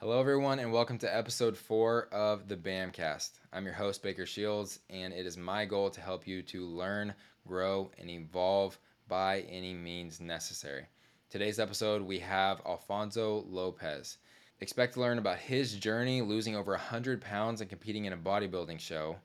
Hello, 0.00 0.20
everyone, 0.20 0.60
and 0.60 0.72
welcome 0.72 0.96
to 0.98 1.12
episode 1.12 1.58
four 1.58 2.06
of 2.12 2.46
the 2.46 2.54
BAMcast. 2.54 3.30
I'm 3.52 3.64
your 3.64 3.74
host, 3.74 4.00
Bakker 4.00 4.28
Shields, 4.28 4.78
and 4.88 5.12
it 5.12 5.26
is 5.26 5.36
my 5.36 5.64
goal 5.64 5.90
to 5.90 6.00
help 6.00 6.24
you 6.24 6.40
to 6.40 6.66
learn, 6.66 7.12
grow, 7.44 7.90
and 7.98 8.08
evolve 8.08 8.78
by 9.08 9.40
any 9.50 9.74
means 9.74 10.20
necessary. 10.20 10.86
Today's 11.30 11.58
episode, 11.58 12.00
we 12.00 12.20
have 12.20 12.62
Alfonso 12.64 13.44
Lopez. 13.48 14.18
Expect 14.60 14.94
to 14.94 15.00
learn 15.00 15.18
about 15.18 15.38
his 15.38 15.74
journey 15.74 16.22
losing 16.22 16.54
over 16.54 16.70
100 16.70 17.20
pounds 17.20 17.60
and 17.60 17.68
competing 17.68 18.04
in 18.04 18.12
a 18.12 18.16
bodybuilding 18.16 18.78
show, 18.78 19.16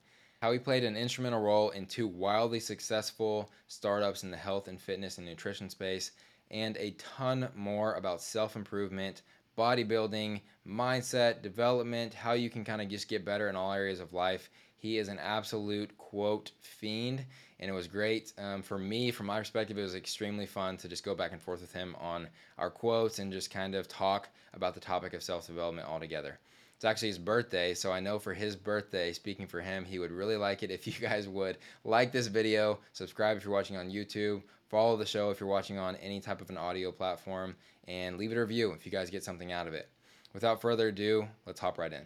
how 0.41 0.51
he 0.51 0.57
played 0.57 0.83
an 0.83 0.97
instrumental 0.97 1.43
role 1.43 1.69
in 1.69 1.85
two 1.85 2.07
wildly 2.07 2.59
successful 2.59 3.51
startups 3.67 4.23
in 4.23 4.31
the 4.31 4.37
health 4.37 4.67
and 4.67 4.81
fitness 4.81 5.19
and 5.19 5.27
nutrition 5.27 5.69
space, 5.69 6.13
and 6.49 6.77
a 6.77 6.95
ton 6.97 7.47
more 7.53 7.93
about 7.93 8.23
self 8.23 8.55
improvement 8.55 9.21
bodybuilding, 9.57 10.41
mindset, 10.67 11.41
development, 11.41 12.13
how 12.13 12.33
you 12.33 12.49
can 12.49 12.63
kind 12.63 12.81
of 12.81 12.89
just 12.89 13.07
get 13.07 13.25
better 13.25 13.49
in 13.49 13.55
all 13.55 13.73
areas 13.73 13.99
of 13.99 14.13
life. 14.13 14.49
He 14.77 14.97
is 14.97 15.07
an 15.07 15.19
absolute 15.19 15.97
quote 15.97 16.51
fiend, 16.59 17.25
and 17.59 17.69
it 17.69 17.73
was 17.73 17.87
great 17.87 18.33
um, 18.37 18.61
for 18.61 18.77
me. 18.77 19.11
From 19.11 19.27
my 19.27 19.39
perspective, 19.39 19.77
it 19.77 19.81
was 19.81 19.95
extremely 19.95 20.45
fun 20.45 20.77
to 20.77 20.89
just 20.89 21.05
go 21.05 21.15
back 21.15 21.31
and 21.31 21.41
forth 21.41 21.61
with 21.61 21.71
him 21.71 21.95
on 21.99 22.27
our 22.57 22.69
quotes 22.69 23.19
and 23.19 23.31
just 23.31 23.49
kind 23.49 23.75
of 23.75 23.87
talk 23.87 24.27
about 24.53 24.73
the 24.73 24.79
topic 24.79 25.13
of 25.13 25.23
self 25.23 25.47
development 25.47 25.87
altogether. 25.87 26.39
It's 26.75 26.85
actually 26.85 27.07
his 27.09 27.17
birthday, 27.17 27.73
so 27.73 27.93
I 27.93 28.01
know 28.01 28.19
for 28.19 28.33
his 28.33 28.57
birthday, 28.57 29.13
speaking 29.13 29.47
for 29.47 29.61
him, 29.61 29.85
he 29.85 29.99
would 29.99 30.11
really 30.11 30.35
like 30.35 30.63
it 30.63 30.71
if 30.71 30.85
you 30.85 30.93
guys 31.07 31.29
would 31.29 31.57
like 31.85 32.11
this 32.11 32.27
video, 32.27 32.79
subscribe 32.91 33.37
if 33.37 33.45
you're 33.45 33.53
watching 33.53 33.77
on 33.77 33.89
YouTube, 33.89 34.43
follow 34.67 34.97
the 34.97 35.05
show 35.05 35.29
if 35.29 35.39
you're 35.39 35.47
watching 35.47 35.77
on 35.77 35.95
any 35.97 36.19
type 36.19 36.41
of 36.41 36.49
an 36.49 36.57
audio 36.57 36.91
platform, 36.91 37.55
and 37.87 38.17
leave 38.17 38.31
it 38.31 38.37
a 38.37 38.41
review 38.41 38.71
if 38.71 38.85
you 38.85 38.91
guys 38.91 39.09
get 39.09 39.23
something 39.23 39.51
out 39.51 39.67
of 39.67 39.73
it. 39.73 39.89
Without 40.33 40.61
further 40.61 40.87
ado, 40.87 41.27
let's 41.45 41.59
hop 41.59 41.77
right 41.77 41.93
in. 41.93 42.05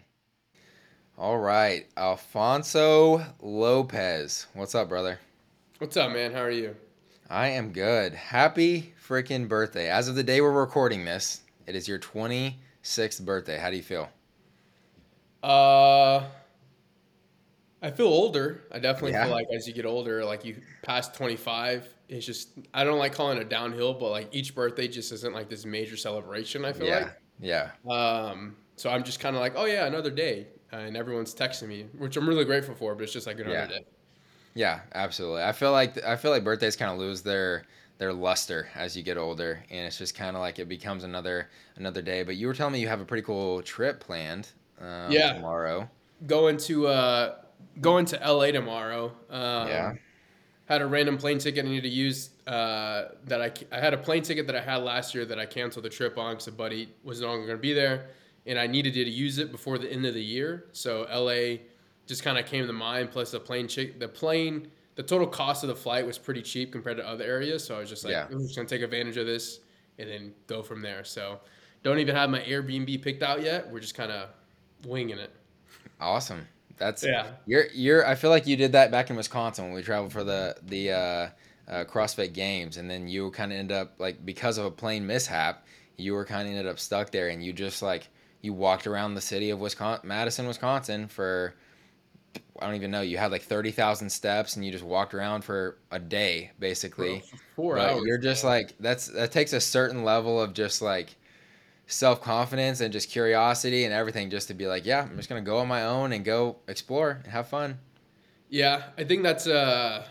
All 1.16 1.38
right, 1.38 1.86
Alfonso 1.96 3.24
Lopez. 3.40 4.46
What's 4.54 4.74
up, 4.74 4.88
brother? 4.88 5.18
What's 5.78 5.96
up, 5.96 6.12
man? 6.12 6.32
How 6.32 6.40
are 6.42 6.50
you? 6.50 6.76
I 7.30 7.48
am 7.48 7.72
good. 7.72 8.14
Happy 8.14 8.94
freaking 9.06 9.48
birthday. 9.48 9.88
As 9.90 10.08
of 10.08 10.14
the 10.14 10.22
day 10.22 10.40
we're 10.40 10.52
recording 10.52 11.04
this, 11.04 11.40
it 11.66 11.74
is 11.74 11.88
your 11.88 11.98
26th 11.98 13.24
birthday. 13.24 13.58
How 13.58 13.70
do 13.70 13.76
you 13.76 13.82
feel? 13.82 14.08
Uh, 15.42 16.24
I 17.82 17.90
feel 17.90 18.06
older. 18.06 18.62
I 18.72 18.78
definitely 18.78 19.12
Yeah. 19.12 19.24
feel 19.24 19.34
like 19.34 19.46
as 19.54 19.66
you 19.66 19.72
get 19.74 19.86
older, 19.86 20.24
like 20.24 20.44
you 20.44 20.60
pass 20.82 21.08
25, 21.08 21.86
it's 22.08 22.26
just, 22.26 22.58
I 22.74 22.84
don't 22.84 22.98
like 22.98 23.12
calling 23.12 23.38
it 23.38 23.48
downhill, 23.48 23.94
but 23.94 24.10
like 24.10 24.28
each 24.34 24.54
birthday 24.54 24.88
just 24.88 25.12
isn't 25.12 25.34
like 25.34 25.48
this 25.48 25.64
major 25.64 25.96
celebration, 25.96 26.64
I 26.64 26.72
feel 26.72 26.86
Yeah. 26.86 27.10
Yeah. 27.40 27.70
Um, 27.90 28.56
so 28.76 28.90
I'm 28.90 29.04
just 29.04 29.20
kind 29.20 29.36
of 29.36 29.40
like, 29.40 29.54
oh 29.56 29.64
yeah, 29.66 29.86
another 29.86 30.10
day. 30.10 30.48
And 30.70 30.96
everyone's 30.96 31.34
texting 31.34 31.68
me, 31.68 31.84
which 31.96 32.16
I'm 32.16 32.28
really 32.28 32.44
grateful 32.44 32.74
for, 32.74 32.94
but 32.94 33.04
it's 33.04 33.12
just 33.12 33.26
like 33.26 33.38
another 33.38 33.60
Yeah. 33.60 33.66
day. 33.66 33.84
Yeah, 34.54 34.80
absolutely. 34.94 35.42
I 35.42 35.52
feel 35.52 35.72
like 35.72 36.02
I 36.02 36.16
feel 36.16 36.30
like 36.30 36.44
birthdays 36.44 36.76
kind 36.76 36.90
of 36.90 36.98
lose 36.98 37.22
their 37.22 37.64
their 37.98 38.12
luster 38.12 38.68
as 38.74 38.96
you 38.96 39.02
get 39.02 39.16
older, 39.16 39.64
and 39.70 39.86
it's 39.86 39.98
just 39.98 40.14
kind 40.14 40.36
of 40.36 40.40
like 40.40 40.58
it 40.58 40.68
becomes 40.68 41.04
another 41.04 41.50
another 41.76 42.02
day. 42.02 42.22
But 42.24 42.36
you 42.36 42.46
were 42.46 42.54
telling 42.54 42.72
me 42.72 42.80
you 42.80 42.88
have 42.88 43.00
a 43.00 43.04
pretty 43.04 43.22
cool 43.22 43.62
trip 43.62 44.00
planned. 44.00 44.52
Um, 44.80 45.10
Yeah. 45.12 45.32
Tomorrow. 45.34 45.88
Going 46.26 46.56
to, 46.58 46.88
uh, 46.88 47.42
going 47.80 48.04
to 48.06 48.16
LA 48.16 48.50
tomorrow. 48.52 49.16
Um, 49.30 49.68
Yeah. 49.68 49.92
Had 50.68 50.82
a 50.82 50.86
random 50.86 51.16
plane 51.16 51.38
ticket 51.38 51.64
I 51.64 51.68
needed 51.68 51.88
to 51.88 51.88
use 51.88 52.30
uh, 52.46 53.08
that 53.24 53.40
I, 53.40 53.50
I 53.74 53.80
had 53.80 53.94
a 53.94 53.96
plane 53.96 54.22
ticket 54.22 54.46
that 54.48 54.54
I 54.54 54.60
had 54.60 54.76
last 54.76 55.14
year 55.14 55.24
that 55.24 55.38
I 55.38 55.46
canceled 55.46 55.86
the 55.86 55.88
trip 55.88 56.18
on 56.18 56.34
because 56.34 56.46
a 56.46 56.52
buddy 56.52 56.92
was 57.02 57.22
no 57.22 57.28
longer 57.28 57.46
going 57.46 57.58
to 57.58 57.62
be 57.62 57.72
there, 57.72 58.08
and 58.46 58.58
I 58.58 58.66
needed 58.66 58.92
to 58.92 59.00
use 59.08 59.38
it 59.38 59.50
before 59.50 59.78
the 59.78 59.90
end 59.90 60.04
of 60.04 60.12
the 60.12 60.22
year. 60.22 60.66
So 60.72 61.06
LA 61.10 61.64
just 62.06 62.22
kind 62.22 62.36
of 62.36 62.44
came 62.44 62.66
to 62.66 62.72
mind. 62.72 63.10
Plus 63.10 63.30
the 63.30 63.40
plane 63.40 63.66
chick, 63.66 63.98
the 63.98 64.08
plane, 64.08 64.68
the 64.96 65.02
total 65.02 65.26
cost 65.26 65.64
of 65.64 65.68
the 65.68 65.76
flight 65.76 66.06
was 66.06 66.18
pretty 66.18 66.42
cheap 66.42 66.70
compared 66.70 66.98
to 66.98 67.08
other 67.08 67.24
areas. 67.24 67.64
So 67.64 67.74
I 67.74 67.78
was 67.78 67.88
just 67.88 68.04
like, 68.04 68.12
Yeah. 68.12 68.26
I'm 68.30 68.40
just 68.40 68.54
gonna 68.54 68.68
take 68.68 68.82
advantage 68.82 69.16
of 69.16 69.26
this 69.26 69.60
and 69.98 70.08
then 70.08 70.34
go 70.46 70.62
from 70.62 70.82
there. 70.82 71.02
So 71.02 71.40
don't 71.82 71.98
even 71.98 72.14
have 72.14 72.28
my 72.28 72.40
Airbnb 72.40 73.00
picked 73.02 73.22
out 73.22 73.42
yet. 73.42 73.70
We're 73.70 73.80
just 73.80 73.94
kind 73.94 74.12
of 74.12 74.28
winging 74.86 75.18
it. 75.18 75.32
Awesome. 75.98 76.46
That's 76.78 77.04
Yeah. 77.04 77.26
You're 77.46 77.66
you're. 77.74 78.06
I 78.06 78.14
feel 78.14 78.30
like 78.30 78.46
you 78.46 78.56
did 78.56 78.72
that 78.72 78.90
back 78.90 79.10
in 79.10 79.16
Wisconsin 79.16 79.66
when 79.66 79.74
we 79.74 79.82
traveled 79.82 80.12
for 80.12 80.24
the 80.24 80.56
the 80.62 80.92
uh, 80.92 80.96
uh, 81.68 81.84
CrossFit 81.84 82.32
Games, 82.32 82.76
and 82.76 82.90
then 82.90 83.08
you 83.08 83.30
kind 83.30 83.52
of 83.52 83.58
end 83.58 83.72
up 83.72 83.94
like 83.98 84.24
because 84.24 84.58
of 84.58 84.64
a 84.64 84.70
plane 84.70 85.06
mishap, 85.06 85.66
you 85.96 86.14
were 86.14 86.24
kind 86.24 86.48
of 86.48 86.54
ended 86.54 86.66
up 86.66 86.78
stuck 86.78 87.10
there, 87.10 87.28
and 87.28 87.44
you 87.44 87.52
just 87.52 87.82
like 87.82 88.08
you 88.40 88.52
walked 88.52 88.86
around 88.86 89.14
the 89.14 89.20
city 89.20 89.50
of 89.50 89.58
Wisconsin, 89.58 90.08
Madison, 90.08 90.46
Wisconsin 90.46 91.08
for 91.08 91.54
I 92.60 92.66
don't 92.66 92.74
even 92.74 92.90
know. 92.90 93.02
You 93.02 93.18
had 93.18 93.30
like 93.30 93.42
thirty 93.42 93.70
thousand 93.70 94.10
steps, 94.10 94.56
and 94.56 94.64
you 94.64 94.72
just 94.72 94.84
walked 94.84 95.14
around 95.14 95.42
for 95.42 95.78
a 95.90 95.98
day 95.98 96.52
basically. 96.58 97.22
Four 97.56 97.76
but 97.76 97.90
hours. 97.90 98.02
you're 98.04 98.18
just 98.18 98.44
like 98.44 98.74
that's 98.80 99.08
that 99.08 99.32
takes 99.32 99.52
a 99.52 99.60
certain 99.60 100.04
level 100.04 100.40
of 100.40 100.54
just 100.54 100.82
like 100.82 101.16
self 101.88 102.20
confidence 102.22 102.80
and 102.80 102.92
just 102.92 103.10
curiosity 103.10 103.84
and 103.84 103.92
everything 103.92 104.30
just 104.30 104.48
to 104.48 104.54
be 104.54 104.68
like, 104.68 104.86
yeah, 104.86 105.02
I'm 105.02 105.16
just 105.16 105.28
gonna 105.28 105.42
go 105.42 105.58
on 105.58 105.68
my 105.68 105.84
own 105.84 106.12
and 106.12 106.24
go 106.24 106.58
explore 106.68 107.10
and 107.10 107.26
have 107.32 107.48
fun. 107.48 107.80
Yeah, 108.48 108.90
I 108.96 109.04
think 109.04 109.22
that's 109.22 109.46
uh, 109.46 110.06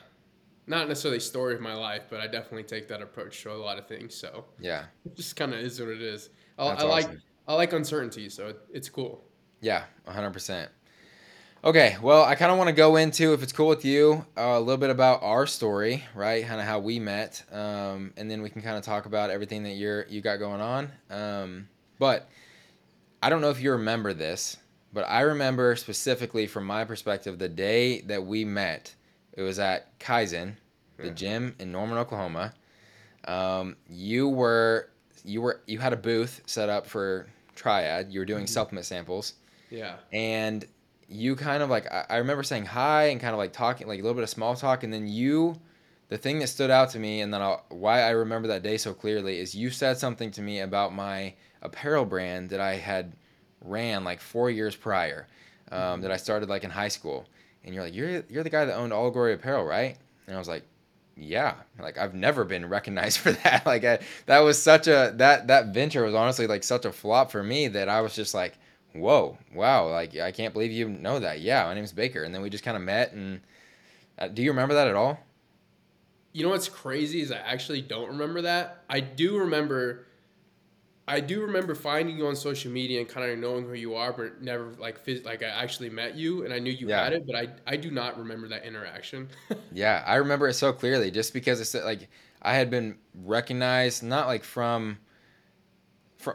not 0.68 0.88
necessarily 0.88 1.20
story 1.20 1.56
of 1.56 1.62
my 1.62 1.74
life, 1.74 2.06
but 2.10 2.22
I 2.22 2.28
definitely 2.28 2.64
take 2.64 2.88
that 2.90 3.02
approach 3.02 3.42
to 3.44 3.52
a 3.52 3.56
lot 3.56 3.78
of 3.78 3.88
things. 3.88 4.16
So 4.16 4.46
Yeah, 4.60 4.86
it 5.06 5.16
just 5.16 5.36
kind 5.36 5.54
of 5.54 5.60
is 5.60 5.80
what 5.80 5.90
it 5.90 6.02
is. 6.02 6.30
I, 6.58 6.66
I 6.68 6.84
like. 6.84 7.10
I 7.48 7.54
like 7.56 7.74
uncertainty, 7.74 8.30
so 8.30 8.50
it, 8.50 8.60
it's 8.74 8.90
cool. 8.90 9.24
yeah, 9.62 9.86
100. 10.04 10.70
Okay, 11.68 11.98
well, 12.02 12.24
I 12.24 12.36
kind 12.36 12.50
of 12.50 12.58
want 12.58 12.70
to 12.70 12.74
go 12.74 12.96
into, 12.96 13.34
if 13.34 13.44
it's 13.44 13.52
cool 13.52 13.68
with 13.68 13.84
you, 13.84 14.26
uh, 14.38 14.42
a 14.56 14.60
little 14.62 14.78
bit 14.78 14.90
about 14.90 15.22
our 15.22 15.46
story, 15.46 16.02
right? 16.16 16.46
Kind 16.46 16.62
of 16.62 16.66
how 16.66 16.80
we 16.80 16.98
met, 16.98 17.44
um, 17.52 18.14
and 18.16 18.32
then 18.32 18.42
we 18.42 18.50
can 18.50 18.62
kind 18.62 18.78
of 18.78 18.84
talk 18.86 19.06
about 19.06 19.32
everything 19.32 19.64
that 19.64 19.72
you're 19.74 20.06
you 20.08 20.22
got 20.22 20.38
going 20.38 20.62
on. 20.62 20.90
Um, 21.10 21.68
but 22.00 22.30
I 23.22 23.30
don't 23.30 23.42
know 23.42 23.50
if 23.50 23.60
you 23.60 23.74
remember 23.74 24.14
this, 24.14 24.56
but 24.94 25.02
I 25.10 25.20
remember 25.22 25.76
specifically 25.76 26.48
from 26.48 26.66
my 26.66 26.86
perspective 26.86 27.38
the 27.38 27.50
day 27.50 28.00
that 28.00 28.26
we 28.26 28.46
met. 28.46 28.96
It 29.34 29.42
was 29.42 29.60
at 29.60 30.00
Kaizen, 30.00 30.54
the 30.96 31.08
Yeah. 31.08 31.14
gym 31.16 31.56
in 31.60 31.74
Norman, 31.74 31.98
Oklahoma. 31.98 32.54
Um, 33.28 33.76
you 33.90 34.30
were 34.30 34.90
you 35.26 35.42
were 35.42 35.60
you 35.68 35.80
had 35.80 35.92
a 35.92 35.98
booth 35.98 36.44
set 36.46 36.70
up 36.70 36.88
for 36.88 37.28
Triad. 37.56 38.10
You 38.10 38.22
were 38.22 38.26
doing 38.26 38.46
Mhm. 38.46 38.50
supplement 38.50 38.86
samples, 38.86 39.34
Yeah, 39.70 39.98
and 40.14 40.66
you 41.08 41.36
kind 41.36 41.64
of 41.64 41.70
like 41.70 41.92
I, 41.92 42.06
I 42.10 42.18
remember 42.18 42.44
saying 42.44 42.66
hi 42.66 43.06
and 43.06 43.20
kind 43.20 43.34
of 43.34 43.38
like 43.38 43.54
talking 43.54 43.88
like 43.88 44.00
a 44.00 44.02
little 44.02 44.16
bit 44.16 44.24
of 44.24 44.30
small 44.30 44.56
talk, 44.56 44.84
and 44.84 44.94
then 44.94 45.08
you. 45.08 45.60
The 46.10 46.18
thing 46.18 46.40
that 46.40 46.48
stood 46.48 46.72
out 46.72 46.92
to 46.92 47.00
me, 47.00 47.20
and 47.20 47.34
then 47.34 47.42
I'll, 47.42 47.66
why 47.68 48.00
I 48.02 48.12
remember 48.12 48.48
that 48.48 48.64
day 48.64 48.78
so 48.78 48.94
clearly, 48.94 49.40
is 49.40 49.54
you 49.54 49.70
said 49.70 49.98
something 49.98 50.32
to 50.32 50.42
me 50.42 50.62
about 50.62 50.94
my 50.94 51.34
apparel 51.62 52.06
brand 52.06 52.50
that 52.52 52.62
I 52.62 52.76
had 52.76 53.12
ran 53.60 54.06
like 54.06 54.22
four 54.22 54.50
years 54.50 54.74
prior, 54.74 55.28
um, 55.70 56.00
that 56.02 56.12
I 56.12 56.16
started 56.16 56.48
like 56.48 56.64
in 56.64 56.70
high 56.70 56.88
school. 56.88 57.26
And 57.66 57.76
you're 57.76 57.84
like, 57.84 57.94
you're 57.94 58.24
you're 58.30 58.44
the 58.44 58.50
guy 58.50 58.64
that 58.64 58.76
owned 58.76 58.94
All 58.94 59.12
Glory 59.12 59.34
Apparel, 59.34 59.66
right? 59.66 59.98
And 60.28 60.36
I 60.36 60.40
was 60.40 60.48
like, 60.48 60.64
yeah. 61.16 61.56
Like 61.80 61.98
I've 61.98 62.14
never 62.14 62.44
been 62.46 62.68
recognized 62.70 63.18
for 63.20 63.32
that. 63.32 63.66
Like 63.66 63.84
I, 63.84 64.00
that 64.26 64.40
was 64.40 64.62
such 64.62 64.88
a 64.88 65.14
that 65.16 65.48
that 65.48 65.74
venture 65.74 66.04
was 66.04 66.16
honestly 66.16 66.48
like 66.48 66.64
such 66.64 66.86
a 66.86 66.92
flop 66.92 67.32
for 67.32 67.44
me 67.44 67.68
that 67.70 67.90
I 67.90 68.02
was 68.02 68.16
just 68.16 68.34
like, 68.34 68.58
whoa, 69.00 69.38
wow, 69.54 69.90
like 69.90 70.16
I 70.18 70.32
can't 70.32 70.54
believe 70.54 70.72
you 70.72 70.90
know 70.90 71.20
that. 71.20 71.40
Yeah, 71.42 71.64
my 71.66 71.74
name's 71.74 71.94
Bakker. 71.94 72.26
And 72.26 72.34
then 72.34 72.42
we 72.42 72.50
just 72.50 72.64
kind 72.64 72.78
of 72.78 72.84
met. 72.84 73.14
And 73.14 73.42
uh, 74.20 74.30
do 74.30 74.44
you 74.44 74.52
remember 74.52 74.76
that 74.76 74.88
at 74.90 74.96
all? 74.96 75.20
you 76.34 76.44
know 76.44 76.50
what's 76.50 76.70
crazy 76.70 77.22
is 77.22 77.32
I 77.32 77.38
actually 77.38 77.82
don't 77.82 78.10
remember 78.10 78.42
that. 78.44 78.84
I 78.90 79.00
do 79.00 79.38
remember. 79.38 80.06
I 81.10 81.22
do 81.22 81.42
remember 81.42 81.74
finding 81.74 82.18
you 82.18 82.28
on 82.28 82.36
social 82.36 82.70
media 82.72 83.00
and 83.00 83.08
kind 83.10 83.32
of 83.32 83.40
knowing 83.40 83.66
who 83.66 83.74
you 83.74 83.96
are, 83.96 84.12
but 84.12 84.42
never 84.42 84.74
like 84.74 85.06
phys- 85.06 85.24
like 85.24 85.42
I 85.42 85.48
actually 85.48 85.90
met 85.90 86.16
you 86.16 86.44
and 86.44 86.54
I 86.54 86.60
knew 86.60 86.72
you 86.72 86.90
Yeah. 86.90 87.04
had 87.04 87.14
it, 87.14 87.26
but 87.26 87.36
I 87.36 87.48
I 87.66 87.78
do 87.78 87.92
not 87.92 88.18
remember 88.18 88.48
that 88.50 88.66
interaction. 88.66 89.30
Yeah, 89.72 90.04
I 90.06 90.16
remember 90.16 90.48
it 90.48 90.54
so 90.54 90.72
clearly 90.74 91.12
just 91.12 91.34
because 91.34 91.60
it's 91.60 91.74
like 91.74 92.10
I 92.42 92.54
had 92.56 92.70
been 92.70 92.98
recognized 93.14 94.04
not 94.04 94.28
like 94.28 94.44
from 94.44 95.00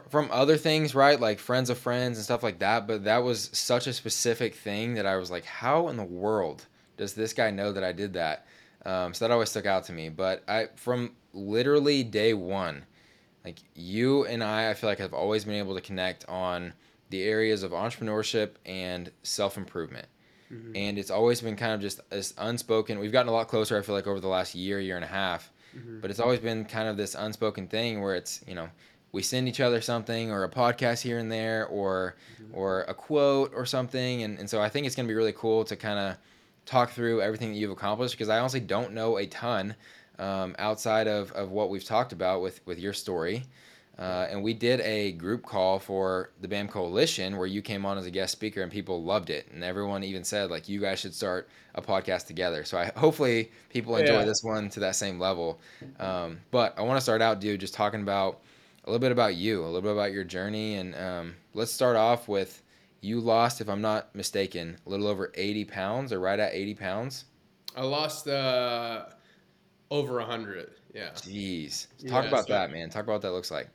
from, 0.01 0.09
from 0.09 0.29
other 0.31 0.57
things, 0.57 0.95
right? 0.95 1.19
Like 1.19 1.39
friends 1.39 1.69
of 1.69 1.77
friends 1.77 2.17
and 2.17 2.23
stuff 2.25 2.43
like 2.43 2.59
that, 2.59 2.87
but 2.87 3.03
that 3.05 3.23
was 3.23 3.49
such 3.53 3.87
a 3.87 3.93
specific 3.93 4.55
thing 4.55 4.95
that 4.95 5.05
I 5.05 5.17
was 5.17 5.29
like, 5.31 5.45
how 5.45 5.87
in 5.89 5.97
the 5.97 6.03
world 6.03 6.65
does 6.97 7.13
this 7.13 7.33
guy 7.33 7.51
know 7.51 7.71
that 7.71 7.83
I 7.83 7.91
did 7.91 8.13
that? 8.13 8.45
Um, 8.85 9.13
so 9.13 9.25
that 9.25 9.31
always 9.31 9.49
stuck 9.49 9.65
out 9.65 9.83
to 9.85 9.93
me. 9.93 10.09
But 10.09 10.43
I 10.47 10.67
from 10.75 11.11
literally 11.33 12.03
day 12.03 12.33
one, 12.33 12.85
like 13.45 13.59
you 13.75 14.25
and 14.25 14.43
I, 14.43 14.69
I 14.69 14.73
feel 14.73 14.89
like 14.89 14.99
I've 15.01 15.13
always 15.13 15.45
been 15.45 15.55
able 15.55 15.75
to 15.75 15.81
connect 15.81 16.27
on 16.27 16.73
the 17.09 17.23
areas 17.23 17.61
of 17.63 17.71
entrepreneurship 17.71 18.51
and 18.65 19.11
self 19.23 19.57
improvement 19.57 20.07
Mhm. 20.51 20.71
and 20.75 20.97
it's 20.99 21.09
always 21.09 21.41
been 21.41 21.55
kind 21.55 21.71
of 21.73 21.79
just 21.81 21.99
this 22.11 22.33
unspoken. 22.37 22.99
We've 22.99 23.11
gotten 23.11 23.29
a 23.29 23.31
lot 23.31 23.47
closer, 23.47 23.77
I 23.77 23.81
feel 23.81 23.95
like, 23.95 24.05
over 24.07 24.19
the 24.19 24.27
last 24.27 24.53
year, 24.53 24.79
year 24.79 24.95
and 24.97 25.05
a 25.05 25.07
half. 25.07 25.51
Mhm. 25.75 25.99
But 26.01 26.11
it's 26.11 26.19
always 26.19 26.39
been 26.41 26.65
kind 26.65 26.87
of 26.87 26.95
this 26.97 27.15
unspoken 27.15 27.67
thing 27.67 28.01
where 28.01 28.13
it's 28.15 28.41
you 28.47 28.53
know, 28.53 28.69
we 29.13 29.21
send 29.21 29.47
each 29.47 29.61
other 29.61 29.79
something 29.79 30.31
or 30.31 30.43
a 30.43 30.49
podcast 30.49 31.01
here 31.01 31.19
and 31.19 31.31
there 31.31 31.65
or 31.67 32.15
or 32.51 32.81
a 32.81 32.93
quote 32.93 33.53
or 33.55 33.65
something 33.65 34.23
and, 34.23 34.37
and 34.37 34.49
so 34.49 34.61
i 34.61 34.67
think 34.67 34.85
it's 34.85 34.95
going 34.95 35.07
to 35.07 35.11
be 35.11 35.15
really 35.15 35.33
cool 35.33 35.63
to 35.63 35.77
kind 35.77 35.97
of 35.97 36.17
talk 36.65 36.89
through 36.89 37.21
everything 37.21 37.53
that 37.53 37.57
you've 37.57 37.71
accomplished 37.71 38.13
because 38.13 38.27
i 38.27 38.37
honestly 38.39 38.59
don't 38.59 38.91
know 38.93 39.17
a 39.17 39.25
ton 39.27 39.73
um, 40.19 40.55
outside 40.59 41.07
of, 41.07 41.31
of 41.31 41.51
what 41.51 41.69
we've 41.69 41.85
talked 41.85 42.11
about 42.11 42.41
with 42.41 42.59
with 42.65 42.77
your 42.77 42.93
story 42.93 43.43
uh, 43.97 44.27
and 44.31 44.41
we 44.41 44.55
did 44.55 44.81
a 44.81 45.11
group 45.11 45.45
call 45.45 45.77
for 45.77 46.31
the 46.41 46.47
BAMN 46.47 46.67
Coalition 46.67 47.37
where 47.37 47.45
you 47.45 47.61
came 47.61 47.85
on 47.85 47.95
as 47.97 48.07
a 48.07 48.11
guest 48.11 48.31
speaker 48.31 48.63
and 48.63 48.71
people 48.71 49.03
loved 49.03 49.29
it. 49.29 49.47
And 49.53 49.63
everyone 49.63 50.03
even 50.03 50.23
said, 50.23 50.49
like, 50.49 50.67
you 50.67 50.81
guys 50.81 50.99
should 50.99 51.13
start 51.13 51.47
a 51.75 51.81
podcast 51.81 52.25
together. 52.25 52.63
So 52.63 52.79
I 52.79 52.91
hopefully 52.97 53.51
people 53.69 53.95
enjoy 53.95 54.19
yeah. 54.19 54.25
this 54.25 54.43
one 54.43 54.69
to 54.69 54.79
that 54.79 54.95
same 54.95 55.19
level. 55.19 55.59
Um, 55.99 56.39
but 56.49 56.77
I 56.77 56.81
want 56.81 56.97
to 56.97 57.01
start 57.01 57.21
out, 57.21 57.39
dude, 57.39 57.59
just 57.59 57.75
talking 57.75 58.01
about 58.01 58.41
a 58.83 58.89
little 58.89 58.99
bit 58.99 59.11
about 59.11 59.35
you, 59.35 59.63
a 59.63 59.65
little 59.65 59.81
bit 59.81 59.91
about 59.91 60.11
your 60.11 60.23
journey. 60.23 60.75
And 60.75 60.95
um, 60.95 61.35
let's 61.53 61.71
start 61.71 61.95
off 61.95 62.27
with 62.27 62.61
you 63.01 63.19
lost, 63.19 63.61
if 63.61 63.69
I'm 63.69 63.81
not 63.81 64.13
mistaken, 64.15 64.77
a 64.85 64.89
little 64.89 65.07
over 65.07 65.31
80 65.35 65.65
pounds 65.65 66.13
or 66.13 66.19
right 66.19 66.39
at 66.39 66.53
80 66.53 66.75
pounds. 66.75 67.25
I 67.75 67.83
lost 67.83 68.27
uh, 68.27 69.05
over 69.89 70.15
100. 70.15 70.71
Yeah. 70.93 71.09
Jeez. 71.15 71.87
Talk 72.07 72.23
yeah, 72.23 72.29
about 72.29 72.47
so 72.47 72.53
that, 72.53 72.71
man. 72.71 72.89
Talk 72.89 73.03
about 73.03 73.13
what 73.13 73.21
that 73.23 73.31
looks 73.31 73.51
like. 73.51 73.69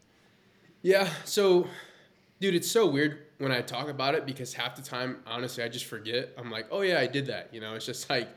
Yeah. 0.82 1.08
So, 1.25 1.66
dude, 2.40 2.54
it's 2.54 2.70
so 2.70 2.87
weird 2.87 3.19
when 3.38 3.50
I 3.50 3.61
talk 3.61 3.88
about 3.88 4.14
it 4.14 4.26
because 4.26 4.54
half 4.54 4.76
the 4.76 4.82
time, 4.82 5.19
honestly, 5.26 5.64
I 5.64 5.69
just 5.69 5.87
forget. 5.87 6.31
I'm 6.38 6.50
like, 6.50 6.66
oh 6.70 6.82
yeah, 6.82 7.00
I 7.00 7.06
did 7.06 7.26
that. 7.26 7.52
You 7.52 7.61
know, 7.61 7.75
it's 7.75 7.87
just 7.87 8.08
like, 8.08 8.28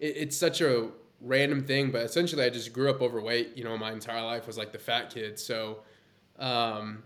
it, 0.00 0.16
it's 0.16 0.36
such 0.36 0.60
a 0.60 0.88
random 1.20 1.64
thing, 1.64 1.90
but 1.90 2.02
essentially, 2.02 2.44
I 2.44 2.50
just 2.50 2.72
grew 2.72 2.90
up 2.90 3.02
overweight. 3.02 3.56
You 3.56 3.64
know, 3.64 3.76
my 3.76 3.92
entire 3.92 4.22
life 4.22 4.46
was 4.46 4.56
like 4.56 4.72
the 4.72 4.78
fat 4.78 5.10
kid. 5.10 5.38
So, 5.38 5.80
um, 6.38 7.02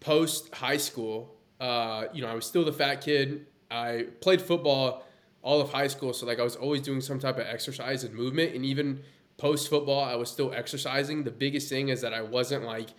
post 0.00 0.54
high 0.54 0.76
school, 0.76 1.34
uh, 1.60 2.04
you 2.12 2.22
know, 2.22 2.28
I 2.28 2.34
was 2.34 2.46
still 2.46 2.64
the 2.64 2.72
fat 2.72 2.96
kid. 2.96 3.46
I 3.70 4.06
played 4.20 4.40
football 4.40 5.04
all 5.42 5.60
of 5.60 5.72
high 5.72 5.88
school, 5.88 6.12
so 6.12 6.26
like 6.26 6.38
I 6.38 6.44
was 6.44 6.56
always 6.56 6.82
doing 6.82 7.00
some 7.00 7.18
type 7.18 7.36
of 7.36 7.46
exercise 7.46 8.04
and 8.04 8.14
movement, 8.14 8.54
and 8.54 8.64
even 8.64 9.00
post 9.36 9.68
football, 9.68 10.04
I 10.04 10.14
was 10.14 10.30
still 10.30 10.52
exercising. 10.52 11.24
The 11.24 11.30
biggest 11.30 11.68
thing 11.68 11.88
is 11.88 12.00
that 12.02 12.14
I 12.14 12.22
wasn't 12.22 12.64
like 12.64 12.90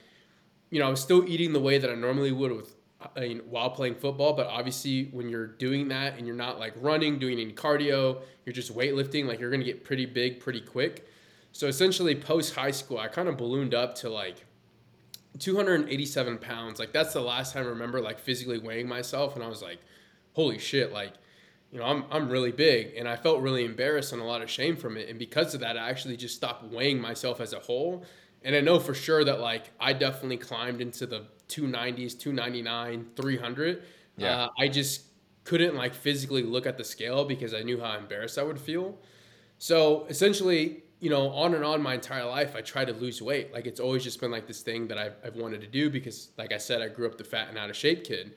you 0.73 0.79
know, 0.79 0.87
I 0.87 0.89
was 0.89 1.01
still 1.01 1.23
eating 1.29 1.53
the 1.53 1.59
way 1.59 1.77
that 1.77 1.87
I 1.87 1.93
normally 1.93 2.31
would 2.31 2.51
with 2.51 2.75
I 3.15 3.19
mean, 3.19 3.41
while 3.47 3.69
playing 3.69 3.95
football, 3.95 4.33
but 4.33 4.47
obviously 4.47 5.09
when 5.11 5.29
you're 5.29 5.45
doing 5.45 5.89
that 5.89 6.17
and 6.17 6.25
you're 6.25 6.35
not 6.35 6.57
like 6.57 6.73
running, 6.77 7.19
doing 7.19 7.39
any 7.39 7.53
cardio, 7.53 8.21
you're 8.43 8.53
just 8.53 8.75
weightlifting, 8.75 9.27
like 9.27 9.39
you're 9.39 9.51
gonna 9.51 9.63
get 9.63 9.83
pretty 9.83 10.07
big 10.07 10.39
pretty 10.39 10.61
quick. 10.61 11.07
So 11.51 11.67
essentially, 11.67 12.15
post 12.15 12.55
high 12.55 12.71
school, 12.71 12.97
I 12.97 13.07
kind 13.07 13.27
of 13.27 13.37
ballooned 13.37 13.75
up 13.75 13.93
to 13.95 14.09
like 14.09 14.45
287 15.39 16.37
pounds. 16.37 16.79
Like 16.79 16.91
that's 16.91 17.13
the 17.13 17.21
last 17.21 17.53
time 17.53 17.65
I 17.65 17.69
remember 17.69 18.01
like 18.01 18.19
physically 18.19 18.59
weighing 18.59 18.87
myself, 18.87 19.35
and 19.35 19.43
I 19.43 19.47
was 19.47 19.61
like, 19.61 19.79
holy 20.33 20.59
shit, 20.59 20.91
like 20.91 21.13
you 21.71 21.79
know, 21.79 21.85
I'm 21.85 22.05
I'm 22.11 22.29
really 22.29 22.51
big, 22.51 22.95
and 22.95 23.07
I 23.07 23.15
felt 23.15 23.41
really 23.41 23.65
embarrassed 23.65 24.13
and 24.13 24.21
a 24.21 24.25
lot 24.25 24.41
of 24.41 24.49
shame 24.49 24.75
from 24.75 24.97
it. 24.97 25.09
And 25.09 25.17
because 25.17 25.53
of 25.53 25.61
that, 25.61 25.77
I 25.77 25.89
actually 25.89 26.17
just 26.17 26.35
stopped 26.35 26.63
weighing 26.71 26.99
myself 26.99 27.41
as 27.41 27.53
a 27.53 27.59
whole 27.59 28.05
and 28.43 28.55
I 28.55 28.61
know 28.61 28.79
for 28.79 28.93
sure 28.93 29.23
that 29.23 29.39
like 29.39 29.71
I 29.79 29.93
definitely 29.93 30.37
climbed 30.37 30.81
into 30.81 31.05
the 31.05 31.25
290s, 31.47 32.19
299, 32.19 33.07
300. 33.15 33.83
Yeah. 34.17 34.43
Uh, 34.43 34.49
I 34.59 34.67
just 34.67 35.03
couldn't 35.43 35.75
like 35.75 35.93
physically 35.93 36.43
look 36.43 36.65
at 36.65 36.77
the 36.77 36.83
scale 36.83 37.25
because 37.25 37.53
I 37.53 37.63
knew 37.63 37.79
how 37.79 37.97
embarrassed 37.97 38.37
I 38.37 38.43
would 38.43 38.59
feel. 38.59 38.97
So 39.57 40.05
essentially, 40.09 40.82
you 41.03 41.09
know, 41.09 41.31
on 41.31 41.53
and 41.53 41.65
on 41.65 41.81
my 41.81 41.95
entire 41.95 42.23
life, 42.23 42.55
I 42.55 42.61
try 42.61 42.85
to 42.85 42.93
lose 42.93 43.21
weight. 43.21 43.51
Like 43.53 43.65
it's 43.65 43.81
always 43.81 44.05
just 44.05 44.21
been 44.21 44.31
like 44.31 44.47
this 44.47 44.61
thing 44.61 44.87
that 44.87 44.97
I've, 44.97 45.15
I've 45.21 45.35
wanted 45.35 45.59
to 45.59 45.67
do 45.67 45.89
because, 45.89 46.29
like 46.37 46.53
I 46.53 46.57
said, 46.57 46.81
I 46.81 46.87
grew 46.87 47.05
up 47.05 47.17
the 47.17 47.25
fat 47.25 47.49
and 47.49 47.57
out 47.57 47.69
of 47.69 47.75
shape 47.75 48.05
kid. 48.05 48.35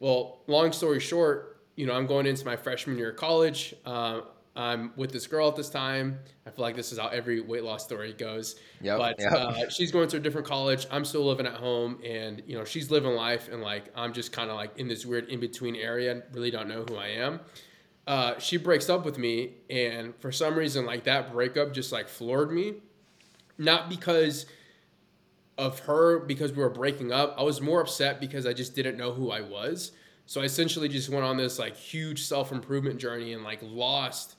Well, 0.00 0.38
long 0.46 0.72
story 0.72 0.98
short, 0.98 1.60
you 1.74 1.84
know, 1.84 1.92
I'm 1.92 2.06
going 2.06 2.24
into 2.24 2.42
my 2.46 2.56
freshman 2.56 2.96
year 2.96 3.10
of 3.10 3.16
college. 3.16 3.74
Uh, 3.84 4.22
I'm 4.56 4.92
with 4.96 5.12
this 5.12 5.26
girl 5.26 5.48
at 5.48 5.56
this 5.56 5.68
time. 5.68 6.18
I 6.46 6.50
feel 6.50 6.62
like 6.62 6.74
this 6.74 6.90
is 6.90 6.98
how 6.98 7.08
every 7.08 7.42
weight 7.42 7.64
loss 7.64 7.84
story 7.84 8.14
goes. 8.14 8.56
Yep, 8.80 8.96
but 8.96 9.20
yep. 9.20 9.32
Uh, 9.32 9.68
she's 9.68 9.92
going 9.92 10.08
to 10.08 10.16
a 10.16 10.20
different 10.20 10.46
college. 10.46 10.86
I'm 10.90 11.04
still 11.04 11.26
living 11.26 11.44
at 11.44 11.52
home, 11.52 11.98
and 12.02 12.42
you 12.46 12.56
know 12.56 12.64
she's 12.64 12.90
living 12.90 13.12
life, 13.12 13.50
and 13.52 13.60
like 13.60 13.92
I'm 13.94 14.14
just 14.14 14.32
kind 14.32 14.48
of 14.48 14.56
like 14.56 14.78
in 14.78 14.88
this 14.88 15.04
weird 15.04 15.28
in 15.28 15.38
between 15.38 15.76
area. 15.76 16.12
and 16.12 16.22
Really 16.32 16.50
don't 16.50 16.68
know 16.68 16.82
who 16.88 16.96
I 16.96 17.08
am. 17.08 17.40
Uh, 18.06 18.38
she 18.38 18.56
breaks 18.56 18.88
up 18.88 19.04
with 19.04 19.18
me, 19.18 19.54
and 19.68 20.14
for 20.16 20.30
some 20.30 20.54
reason, 20.56 20.86
like 20.86 21.04
that 21.04 21.32
breakup 21.32 21.72
just 21.72 21.90
like 21.90 22.08
floored 22.08 22.52
me. 22.52 22.74
Not 23.58 23.88
because 23.88 24.46
of 25.58 25.80
her, 25.80 26.20
because 26.20 26.52
we 26.52 26.58
were 26.58 26.70
breaking 26.70 27.12
up. 27.12 27.34
I 27.38 27.42
was 27.42 27.60
more 27.60 27.80
upset 27.80 28.20
because 28.20 28.46
I 28.46 28.52
just 28.52 28.74
didn't 28.74 28.96
know 28.96 29.12
who 29.12 29.30
I 29.30 29.40
was. 29.40 29.92
So 30.26 30.40
I 30.40 30.44
essentially 30.44 30.88
just 30.88 31.08
went 31.08 31.24
on 31.24 31.36
this 31.36 31.58
like 31.58 31.76
huge 31.76 32.24
self 32.24 32.52
improvement 32.52 33.00
journey 33.00 33.32
and 33.32 33.42
like 33.42 33.60
lost 33.62 34.36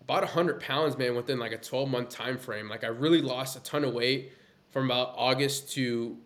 about 0.00 0.22
100 0.22 0.60
pounds, 0.60 0.96
man, 0.96 1.14
within 1.14 1.38
like 1.38 1.52
a 1.52 1.58
12 1.58 1.88
month 1.88 2.08
time 2.10 2.38
frame. 2.38 2.68
Like 2.68 2.84
I 2.84 2.88
really 2.88 3.20
lost 3.20 3.56
a 3.56 3.62
ton 3.62 3.84
of 3.84 3.94
weight 3.94 4.32
from 4.70 4.86
about 4.86 5.14
August 5.16 5.72
to 5.72 6.16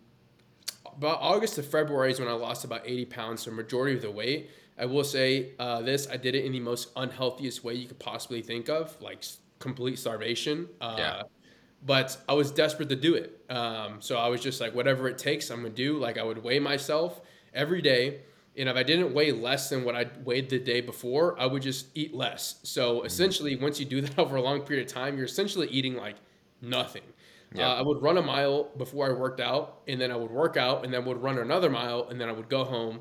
about 0.97 1.19
August 1.21 1.55
to 1.55 1.63
February 1.63 2.11
is 2.11 2.19
when 2.19 2.29
I 2.29 2.33
lost 2.33 2.65
about 2.65 2.83
80 2.85 3.05
pounds, 3.07 3.43
so 3.43 3.51
majority 3.51 3.95
of 3.95 4.03
the 4.03 4.11
weight. 4.11 4.51
I 4.79 4.87
will 4.87 5.05
say 5.05 5.53
uh, 5.59 5.83
this: 5.83 6.09
I 6.11 6.17
did 6.17 6.35
it 6.35 6.45
in 6.45 6.53
the 6.53 6.61
most 6.61 6.95
unhealthiest 6.95 7.65
way 7.65 7.75
you 7.75 7.87
could 7.87 7.99
possibly 7.99 8.43
think 8.43 8.69
of, 8.69 9.01
like 9.01 9.25
complete 9.59 9.99
starvation. 9.99 10.69
Uh, 10.81 10.95
yeah. 10.99 11.23
But 11.85 12.17
I 12.29 12.35
was 12.35 12.51
desperate 12.51 12.89
to 12.89 12.97
do 12.97 13.15
it, 13.15 13.41
um, 13.49 14.01
so 14.01 14.17
I 14.17 14.29
was 14.29 14.41
just 14.41 14.61
like, 14.61 14.75
whatever 14.75 15.09
it 15.09 15.17
takes, 15.17 15.51
I'm 15.51 15.63
gonna 15.63 15.71
do. 15.71 15.99
Like 15.99 16.19
I 16.19 16.25
would 16.25 16.43
weigh 16.43 16.59
myself 16.59 17.21
every 17.55 17.81
day 17.83 18.21
and 18.59 18.69
if 18.69 18.77
I 18.77 18.83
didn't 18.83 19.15
weigh 19.15 19.31
less 19.31 19.71
than 19.71 19.85
what 19.85 19.95
I 19.95 20.07
weighed 20.25 20.51
the 20.51 20.59
day 20.59 20.81
before, 20.81 21.39
I 21.41 21.47
would 21.47 21.63
just 21.63 21.87
eat 21.95 22.13
less. 22.13 22.57
So 22.65 22.97
mm-hmm. 22.97 23.07
essentially, 23.07 23.57
once 23.57 23.79
you 23.79 23.87
do 23.87 24.01
that 24.03 24.19
over 24.19 24.37
a 24.37 24.43
long 24.43 24.63
period 24.63 24.87
of 24.87 24.93
time, 24.93 25.17
you're 25.17 25.27
essentially 25.27 25.69
eating 25.69 25.95
like 25.95 26.17
nothing. 26.61 27.03
Yeah. 27.55 27.69
Uh, 27.69 27.77
I 27.77 27.83
would 27.83 28.03
run 28.03 28.19
a 28.19 28.23
mile 28.23 28.65
before 28.77 29.09
I 29.09 29.13
worked 29.13 29.41
out, 29.41 29.81
and 29.87 30.01
then 30.01 30.11
I 30.11 30.17
would 30.17 30.31
work 30.31 30.57
out, 30.57 30.85
and 30.85 30.93
then 30.93 31.05
would 31.07 31.23
run 31.23 31.39
another 31.39 31.71
mile, 31.71 32.09
and 32.11 32.21
then 32.21 32.29
I 32.29 32.33
would 32.33 32.49
go 32.49 32.65
home. 32.65 33.01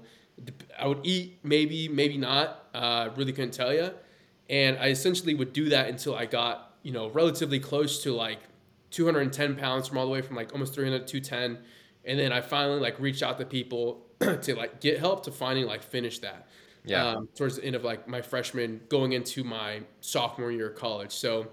I 0.78 0.88
would 0.88 1.00
eat 1.04 1.40
maybe, 1.44 1.88
maybe 1.88 2.18
not. 2.18 2.68
Uh, 2.74 3.10
really 3.16 3.34
couldn't 3.34 3.54
tell 3.54 3.74
you. 3.74 3.92
And 4.50 4.78
I 4.78 4.90
essentially 4.90 5.34
would 5.34 5.54
do 5.54 5.70
that 5.70 5.90
until 5.90 6.16
I 6.16 6.26
got 6.26 6.76
you 6.84 6.92
know 6.92 7.10
relatively 7.10 7.60
close 7.60 8.04
to 8.04 8.14
like 8.14 8.40
210 8.92 9.56
pounds 9.56 9.88
from 9.88 9.98
all 9.98 10.06
the 10.06 10.12
way 10.12 10.22
from 10.22 10.36
like 10.36 10.54
almost 10.54 10.74
300 10.74 11.08
to 11.08 11.22
210. 11.22 11.64
And 12.06 12.20
then 12.20 12.32
I 12.32 12.42
finally 12.42 12.80
like 12.80 13.00
reached 13.00 13.24
out 13.24 13.38
to 13.40 13.46
people 13.46 14.06
to 14.20 14.56
like 14.56 14.80
get 14.80 15.00
help 15.00 15.24
to 15.26 15.32
finally 15.32 15.66
like 15.66 15.84
finish 15.84 16.20
that. 16.20 16.48
Yeah. 16.86 17.06
Um, 17.06 17.28
towards 17.36 17.58
the 17.58 17.66
end 17.66 17.76
of 17.76 17.84
like 17.84 18.08
my 18.08 18.22
freshman, 18.22 18.82
going 18.88 19.12
into 19.12 19.44
my 19.44 19.82
sophomore 20.00 20.52
year 20.52 20.70
of 20.70 20.78
college. 20.78 21.12
So, 21.12 21.48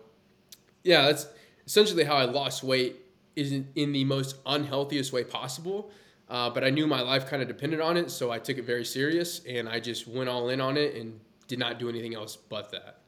yeah, 0.85 1.07
that's 1.07 1.27
essentially 1.67 2.05
how 2.05 2.15
I 2.15 2.25
lost 2.25 2.63
weight. 2.63 3.01
Is 3.35 3.51
in, 3.51 3.67
in 3.75 3.91
the 3.91 4.05
most 4.05 4.37
unhealthiest 4.47 5.13
way 5.13 5.25
possible. 5.25 5.91
Uh, 6.29 6.51
but 6.51 6.65
I 6.65 6.71
knew 6.71 6.87
my 6.87 7.03
life 7.03 7.29
kind 7.29 7.43
of 7.43 7.49
depended 7.49 7.81
on 7.81 7.97
it, 7.97 8.11
so 8.11 8.31
I 8.31 8.39
took 8.39 8.57
it 8.57 8.65
very 8.65 8.85
serious, 8.85 9.41
and 9.47 9.69
I 9.69 9.79
just 9.79 10.09
went 10.09 10.29
all 10.29 10.49
in 10.49 10.61
on 10.61 10.77
it 10.77 10.95
and 10.95 11.21
did 11.49 11.59
not 11.59 11.79
do 11.79 11.89
anything 11.89 12.15
else 12.15 12.37
but 12.37 12.71
that. 12.73 13.01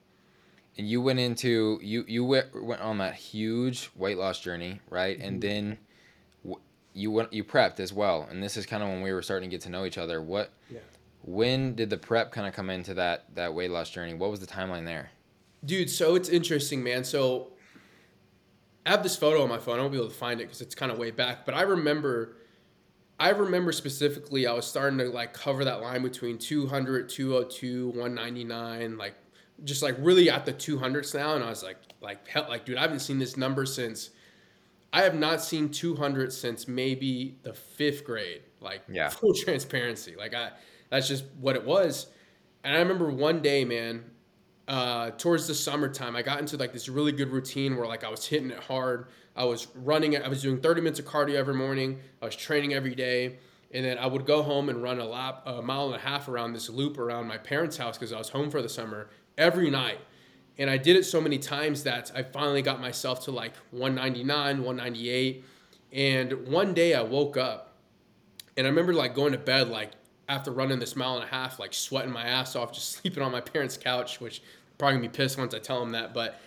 And 0.78 0.86
you 0.86 1.00
went 1.00 1.18
into 1.18 1.78
you 1.82 2.04
you 2.06 2.24
went, 2.24 2.48
went 2.62 2.82
on 2.82 2.98
that 2.98 3.14
huge 3.14 3.90
weight 3.96 4.18
loss 4.18 4.40
journey, 4.40 4.80
right? 4.90 5.16
Mm-hmm. 5.16 5.28
And 5.28 5.42
then 5.42 5.78
you 6.92 7.10
went 7.10 7.32
you 7.32 7.44
prepped 7.44 7.80
as 7.80 7.92
well, 7.92 8.26
and 8.30 8.42
this 8.42 8.56
is 8.56 8.66
kind 8.66 8.82
of 8.82 8.90
when 8.90 9.00
we 9.00 9.12
were 9.12 9.22
starting 9.22 9.48
to 9.48 9.54
get 9.54 9.62
to 9.62 9.70
know 9.70 9.86
each 9.86 9.96
other. 9.98 10.20
What? 10.20 10.50
Yeah. 10.70 10.80
When 11.22 11.74
did 11.74 11.90
the 11.90 11.96
prep 11.96 12.30
kind 12.30 12.46
of 12.46 12.52
come 12.52 12.68
into 12.68 12.94
that 12.94 13.34
that 13.34 13.54
weight 13.54 13.70
loss 13.70 13.88
journey? 13.90 14.12
What 14.12 14.30
was 14.30 14.40
the 14.40 14.46
timeline 14.46 14.84
there? 14.84 15.10
Dude, 15.64 15.88
so 15.90 16.14
it's 16.14 16.28
interesting, 16.28 16.84
man. 16.84 17.02
So 17.04 17.52
I 18.84 18.90
have 18.90 19.02
this 19.02 19.16
photo 19.16 19.42
on 19.42 19.48
my 19.48 19.58
phone. 19.58 19.78
I 19.78 19.80
won't 19.80 19.92
be 19.92 19.98
able 19.98 20.08
to 20.08 20.14
find 20.14 20.40
it 20.40 20.44
because 20.44 20.60
it's 20.60 20.74
kind 20.74 20.92
of 20.92 20.98
way 20.98 21.10
back. 21.10 21.44
But 21.44 21.54
I 21.54 21.62
remember, 21.62 22.36
I 23.18 23.30
remember 23.30 23.72
specifically, 23.72 24.46
I 24.46 24.52
was 24.52 24.66
starting 24.66 24.98
to 24.98 25.08
like 25.08 25.32
cover 25.32 25.64
that 25.64 25.80
line 25.80 26.02
between 26.02 26.38
200, 26.38 27.08
202, 27.08 27.88
199, 27.88 28.98
like 28.98 29.14
just 29.64 29.82
like 29.82 29.96
really 29.98 30.28
at 30.28 30.44
the 30.44 30.52
200s 30.52 31.14
now. 31.14 31.34
And 31.34 31.42
I 31.42 31.48
was 31.48 31.62
like, 31.62 31.78
like, 32.00 32.28
hell, 32.28 32.46
like, 32.48 32.66
dude, 32.66 32.76
I 32.76 32.82
haven't 32.82 33.00
seen 33.00 33.18
this 33.18 33.36
number 33.36 33.64
since 33.64 34.10
I 34.92 35.02
have 35.02 35.14
not 35.14 35.42
seen 35.42 35.70
200 35.70 36.32
since 36.32 36.68
maybe 36.68 37.38
the 37.42 37.52
fifth 37.52 38.04
grade. 38.04 38.42
Like 38.60 38.82
yeah. 38.88 39.08
full 39.10 39.34
transparency. 39.34 40.14
Like 40.16 40.34
I, 40.34 40.50
that's 40.90 41.08
just 41.08 41.24
what 41.40 41.56
it 41.56 41.64
was. 41.64 42.06
And 42.64 42.74
I 42.74 42.78
remember 42.80 43.10
one 43.10 43.42
day, 43.42 43.64
man, 43.64 44.04
uh, 44.68 45.10
towards 45.10 45.46
the 45.46 45.54
summertime, 45.54 46.16
I 46.16 46.22
got 46.22 46.40
into 46.40 46.56
like 46.56 46.72
this 46.72 46.88
really 46.88 47.12
good 47.12 47.30
routine 47.30 47.76
where 47.76 47.86
like 47.86 48.04
I 48.04 48.08
was 48.08 48.26
hitting 48.26 48.50
it 48.50 48.58
hard. 48.58 49.08
I 49.36 49.44
was 49.44 49.68
running. 49.74 50.16
I 50.16 50.28
was 50.28 50.42
doing 50.42 50.60
30 50.60 50.80
minutes 50.80 50.98
of 50.98 51.04
cardio 51.04 51.34
every 51.34 51.54
morning. 51.54 52.00
I 52.22 52.24
was 52.24 52.34
training 52.34 52.74
every 52.74 52.94
day. 52.94 53.38
And 53.72 53.84
then 53.84 53.98
I 53.98 54.06
would 54.06 54.24
go 54.24 54.42
home 54.42 54.68
and 54.68 54.82
run 54.82 54.98
a 54.98 55.04
lap, 55.04 55.42
a 55.44 55.60
mile 55.60 55.86
and 55.86 55.96
a 55.96 55.98
half 55.98 56.28
around 56.28 56.54
this 56.54 56.70
loop 56.70 56.98
around 56.98 57.26
my 57.26 57.36
parents' 57.36 57.76
house 57.76 57.98
because 57.98 58.12
I 58.12 58.18
was 58.18 58.30
home 58.30 58.50
for 58.50 58.62
the 58.62 58.68
summer 58.68 59.10
every 59.36 59.70
night. 59.70 59.98
And 60.56 60.70
I 60.70 60.78
did 60.78 60.96
it 60.96 61.04
so 61.04 61.20
many 61.20 61.38
times 61.38 61.82
that 61.82 62.10
I 62.14 62.22
finally 62.22 62.62
got 62.62 62.80
myself 62.80 63.24
to 63.24 63.30
like 63.30 63.54
199, 63.72 64.62
198. 64.62 65.44
And 65.92 66.48
one 66.48 66.72
day 66.74 66.94
I 66.94 67.02
woke 67.02 67.36
up 67.36 67.74
And 68.56 68.66
I 68.66 68.70
remember 68.70 68.94
like 68.94 69.14
going 69.14 69.32
to 69.32 69.38
bed 69.38 69.68
like 69.68 69.92
after 70.28 70.50
running 70.50 70.78
this 70.78 70.96
mile 70.96 71.16
and 71.16 71.24
a 71.24 71.28
half, 71.28 71.58
like 71.58 71.74
sweating 71.74 72.12
my 72.12 72.24
ass 72.24 72.56
off, 72.56 72.72
just 72.72 72.90
sleeping 73.02 73.22
on 73.22 73.32
my 73.32 73.40
parents' 73.40 73.76
couch, 73.76 74.20
which 74.20 74.42
probably 74.78 74.96
gonna 74.98 75.08
be 75.08 75.16
pissed 75.16 75.38
once 75.38 75.54
I 75.54 75.58
tell 75.58 75.80
them 75.80 75.92
that. 75.92 76.14
But 76.14 76.40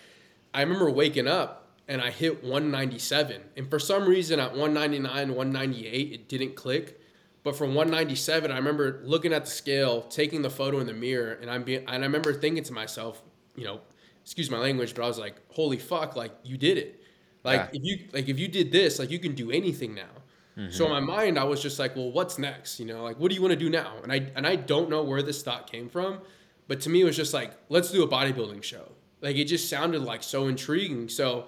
I 0.52 0.62
remember 0.62 0.90
waking 0.90 1.28
up 1.28 1.59
and 1.90 2.00
I 2.00 2.10
hit 2.10 2.44
197. 2.44 3.42
And 3.56 3.68
for 3.68 3.80
some 3.80 4.06
reason 4.06 4.38
at 4.38 4.52
199, 4.52 5.34
198, 5.34 6.12
it 6.12 6.28
didn't 6.28 6.54
click. 6.54 7.00
But 7.42 7.56
from 7.56 7.74
197, 7.74 8.52
I 8.52 8.56
remember 8.56 9.00
looking 9.02 9.32
at 9.32 9.46
the 9.46 9.50
scale, 9.50 10.02
taking 10.02 10.42
the 10.42 10.50
photo 10.50 10.78
in 10.78 10.86
the 10.86 10.94
mirror, 10.94 11.32
and 11.32 11.50
I'm 11.50 11.64
being, 11.64 11.80
and 11.80 12.04
I 12.04 12.06
remember 12.06 12.32
thinking 12.32 12.62
to 12.64 12.72
myself, 12.72 13.20
you 13.56 13.64
know, 13.64 13.80
excuse 14.22 14.50
my 14.50 14.58
language, 14.58 14.94
but 14.94 15.02
I 15.02 15.08
was 15.08 15.18
like, 15.18 15.34
holy 15.48 15.78
fuck, 15.78 16.14
like 16.14 16.30
you 16.44 16.56
did 16.56 16.78
it. 16.78 17.02
Like 17.42 17.70
yeah. 17.72 17.80
if 17.80 17.84
you 17.84 18.08
like 18.12 18.28
if 18.28 18.38
you 18.38 18.46
did 18.46 18.70
this, 18.70 19.00
like 19.00 19.10
you 19.10 19.18
can 19.18 19.34
do 19.34 19.50
anything 19.50 19.94
now. 19.94 20.14
Mm-hmm. 20.56 20.70
So 20.70 20.84
in 20.84 20.92
my 20.92 21.00
mind, 21.00 21.38
I 21.38 21.44
was 21.44 21.60
just 21.60 21.78
like, 21.78 21.96
well, 21.96 22.12
what's 22.12 22.38
next? 22.38 22.78
You 22.78 22.86
know, 22.86 23.02
like 23.02 23.18
what 23.18 23.30
do 23.30 23.34
you 23.34 23.40
want 23.40 23.52
to 23.52 23.58
do 23.58 23.70
now? 23.70 23.94
And 24.02 24.12
I 24.12 24.30
and 24.36 24.46
I 24.46 24.56
don't 24.56 24.90
know 24.90 25.02
where 25.02 25.22
this 25.22 25.42
thought 25.42 25.68
came 25.68 25.88
from, 25.88 26.20
but 26.68 26.80
to 26.82 26.90
me, 26.90 27.00
it 27.00 27.04
was 27.04 27.16
just 27.16 27.34
like, 27.34 27.52
let's 27.68 27.90
do 27.90 28.04
a 28.04 28.08
bodybuilding 28.08 28.62
show. 28.62 28.92
Like 29.22 29.36
it 29.36 29.46
just 29.46 29.68
sounded 29.68 30.02
like 30.02 30.22
so 30.22 30.46
intriguing. 30.46 31.08
So 31.08 31.46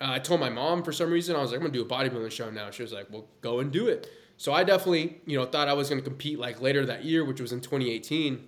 uh, 0.00 0.10
I 0.10 0.18
told 0.18 0.40
my 0.40 0.50
mom 0.50 0.82
for 0.82 0.92
some 0.92 1.10
reason 1.10 1.36
I 1.36 1.40
was 1.40 1.50
like, 1.50 1.60
I'm 1.60 1.66
gonna 1.66 1.72
do 1.72 1.82
a 1.82 1.88
bodybuilding 1.88 2.30
show 2.30 2.50
now. 2.50 2.70
She 2.70 2.82
was 2.82 2.92
like, 2.92 3.06
well, 3.10 3.26
go 3.40 3.60
and 3.60 3.72
do 3.72 3.88
it. 3.88 4.10
So 4.36 4.52
I 4.52 4.64
definitely, 4.64 5.20
you 5.26 5.38
know, 5.38 5.46
thought 5.46 5.68
I 5.68 5.72
was 5.72 5.88
gonna 5.88 6.02
compete 6.02 6.38
like 6.38 6.60
later 6.60 6.84
that 6.86 7.04
year, 7.04 7.24
which 7.24 7.40
was 7.40 7.52
in 7.52 7.60
2018 7.60 8.46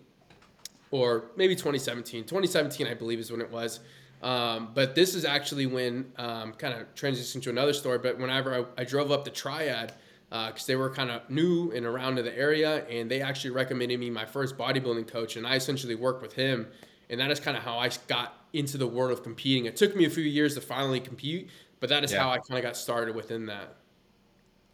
or 0.90 1.24
maybe 1.36 1.54
2017. 1.54 2.24
2017, 2.24 2.86
I 2.86 2.94
believe, 2.94 3.18
is 3.18 3.30
when 3.30 3.40
it 3.40 3.50
was. 3.50 3.80
Um, 4.22 4.70
but 4.74 4.94
this 4.94 5.14
is 5.14 5.24
actually 5.24 5.66
when 5.66 6.12
um, 6.16 6.52
kind 6.54 6.74
of 6.74 6.94
transitioning 6.94 7.42
to 7.42 7.50
another 7.50 7.72
story. 7.72 7.98
But 7.98 8.18
whenever 8.18 8.54
I, 8.54 8.82
I 8.82 8.84
drove 8.84 9.10
up 9.10 9.24
the 9.24 9.30
Triad, 9.30 9.92
because 10.28 10.62
uh, 10.62 10.66
they 10.66 10.76
were 10.76 10.90
kind 10.90 11.10
of 11.10 11.28
new 11.30 11.72
and 11.72 11.86
around 11.86 12.16
to 12.16 12.22
the 12.22 12.36
area, 12.36 12.86
and 12.88 13.10
they 13.10 13.22
actually 13.22 13.50
recommended 13.50 13.98
me 13.98 14.10
my 14.10 14.24
first 14.24 14.58
bodybuilding 14.58 15.08
coach, 15.08 15.36
and 15.36 15.46
I 15.46 15.56
essentially 15.56 15.94
worked 15.94 16.20
with 16.20 16.34
him, 16.34 16.66
and 17.08 17.20
that 17.20 17.30
is 17.30 17.40
kind 17.40 17.56
of 17.56 17.62
how 17.62 17.78
I 17.78 17.90
got 18.08 18.37
into 18.52 18.78
the 18.78 18.86
world 18.86 19.10
of 19.10 19.22
competing. 19.22 19.66
It 19.66 19.76
took 19.76 19.94
me 19.94 20.04
a 20.04 20.10
few 20.10 20.24
years 20.24 20.54
to 20.54 20.60
finally 20.60 21.00
compete, 21.00 21.50
but 21.80 21.88
that 21.90 22.04
is 22.04 22.12
yeah. 22.12 22.22
how 22.22 22.30
I 22.30 22.38
kind 22.38 22.58
of 22.58 22.62
got 22.62 22.76
started 22.76 23.14
within 23.14 23.46
that. 23.46 23.76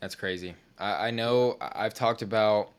That's 0.00 0.14
crazy. 0.14 0.54
I, 0.78 1.08
I 1.08 1.10
know 1.10 1.56
I've 1.60 1.94
talked 1.94 2.22
about, 2.22 2.70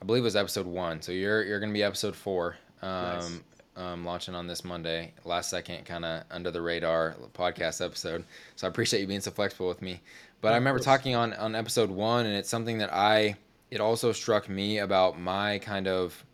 I 0.00 0.04
believe 0.04 0.22
it 0.22 0.24
was 0.24 0.36
episode 0.36 0.66
one. 0.66 1.00
So 1.02 1.12
you're 1.12 1.42
you're 1.44 1.60
gonna 1.60 1.72
be 1.72 1.82
episode 1.82 2.14
four. 2.14 2.56
Um, 2.82 2.90
nice. 2.90 3.40
um, 3.76 4.04
launching 4.04 4.34
on 4.34 4.46
this 4.46 4.64
Monday, 4.64 5.12
last 5.24 5.50
second, 5.50 5.84
kind 5.86 6.04
of 6.04 6.24
under 6.30 6.50
the 6.50 6.60
radar 6.60 7.16
podcast 7.34 7.84
episode. 7.84 8.24
So 8.56 8.66
I 8.66 8.70
appreciate 8.70 9.00
you 9.00 9.06
being 9.06 9.20
so 9.20 9.30
flexible 9.30 9.68
with 9.68 9.82
me. 9.82 10.00
But 10.40 10.52
I 10.52 10.56
remember 10.56 10.80
talking 10.80 11.14
on 11.14 11.32
on 11.34 11.54
episode 11.54 11.90
one, 11.90 12.26
and 12.26 12.36
it's 12.36 12.50
something 12.50 12.78
that 12.78 12.92
I 12.92 13.36
it 13.70 13.80
also 13.80 14.12
struck 14.12 14.48
me 14.48 14.78
about 14.78 15.18
my 15.18 15.58
kind 15.58 15.88
of 15.88 16.24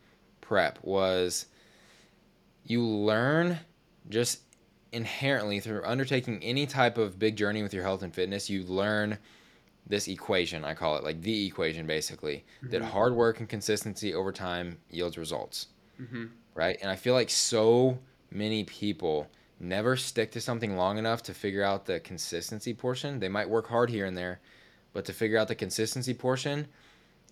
prep 0.41 0.79
was 0.83 1.47
you 2.65 2.85
learn 2.85 3.59
just 4.09 4.41
inherently 4.93 5.61
through 5.61 5.83
undertaking 5.85 6.43
any 6.43 6.67
type 6.67 6.99
of 6.99 7.19
big 7.19 7.37
journey 7.37 7.63
with 7.63 7.73
your 7.73 7.83
health 7.83 8.03
and 8.03 8.15
fitness, 8.15 8.51
you 8.51 8.63
learn 8.65 9.19
this 9.87 10.07
equation, 10.09 10.65
I 10.65 10.75
call 10.75 10.97
it 10.97 11.05
like 11.05 11.21
the 11.23 11.47
equation 11.47 11.87
basically, 11.87 12.45
mm-hmm. 12.59 12.71
that 12.71 12.83
hard 12.83 13.15
work 13.15 13.41
and 13.41 13.49
consistency 13.49 14.15
over 14.15 14.31
time 14.33 14.79
yields 14.91 15.19
results. 15.19 15.69
Mm-hmm. 16.01 16.27
Right. 16.55 16.79
And 16.83 16.91
I 16.91 16.97
feel 16.97 17.15
like 17.15 17.31
so 17.31 17.99
many 18.31 18.65
people 18.65 19.29
never 19.59 19.97
stick 19.97 20.31
to 20.33 20.41
something 20.41 20.77
long 20.77 20.99
enough 20.99 21.23
to 21.25 21.35
figure 21.35 21.63
out 21.63 21.87
the 21.87 22.01
consistency 22.01 22.75
portion. 22.75 23.21
They 23.21 23.29
might 23.29 23.49
work 23.49 23.69
hard 23.69 23.91
here 23.91 24.07
and 24.07 24.17
there, 24.17 24.41
but 24.93 25.05
to 25.07 25.13
figure 25.13 25.39
out 25.39 25.49
the 25.49 25.55
consistency 25.55 26.15
portion, 26.15 26.67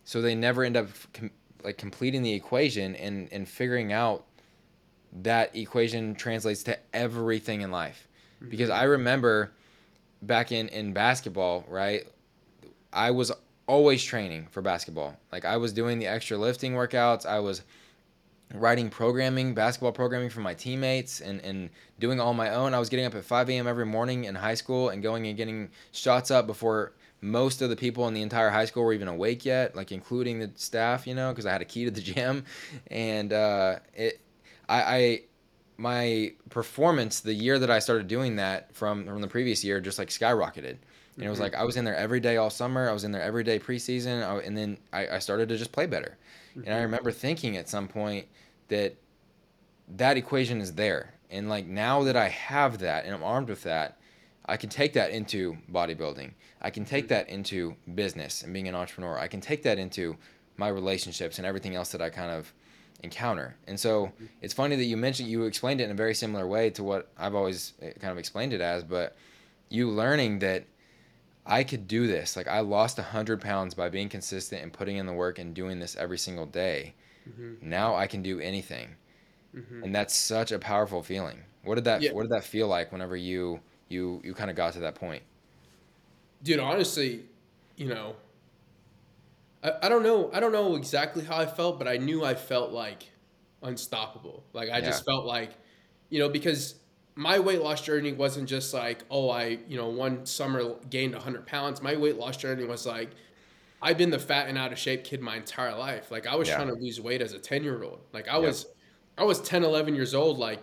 so 0.05 0.23
they 0.23 0.35
never 0.35 0.65
end 0.65 0.77
up 0.77 0.89
com- 1.13 1.31
like 1.63 1.77
completing 1.77 2.23
the 2.23 2.33
equation 2.33 2.95
and 2.97 3.29
and 3.33 3.47
figuring 3.47 3.93
out 3.93 4.25
that 5.23 5.55
equation 5.57 6.15
translates 6.15 6.63
to 6.65 6.79
everything 6.93 7.63
in 7.63 7.71
life. 7.71 8.09
Mm-hmm. 8.37 8.51
Because 8.51 8.71
I 8.71 8.85
remember 8.85 9.53
back 10.23 10.53
in 10.53 10.69
in 10.69 10.93
basketball, 10.93 11.65
right? 11.69 12.07
I 12.93 13.11
was 13.11 13.33
always 13.67 14.03
training 14.03 14.49
for 14.51 14.63
basketball. 14.63 15.17
Like 15.31 15.45
I 15.45 15.57
was 15.57 15.73
doing 15.73 15.99
the 15.99 16.07
extra 16.07 16.37
lifting 16.37 16.73
workouts. 16.73 17.25
I 17.25 17.39
was 17.39 17.63
writing 18.55 18.91
programming, 18.91 19.55
basketball 19.55 19.93
programming 19.93 20.29
for 20.29 20.41
my 20.41 20.55
teammates 20.55 21.21
and, 21.21 21.41
and 21.43 21.71
doing 22.01 22.21
all 22.21 22.35
my 22.35 22.51
own. 22.51 22.75
I 22.75 22.79
was 22.79 22.89
getting 22.89 23.07
up 23.07 23.15
at 23.15 23.25
5 23.25 23.49
a.m. 23.51 23.67
every 23.69 23.87
morning 23.87 24.25
in 24.25 24.35
high 24.35 24.55
school 24.55 24.89
and 24.89 25.03
going 25.03 25.27
and 25.27 25.37
getting 25.37 25.71
shots 25.93 26.31
up 26.31 26.47
before 26.47 26.93
most 27.21 27.63
of 27.63 27.71
the 27.71 27.77
people 27.77 28.09
in 28.09 28.15
the 28.15 28.23
entire 28.23 28.51
high 28.51 28.65
school 28.65 28.83
were 28.83 28.93
even 28.93 29.09
awake 29.09 29.45
yet, 29.45 29.77
like 29.77 29.93
including 29.93 30.41
the 30.41 30.51
staff, 30.57 31.07
you 31.07 31.15
know, 31.15 31.31
because 31.31 31.47
I 31.47 31.53
had 31.53 31.63
a 31.63 31.67
key 31.67 31.85
to 31.85 31.91
the 31.91 32.01
gym. 32.15 32.45
And 32.91 33.33
uh, 33.33 33.79
it, 33.95 34.21
I, 34.71 34.97
I 34.97 35.23
my 35.77 36.33
performance 36.51 37.21
the 37.21 37.35
year 37.35 37.59
that 37.59 37.71
I 37.71 37.79
started 37.79 38.07
doing 38.07 38.37
that 38.37 38.75
from 38.75 39.07
from 39.07 39.21
the 39.21 39.29
previous 39.29 39.65
year 39.65 39.81
just 39.81 39.99
like 39.99 40.09
skyrocketed. 40.09 40.77
And 41.17 41.27
it 41.27 41.29
was 41.29 41.37
mm-hmm. 41.37 41.45
like 41.45 41.55
I 41.55 41.65
was 41.65 41.77
in 41.77 41.85
there 41.85 41.97
every 41.97 42.21
day 42.21 42.37
all 42.37 42.51
summer. 42.51 42.89
I 42.89 42.93
was 42.93 43.05
in 43.05 43.13
there 43.13 43.23
every 43.23 43.45
day 43.45 43.59
preseason, 43.59 44.27
I, 44.27 44.39
and 44.39 44.57
then 44.57 44.79
I, 44.93 45.09
I, 45.09 45.19
started 45.19 45.49
to 45.51 45.59
just 45.59 45.73
play 45.73 45.87
better. 45.87 46.17
Mm-hmm. 46.51 46.61
And 46.61 46.69
I 46.69 46.77
mm-hmm. 46.77 46.85
remember 46.85 47.11
thinking 47.11 47.57
at 47.57 47.69
some 47.69 47.89
point 47.89 48.27
that 48.69 48.97
that 49.97 50.17
equation 50.17 50.61
is 50.61 50.75
there, 50.75 51.15
and 51.31 51.49
like 51.49 51.67
now 51.67 52.05
that 52.05 52.17
I 52.17 52.29
have 52.29 52.79
that 52.79 53.05
and 53.05 53.15
I'm 53.15 53.25
armed 53.25 53.49
with 53.49 53.65
that, 53.65 53.99
I 54.47 54.57
can 54.57 54.71
take 54.71 54.93
that 54.95 55.11
into 55.11 55.59
bodybuilding. 55.71 56.33
I 56.63 56.71
can 56.71 56.85
take 56.85 57.05
mm-hmm. 57.05 57.15
that 57.15 57.29
into 57.29 57.77
business 57.95 58.43
and 58.43 58.55
being 58.55 58.69
an 58.69 58.75
entrepreneur. 58.75 59.19
I 59.19 59.29
can 59.29 59.41
take 59.41 59.63
that 59.65 59.79
into 59.79 60.17
my 60.57 60.69
relationships 60.69 61.39
and 61.39 61.47
everything 61.47 61.75
else 61.75 61.91
that 61.93 62.01
I 62.01 62.09
kind 62.09 62.31
of 62.31 62.53
encounter. 63.03 63.57
And 63.67 63.79
so 63.79 64.13
it's 64.41 64.55
funny 64.55 64.77
that 64.77 64.85
you 64.85 64.97
mentioned 64.97 65.29
you 65.29 65.45
explained 65.45 65.81
it 65.81 65.85
in 65.85 65.91
a 65.91 65.95
very 65.95 66.15
similar 66.15 66.47
way 66.47 66.71
to 66.71 66.83
what 66.83 67.09
I've 67.19 67.35
always 67.35 67.73
eh, 67.83 67.93
kind 68.01 68.13
of 68.13 68.19
explained 68.19 68.53
it 68.53 68.61
as, 68.61 68.85
but 68.85 69.17
you 69.69 69.89
learning 69.89 70.41
that 70.41 70.65
I 71.47 71.65
could 71.65 71.89
do 71.89 72.07
this. 72.07 72.37
Like 72.37 72.49
I 72.49 72.61
lost 72.61 72.99
a 72.99 73.03
hundred 73.03 73.41
pounds 73.41 73.75
by 73.75 73.89
being 73.89 74.09
consistent 74.09 74.63
and 74.63 74.73
putting 74.73 74.97
in 74.97 75.07
the 75.07 75.13
work 75.13 75.39
and 75.39 75.55
doing 75.55 75.79
this 75.79 75.97
every 75.97 76.19
single 76.19 76.47
day. 76.47 76.95
Mm-hmm. 77.29 77.69
Now 77.69 77.95
I 77.95 78.07
can 78.07 78.23
do 78.23 78.41
anything, 78.41 78.97
mm-hmm. 79.55 79.85
and 79.85 79.95
that's 79.95 80.15
such 80.15 80.53
a 80.53 80.59
powerful 80.59 81.03
feeling. 81.03 81.41
What 81.65 81.75
did 81.77 81.85
that 81.85 82.03
yeah. 82.03 82.13
What 82.13 82.23
did 82.23 82.33
that 82.33 82.45
feel 82.45 82.69
like 82.69 82.93
whenever 82.93 83.17
you 83.17 83.61
you 83.89 84.21
you 84.25 84.35
kind 84.35 84.51
of 84.51 84.57
got 84.57 84.73
to 84.75 84.81
that 84.81 84.95
point? 84.95 85.23
Dude, 86.43 86.61
honestly, 86.61 87.25
you 87.77 87.89
know, 87.89 88.15
I, 89.63 89.73
I 89.83 89.89
don't 89.89 90.03
know. 90.03 90.31
I 90.33 90.41
don't 90.41 90.53
know 90.53 90.77
exactly 90.77 91.25
how 91.25 91.37
I 91.37 91.47
felt, 91.47 91.79
but 91.79 91.89
I 91.89 91.97
knew 91.97 92.25
I 92.25 92.35
felt 92.35 92.73
like 92.73 93.05
unstoppable. 93.63 94.45
Like 94.53 94.71
I 94.71 94.79
yeah. 94.79 94.87
just 94.87 95.05
felt 95.05 95.25
like, 95.25 95.51
you 96.09 96.19
know, 96.19 96.29
because 96.29 96.77
my 97.15 97.39
weight 97.39 97.61
loss 97.61 97.83
journey 97.83 98.13
wasn't 98.13 98.49
just 98.49 98.73
like, 98.73 99.05
oh, 99.11 99.31
I, 99.31 99.59
you 99.69 99.77
know, 99.77 99.89
one 99.89 100.27
summer 100.27 100.77
gained 100.89 101.15
100 101.15 101.47
pounds. 101.47 101.83
My 101.83 101.97
weight 101.97 102.17
loss 102.17 102.37
journey 102.37 102.65
was 102.65 102.87
like, 102.87 103.11
I've 103.83 103.99
been 103.99 104.11
the 104.11 104.19
fat 104.19 104.49
and 104.49 104.59
out 104.59 104.73
of 104.73 104.79
shape 104.79 105.05
kid 105.05 105.21
my 105.21 105.37
entire 105.37 105.77
life. 105.77 106.11
Like 106.11 106.27
I 106.27 106.37
was 106.37 106.49
yeah. 106.49 106.57
trying 106.57 106.69
to 106.69 106.75
lose 106.75 107.01
weight 107.01 107.23
as 107.23 107.33
a 107.33 107.39
10 107.39 107.65
year 107.65 107.83
old. 107.83 108.01
Like 108.13 108.29
I 108.29 108.39
was, 108.39 108.67
I 109.17 109.25
was 109.25 109.41
10, 109.41 109.65
11 109.65 109.95
years 109.95 110.15
old, 110.15 110.39
like 110.39 110.63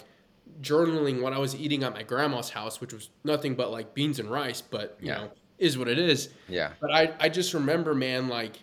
journaling 0.61 1.21
what 1.21 1.33
I 1.33 1.39
was 1.39 1.55
eating 1.55 1.83
at 1.83 1.93
my 1.93 2.03
grandma's 2.03 2.49
house, 2.49 2.79
which 2.79 2.93
was 2.93 3.09
nothing 3.23 3.55
but 3.55 3.71
like 3.71 3.93
beans 3.93 4.19
and 4.19 4.29
rice, 4.29 4.61
but 4.61 4.97
you 5.01 5.09
yeah. 5.09 5.17
know, 5.17 5.31
is 5.57 5.77
what 5.77 5.87
it 5.87 5.99
is. 5.99 6.29
Yeah. 6.47 6.71
But 6.79 6.91
I, 6.91 7.13
I 7.19 7.29
just 7.29 7.53
remember, 7.53 7.95
man, 7.95 8.27
like, 8.27 8.57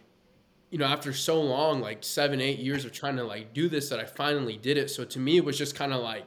you 0.70 0.78
know, 0.78 0.86
after 0.86 1.12
so 1.12 1.40
long, 1.40 1.80
like 1.80 2.02
seven, 2.02 2.40
eight 2.40 2.58
years 2.58 2.84
of 2.84 2.92
trying 2.92 3.16
to 3.16 3.24
like 3.24 3.54
do 3.54 3.68
this, 3.68 3.88
that 3.90 4.00
I 4.00 4.04
finally 4.04 4.56
did 4.56 4.76
it. 4.76 4.90
So 4.90 5.04
to 5.04 5.18
me, 5.18 5.36
it 5.36 5.44
was 5.44 5.56
just 5.56 5.74
kind 5.74 5.92
of 5.92 6.02
like, 6.02 6.26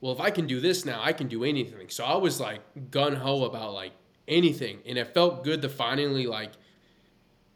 well, 0.00 0.12
if 0.12 0.20
I 0.20 0.30
can 0.30 0.46
do 0.46 0.60
this 0.60 0.84
now, 0.84 1.00
I 1.02 1.12
can 1.12 1.28
do 1.28 1.44
anything. 1.44 1.88
So 1.88 2.04
I 2.04 2.16
was 2.16 2.40
like 2.40 2.60
gun 2.90 3.16
ho 3.16 3.44
about 3.44 3.72
like 3.74 3.92
anything, 4.28 4.78
and 4.86 4.96
it 4.98 5.12
felt 5.14 5.44
good 5.44 5.62
to 5.62 5.68
finally 5.68 6.26
like 6.26 6.52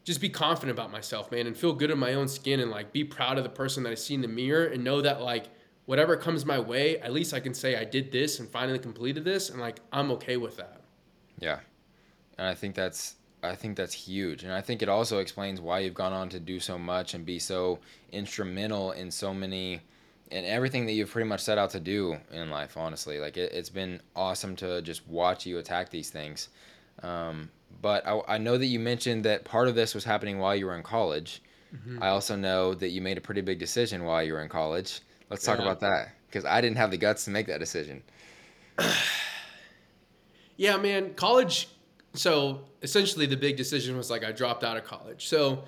just 0.04 0.21
be 0.21 0.28
confident 0.28 0.78
about 0.78 0.90
myself, 0.90 1.30
man, 1.30 1.47
and 1.47 1.56
feel 1.56 1.73
good 1.73 1.90
in 1.90 1.99
my 1.99 2.14
own 2.14 2.28
skin, 2.28 2.61
and 2.61 2.71
like 2.71 2.92
be 2.92 3.04
proud 3.04 3.38
of 3.38 3.44
the 3.44 3.50
person 3.50 3.83
that 3.85 3.90
I 3.90 3.94
see 3.94 4.14
in 4.14 4.21
the 4.21 4.28
mirror, 4.28 4.66
and 4.66 4.85
know 4.85 5.00
that 5.00 5.21
like 5.21 5.47
whatever 5.87 6.16
comes 6.16 6.44
my 6.44 6.59
way, 6.59 6.99
at 6.99 7.12
least 7.12 7.35
I 7.35 7.40
can 7.40 7.54
say 7.54 7.76
I 7.76 7.85
did 7.85 8.11
this 8.12 8.40
and 8.40 8.49
finally 8.49 8.78
completed 8.78 9.25
this, 9.25 9.50
and 9.50 9.61
like 9.61 9.80
I'm 9.92 10.11
okay 10.12 10.37
with 10.37 10.56
that. 10.59 10.80
Yeah, 11.38 11.61
and 12.38 12.47
I 12.47 12.54
think 12.54 12.75
that's 12.75 13.16
I 13.44 13.54
think 13.54 13.76
that's 13.76 13.94
huge. 13.94 14.42
And 14.42 14.52
I 14.52 14.60
think 14.60 14.82
it 14.82 14.88
also 14.88 15.18
explains 15.18 15.60
why 15.60 15.80
you've 15.80 15.94
gone 15.94 16.12
on 16.12 16.28
to 16.30 16.40
do 16.40 16.58
so 16.60 16.78
much 16.78 17.14
and 17.14 17.24
be 17.24 17.38
so 17.38 17.78
instrumental 18.12 18.92
in 18.92 19.10
so 19.10 19.34
many 19.34 19.80
and 20.32 20.46
everything 20.46 20.86
that 20.86 20.92
you've 20.92 21.10
pretty 21.10 21.28
much 21.28 21.40
set 21.40 21.58
out 21.58 21.70
to 21.70 21.80
do 21.80 22.16
in 22.32 22.50
life, 22.50 22.76
honestly. 22.76 23.18
Like 23.18 23.36
it, 23.36 23.52
has 23.52 23.70
been 23.70 24.00
awesome 24.16 24.56
to 24.56 24.82
just 24.82 25.06
watch 25.06 25.46
you 25.46 25.58
attack 25.58 25.90
these 25.90 26.10
things. 26.10 26.48
Um, 27.02 27.50
but 27.80 28.06
I, 28.06 28.20
I, 28.26 28.38
know 28.38 28.56
that 28.56 28.66
you 28.66 28.78
mentioned 28.78 29.24
that 29.24 29.44
part 29.44 29.68
of 29.68 29.74
this 29.74 29.94
was 29.94 30.04
happening 30.04 30.38
while 30.38 30.56
you 30.56 30.66
were 30.66 30.76
in 30.76 30.82
college. 30.82 31.42
Mm-hmm. 31.74 32.02
I 32.02 32.08
also 32.08 32.36
know 32.36 32.74
that 32.74 32.90
you 32.90 33.00
made 33.00 33.18
a 33.18 33.20
pretty 33.20 33.42
big 33.42 33.58
decision 33.58 34.04
while 34.04 34.22
you 34.22 34.32
were 34.32 34.42
in 34.42 34.48
college. 34.48 35.00
Let's 35.28 35.44
talk 35.44 35.58
yeah. 35.58 35.64
about 35.64 35.80
that 35.80 36.12
because 36.26 36.44
I 36.44 36.60
didn't 36.60 36.76
have 36.76 36.90
the 36.90 36.96
guts 36.96 37.24
to 37.24 37.30
make 37.30 37.46
that 37.48 37.58
decision. 37.58 38.02
yeah, 40.56 40.76
man, 40.76 41.14
college 41.14 41.68
so 42.14 42.62
essentially 42.83 43.26
the 43.26 43.37
big 43.37 43.56
decision 43.56 43.97
was 43.97 44.11
like 44.11 44.25
I 44.25 44.33
dropped 44.33 44.64
out 44.64 44.76
of 44.76 44.85
college. 44.85 45.26
So 45.26 45.64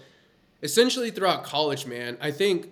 essentially 0.62 1.10
throughout 1.10 1.44
college, 1.44 1.86
man, 1.86 2.16
I 2.20 2.30
think 2.30 2.70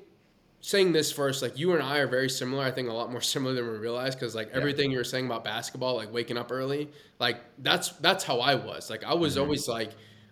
saying 0.61 0.93
this 0.93 1.12
first, 1.12 1.43
like 1.43 1.59
you 1.59 1.75
and 1.75 1.83
I 1.83 1.99
are 1.99 2.07
very 2.07 2.31
similar. 2.31 2.64
I 2.64 2.71
think 2.71 2.88
a 2.88 2.93
lot 2.93 3.11
more 3.11 3.21
similar 3.35 3.54
than 3.54 3.71
we 3.71 3.76
realize 3.76 4.14
because 4.14 4.35
like 4.35 4.50
everything 4.52 4.90
you 4.90 4.99
were 4.99 5.04
saying 5.04 5.26
about 5.26 5.45
basketball, 5.45 5.97
like 5.97 6.12
waking 6.12 6.38
up 6.38 6.50
early, 6.50 6.88
like 7.19 7.40
that's 7.59 7.90
that's 7.90 8.25
how 8.25 8.40
I 8.40 8.54
was. 8.54 8.88
Like 8.88 9.04
I 9.04 9.14
was 9.14 9.37
always 9.37 9.69
like 9.69 9.90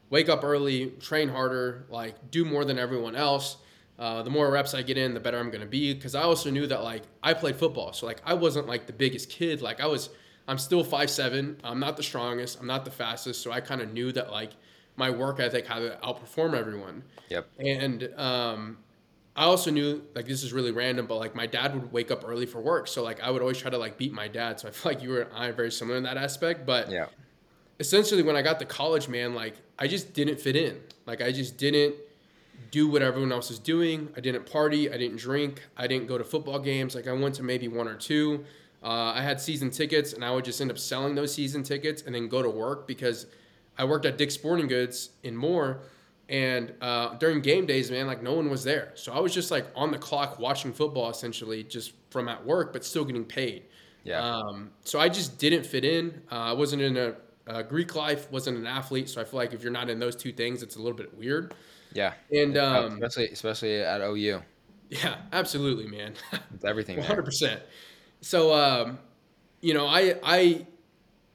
wake 0.08 0.28
up 0.28 0.44
early, 0.44 0.87
train 1.00 1.28
harder, 1.28 1.87
like 1.88 2.30
do 2.30 2.44
more 2.44 2.64
than 2.64 2.78
everyone 2.78 3.16
else. 3.16 3.56
Uh, 3.99 4.22
the 4.22 4.30
more 4.30 4.50
reps 4.50 4.75
I 4.75 4.82
get 4.82 4.96
in, 4.96 5.14
the 5.14 5.20
better 5.20 5.38
I'm 5.38 5.50
gonna 5.50 5.66
be. 5.66 5.92
Because 5.92 6.14
I 6.14 6.22
also 6.22 6.50
knew 6.50 6.66
that 6.66 6.82
like 6.82 7.02
I 7.22 7.34
played 7.34 7.56
football, 7.56 7.92
so 7.92 8.06
like 8.06 8.22
I 8.25 8.34
wasn't 8.34 8.66
like 8.66 8.87
the 8.87 8.92
biggest 8.92 9.28
kid. 9.28 9.61
Like 9.61 9.80
I 9.80 9.87
was, 9.87 10.08
I'm 10.49 10.58
still 10.58 10.82
five 10.84 11.11
seven. 11.11 11.58
I'm 11.62 11.78
not 11.80 11.96
the 11.96 12.02
strongest. 12.02 12.58
I'm 12.61 12.66
not 12.66 12.84
the 12.84 12.90
fastest. 12.90 13.42
So 13.42 13.52
I 13.52 13.61
kind 13.61 13.80
of 13.80 13.92
knew 13.92 14.12
that 14.12 14.30
like 14.30 14.50
my 14.96 15.11
work 15.11 15.40
ethic 15.40 15.66
had 15.66 15.78
to 15.80 15.99
outperform 16.02 16.54
everyone. 16.54 17.02
Yep. 17.30 17.49
And 17.58 18.11
um, 18.16 18.78
I 19.34 19.44
also 19.44 19.70
knew 19.70 20.02
like 20.14 20.26
this 20.26 20.42
is 20.42 20.52
really 20.52 20.72
random, 20.72 21.06
but 21.06 21.16
like 21.16 21.34
my 21.34 21.46
dad 21.46 21.75
would 21.75 21.92
wake 21.92 22.11
up 22.11 22.25
early 22.26 22.44
for 22.46 22.61
work, 22.61 22.88
so 22.88 23.02
like 23.02 23.20
I 23.20 23.30
would 23.30 23.40
always 23.40 23.58
try 23.58 23.70
to 23.70 23.78
like 23.78 23.96
beat 23.96 24.12
my 24.12 24.28
dad. 24.28 24.61
So 24.61 24.68
I 24.68 24.70
feel 24.72 24.92
like 24.92 25.02
you 25.02 25.20
and 25.20 25.30
I 25.34 25.46
are 25.46 25.52
very 25.52 25.70
similar 25.70 25.96
in 25.96 26.02
that 26.02 26.16
aspect. 26.16 26.66
But 26.66 26.90
Yeah. 26.90 27.06
essentially, 27.80 28.22
when 28.22 28.37
I 28.37 28.42
got 28.42 28.58
to 28.58 28.64
college, 28.66 29.08
man, 29.08 29.34
like 29.34 29.54
I 29.78 29.87
just 29.87 30.12
didn't 30.12 30.40
fit 30.40 30.56
in. 30.56 30.80
Like 31.06 31.22
I 31.22 31.32
just 31.32 31.56
didn't 31.56 31.94
do 32.70 32.88
what 32.88 33.02
everyone 33.02 33.32
else 33.32 33.49
was 33.49 33.58
doing. 33.58 34.08
I 34.16 34.20
didn't 34.20 34.46
party. 34.50 34.90
I 34.90 34.96
didn't 34.96 35.18
drink. 35.18 35.62
I 35.76 35.87
didn't 35.87 36.06
go 36.08 36.18
to 36.18 36.25
football 36.25 36.58
games. 36.58 36.94
Like 36.94 37.06
I 37.06 37.12
went 37.12 37.34
to 37.37 37.42
maybe 37.42 37.68
one 37.68 37.88
or 37.88 37.94
two. 37.96 38.44
Uh, 38.82 39.12
I 39.14 39.22
had 39.22 39.40
season 39.40 39.70
tickets, 39.70 40.12
and 40.12 40.24
I 40.24 40.30
would 40.30 40.44
just 40.44 40.60
end 40.60 40.70
up 40.70 40.78
selling 40.78 41.14
those 41.14 41.32
season 41.32 41.62
tickets 41.62 42.02
and 42.02 42.14
then 42.14 42.28
go 42.28 42.42
to 42.42 42.50
work 42.50 42.86
because 42.86 43.26
I 43.78 43.84
worked 43.84 44.06
at 44.06 44.18
Dick's 44.18 44.34
Sporting 44.34 44.66
Goods 44.66 45.10
in 45.22 45.36
Moore. 45.36 45.82
And 46.28 46.72
uh, 46.80 47.14
during 47.14 47.42
game 47.42 47.66
days, 47.66 47.90
man, 47.90 48.06
like 48.06 48.22
no 48.22 48.32
one 48.32 48.48
was 48.48 48.64
there. 48.64 48.92
So 48.94 49.12
I 49.12 49.20
was 49.20 49.34
just 49.34 49.50
like 49.50 49.66
on 49.76 49.90
the 49.90 49.98
clock 49.98 50.38
watching 50.38 50.72
football 50.72 51.10
essentially 51.10 51.62
just 51.62 51.92
from 52.10 52.28
at 52.28 52.44
work, 52.44 52.72
but 52.72 52.84
still 52.84 53.04
getting 53.04 53.24
paid. 53.24 53.64
Yeah. 54.04 54.20
Um, 54.20 54.70
so 54.84 54.98
I 54.98 55.08
just 55.08 55.38
didn't 55.38 55.64
fit 55.66 55.84
in. 55.84 56.22
Uh, 56.30 56.36
I 56.36 56.52
wasn't 56.52 56.82
in 56.82 56.96
a, 56.96 57.14
a 57.46 57.62
Greek 57.62 57.94
life, 57.94 58.30
wasn't 58.30 58.56
an 58.56 58.66
athlete. 58.66 59.08
So 59.10 59.20
I 59.20 59.24
feel 59.24 59.38
like 59.38 59.52
if 59.52 59.62
you're 59.62 59.72
not 59.72 59.90
in 59.90 59.98
those 59.98 60.16
two 60.16 60.32
things, 60.32 60.62
it's 60.62 60.76
a 60.76 60.78
little 60.78 60.96
bit 60.96 61.16
weird. 61.16 61.54
yeah. 61.92 62.14
And 62.32 62.56
um, 62.56 62.94
especially 62.94 63.28
especially 63.28 63.80
at 63.80 64.00
OU. 64.00 64.42
yeah, 64.90 65.16
absolutely, 65.32 65.86
man. 65.86 66.14
It's 66.54 66.64
everything 66.64 66.96
One 67.08 67.08
there. 67.08 67.62
So, 68.22 68.54
um, 68.54 68.98
you 69.60 69.74
know, 69.74 69.86
I 69.86 70.14
I 70.22 70.66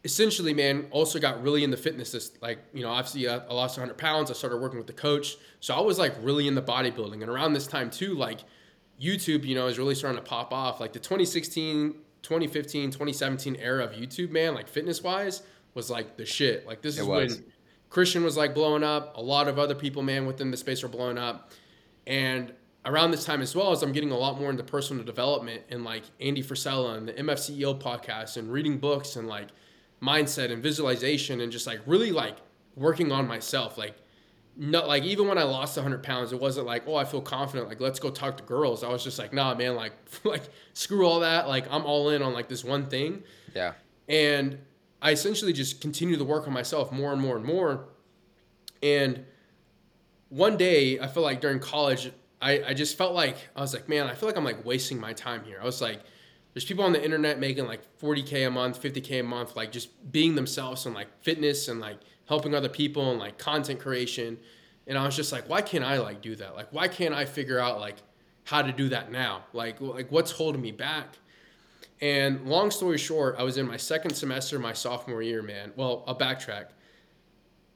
essentially, 0.03 0.53
man, 0.53 0.87
also 0.91 1.19
got 1.19 1.43
really 1.43 1.63
into 1.63 1.77
fitness. 1.77 2.11
This 2.11 2.31
like, 2.41 2.59
you 2.73 2.81
know, 2.81 2.89
obviously 2.89 3.27
I, 3.27 3.37
I 3.37 3.53
lost 3.53 3.77
hundred 3.77 3.97
pounds. 3.97 4.31
I 4.31 4.33
started 4.33 4.57
working 4.57 4.77
with 4.77 4.87
the 4.87 4.93
coach, 4.93 5.35
so 5.59 5.75
I 5.75 5.81
was 5.81 5.99
like 5.99 6.15
really 6.21 6.47
in 6.47 6.55
the 6.55 6.61
bodybuilding. 6.61 7.21
And 7.21 7.29
around 7.29 7.53
this 7.53 7.67
time 7.67 7.89
too, 7.89 8.15
like 8.15 8.39
YouTube, 8.99 9.43
you 9.45 9.53
know, 9.53 9.67
is 9.67 9.77
really 9.77 9.95
starting 9.95 10.21
to 10.21 10.27
pop 10.27 10.51
off. 10.53 10.79
Like 10.79 10.93
the 10.93 10.99
2016, 10.99 11.93
2015, 12.23 12.91
2017 12.91 13.55
era 13.57 13.83
of 13.83 13.91
YouTube, 13.91 14.31
man, 14.31 14.55
like 14.55 14.67
fitness 14.67 15.03
wise, 15.03 15.43
was 15.73 15.89
like 15.89 16.17
the 16.17 16.25
shit. 16.25 16.65
Like 16.65 16.81
this 16.81 16.97
It 16.97 17.01
is 17.01 17.07
was. 17.07 17.35
when 17.35 17.45
Christian 17.89 18.23
was 18.23 18.37
like 18.37 18.53
blowing 18.53 18.83
up. 18.83 19.17
A 19.17 19.21
lot 19.21 19.47
of 19.47 19.59
other 19.59 19.75
people, 19.75 20.03
man, 20.03 20.25
within 20.25 20.51
the 20.51 20.57
space 20.57 20.83
are 20.83 20.87
blowing 20.89 21.17
up. 21.17 21.51
And 22.05 22.53
around 22.87 23.11
this 23.11 23.25
time 23.25 23.41
as 23.41 23.55
well 23.55 23.71
as 23.71 23.83
I'm 23.83 23.91
getting 23.91 24.11
a 24.11 24.17
lot 24.17 24.39
more 24.39 24.49
into 24.49 24.63
personal 24.63 25.03
development 25.03 25.61
and 25.69 25.83
like 25.83 26.03
Andy 26.19 26.41
Frisella 26.41 26.97
and 26.97 27.07
the 27.07 27.13
MFCEO 27.13 27.79
podcast 27.79 28.37
and 28.37 28.51
reading 28.51 28.77
books 28.77 29.15
and 29.15 29.27
like 29.27 29.49
mindset 30.01 30.51
and 30.51 30.63
visualization 30.63 31.41
and 31.41 31.51
just 31.51 31.67
like 31.67 31.81
really 31.85 32.11
like 32.11 32.37
working 32.75 33.11
on 33.11 33.27
myself. 33.27 33.77
Like 33.77 33.95
not 34.55 34.87
like 34.87 35.03
even 35.03 35.27
when 35.27 35.37
I 35.37 35.43
lost 35.43 35.77
100 35.77 36.01
pounds, 36.01 36.31
it 36.31 36.39
wasn't 36.39 36.65
like, 36.65 36.87
oh, 36.87 36.95
I 36.95 37.05
feel 37.05 37.21
confident. 37.21 37.67
Like, 37.67 37.79
let's 37.79 37.99
go 37.99 38.09
talk 38.09 38.37
to 38.37 38.43
girls. 38.43 38.83
I 38.83 38.89
was 38.89 39.03
just 39.03 39.19
like, 39.19 39.31
nah, 39.31 39.53
man, 39.53 39.75
like, 39.75 39.93
like 40.23 40.43
screw 40.73 41.05
all 41.05 41.19
that. 41.19 41.47
Like, 41.47 41.71
I'm 41.71 41.85
all 41.85 42.09
in 42.09 42.21
on 42.21 42.33
like 42.33 42.49
this 42.49 42.63
one 42.63 42.87
thing. 42.87 43.23
Yeah. 43.53 43.73
And 44.09 44.57
I 45.01 45.11
essentially 45.11 45.53
just 45.53 45.79
continue 45.79 46.17
to 46.17 46.23
work 46.23 46.47
on 46.47 46.53
myself 46.53 46.91
more 46.91 47.13
and 47.13 47.21
more 47.21 47.35
and 47.35 47.45
more. 47.45 47.89
And 48.81 49.25
one 50.29 50.57
day, 50.57 50.99
I 50.99 51.07
feel 51.07 51.23
like 51.23 51.39
during 51.39 51.59
college, 51.59 52.11
I, 52.41 52.63
I 52.67 52.73
just 52.73 52.97
felt 52.97 53.13
like, 53.13 53.37
I 53.55 53.61
was 53.61 53.73
like, 53.73 53.89
man, 53.89 54.07
I 54.07 54.13
feel 54.13 54.29
like 54.29 54.37
I'm 54.37 54.43
like 54.43 54.63
wasting 54.65 54.99
my 54.99 55.13
time 55.13 55.43
here. 55.43 55.59
I 55.61 55.65
was 55.65 55.81
like, 55.81 56.01
there's 56.53 56.65
people 56.65 56.83
on 56.85 56.93
the 56.93 57.03
internet 57.03 57.39
making 57.39 57.67
like 57.67 57.81
40K 57.99 58.47
a 58.47 58.51
month, 58.51 58.81
50K 58.81 59.19
a 59.19 59.23
month, 59.23 59.55
like 59.55 59.71
just 59.71 60.11
being 60.11 60.35
themselves 60.35 60.85
and 60.85 60.95
like 60.95 61.07
fitness 61.21 61.67
and 61.67 61.79
like 61.79 61.97
helping 62.27 62.55
other 62.55 62.69
people 62.69 63.11
and 63.11 63.19
like 63.19 63.37
content 63.37 63.79
creation. 63.79 64.37
And 64.87 64.97
I 64.97 65.05
was 65.05 65.15
just 65.15 65.31
like, 65.31 65.47
why 65.49 65.61
can't 65.61 65.83
I 65.83 65.99
like 65.99 66.21
do 66.21 66.35
that? 66.35 66.55
Like, 66.55 66.71
why 66.71 66.87
can't 66.87 67.13
I 67.13 67.25
figure 67.25 67.59
out 67.59 67.79
like 67.79 67.97
how 68.43 68.61
to 68.61 68.71
do 68.71 68.89
that 68.89 69.11
now? 69.11 69.43
Like, 69.53 69.81
like 69.81 70.11
what's 70.11 70.31
holding 70.31 70.61
me 70.61 70.71
back? 70.71 71.17
And 72.01 72.45
long 72.45 72.71
story 72.71 72.97
short, 72.97 73.35
I 73.37 73.43
was 73.43 73.57
in 73.57 73.67
my 73.67 73.77
second 73.77 74.13
semester, 74.13 74.59
my 74.59 74.73
sophomore 74.73 75.21
year, 75.21 75.41
man. 75.41 75.73
Well, 75.75 76.03
I'll 76.07 76.17
backtrack. 76.17 76.67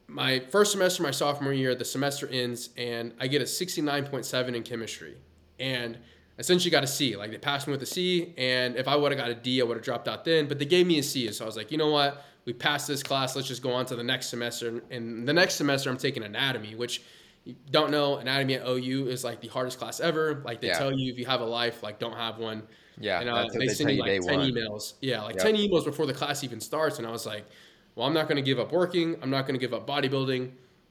My 0.08 0.40
first 0.40 0.72
semester, 0.72 1.02
my 1.02 1.10
sophomore 1.10 1.52
year, 1.52 1.74
the 1.74 1.84
semester 1.84 2.28
ends, 2.28 2.70
and 2.76 3.14
I 3.20 3.28
get 3.28 3.40
a 3.40 3.46
69.7 3.46 4.54
in 4.54 4.62
chemistry. 4.62 5.16
And 5.58 5.98
essentially 6.38 6.70
got 6.70 6.82
a 6.84 6.88
C. 6.88 7.16
Like 7.16 7.30
they 7.30 7.38
passed 7.38 7.66
me 7.66 7.72
with 7.72 7.82
a 7.82 7.86
C, 7.86 8.34
and 8.36 8.76
if 8.76 8.88
I 8.88 8.96
would 8.96 9.12
have 9.12 9.18
got 9.20 9.30
a 9.30 9.34
D, 9.34 9.60
I 9.60 9.64
would 9.64 9.76
have 9.76 9.84
dropped 9.84 10.08
out 10.08 10.24
then. 10.24 10.48
But 10.48 10.58
they 10.58 10.64
gave 10.64 10.86
me 10.86 10.98
a 10.98 11.02
C, 11.02 11.30
so 11.32 11.44
I 11.44 11.46
was 11.46 11.56
like, 11.56 11.70
you 11.70 11.78
know 11.78 11.90
what? 11.90 12.24
We 12.44 12.52
passed 12.52 12.88
this 12.88 13.02
class. 13.02 13.36
Let's 13.36 13.46
just 13.48 13.62
go 13.62 13.72
on 13.72 13.86
to 13.86 13.96
the 13.96 14.02
next 14.02 14.26
semester. 14.28 14.82
And 14.90 15.26
the 15.28 15.32
next 15.32 15.54
semester, 15.54 15.88
I'm 15.90 15.96
taking 15.96 16.24
anatomy, 16.24 16.74
which 16.74 17.02
you 17.44 17.54
don't 17.70 17.90
know. 17.90 18.16
Anatomy 18.16 18.54
at 18.54 18.66
OU 18.66 19.08
is 19.08 19.22
like 19.24 19.40
the 19.40 19.48
hardest 19.48 19.78
class 19.78 20.00
ever. 20.00 20.42
Like 20.44 20.60
they 20.60 20.68
Yeah. 20.68 20.78
tell 20.78 20.92
you, 20.92 21.12
if 21.12 21.18
you 21.18 21.26
have 21.26 21.40
a 21.40 21.44
life, 21.46 21.82
like 21.82 21.98
don't 22.00 22.16
have 22.16 22.38
one. 22.38 22.64
Yeah. 22.98 23.20
And 23.20 23.28
uh, 23.30 23.46
they 23.52 23.66
they 23.66 23.74
send 23.74 23.90
you 23.90 23.98
like 24.00 24.06
day 24.08 24.18
10 24.18 24.38
one. 24.38 24.50
emails. 24.50 24.94
Yeah, 25.00 25.22
like 25.22 25.36
Yep. 25.36 25.44
10 25.44 25.54
emails 25.56 25.84
before 25.84 26.06
the 26.06 26.14
class 26.14 26.42
even 26.42 26.60
starts. 26.60 26.98
And 26.98 27.06
I 27.06 27.10
was 27.10 27.26
like, 27.26 27.46
well, 27.94 28.06
I'm 28.06 28.14
not 28.14 28.28
going 28.28 28.36
to 28.36 28.42
give 28.42 28.58
up 28.58 28.72
working. 28.72 29.16
I'm 29.22 29.30
not 29.30 29.46
going 29.46 29.54
to 29.54 29.60
give 29.60 29.74
up 29.74 29.86
bodybuilding. 29.86 30.50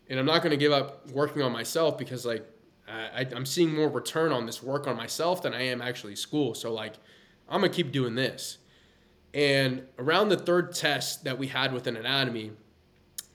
And 0.10 0.20
I'm 0.20 0.26
not 0.26 0.42
going 0.42 0.52
to 0.52 0.58
give 0.58 0.72
up 0.72 1.10
working 1.12 1.42
on 1.42 1.52
myself 1.52 1.98
because, 1.98 2.26
like, 2.26 2.46
I, 2.88 3.26
I'm 3.34 3.46
seeing 3.46 3.74
more 3.74 3.88
return 3.88 4.32
on 4.32 4.46
this 4.46 4.62
work 4.62 4.88
on 4.88 4.98
myself 4.98 5.42
than 5.42 5.54
I 5.54 5.64
am 5.64 5.82
actually 5.82 6.16
school. 6.16 6.54
So, 6.54 6.74
like, 6.74 6.96
I'm 7.50 7.62
going 7.62 7.72
to 7.72 7.76
keep 7.76 7.92
doing 7.92 8.16
this. 8.16 8.58
And 9.34 9.84
around 9.98 10.30
the 10.30 10.38
third 10.38 10.76
test 10.76 11.24
that 11.24 11.38
we 11.38 11.48
had 11.48 11.74
with 11.74 11.88
an 11.88 11.96
anatomy, 11.96 12.52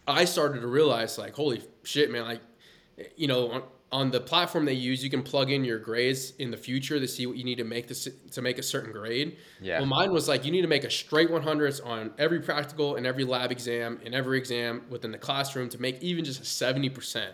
I 0.07 0.27
started 0.27 0.61
to 0.61 0.67
realize, 0.67 1.19
like, 1.19 1.35
holy 1.35 1.63
shit, 1.83 2.11
man, 2.11 2.25
like, 2.25 2.43
you 3.17 3.27
know, 3.27 3.65
on, 3.93 4.11
the 4.11 4.21
platform 4.21 4.65
they 4.65 4.73
use, 4.73 5.03
you 5.03 5.11
can 5.11 5.23
plug 5.23 5.51
in 5.51 5.65
your 5.65 5.79
grades 5.79 6.33
in 6.39 6.51
the 6.51 6.57
future 6.57 6.99
to 6.99 7.07
see 7.07 7.27
what 7.27 7.37
you 7.37 7.45
need 7.45 7.59
to 7.59 7.65
make 7.65 7.89
this 7.89 8.09
to 8.31 8.43
make 8.43 8.59
a 8.59 8.63
certain 8.63 8.93
grade. 8.93 9.37
Yeah. 9.61 9.79
Well, 9.79 9.87
mine 9.87 10.13
was 10.13 10.29
like 10.29 10.45
you 10.45 10.53
need 10.53 10.63
to 10.63 10.69
make 10.69 10.85
a 10.85 10.91
straight 10.91 11.31
100s 11.31 11.85
on 11.85 12.13
every 12.19 12.41
practical 12.41 12.97
and 12.97 13.07
every 13.07 13.25
lab 13.25 13.53
exam 13.53 14.01
and 14.05 14.15
every 14.15 14.39
exam 14.39 14.83
within 14.91 15.13
the 15.13 15.19
classroom 15.19 15.69
to 15.71 15.81
make 15.81 16.03
even 16.03 16.25
just 16.25 16.41
a 16.41 16.45
70%. 16.45 17.27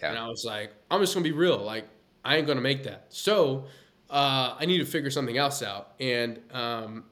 Yeah. 0.00 0.10
And 0.10 0.18
I 0.18 0.26
was 0.28 0.44
like, 0.44 0.72
I'm 0.90 1.00
just 1.00 1.14
gonna 1.14 1.24
be 1.24 1.32
real. 1.32 1.58
Like, 1.58 1.86
I 2.24 2.36
ain't 2.36 2.46
gonna 2.46 2.60
make 2.60 2.84
that. 2.84 3.06
So 3.08 3.66
uh, 4.10 4.56
I 4.58 4.66
need 4.66 4.78
to 4.78 4.86
figure 4.86 5.10
something 5.10 5.36
else 5.36 5.62
out. 5.62 5.92
And 6.00 6.40
um, 6.52 7.04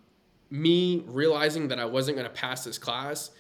me 0.51 1.05
realizing 1.07 1.69
that 1.69 1.79
I 1.79 1.85
wasn't 1.85 2.17
gonna 2.17 2.31
pass 2.31 2.65
this 2.65 2.79
class 2.79 3.31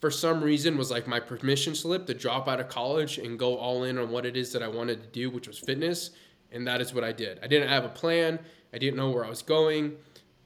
for 0.00 0.10
some 0.10 0.42
reason 0.42 0.76
was 0.76 0.90
like 0.90 1.06
my 1.06 1.18
permission 1.20 1.74
slip 1.74 2.06
to 2.06 2.14
drop 2.14 2.48
out 2.48 2.60
of 2.60 2.68
college 2.68 3.18
and 3.18 3.38
go 3.38 3.56
all 3.56 3.84
in 3.84 3.98
on 3.98 4.10
what 4.10 4.26
it 4.26 4.36
is 4.36 4.52
that 4.52 4.62
I 4.62 4.68
wanted 4.68 5.02
to 5.02 5.08
do, 5.08 5.30
which 5.30 5.48
was 5.48 5.58
fitness. 5.58 6.10
And 6.52 6.66
that 6.66 6.80
is 6.80 6.94
what 6.94 7.02
I 7.02 7.12
did. 7.12 7.40
I 7.42 7.46
didn't 7.46 7.68
have 7.68 7.84
a 7.84 7.88
plan. 7.88 8.38
I 8.72 8.78
didn't 8.78 8.96
know 8.96 9.10
where 9.10 9.24
I 9.24 9.28
was 9.28 9.42
going, 9.42 9.96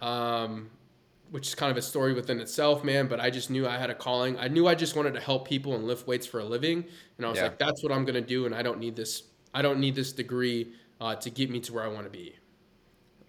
um, 0.01 0.71
which 1.31 1.49
is 1.49 1.55
kind 1.55 1.71
of 1.71 1.77
a 1.77 1.83
story 1.83 2.13
within 2.15 2.41
itself, 2.41 2.83
man. 2.85 3.07
But 3.07 3.21
I 3.21 3.31
just 3.31 3.51
knew 3.51 3.67
I 3.67 3.77
had 3.77 3.91
a 3.91 3.95
calling. 3.95 4.39
I 4.39 4.49
knew 4.49 4.67
I 4.67 4.75
just 4.75 4.97
wanted 4.97 5.15
to 5.15 5.21
help 5.21 5.47
people 5.49 5.75
and 5.75 5.85
lift 5.85 6.07
weights 6.07 6.27
for 6.27 6.41
a 6.41 6.45
living. 6.45 6.85
And 7.17 7.27
I 7.27 7.29
was 7.29 7.39
Yeah. 7.39 7.45
like, 7.45 7.59
that's 7.59 7.83
what 7.83 7.93
I'm 7.93 8.05
gonna 8.05 8.21
do. 8.21 8.47
And 8.47 8.55
I 8.55 8.63
don't 8.63 8.79
need 8.79 8.97
this. 8.97 9.25
I 9.53 9.63
don't 9.63 9.81
need 9.81 9.95
this 9.95 10.13
degree 10.13 10.73
uh, 11.01 11.15
to 11.17 11.31
get 11.31 11.51
me 11.51 11.61
to 11.61 11.73
where 11.73 11.83
I 11.85 11.89
want 11.89 12.05
to 12.05 12.11
be. 12.11 12.37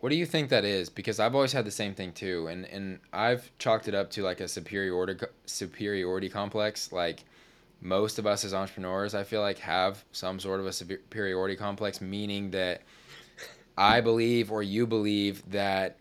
What 0.02 0.10
do 0.10 0.16
you 0.16 0.26
think 0.26 0.50
that 0.50 0.66
is? 0.66 0.90
Because 0.90 1.20
I've 1.20 1.36
always 1.36 1.54
had 1.54 1.64
the 1.64 1.72
same 1.72 1.94
thing 1.94 2.12
too, 2.12 2.48
and 2.48 2.66
and 2.66 3.00
I've 3.14 3.52
chalked 3.60 3.88
it 3.88 3.94
up 3.94 4.10
to 4.12 4.24
like 4.24 4.42
a 4.42 4.48
superiority 4.48 5.26
superiority 5.46 6.28
complex. 6.28 6.92
Like 6.92 7.24
most 7.82 8.18
of 8.18 8.26
us 8.26 8.44
as 8.44 8.54
entrepreneurs, 8.54 9.14
I 9.14 9.24
feel 9.24 9.42
like 9.42 9.60
have 9.60 10.04
some 10.12 10.40
sort 10.40 10.60
of 10.60 10.66
a 10.66 10.74
superiority 10.74 11.56
complex, 11.56 12.02
meaning 12.02 12.50
that 12.52 12.82
I 13.78 14.02
believe 14.02 14.52
or 14.52 14.64
you 14.64 14.88
believe 14.88 15.50
that 15.52 15.98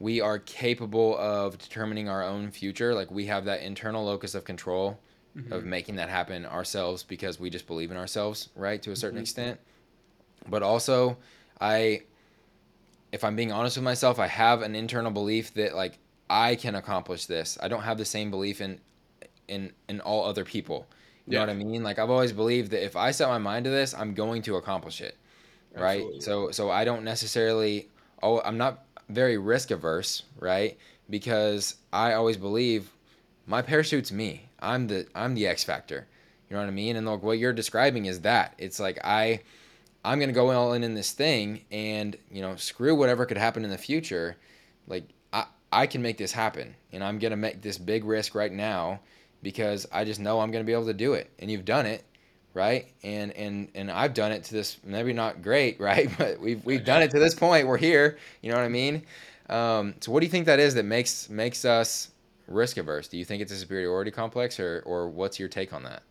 we 0.00 0.20
are 0.20 0.40
capable 0.40 1.16
of 1.16 1.58
determining 1.58 2.08
our 2.08 2.24
own 2.24 2.50
future. 2.50 2.92
Like 2.92 3.10
we 3.10 3.26
have 3.26 3.44
that 3.44 3.62
internal 3.62 4.04
locus 4.04 4.34
of 4.34 4.44
control 4.44 4.98
mm-hmm. 5.36 5.52
of 5.52 5.64
making 5.64 5.96
that 5.96 6.08
happen 6.08 6.44
ourselves 6.44 7.04
because 7.04 7.38
we 7.38 7.50
just 7.50 7.68
believe 7.68 7.92
in 7.92 7.96
ourselves, 7.96 8.48
right, 8.56 8.82
to 8.82 8.90
a 8.90 8.96
certain 8.96 9.16
mm-hmm. 9.16 9.22
extent. 9.22 9.60
But 10.48 10.62
also, 10.64 11.18
I 11.60 12.02
if 13.12 13.24
I'm 13.24 13.36
being 13.36 13.52
honest 13.52 13.76
with 13.76 13.84
myself, 13.84 14.18
I 14.18 14.26
have 14.26 14.62
an 14.62 14.74
internal 14.74 15.10
belief 15.10 15.54
that 15.54 15.74
like 15.74 15.98
I 16.28 16.56
can 16.56 16.74
accomplish 16.74 17.26
this. 17.26 17.58
I 17.60 17.68
don't 17.68 17.82
have 17.82 17.98
the 17.98 18.04
same 18.04 18.30
belief 18.30 18.60
in 18.60 18.80
in 19.46 19.72
in 19.88 20.00
all 20.00 20.24
other 20.24 20.44
people. 20.44 20.86
You 21.26 21.34
know 21.34 21.40
what 21.40 21.50
I 21.50 21.54
mean? 21.54 21.82
Like 21.82 21.98
I've 21.98 22.10
always 22.10 22.32
believed 22.32 22.70
that 22.70 22.82
if 22.84 22.96
I 22.96 23.10
set 23.10 23.28
my 23.28 23.38
mind 23.38 23.64
to 23.64 23.70
this, 23.70 23.94
I'm 23.94 24.14
going 24.14 24.40
to 24.42 24.56
accomplish 24.56 25.02
it. 25.02 25.16
Right? 25.74 26.00
Absolutely. 26.00 26.20
So 26.20 26.50
so 26.52 26.70
I 26.70 26.84
don't 26.84 27.04
necessarily 27.04 27.88
oh 28.22 28.40
I'm 28.40 28.56
not 28.56 28.84
very 29.08 29.38
risk 29.38 29.70
averse, 29.70 30.22
right? 30.38 30.78
Because 31.10 31.76
I 31.92 32.14
always 32.14 32.36
believe 32.36 32.90
my 33.46 33.62
parachute's 33.62 34.12
me. 34.12 34.48
I'm 34.60 34.86
the 34.86 35.06
I'm 35.14 35.34
the 35.34 35.46
X 35.46 35.64
factor. 35.64 36.06
You 36.48 36.56
know 36.56 36.62
what 36.62 36.68
I 36.68 36.72
mean? 36.72 36.96
And 36.96 37.06
like 37.06 37.22
what 37.22 37.38
you're 37.38 37.52
describing 37.52 38.06
is 38.06 38.20
that. 38.20 38.54
It's 38.58 38.80
like 38.80 38.98
I 39.04 39.40
I'm 40.08 40.18
gonna 40.18 40.32
go 40.32 40.50
all 40.50 40.72
in 40.72 40.82
in 40.84 40.94
this 40.94 41.12
thing 41.12 41.66
and, 41.70 42.16
you 42.32 42.40
know, 42.40 42.56
screw 42.56 42.94
whatever 42.94 43.26
could 43.26 43.36
happen 43.36 43.62
in 43.62 43.68
the 43.68 43.76
future. 43.76 44.38
Like 44.86 45.04
I 45.34 45.44
I 45.70 45.86
can 45.86 46.00
make 46.00 46.16
this 46.16 46.32
happen. 46.32 46.74
And 46.94 47.04
I'm 47.04 47.18
gonna 47.18 47.36
make 47.36 47.60
this 47.60 47.76
big 47.76 48.06
risk 48.06 48.34
right 48.34 48.50
now 48.50 49.00
because 49.42 49.86
I 49.92 50.04
just 50.04 50.18
know 50.18 50.40
I'm 50.40 50.50
gonna 50.50 50.64
be 50.64 50.72
able 50.72 50.86
to 50.86 50.94
do 50.94 51.12
it. 51.12 51.30
And 51.38 51.50
you've 51.50 51.66
done 51.66 51.84
it, 51.84 52.04
right? 52.54 52.90
And 53.02 53.32
and 53.32 53.68
and 53.74 53.90
I've 53.90 54.14
done 54.14 54.32
it 54.32 54.44
to 54.44 54.54
this 54.54 54.78
maybe 54.82 55.12
not 55.12 55.42
great, 55.42 55.78
right? 55.90 56.08
But 56.16 56.40
we've 56.40 56.64
we've 56.64 56.86
done 56.86 57.02
it 57.02 57.10
to 57.10 57.18
this 57.18 57.34
point. 57.34 57.66
We're 57.66 57.76
here. 57.76 58.16
You 58.40 58.50
know 58.50 58.56
what 58.56 58.64
I 58.64 58.70
mean? 58.70 59.02
Um, 59.50 59.94
so 60.00 60.10
what 60.10 60.20
do 60.20 60.26
you 60.26 60.32
think 60.32 60.46
that 60.46 60.58
is 60.58 60.72
that 60.76 60.86
makes 60.86 61.28
makes 61.28 61.66
us 61.66 62.12
risk 62.46 62.78
averse? 62.78 63.08
Do 63.08 63.18
you 63.18 63.26
think 63.26 63.42
it's 63.42 63.52
a 63.52 63.56
superiority 63.56 64.10
complex, 64.10 64.58
or 64.58 64.82
or 64.86 65.06
what's 65.06 65.38
your 65.38 65.50
take 65.50 65.74
on 65.74 65.82
that? 65.82 66.02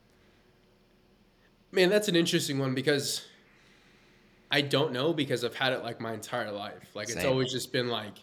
Man, 1.71 1.89
that's 1.89 2.07
an 2.07 2.15
interesting 2.15 2.59
one 2.59 2.75
because 2.75 3.23
I 4.49 4.61
don't 4.61 4.93
know 4.93 5.13
because 5.13 5.43
I've 5.43 5.55
had 5.55 5.73
it 5.73 5.83
like 5.83 5.99
my 5.99 6.13
entire 6.13 6.51
life. 6.51 6.95
Like 6.95 7.09
it's 7.09 7.25
always 7.25 7.51
just 7.51 7.71
been 7.73 7.89
like 7.89 8.13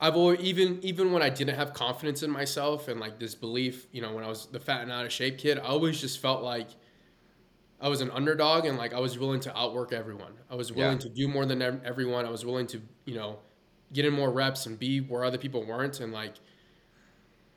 I've 0.00 0.16
always 0.16 0.40
even 0.40 0.78
even 0.82 1.12
when 1.12 1.22
I 1.22 1.30
didn't 1.30 1.56
have 1.56 1.72
confidence 1.72 2.22
in 2.22 2.30
myself 2.30 2.88
and 2.88 3.00
like 3.00 3.18
this 3.18 3.34
belief, 3.34 3.86
you 3.92 4.00
know, 4.02 4.12
when 4.14 4.24
I 4.24 4.28
was 4.28 4.46
the 4.46 4.60
fat 4.60 4.82
and 4.82 4.92
out 4.92 5.04
of 5.04 5.12
shape 5.12 5.38
kid, 5.38 5.58
I 5.58 5.62
always 5.62 6.00
just 6.00 6.20
felt 6.20 6.42
like 6.42 6.68
I 7.80 7.88
was 7.88 8.00
an 8.00 8.10
underdog 8.12 8.64
and 8.64 8.78
like 8.78 8.94
I 8.94 9.00
was 9.00 9.18
willing 9.18 9.40
to 9.40 9.56
outwork 9.56 9.92
everyone. 9.92 10.32
I 10.50 10.54
was 10.54 10.72
willing 10.72 10.98
Yeah. 10.98 11.04
to 11.04 11.08
do 11.08 11.28
more 11.28 11.46
than 11.46 11.60
everyone. 11.62 12.24
I 12.26 12.30
was 12.30 12.44
willing 12.44 12.66
to, 12.68 12.80
you 13.04 13.14
know, 13.14 13.38
get 13.92 14.04
in 14.04 14.12
more 14.12 14.30
reps 14.30 14.66
and 14.66 14.78
be 14.78 15.00
where 15.00 15.24
other 15.24 15.38
people 15.38 15.64
weren't 15.64 16.00
and 16.00 16.12
like 16.12 16.34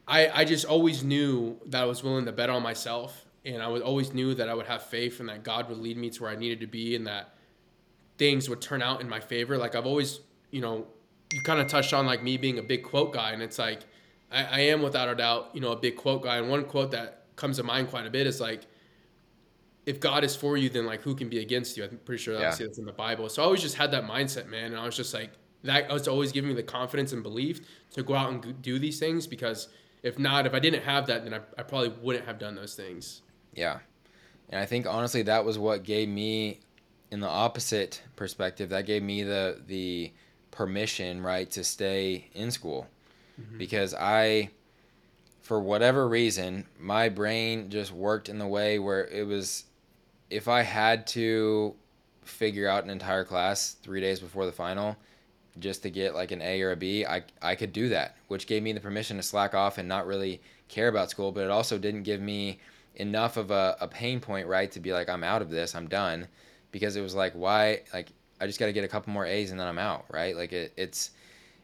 I 0.07 0.29
I 0.41 0.45
just 0.45 0.65
always 0.65 1.03
knew 1.03 1.59
that 1.67 1.83
I 1.83 1.85
was 1.85 2.03
willing 2.03 2.25
to 2.25 2.31
bet 2.31 2.49
on 2.49 2.63
myself 2.63 3.25
and 3.45 3.61
I 3.61 3.67
would 3.67 3.81
always 3.81 4.13
knew 4.13 4.33
that 4.35 4.49
I 4.49 4.53
would 4.53 4.67
have 4.67 4.83
faith 4.83 5.19
and 5.19 5.29
that 5.29 5.43
God 5.43 5.69
would 5.69 5.77
lead 5.77 5.97
me 5.97 6.09
to 6.11 6.23
where 6.23 6.31
I 6.31 6.35
needed 6.35 6.59
to 6.61 6.67
be 6.67 6.95
and 6.95 7.05
that 7.07 7.36
things 8.17 8.49
would 8.49 8.61
turn 8.61 8.81
out 8.81 9.01
in 9.01 9.09
my 9.09 9.19
favor. 9.19 9.57
Like 9.57 9.75
I've 9.75 9.85
always, 9.85 10.19
you 10.51 10.61
know, 10.61 10.87
you 11.33 11.41
kind 11.41 11.59
of 11.59 11.67
touched 11.67 11.93
on 11.93 12.05
like 12.05 12.23
me 12.23 12.37
being 12.37 12.57
a 12.59 12.63
big 12.63 12.83
quote 12.83 13.13
guy, 13.13 13.31
and 13.31 13.41
it's 13.41 13.59
like 13.59 13.81
I, 14.31 14.43
I 14.43 14.59
am 14.61 14.81
without 14.81 15.09
a 15.09 15.15
doubt, 15.15 15.51
you 15.53 15.61
know, 15.61 15.71
a 15.71 15.75
big 15.75 15.95
quote 15.95 16.23
guy. 16.23 16.37
And 16.37 16.49
one 16.49 16.63
quote 16.65 16.91
that 16.91 17.25
comes 17.35 17.57
to 17.57 17.63
mind 17.63 17.89
quite 17.89 18.05
a 18.05 18.09
bit 18.09 18.27
is 18.27 18.39
like, 18.41 18.65
"If 19.85 19.99
God 19.99 20.23
is 20.23 20.35
for 20.35 20.57
you, 20.57 20.69
then 20.69 20.85
like 20.85 21.01
who 21.01 21.15
can 21.15 21.29
be 21.29 21.39
against 21.39 21.77
you?" 21.77 21.83
I'm 21.83 21.99
pretty 22.05 22.21
sure 22.21 22.33
Yeah. 22.35 22.55
that's 22.55 22.77
in 22.77 22.85
the 22.85 22.93
Bible. 22.93 23.29
So 23.29 23.41
I 23.41 23.45
always 23.45 23.61
just 23.61 23.75
had 23.75 23.91
that 23.91 24.03
mindset, 24.05 24.47
man, 24.47 24.71
and 24.71 24.77
I 24.77 24.85
was 24.85 24.95
just 24.95 25.13
like 25.13 25.31
that 25.63 25.89
was 25.89 26.07
always 26.07 26.31
giving 26.31 26.49
me 26.49 26.55
the 26.55 26.63
confidence 26.63 27.13
and 27.13 27.23
belief 27.23 27.61
to 27.91 28.03
go 28.03 28.15
out 28.15 28.31
and 28.31 28.61
do 28.61 28.79
these 28.79 28.99
things 28.99 29.27
because 29.27 29.67
if 30.03 30.19
not, 30.19 30.45
if 30.45 30.53
I 30.53 30.59
didn't 30.59 30.83
have 30.83 31.07
that, 31.07 31.23
then 31.23 31.33
I, 31.33 31.39
I 31.57 31.63
probably 31.63 31.89
wouldn't 31.89 32.25
have 32.25 32.37
done 32.37 32.55
those 32.55 32.75
things. 32.75 33.21
Yeah. 33.53 33.79
And 34.49 34.61
I 34.61 34.65
think 34.65 34.85
honestly 34.85 35.23
that 35.23 35.43
was 35.43 35.57
what 35.57 35.83
gave 35.83 36.07
me 36.07 36.59
in 37.11 37.19
the 37.19 37.27
opposite 37.27 38.01
perspective, 38.15 38.69
that 38.69 38.85
gave 38.85 39.03
me 39.03 39.23
the 39.23 39.61
the 39.65 40.11
permission, 40.51 41.21
right, 41.21 41.49
to 41.51 41.63
stay 41.63 42.29
in 42.33 42.51
school. 42.51 42.87
Mm-hmm. 43.39 43.57
Because 43.57 43.93
I 43.93 44.49
for 45.41 45.59
whatever 45.61 46.07
reason, 46.09 46.65
my 46.77 47.07
brain 47.07 47.69
just 47.69 47.93
worked 47.93 48.27
in 48.27 48.37
the 48.37 48.47
way 48.47 48.79
where 48.79 49.07
it 49.07 49.25
was 49.25 49.63
if 50.29 50.47
I 50.47 50.61
had 50.61 51.07
to 51.07 51.73
figure 52.23 52.67
out 52.67 52.83
an 52.83 52.89
entire 52.89 53.23
class 53.23 53.77
3 53.81 54.01
days 54.01 54.19
before 54.19 54.45
the 54.45 54.51
final 54.51 54.97
just 55.59 55.83
to 55.83 55.89
get 55.89 56.13
like 56.13 56.31
an 56.31 56.41
A 56.41 56.61
or 56.61 56.71
a 56.71 56.75
B, 56.75 57.05
I 57.05 57.23
I 57.41 57.55
could 57.55 57.71
do 57.71 57.89
that, 57.89 58.17
which 58.27 58.47
gave 58.47 58.61
me 58.63 58.73
the 58.73 58.79
permission 58.79 59.17
to 59.17 59.23
slack 59.23 59.53
off 59.53 59.77
and 59.77 59.87
not 59.87 60.05
really 60.05 60.41
care 60.67 60.89
about 60.89 61.09
school, 61.09 61.31
but 61.31 61.43
it 61.45 61.49
also 61.49 61.77
didn't 61.77 62.03
give 62.03 62.21
me 62.21 62.59
enough 62.95 63.37
of 63.37 63.51
a, 63.51 63.77
a 63.79 63.87
pain 63.87 64.19
point, 64.19 64.47
right, 64.47 64.71
to 64.71 64.79
be 64.79 64.91
like, 64.91 65.07
I'm 65.07 65.23
out 65.23 65.41
of 65.41 65.49
this, 65.49 65.75
I'm 65.75 65.87
done. 65.87 66.27
Because 66.71 66.95
it 66.95 67.01
was 67.01 67.15
like, 67.15 67.33
why, 67.33 67.81
like, 67.93 68.09
I 68.39 68.47
just 68.47 68.59
got 68.59 68.67
to 68.67 68.73
get 68.73 68.83
a 68.83 68.87
couple 68.87 69.11
more 69.13 69.25
A's 69.25 69.51
and 69.51 69.59
then 69.59 69.67
I'm 69.67 69.79
out, 69.79 70.05
right? 70.11 70.35
Like, 70.35 70.53
it, 70.53 70.73
it's, 70.77 71.11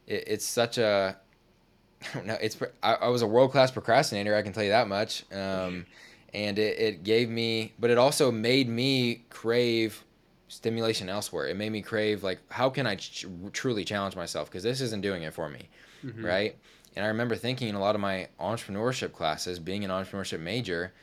it, 0.08 0.24
it's 0.28 0.46
such 0.46 0.78
a, 0.78 1.18
I 2.02 2.18
don't 2.18 2.26
know, 2.26 2.38
it's, 2.42 2.58
I, 2.82 2.94
I 2.96 3.08
was 3.10 3.22
a 3.22 3.28
world 3.28 3.52
class 3.52 3.72
procrastinator, 3.72 4.36
I 4.36 4.42
can 4.42 4.54
tell 4.54 4.64
you 4.64 4.70
that 4.72 4.88
much. 4.88 5.24
Um, 5.32 5.86
and 6.34 6.58
it, 6.58 6.80
it 6.80 7.04
gave 7.04 7.30
me, 7.30 7.74
but 7.80 7.90
it 7.92 7.98
also 7.98 8.32
made 8.32 8.68
me 8.68 9.24
crave 9.30 10.04
stimulation 10.48 11.10
elsewhere. 11.10 11.48
It 11.48 11.58
made 11.58 11.72
me 11.72 11.82
crave, 11.82 12.24
like, 12.24 12.40
how 12.52 12.70
can 12.70 12.88
I 12.88 12.96
ch- 12.96 13.26
truly 13.52 13.84
challenge 13.84 14.16
myself? 14.16 14.50
Because 14.50 14.64
this 14.64 14.82
isn't 14.82 15.02
doing 15.02 15.24
it 15.24 15.34
for 15.34 15.50
me, 15.50 15.70
Mhm. 16.04 16.24
right? 16.24 16.56
And 16.96 17.04
I 17.04 17.08
remember 17.10 17.36
thinking 17.36 17.70
in 17.70 17.76
a 17.76 17.80
lot 17.80 17.96
of 17.96 18.02
my 18.02 18.28
entrepreneurship 18.40 19.14
classes, 19.14 19.60
being 19.60 19.84
an 19.84 19.90
entrepreneurship 19.92 20.40
major, 20.40 20.94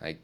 like 0.00 0.18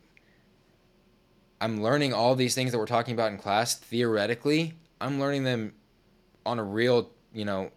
I'm 1.63 1.83
learning 1.83 2.13
all 2.13 2.35
these 2.35 2.55
things 2.55 2.73
that 2.73 2.79
we're 2.79 2.87
talking 2.87 3.15
about 3.15 3.33
in 3.33 3.39
class 3.39 3.77
theoretically. 3.77 4.75
I'm 5.01 5.21
learning 5.21 5.45
them 5.45 5.75
on 6.45 6.59
a 6.59 6.65
real, 6.65 7.11
you 7.33 7.45
know, 7.45 7.71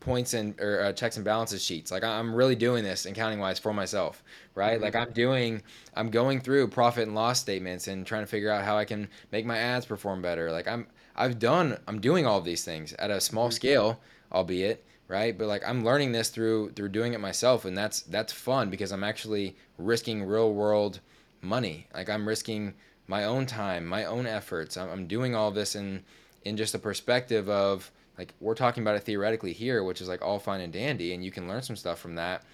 points 0.00 0.34
and 0.34 0.58
or 0.60 0.80
uh, 0.82 0.92
checks 0.92 1.16
and 1.16 1.24
balances 1.24 1.62
sheets. 1.64 1.90
Like 1.92 2.02
I'm 2.04 2.34
really 2.34 2.56
doing 2.56 2.84
this 2.84 3.06
accounting 3.06 3.38
wise 3.38 3.58
for 3.58 3.72
myself, 3.74 4.22
right? 4.54 4.78
Mhm. 4.78 4.82
Like 4.82 4.96
I'm 4.96 5.12
doing, 5.12 5.62
I'm 5.94 6.10
going 6.10 6.40
through 6.40 6.68
profit 6.68 7.04
and 7.06 7.14
loss 7.14 7.38
statements 7.40 7.86
and 7.88 8.06
trying 8.06 8.22
to 8.22 8.26
figure 8.26 8.50
out 8.50 8.64
how 8.64 8.76
I 8.78 8.84
can 8.84 9.08
make 9.30 9.46
my 9.46 9.58
ads 9.58 9.86
perform 9.86 10.22
better. 10.22 10.50
Like 10.50 10.66
I'm, 10.68 10.86
I've 11.16 11.38
done, 11.38 11.78
I'm 11.86 12.00
doing 12.00 12.26
all 12.26 12.38
of 12.38 12.44
these 12.44 12.64
things 12.64 12.94
at 12.94 13.10
a 13.10 13.20
small 13.20 13.50
Mhm. 13.50 13.54
scale, 13.54 14.00
albeit, 14.32 14.84
right? 15.08 15.36
But 15.36 15.48
like 15.48 15.62
I'm 15.68 15.84
learning 15.84 16.12
this 16.12 16.30
through 16.30 16.70
through 16.72 16.88
doing 16.90 17.12
it 17.12 17.20
myself, 17.20 17.64
and 17.64 17.76
that's 17.76 18.02
that's 18.02 18.32
fun 18.32 18.70
because 18.70 18.92
I'm 18.92 19.04
actually 19.04 19.56
risking 19.78 20.24
real 20.24 20.52
world 20.52 21.00
money. 21.42 21.86
Like 21.94 22.08
I'm 22.08 22.26
risking 22.26 22.74
my 23.10 23.24
own 23.24 23.44
time, 23.44 23.84
my 23.84 24.04
own 24.04 24.24
efforts. 24.24 24.76
I'm, 24.76 24.88
I'm 24.88 25.06
doing 25.08 25.34
all 25.34 25.50
this 25.50 25.74
in 25.74 26.04
in 26.44 26.56
just 26.56 26.72
the 26.72 26.78
perspective 26.78 27.50
of 27.50 27.90
like 28.16 28.32
we're 28.40 28.54
talking 28.54 28.84
about 28.84 28.94
it 28.94 29.02
theoretically 29.02 29.52
here, 29.52 29.82
which 29.82 30.00
is 30.00 30.08
like 30.08 30.22
all 30.22 30.38
fine 30.38 30.60
and 30.60 30.72
dandy, 30.72 31.12
and 31.12 31.24
you 31.24 31.32
can 31.32 31.48
learn 31.48 31.60
some 31.62 31.74
stuff 31.74 31.98
from 31.98 32.14
that. 32.14 32.44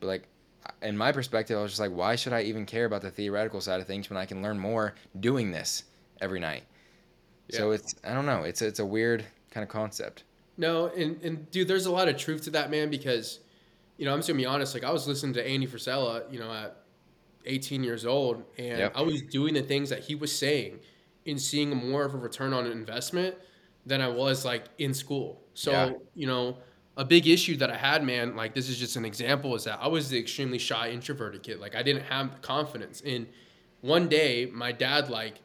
But 0.00 0.08
like 0.08 0.28
in 0.82 0.96
my 0.96 1.12
perspective, 1.12 1.56
I 1.56 1.62
was 1.62 1.70
just 1.70 1.80
like, 1.80 1.92
why 1.92 2.16
should 2.16 2.32
I 2.32 2.42
even 2.42 2.66
care 2.66 2.86
about 2.86 3.02
the 3.02 3.10
theoretical 3.10 3.60
side 3.60 3.80
of 3.80 3.86
things 3.86 4.10
when 4.10 4.16
I 4.16 4.26
can 4.26 4.42
learn 4.42 4.58
more 4.58 4.94
doing 5.20 5.52
this 5.52 5.84
every 6.20 6.40
night? 6.40 6.64
So 7.50 7.70
it's 7.70 7.94
I 8.04 8.12
don't 8.12 8.26
know. 8.26 8.42
It's 8.42 8.62
it's 8.62 8.80
a 8.80 8.86
weird 8.86 9.24
kind 9.52 9.62
of 9.62 9.70
concept. 9.70 10.24
No, 10.56 10.88
and, 10.88 11.22
and 11.22 11.50
dude, 11.52 11.68
there's 11.68 11.86
a 11.86 11.90
lot 11.90 12.08
of 12.08 12.16
truth 12.16 12.42
to 12.44 12.50
that, 12.50 12.70
man, 12.70 12.90
because, 12.90 13.38
you 13.96 14.04
know, 14.04 14.12
I'm 14.12 14.18
just 14.18 14.28
gonna 14.28 14.36
be 14.36 14.46
honest, 14.46 14.74
like 14.74 14.84
I 14.84 14.90
was 14.90 15.06
listening 15.06 15.34
to 15.34 15.46
Andy 15.46 15.66
Frisella, 15.66 16.30
you 16.32 16.38
know, 16.40 16.52
at 16.52 16.79
18 17.46 17.82
years 17.84 18.04
old, 18.06 18.44
and 18.58 18.78
Yep. 18.78 18.92
I 18.94 19.02
was 19.02 19.22
doing 19.22 19.54
the 19.54 19.62
things 19.62 19.88
that 19.90 20.00
he 20.04 20.14
was 20.14 20.36
saying 20.36 20.80
and 21.26 21.40
seeing 21.40 21.70
more 21.76 22.04
of 22.04 22.14
a 22.14 22.18
return 22.18 22.52
on 22.52 22.66
investment 22.66 23.36
than 23.86 24.00
I 24.00 24.08
was 24.08 24.44
like 24.44 24.64
in 24.78 24.94
school. 24.94 25.48
So, 25.54 25.72
Yeah. 25.72 25.92
you 26.14 26.26
know, 26.26 26.58
a 26.96 27.04
big 27.04 27.26
issue 27.26 27.56
that 27.56 27.70
I 27.70 27.76
had, 27.76 28.04
man, 28.04 28.36
like 28.36 28.54
this 28.54 28.68
is 28.68 28.78
just 28.78 28.96
an 28.96 29.04
example, 29.04 29.54
is 29.54 29.64
that 29.64 29.78
I 29.80 29.88
was 29.88 30.10
the 30.10 30.18
extremely 30.18 30.58
shy, 30.58 30.90
introverted 30.90 31.42
kid. 31.42 31.58
Like 31.60 31.74
I 31.74 31.82
didn't 31.82 32.02
have 32.04 32.42
confidence. 32.42 33.00
And 33.04 33.26
one 33.80 34.08
day, 34.08 34.46
my 34.46 34.72
dad 34.72 35.08
like 35.08 35.40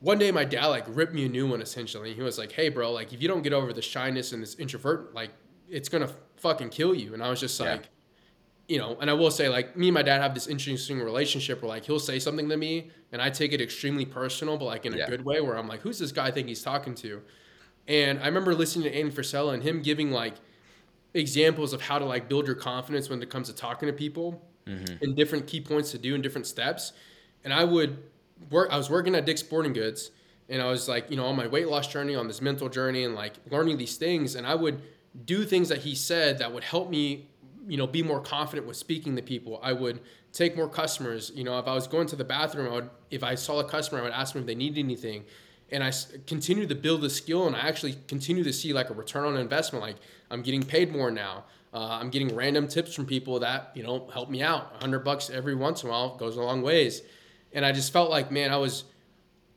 one 0.00 0.18
day 0.18 0.30
my 0.30 0.44
dad 0.44 0.66
like 0.66 0.84
ripped 0.88 1.14
me 1.14 1.24
a 1.24 1.28
new 1.28 1.46
one 1.48 1.62
essentially. 1.62 2.14
He 2.14 2.22
was 2.22 2.36
like, 2.38 2.52
"Hey, 2.52 2.68
bro, 2.68 2.92
like 2.92 3.12
if 3.12 3.22
you 3.22 3.28
don't 3.28 3.42
get 3.42 3.52
over 3.52 3.72
the 3.72 3.82
shyness 3.82 4.32
and 4.32 4.42
this 4.42 4.54
introvert, 4.56 5.14
like 5.14 5.30
it's 5.68 5.88
gonna 5.88 6.10
fucking 6.36 6.70
kill 6.70 6.94
you." 6.94 7.14
And 7.14 7.22
I 7.22 7.30
was 7.30 7.40
just 7.40 7.58
Yeah. 7.58 7.66
You 8.68 8.78
know, 8.78 8.96
and 9.00 9.10
I 9.10 9.12
will 9.14 9.30
say 9.30 9.48
like 9.48 9.76
me 9.76 9.88
and 9.88 9.94
my 9.94 10.02
dad 10.02 10.22
have 10.22 10.34
this 10.34 10.46
interesting 10.46 11.00
relationship 11.00 11.60
where 11.62 11.68
like 11.68 11.84
he'll 11.84 11.98
say 12.00 12.18
something 12.18 12.48
to 12.48 12.56
me 12.56 12.90
and 13.12 13.20
I 13.20 13.30
take 13.30 13.52
it 13.52 13.60
extremely 13.60 14.06
personal, 14.06 14.56
but 14.56 14.64
like 14.66 14.86
in 14.86 14.94
a 14.94 14.98
Yeah. 14.98 15.06
good 15.06 15.24
way 15.24 15.40
where 15.40 15.56
I'm 15.58 15.68
like, 15.68 15.80
"Who's 15.80 15.98
this 15.98 16.12
guy 16.12 16.26
I 16.26 16.30
think 16.30 16.48
he's 16.48 16.62
talking 16.62 16.94
to?" 16.96 17.22
And 17.88 18.20
I 18.20 18.26
remember 18.26 18.54
listening 18.54 18.84
to 18.90 18.96
Andy 18.98 19.12
Frisella 19.14 19.54
and 19.54 19.62
him 19.62 19.82
giving 19.82 20.10
like 20.12 20.36
examples 21.14 21.72
of 21.72 21.82
how 21.82 21.98
to 21.98 22.04
like 22.04 22.28
build 22.28 22.46
your 22.46 22.56
confidence 22.56 23.08
when 23.08 23.22
it 23.22 23.30
comes 23.30 23.48
to 23.48 23.54
talking 23.54 23.86
to 23.86 23.92
people 23.92 24.50
Mm-hmm. 24.66 24.96
and 25.02 25.14
different 25.14 25.46
key 25.46 25.60
points 25.60 25.90
to 25.90 25.98
do 25.98 26.14
and 26.14 26.22
different 26.22 26.46
steps. 26.46 26.94
And 27.44 27.52
I 27.52 27.64
would 27.64 28.02
work, 28.50 28.70
I 28.72 28.78
was 28.78 28.88
working 28.88 29.14
at 29.14 29.26
Dick's 29.26 29.40
Sporting 29.40 29.74
Goods 29.74 30.10
and 30.48 30.62
I 30.62 30.70
was 30.70 30.88
like, 30.88 31.10
you 31.10 31.18
know, 31.18 31.26
on 31.26 31.36
my 31.36 31.46
weight 31.46 31.68
loss 31.68 31.86
journey, 31.86 32.14
on 32.14 32.28
this 32.28 32.40
mental 32.40 32.70
journey 32.70 33.04
and 33.04 33.14
like 33.14 33.34
learning 33.50 33.76
these 33.76 33.98
things. 33.98 34.34
And 34.34 34.46
I 34.46 34.54
would 34.54 34.80
do 35.26 35.44
things 35.44 35.68
that 35.68 35.80
he 35.80 35.94
said 35.94 36.38
that 36.38 36.50
would 36.52 36.64
help 36.64 36.88
me, 36.88 37.28
you 37.66 37.76
know, 37.76 37.86
be 37.86 38.02
more 38.02 38.20
confident 38.20 38.66
with 38.66 38.76
speaking 38.76 39.16
to 39.16 39.22
people. 39.22 39.60
I 39.62 39.72
would 39.72 40.00
take 40.32 40.56
more 40.56 40.68
customers. 40.68 41.32
You 41.34 41.44
know, 41.44 41.58
if 41.58 41.66
I 41.66 41.74
was 41.74 41.86
going 41.86 42.06
to 42.08 42.16
the 42.16 42.24
bathroom, 42.24 42.70
I 42.70 42.74
would, 42.74 42.90
if 43.10 43.22
I 43.22 43.34
saw 43.34 43.60
a 43.60 43.64
customer, 43.64 44.00
I 44.00 44.04
would 44.04 44.12
ask 44.12 44.32
them 44.32 44.42
if 44.42 44.46
they 44.46 44.54
needed 44.54 44.78
anything. 44.78 45.24
And 45.70 45.82
i 45.82 45.90
continue 46.26 46.66
to 46.66 46.74
build 46.74 47.00
the 47.00 47.10
skill 47.10 47.46
and 47.46 47.56
I 47.56 47.60
actually 47.60 47.96
continue 48.06 48.44
to 48.44 48.52
see 48.52 48.72
like 48.72 48.90
a 48.90 48.94
return 48.94 49.24
on 49.24 49.36
investment. 49.36 49.82
Like 49.82 49.96
I'm 50.30 50.42
getting 50.42 50.62
paid 50.62 50.92
more 50.92 51.10
now. 51.10 51.44
Uh, 51.72 51.98
I'm 52.00 52.10
getting 52.10 52.34
random 52.34 52.68
tips 52.68 52.94
from 52.94 53.06
people 53.06 53.40
that 53.40 53.72
you 53.74 53.82
know 53.82 54.08
help 54.12 54.30
me 54.30 54.42
out. 54.42 54.74
A 54.76 54.80
hundred 54.80 55.00
bucks 55.00 55.30
every 55.30 55.54
once 55.54 55.82
in 55.82 55.88
a 55.88 55.92
while 55.92 56.16
goes 56.16 56.36
a 56.36 56.42
long 56.42 56.62
ways, 56.62 57.02
and 57.52 57.66
I 57.66 57.72
just 57.72 57.92
felt 57.92 58.10
like 58.10 58.30
man, 58.30 58.52
I 58.52 58.58
was 58.58 58.84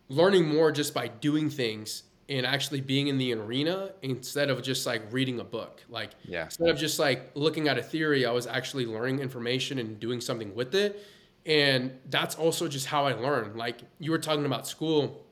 learning 0.10 0.48
more 0.48 0.72
just 0.72 0.96
by 0.96 1.10
doing 1.10 1.50
things 1.50 2.04
and 2.30 2.46
actually 2.46 2.82
being 2.82 3.08
in 3.08 3.18
the 3.18 3.34
arena 3.34 3.92
instead 4.02 4.50
of 4.50 4.62
just 4.62 4.86
like 4.86 5.02
reading 5.12 5.40
a 5.40 5.44
book. 5.44 5.82
Like 5.90 6.12
Yeah. 6.26 6.46
instead 6.46 6.70
of 6.70 6.78
just 6.78 7.00
like 7.00 7.32
looking 7.36 7.68
at 7.68 7.78
a 7.78 7.84
theory, 7.84 8.26
I 8.26 8.32
was 8.32 8.48
actually 8.48 8.86
learning 8.86 9.20
information 9.20 9.80
and 9.80 10.00
doing 10.00 10.20
something 10.20 10.54
with 10.54 10.76
it. 10.76 11.04
And 11.46 11.92
that's 12.10 12.36
also 12.36 12.68
just 12.68 12.86
how 12.88 13.06
I 13.06 13.14
learn. 13.14 13.56
Like 13.56 13.78
you 14.00 14.12
were 14.12 14.18
talking 14.18 14.46
about 14.46 14.68
school. 14.68 15.24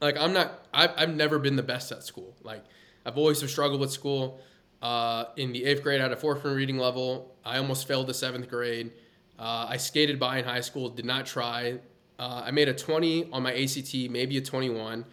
Like 0.00 0.16
I'm 0.16 0.32
not 0.32 0.64
I've, 0.72 0.90
I've 0.96 1.14
never 1.14 1.40
been 1.40 1.56
the 1.56 1.62
best 1.64 1.90
at 1.90 2.04
school. 2.04 2.36
Like 2.44 2.64
I've 3.04 3.18
always 3.18 3.44
struggled 3.50 3.80
with 3.80 3.90
school. 3.90 4.40
Uh, 4.80 5.24
in 5.36 5.50
the 5.52 5.64
eighth 5.64 5.82
grade, 5.82 5.98
I 6.00 6.04
had 6.04 6.12
a 6.12 6.16
fourth 6.16 6.42
grade 6.42 6.54
reading 6.56 6.78
level. 6.78 7.34
I 7.44 7.58
almost 7.58 7.88
failed 7.88 8.06
the 8.06 8.14
seventh 8.14 8.48
grade. 8.48 8.92
Uh, 9.36 9.66
I 9.68 9.76
skated 9.76 10.20
by 10.20 10.38
in 10.38 10.44
high 10.44 10.60
school, 10.60 10.88
did 10.88 11.04
not 11.04 11.26
try. 11.26 11.78
Uh, 12.16 12.42
I 12.46 12.52
made 12.52 12.68
a 12.68 12.74
20 12.74 13.30
on 13.32 13.42
my 13.42 13.52
ACT, 13.54 13.92
maybe 14.10 14.36
a 14.38 14.40
21. 14.40 15.04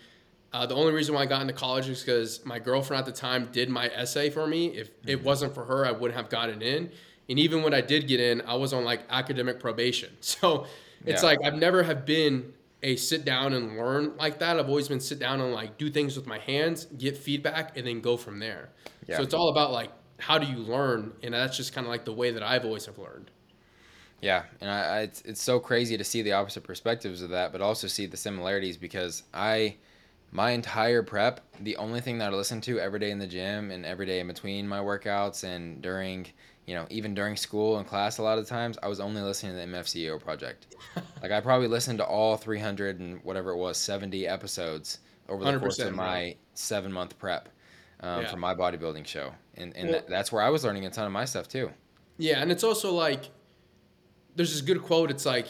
Uh, 0.56 0.66
the 0.66 0.76
only 0.76 0.94
reason 0.94 1.14
why 1.14 1.22
I 1.22 1.26
got 1.26 1.42
into 1.42 1.54
college 1.54 1.90
is 1.90 2.02
because 2.02 2.46
my 2.46 2.60
girlfriend 2.60 3.00
at 3.00 3.06
the 3.06 3.12
time 3.12 3.50
did 3.52 3.70
my 3.70 3.88
essay 3.90 4.30
for 4.30 4.48
me. 4.48 4.68
If 4.68 4.90
it 5.06 5.22
wasn't 5.22 5.54
for 5.54 5.66
her, 5.66 5.86
I 5.86 5.92
wouldn't 5.92 6.16
have 6.16 6.30
gotten 6.30 6.62
in. 6.62 6.92
And 7.30 7.40
even 7.40 7.62
when 7.62 7.74
I 7.74 7.82
did 7.82 8.08
get 8.08 8.22
in, 8.22 8.42
I 8.42 8.56
was 8.56 8.72
on 8.72 8.86
like 8.86 9.02
academic 9.10 9.60
probation. 9.60 10.12
So 10.22 10.68
it's 11.06 11.22
Yeah. 11.22 11.28
like 11.30 11.40
I've 11.44 11.56
never 11.56 11.84
have 11.84 12.06
been 12.06 12.54
a 12.84 12.96
sit 12.96 13.26
down 13.26 13.54
and 13.54 13.78
learn 13.78 14.16
like 14.18 14.40
that. 14.40 14.60
I've 14.60 14.70
always 14.70 14.88
been 14.88 15.00
sit 15.00 15.20
down 15.20 15.42
and 15.42 15.54
like 15.54 15.78
do 15.78 15.90
things 15.90 16.16
with 16.16 16.26
my 16.28 16.40
hands, 16.40 16.86
get 16.86 17.18
feedback, 17.18 17.78
and 17.78 17.86
then 17.86 18.02
go 18.02 18.18
from 18.18 18.40
there. 18.40 18.70
Yeah. 19.08 19.18
So 19.18 19.24
it's 19.24 19.34
all 19.34 19.50
about 19.50 19.72
like 19.72 19.92
how 20.20 20.38
do 20.38 20.48
you 20.48 20.58
learn, 20.60 21.14
and 21.24 21.34
that's 21.34 21.58
just 21.58 21.74
kind 21.74 21.86
of 21.86 21.92
like 21.92 22.06
the 22.06 22.14
way 22.14 22.32
that 22.32 22.44
I've 22.44 22.66
always 22.66 22.86
have 22.86 22.98
learned. 22.98 23.32
Yeah, 24.22 24.44
and 24.62 24.70
I, 24.70 24.80
I 24.80 25.00
it's, 25.02 25.22
it's 25.22 25.42
so 25.42 25.60
crazy 25.60 25.98
to 25.98 26.04
see 26.04 26.22
the 26.22 26.34
opposite 26.34 26.64
perspectives 26.64 27.22
of 27.22 27.30
that, 27.32 27.52
but 27.52 27.62
also 27.62 27.88
see 27.88 28.06
the 28.06 28.18
similarities 28.18 28.78
because 28.78 29.24
I, 29.34 29.76
my 30.32 30.52
entire 30.52 31.02
prep, 31.04 31.42
the 31.62 31.78
only 31.78 32.02
thing 32.02 32.18
that 32.18 32.34
I 32.34 32.36
listened 32.36 32.64
to 32.64 32.80
every 32.80 33.00
day 33.00 33.12
in 33.12 33.20
the 33.20 33.28
gym 33.28 33.72
and 33.72 33.86
every 33.86 34.06
day 34.06 34.20
in 34.20 34.28
between 34.28 34.68
my 34.68 34.80
workouts 34.80 35.44
and 35.44 35.82
during, 35.82 36.28
you 36.66 36.76
know, 36.76 36.86
even 36.90 37.14
during 37.14 37.38
school 37.38 37.78
and 37.78 37.88
class, 37.88 38.18
a 38.18 38.24
lot 38.24 38.38
of 38.38 38.48
times 38.48 38.78
I 38.84 38.88
was 38.88 39.00
only 39.00 39.22
listening 39.22 39.54
to 39.54 39.58
the 39.60 39.66
MFCEO 39.78 40.20
project. 40.22 40.76
like 41.22 41.32
I 41.32 41.40
probably 41.40 41.68
listened 41.68 42.00
to 42.00 42.06
all 42.06 42.36
300 42.38 43.00
and 43.00 43.24
whatever 43.24 43.52
it 43.52 43.58
was, 43.58 43.78
70 43.78 44.28
episodes 44.28 45.00
over 45.30 45.44
the 45.44 45.58
course 45.60 45.80
of 45.80 45.96
my 45.96 46.36
seven 46.54 46.92
month 46.92 47.18
prep 47.18 47.50
um, 48.02 48.24
Yeah. 48.24 48.28
for 48.28 48.38
my 48.38 48.54
bodybuilding 48.54 49.08
show, 49.08 49.32
and 49.56 49.76
and 49.76 49.90
Well- 49.90 50.00
that, 50.00 50.10
that's 50.10 50.32
where 50.32 50.42
I 50.42 50.50
was 50.50 50.64
learning 50.66 50.86
a 50.86 50.90
ton 50.90 51.06
of 51.06 51.12
my 51.12 51.26
stuff 51.26 51.48
too. 51.48 51.72
Yeah, 52.18 52.42
and 52.42 52.52
it's 52.52 52.64
also 52.64 52.92
like 52.94 53.30
there's 54.36 54.52
this 54.52 54.62
good 54.62 54.82
quote. 54.84 55.10
It's 55.12 55.26
like, 55.26 55.48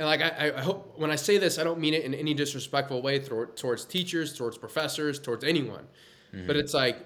and 0.00 0.08
like 0.08 0.22
I, 0.22 0.50
I 0.56 0.62
hope 0.62 0.94
when 0.96 1.10
I 1.10 1.16
say 1.16 1.36
this, 1.36 1.58
I 1.58 1.62
don't 1.62 1.78
mean 1.78 1.92
it 1.92 2.04
in 2.04 2.14
any 2.14 2.32
disrespectful 2.32 3.02
way 3.02 3.18
toward, 3.18 3.54
towards 3.58 3.84
teachers, 3.84 4.32
towards 4.32 4.56
professors, 4.56 5.20
towards 5.20 5.44
anyone. 5.44 5.86
Mm-hmm. 6.34 6.46
But 6.46 6.56
it's 6.56 6.72
like, 6.72 6.96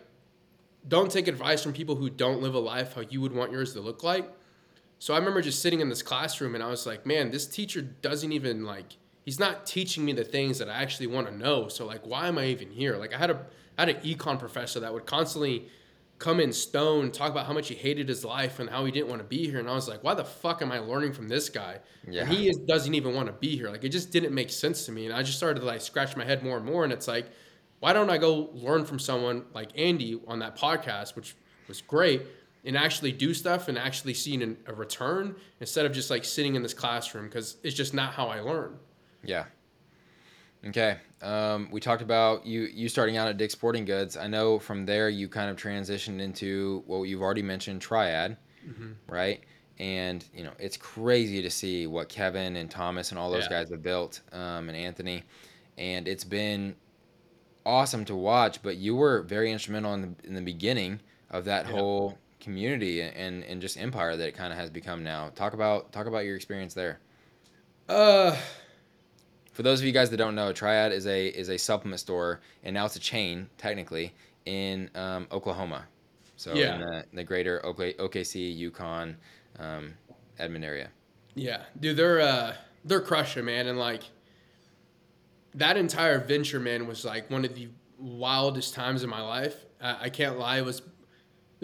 don't 0.87 1.11
take 1.11 1.27
advice 1.27 1.61
from 1.61 1.73
people 1.73 1.97
who 1.97 2.09
don't 2.09 2.41
live 2.41 2.55
a 2.55 2.59
life 2.61 2.95
how 2.95 3.01
you 3.01 3.21
would 3.21 3.33
want 3.33 3.51
yours 3.51 3.73
to 3.73 3.81
look 3.81 4.05
like. 4.05 4.31
So 5.01 5.13
I 5.13 5.19
remember 5.19 5.43
just 5.43 5.61
sitting 5.61 5.81
in 5.81 5.89
this 5.89 6.03
classroom 6.03 6.55
and 6.55 6.63
I 6.63 6.69
was 6.69 6.87
like, 6.87 7.05
man, 7.05 7.33
this 7.33 7.49
teacher 7.49 7.83
doesn't 7.83 8.31
even 8.31 8.65
like 8.65 8.97
he's 9.25 9.41
not 9.41 9.67
teaching 9.67 10.05
me 10.05 10.13
the 10.13 10.23
things 10.23 10.61
that 10.61 10.69
I 10.69 10.75
actually 10.75 11.09
want 11.09 11.27
to 11.27 11.37
know. 11.37 11.67
So 11.67 11.85
like 11.87 12.07
why 12.07 12.29
am 12.29 12.39
I 12.39 12.47
even 12.47 12.71
here? 12.71 12.97
Like 12.97 13.13
I 13.13 13.19
had 13.19 13.31
a 13.31 13.45
I 13.77 13.87
had 13.87 13.89
an 13.89 14.03
econ 14.03 14.39
professor 14.39 14.79
that 14.79 14.95
would 14.95 15.05
constantly 15.05 15.67
come 16.19 16.41
in 16.41 16.53
stone, 16.53 17.11
talk 17.11 17.31
about 17.31 17.47
how 17.47 17.53
much 17.53 17.69
he 17.69 17.75
hated 17.75 18.09
his 18.09 18.25
life 18.25 18.61
and 18.61 18.71
how 18.71 18.85
he 18.85 18.93
didn't 18.93 19.09
want 19.09 19.21
to 19.21 19.27
be 19.27 19.49
here. 19.49 19.59
And 19.59 19.69
I 19.69 19.75
was 19.75 19.89
like, 19.89 20.05
why 20.05 20.15
the 20.15 20.25
fuck 20.25 20.63
am 20.63 20.71
I 20.71 20.79
learning 20.79 21.13
from 21.13 21.29
this 21.29 21.49
guy? 21.49 21.81
Yeah. 22.09 22.23
And 22.23 22.31
he 22.31 22.49
is, 22.49 22.57
doesn't 22.57 22.95
even 22.95 23.15
want 23.15 23.27
to 23.27 23.33
be 23.33 23.57
here. 23.57 23.69
Like 23.69 23.85
it 23.85 23.91
just 23.91 24.11
didn't 24.11 24.33
make 24.35 24.51
sense 24.51 24.87
to 24.87 24.93
me. 24.93 25.07
And 25.07 25.15
I 25.15 25.23
just 25.23 25.37
started 25.37 25.61
to 25.61 25.67
like 25.67 25.81
scratch 25.81 26.17
my 26.17 26.25
head 26.25 26.43
more 26.43 26.57
and 26.57 26.65
more. 26.65 26.85
And 26.85 26.93
it's 26.93 27.09
like, 27.09 27.27
why 27.81 27.93
don't 27.93 28.11
I 28.11 28.19
go 28.19 28.51
learn 28.55 28.85
from 28.85 28.99
someone 28.99 29.45
like 29.53 29.71
Andy 29.77 30.21
on 30.27 30.39
that 30.39 30.57
podcast, 30.57 31.17
which 31.17 31.37
was 31.69 31.83
great, 31.83 32.23
and 32.65 32.77
actually 32.77 33.13
do 33.13 33.35
stuff 33.35 33.69
and 33.69 33.79
actually 33.79 34.15
see 34.15 34.41
an, 34.43 34.57
a 34.67 34.73
return 34.73 35.37
instead 35.61 35.85
of 35.85 35.93
just 35.93 36.11
like 36.11 36.25
sitting 36.25 36.55
in 36.55 36.63
this 36.63 36.75
classroom 36.75 37.27
because 37.27 37.57
it's 37.63 37.77
just 37.77 37.93
not 37.93 38.15
how 38.15 38.29
I 38.29 38.41
learn. 38.41 38.79
Yeah. 39.23 39.45
Okay. 40.67 40.97
Um, 41.23 41.69
we 41.71 41.81
talked 41.81 42.03
about 42.03 42.47
you 42.47 42.63
you 42.63 42.89
starting 42.89 43.17
out 43.17 43.29
at 43.29 43.37
Dick's 43.37 43.53
Sporting 43.53 43.85
Goods. 43.85 44.17
I 44.17 44.27
know 44.27 44.59
from 44.59 44.87
there 44.87 45.09
you 45.09 45.29
kind 45.29 45.51
of 45.51 45.57
transitioned 45.57 46.21
into 46.21 46.83
what 46.87 47.03
you've 47.03 47.23
already 47.23 47.43
mentioned, 47.43 47.81
Triad, 47.83 48.37
right? 49.09 49.43
And 49.79 50.25
you 50.35 50.45
know 50.45 50.53
it's 50.59 50.77
crazy 50.77 51.43
to 51.43 51.51
see 51.51 51.87
what 51.87 52.09
Kevin 52.09 52.57
and 52.57 52.71
Thomas 52.71 53.11
and 53.11 53.19
all 53.19 53.31
those 53.31 53.45
Yeah. 53.45 53.61
guys 53.61 53.71
have 53.71 53.83
built, 53.83 54.21
um, 54.33 54.69
and 54.69 54.77
Anthony, 54.77 55.25
and 55.77 56.07
it's 56.09 56.25
been 56.25 56.77
awesome 57.67 58.05
to 58.07 58.15
watch. 58.15 58.63
But 58.63 58.77
you 58.77 58.95
were 58.97 59.23
very 59.23 59.51
instrumental 59.51 59.95
in 59.95 60.03
the 60.03 60.27
in 60.29 60.35
the 60.35 60.43
beginning 60.43 61.01
of 61.31 61.45
that 61.47 61.67
Yeah. 61.67 61.73
whole 61.73 62.19
community 62.41 63.01
and 63.03 63.43
and 63.45 63.61
just 63.61 63.77
empire 63.79 64.17
that 64.17 64.29
it 64.29 64.33
kind 64.35 64.53
of 64.53 64.59
has 64.59 64.71
become 64.71 65.03
now. 65.03 65.31
Talk 65.35 65.55
about 65.55 65.93
talk 65.93 66.07
about 66.07 66.25
your 66.25 66.37
experience 66.37 66.75
there. 66.75 67.01
Uh, 67.89 68.37
For 69.55 69.63
those 69.63 69.79
of 69.81 69.87
you 69.87 69.93
guys 69.93 70.11
that 70.11 70.17
don't 70.17 70.35
know, 70.35 70.53
Triad 70.53 70.93
is 70.93 71.07
a 71.07 71.29
is 71.29 71.49
a 71.49 71.57
supplement 71.57 72.01
store, 72.01 72.41
and 72.65 72.75
now 72.75 72.85
it's 72.87 72.97
a 72.97 73.01
chain 73.01 73.49
technically 73.57 74.13
in 74.47 74.91
um, 74.97 75.27
Oklahoma, 75.33 75.87
so 76.37 76.55
Yeah. 76.55 76.75
in 76.75 76.81
the, 76.81 77.05
the 77.15 77.25
greater 77.25 77.65
OK, 77.65 77.95
OKC, 77.95 78.55
Yukon, 78.55 79.17
um, 79.59 79.95
Edmond 80.39 80.65
area. 80.65 80.91
Yeah, 81.37 81.63
dude, 81.81 81.97
they're 81.97 82.21
uh 82.21 82.55
they're 82.85 83.01
crushing, 83.01 83.45
man, 83.47 83.67
and 83.69 83.79
like 83.79 84.03
that 85.55 85.77
entire 85.77 86.19
venture, 86.19 86.59
man, 86.61 86.87
was 86.89 87.05
like 87.05 87.31
one 87.31 87.45
of 87.45 87.55
the 87.55 87.69
wildest 87.99 88.75
times 88.75 89.03
in 89.05 89.09
my 89.09 89.23
life. 89.23 89.55
I, 89.81 90.07
I 90.07 90.11
can't 90.11 90.37
lie, 90.39 90.59
it 90.59 90.65
was 90.65 90.83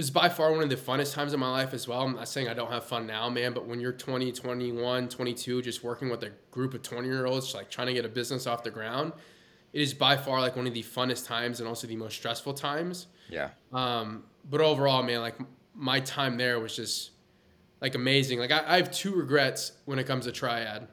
was 0.00 0.10
by 0.10 0.30
far 0.30 0.50
one 0.50 0.62
of 0.62 0.70
the 0.70 0.76
funnest 0.76 1.12
times 1.12 1.34
in 1.34 1.40
my 1.40 1.50
life 1.50 1.74
as 1.74 1.86
well. 1.86 2.00
I'm 2.00 2.16
not 2.16 2.26
saying 2.26 2.48
I 2.48 2.54
don't 2.54 2.72
have 2.72 2.84
fun 2.84 3.06
now, 3.06 3.28
man, 3.28 3.52
but 3.52 3.66
when 3.66 3.80
you're 3.80 3.92
20, 3.92 4.32
21, 4.32 5.10
22, 5.10 5.60
just 5.60 5.84
working 5.84 6.08
with 6.08 6.22
a 6.22 6.30
group 6.50 6.72
of 6.72 6.82
20 6.82 7.06
year 7.06 7.26
olds, 7.26 7.54
like 7.54 7.68
trying 7.70 7.88
to 7.88 7.92
get 7.92 8.06
a 8.06 8.08
business 8.08 8.46
off 8.46 8.64
the 8.64 8.70
ground, 8.70 9.12
it 9.74 9.82
is 9.82 9.92
by 9.92 10.16
far 10.16 10.40
like 10.40 10.56
one 10.56 10.66
of 10.66 10.72
the 10.72 10.82
funnest 10.82 11.26
times 11.26 11.60
and 11.60 11.68
also 11.68 11.86
the 11.86 11.96
most 11.96 12.14
stressful 12.14 12.54
times. 12.54 13.08
Yeah, 13.28 13.50
Um, 13.74 14.24
but 14.48 14.62
overall, 14.62 15.02
man, 15.02 15.20
like 15.20 15.36
my 15.74 16.00
time 16.00 16.38
there 16.38 16.58
was 16.58 16.74
just 16.74 17.10
like 17.82 17.94
amazing. 17.94 18.38
Like 18.38 18.52
I, 18.52 18.64
I 18.66 18.76
have 18.78 18.90
two 18.90 19.14
regrets 19.14 19.72
when 19.84 19.98
it 19.98 20.06
comes 20.06 20.24
to 20.24 20.32
triad. 20.32 20.88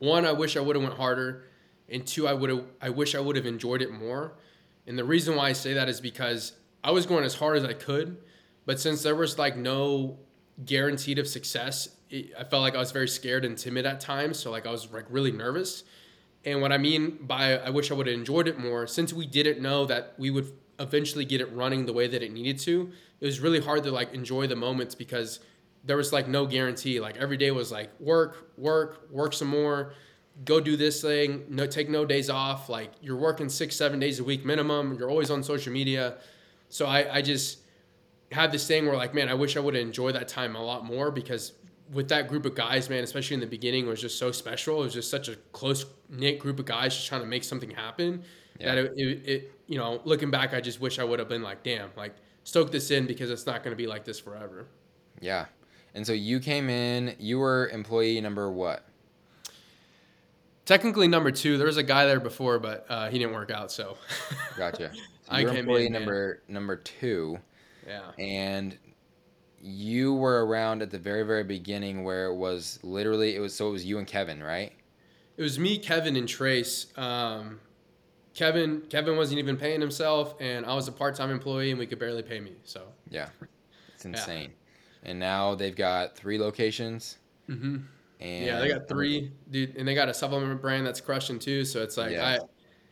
One, 0.00 0.26
I 0.26 0.32
wish 0.32 0.56
I 0.56 0.60
would 0.60 0.74
have 0.74 0.82
went 0.82 0.96
harder, 0.96 1.44
and 1.88 2.04
two, 2.04 2.26
I 2.26 2.34
would 2.34 2.50
have. 2.50 2.64
I 2.82 2.90
wish 2.90 3.14
I 3.14 3.20
would 3.20 3.36
have 3.36 3.46
enjoyed 3.46 3.80
it 3.80 3.92
more. 3.92 4.34
And 4.88 4.98
the 4.98 5.04
reason 5.04 5.36
why 5.36 5.50
I 5.50 5.52
say 5.52 5.72
that 5.74 5.88
is 5.88 6.00
because 6.00 6.52
I 6.86 6.92
was 6.92 7.04
going 7.04 7.24
as 7.24 7.34
hard 7.34 7.56
as 7.56 7.64
I 7.64 7.72
could, 7.72 8.16
but 8.64 8.78
since 8.78 9.02
there 9.02 9.16
was 9.16 9.38
like 9.40 9.56
no 9.56 10.20
guaranteed 10.64 11.18
of 11.18 11.26
success, 11.26 11.88
it, 12.10 12.32
I 12.38 12.44
felt 12.44 12.62
like 12.62 12.76
I 12.76 12.78
was 12.78 12.92
very 12.92 13.08
scared 13.08 13.44
and 13.44 13.58
timid 13.58 13.86
at 13.86 13.98
times. 13.98 14.38
So 14.38 14.52
like 14.52 14.68
I 14.68 14.70
was 14.70 14.88
like 14.92 15.06
really 15.10 15.32
nervous. 15.32 15.82
And 16.44 16.62
what 16.62 16.70
I 16.70 16.78
mean 16.78 17.18
by 17.22 17.58
I 17.58 17.70
wish 17.70 17.90
I 17.90 17.94
would 17.94 18.06
have 18.06 18.14
enjoyed 18.14 18.46
it 18.46 18.56
more, 18.56 18.86
since 18.86 19.12
we 19.12 19.26
didn't 19.26 19.60
know 19.60 19.84
that 19.86 20.14
we 20.16 20.30
would 20.30 20.52
eventually 20.78 21.24
get 21.24 21.40
it 21.40 21.52
running 21.52 21.86
the 21.86 21.92
way 21.92 22.06
that 22.06 22.22
it 22.22 22.30
needed 22.30 22.60
to, 22.60 22.92
it 23.18 23.26
was 23.26 23.40
really 23.40 23.60
hard 23.60 23.82
to 23.82 23.90
like 23.90 24.14
enjoy 24.14 24.46
the 24.46 24.54
moments 24.54 24.94
because 24.94 25.40
there 25.82 25.96
was 25.96 26.12
like 26.12 26.28
no 26.28 26.46
guarantee. 26.46 27.00
Like 27.00 27.16
every 27.16 27.36
day 27.36 27.50
was 27.50 27.72
like 27.72 27.90
work, 27.98 28.52
work, 28.56 29.08
work 29.10 29.32
some 29.32 29.48
more, 29.48 29.92
go 30.44 30.60
do 30.60 30.76
this 30.76 31.02
thing, 31.02 31.46
no 31.48 31.66
take 31.66 31.88
no 31.88 32.04
days 32.04 32.30
off. 32.30 32.68
Like 32.68 32.92
you're 33.00 33.16
working 33.16 33.48
six, 33.48 33.74
seven 33.74 33.98
days 33.98 34.20
a 34.20 34.24
week 34.24 34.44
minimum. 34.44 34.96
You're 34.96 35.10
always 35.10 35.30
on 35.30 35.42
social 35.42 35.72
media. 35.72 36.18
So 36.68 36.86
I, 36.86 37.16
I 37.16 37.22
just 37.22 37.58
had 38.32 38.52
this 38.52 38.66
thing 38.66 38.86
where 38.86 38.96
like, 38.96 39.14
man, 39.14 39.28
I 39.28 39.34
wish 39.34 39.56
I 39.56 39.60
would 39.60 39.74
have 39.74 39.82
enjoyed 39.82 40.14
that 40.14 40.28
time 40.28 40.56
a 40.56 40.62
lot 40.62 40.84
more 40.84 41.10
because 41.10 41.52
with 41.92 42.08
that 42.08 42.28
group 42.28 42.44
of 42.44 42.54
guys, 42.54 42.90
man, 42.90 43.04
especially 43.04 43.34
in 43.34 43.40
the 43.40 43.46
beginning, 43.46 43.86
it 43.86 43.88
was 43.88 44.00
just 44.00 44.18
so 44.18 44.32
special. 44.32 44.80
It 44.80 44.84
was 44.84 44.94
just 44.94 45.10
such 45.10 45.28
a 45.28 45.36
close 45.52 45.86
knit 46.08 46.38
group 46.38 46.58
of 46.58 46.66
guys 46.66 46.94
just 46.94 47.06
trying 47.06 47.20
to 47.20 47.26
make 47.26 47.44
something 47.44 47.70
happen. 47.70 48.24
Yeah. 48.58 48.74
That 48.74 48.84
it, 48.84 48.92
it, 48.96 49.28
it, 49.28 49.52
you 49.66 49.78
know, 49.78 50.00
looking 50.04 50.30
back, 50.30 50.54
I 50.54 50.60
just 50.60 50.80
wish 50.80 50.98
I 50.98 51.04
would 51.04 51.18
have 51.18 51.28
been 51.28 51.42
like, 51.42 51.62
damn, 51.62 51.90
like 51.96 52.14
stoke 52.44 52.72
this 52.72 52.90
in 52.90 53.06
because 53.06 53.30
it's 53.30 53.46
not 53.46 53.62
going 53.62 53.72
to 53.72 53.76
be 53.76 53.86
like 53.86 54.04
this 54.04 54.18
forever. 54.18 54.66
yeah. 55.20 55.46
And 55.94 56.06
so 56.06 56.12
you 56.12 56.40
came 56.40 56.68
in. 56.68 57.16
You 57.18 57.38
were 57.38 57.70
employee 57.70 58.20
number 58.20 58.50
what? 58.50 58.84
Technically 60.66 61.08
number 61.08 61.30
two. 61.30 61.56
There 61.56 61.66
was 61.66 61.78
a 61.78 61.82
guy 61.82 62.04
there 62.04 62.20
before, 62.20 62.58
but 62.58 62.84
uh, 62.90 63.08
he 63.08 63.18
didn't 63.18 63.32
work 63.32 63.50
out. 63.50 63.72
So 63.72 63.96
Gotcha. 64.58 64.90
I 65.28 65.40
you 65.40 65.46
were 65.46 65.50
came 65.50 65.60
employee 65.60 65.86
in, 65.86 65.92
number 65.92 66.42
number 66.48 66.76
two, 66.76 67.38
yeah, 67.86 68.12
and 68.18 68.78
you 69.60 70.14
were 70.14 70.46
around 70.46 70.82
at 70.82 70.90
the 70.90 70.98
very 70.98 71.22
very 71.24 71.44
beginning 71.44 72.04
where 72.04 72.26
it 72.26 72.36
was 72.36 72.78
literally 72.82 73.34
it 73.36 73.40
was 73.40 73.54
so 73.54 73.68
it 73.68 73.72
was 73.72 73.84
you 73.84 73.98
and 73.98 74.06
Kevin, 74.06 74.42
right? 74.42 74.72
it 75.36 75.42
was 75.42 75.58
me, 75.58 75.78
Kevin, 75.78 76.16
and 76.16 76.28
Trace. 76.28 76.86
Um, 76.96 77.60
Kevin 78.34 78.82
Kevin 78.90 79.16
wasn't 79.16 79.38
even 79.38 79.56
paying 79.56 79.80
himself, 79.80 80.34
and 80.40 80.66
I 80.66 80.74
was 80.74 80.88
a 80.88 80.92
part 80.92 81.14
time 81.16 81.30
employee, 81.30 81.70
and 81.70 81.78
we 81.78 81.86
could 81.86 81.98
barely 81.98 82.22
pay 82.22 82.40
me. 82.40 82.52
So 82.64 82.82
Yeah, 83.10 83.28
it's 83.94 84.04
insane. 84.04 84.52
And 85.02 85.18
now 85.18 85.54
they've 85.54 85.76
got 85.76 86.16
three 86.16 86.38
locations. 86.38 87.18
hmm 87.46 87.78
And 88.20 88.46
yeah, 88.46 88.58
they 88.60 88.68
got 88.68 88.88
three, 88.88 89.32
dude, 89.50 89.76
and 89.76 89.86
they 89.86 89.94
got 89.94 90.08
a 90.08 90.14
supplement 90.14 90.60
brand 90.60 90.86
that's 90.86 91.00
crushing 91.00 91.38
too. 91.38 91.64
So 91.64 91.82
it's 91.82 91.96
like 91.96 92.12
Yeah. 92.12 92.26
I, 92.26 92.38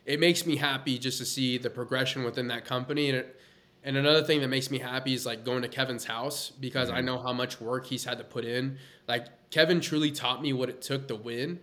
it 0.06 0.20
makes 0.20 0.44
me 0.46 0.56
happy 0.56 0.98
just 0.98 1.18
to 1.18 1.24
see 1.24 1.58
the 1.58 1.70
progression 1.70 2.24
within 2.24 2.48
that 2.48 2.64
company. 2.64 3.08
And 3.10 3.18
it, 3.18 3.40
and 3.82 3.96
another 3.96 4.22
thing 4.24 4.40
that 4.40 4.48
makes 4.48 4.70
me 4.70 4.78
happy 4.78 5.12
is 5.14 5.26
like 5.26 5.44
going 5.44 5.62
to 5.62 5.68
Kevin's 5.68 6.04
house 6.04 6.50
because 6.50 6.88
I 6.90 7.00
Mhm. 7.00 7.04
know 7.04 7.18
how 7.18 7.32
much 7.32 7.60
work 7.60 7.86
he's 7.86 8.04
had 8.04 8.18
to 8.18 8.24
put 8.24 8.44
in. 8.44 8.78
Like 9.08 9.26
Kevin 9.50 9.80
truly 9.80 10.10
taught 10.10 10.40
me 10.42 10.52
what 10.52 10.68
it 10.68 10.80
took 10.82 11.06
to 11.08 11.14
win, 11.16 11.60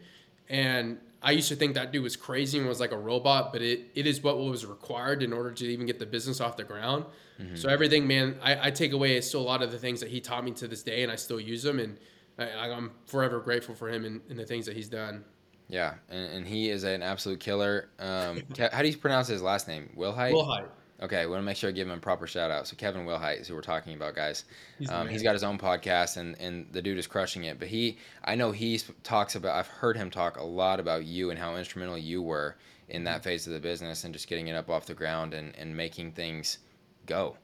and 0.49 0.99
I 1.23 1.31
used 1.31 1.49
to 1.49 1.55
think 1.55 1.75
that 1.75 1.91
dude 1.91 2.01
was 2.03 2.15
crazy 2.15 2.57
and 2.57 2.67
was 2.67 2.79
like 2.79 2.91
a 2.91 2.97
robot, 2.97 3.53
but 3.53 3.61
it, 3.61 3.91
it 3.93 4.07
is 4.07 4.23
what 4.23 4.39
was 4.39 4.65
required 4.65 5.21
in 5.21 5.33
order 5.33 5.51
to 5.51 5.65
even 5.67 5.85
get 5.85 5.99
the 5.99 6.05
business 6.05 6.41
off 6.41 6.57
the 6.57 6.63
ground. 6.63 7.05
Mhm. 7.39 7.57
So 7.57 7.69
everything, 7.69 8.07
man, 8.07 8.39
I, 8.41 8.67
I 8.67 8.71
take 8.71 8.91
away 8.91 9.17
is 9.17 9.27
still 9.27 9.41
a 9.41 9.43
lot 9.43 9.61
of 9.61 9.71
the 9.71 9.77
things 9.77 9.99
that 9.99 10.09
he 10.09 10.19
taught 10.19 10.43
me 10.43 10.51
to 10.53 10.67
this 10.67 10.81
day, 10.83 11.03
and 11.03 11.11
I 11.11 11.15
still 11.15 11.39
use 11.39 11.61
them, 11.63 11.77
and 11.79 11.97
I, 12.39 12.69
I'm 12.71 12.91
forever 13.05 13.39
grateful 13.39 13.75
for 13.75 13.87
him 13.89 14.03
and, 14.05 14.21
and 14.29 14.39
the 14.39 14.45
things 14.45 14.65
that 14.65 14.75
he's 14.75 14.89
done. 14.89 15.23
Yeah, 15.71 15.93
and, 16.09 16.33
and 16.33 16.47
he 16.47 16.69
is 16.69 16.83
an 16.83 17.01
absolute 17.01 17.39
killer. 17.39 17.89
Um, 17.97 18.43
how 18.71 18.81
do 18.81 18.89
you 18.89 18.97
pronounce 18.97 19.27
his 19.27 19.41
last 19.41 19.67
name? 19.67 19.89
Wilhite? 19.97 20.33
Will 20.33 20.45
Height. 20.45 20.65
Okay, 21.01 21.25
we 21.25 21.31
want 21.31 21.41
to 21.41 21.45
make 21.45 21.57
sure 21.57 21.69
I 21.69 21.71
give 21.71 21.87
him 21.87 21.97
a 21.97 22.01
proper 22.01 22.27
shout 22.27 22.51
out. 22.51 22.67
So 22.67 22.75
Kevin 22.75 23.05
Wilhite 23.07 23.41
is 23.41 23.47
who 23.47 23.55
we're 23.55 23.61
talking 23.61 23.95
about, 23.95 24.13
guys. 24.13 24.43
He's 24.77 24.91
Um, 24.91 25.07
he's 25.07 25.23
got 25.23 25.33
his 25.33 25.43
own 25.43 25.57
podcast, 25.57 26.17
and, 26.17 26.39
and 26.39 26.67
the 26.71 26.81
dude 26.81 26.99
is 26.99 27.07
crushing 27.07 27.45
it. 27.45 27.57
But 27.57 27.69
he, 27.69 27.97
I 28.23 28.35
know 28.35 28.51
he 28.51 28.79
talks 29.01 29.33
about. 29.33 29.55
I've 29.55 29.67
heard 29.67 29.97
him 29.97 30.11
talk 30.11 30.37
a 30.37 30.43
lot 30.43 30.79
about 30.79 31.05
you 31.05 31.31
and 31.31 31.39
how 31.39 31.55
instrumental 31.55 31.97
you 31.97 32.21
were 32.21 32.57
in 32.89 33.05
that 33.05 33.23
phase 33.23 33.47
of 33.47 33.53
the 33.53 33.59
business 33.59 34.03
and 34.03 34.13
just 34.13 34.27
getting 34.27 34.47
it 34.47 34.53
up 34.53 34.69
off 34.69 34.85
the 34.85 34.93
ground 34.93 35.33
and, 35.33 35.55
and 35.55 35.75
making 35.75 36.11
things 36.11 36.59
go. 37.07 37.37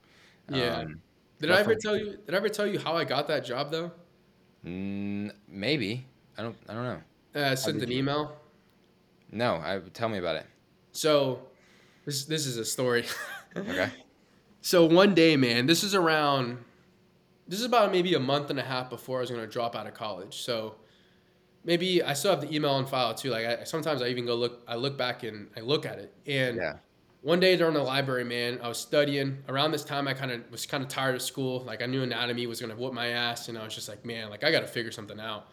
Yeah. 0.50 0.82
Um, 0.82 1.02
Did 1.40 1.50
I 1.50 1.62
ever 1.62 1.72
from- 1.72 1.80
tell 1.82 1.98
you? 1.98 2.18
Did 2.26 2.36
I 2.36 2.38
ever 2.38 2.50
tell 2.50 2.68
you 2.68 2.78
how 2.78 2.96
I 2.96 3.06
got 3.06 3.28
that 3.30 3.44
job 3.46 3.72
though? 3.72 3.92
maybe 4.64 6.06
I 6.38 6.44
don't. 6.44 6.58
I 6.68 6.74
don't 6.74 6.84
know. 6.84 7.02
Uh, 7.38 7.56
sent 7.56 7.82
an 7.82 7.92
you- 7.92 8.00
email. 8.00 8.36
No, 9.32 9.56
I 9.56 9.80
tell 9.94 10.10
me 10.10 10.18
about 10.18 10.38
it. 10.38 10.46
So, 10.94 11.42
this 12.06 12.26
this 12.26 12.46
is 12.46 12.58
a 12.58 12.66
story. 12.66 13.06
Okay. 13.56 13.90
So 14.62 14.86
one 14.86 15.16
day, 15.16 15.36
man, 15.36 15.66
this 15.66 15.84
is 15.84 15.96
around, 15.96 16.58
this 17.48 17.60
is 17.60 17.66
about 17.66 17.92
maybe 17.92 18.14
a 18.14 18.20
month 18.20 18.52
and 18.52 18.60
a 18.60 18.64
half 18.64 18.88
before 18.90 19.18
I 19.18 19.22
was 19.22 19.32
gonna 19.32 19.48
drop 19.48 19.76
out 19.76 19.88
of 19.88 19.96
college. 19.96 20.42
So 20.42 20.76
maybe 21.64 22.04
I 22.04 22.14
still 22.14 22.32
have 22.32 22.42
the 22.42 22.54
email 22.54 22.72
on 22.72 22.86
file 22.86 23.16
too. 23.16 23.30
Like 23.32 23.46
I, 23.46 23.64
sometimes 23.64 24.02
I 24.04 24.10
even 24.10 24.26
go 24.28 24.36
look, 24.36 24.62
I 24.68 24.76
look 24.76 24.96
back 24.98 25.24
and 25.24 25.48
I 25.58 25.62
look 25.62 25.88
at 25.88 25.98
it. 25.98 26.14
And 26.28 26.58
Yeah. 26.58 26.74
one 27.22 27.40
day 27.40 27.56
during 27.58 27.74
the 27.74 27.82
library, 27.82 28.26
man, 28.26 28.60
I 28.62 28.68
was 28.68 28.78
studying. 28.78 29.40
Around 29.50 29.72
this 29.72 29.84
time, 29.84 30.08
I 30.08 30.14
kind 30.14 30.32
of 30.32 30.42
was 30.52 30.68
kind 30.68 30.84
of 30.84 30.90
tired 30.90 31.16
of 31.16 31.22
school. 31.24 31.62
Like 31.64 31.82
I 31.82 31.88
knew 31.88 32.04
anatomy 32.04 32.46
was 32.46 32.62
gonna 32.62 32.76
whoop 32.76 32.94
my 32.94 33.08
ass, 33.08 33.48
and 33.50 33.58
I 33.58 33.64
was 33.64 33.74
just 33.74 33.90
like, 33.90 34.06
man, 34.06 34.30
like 34.30 34.44
I 34.44 34.52
got 34.52 34.60
to 34.60 34.68
figure 34.68 34.92
something 34.92 35.20
out. 35.20 35.50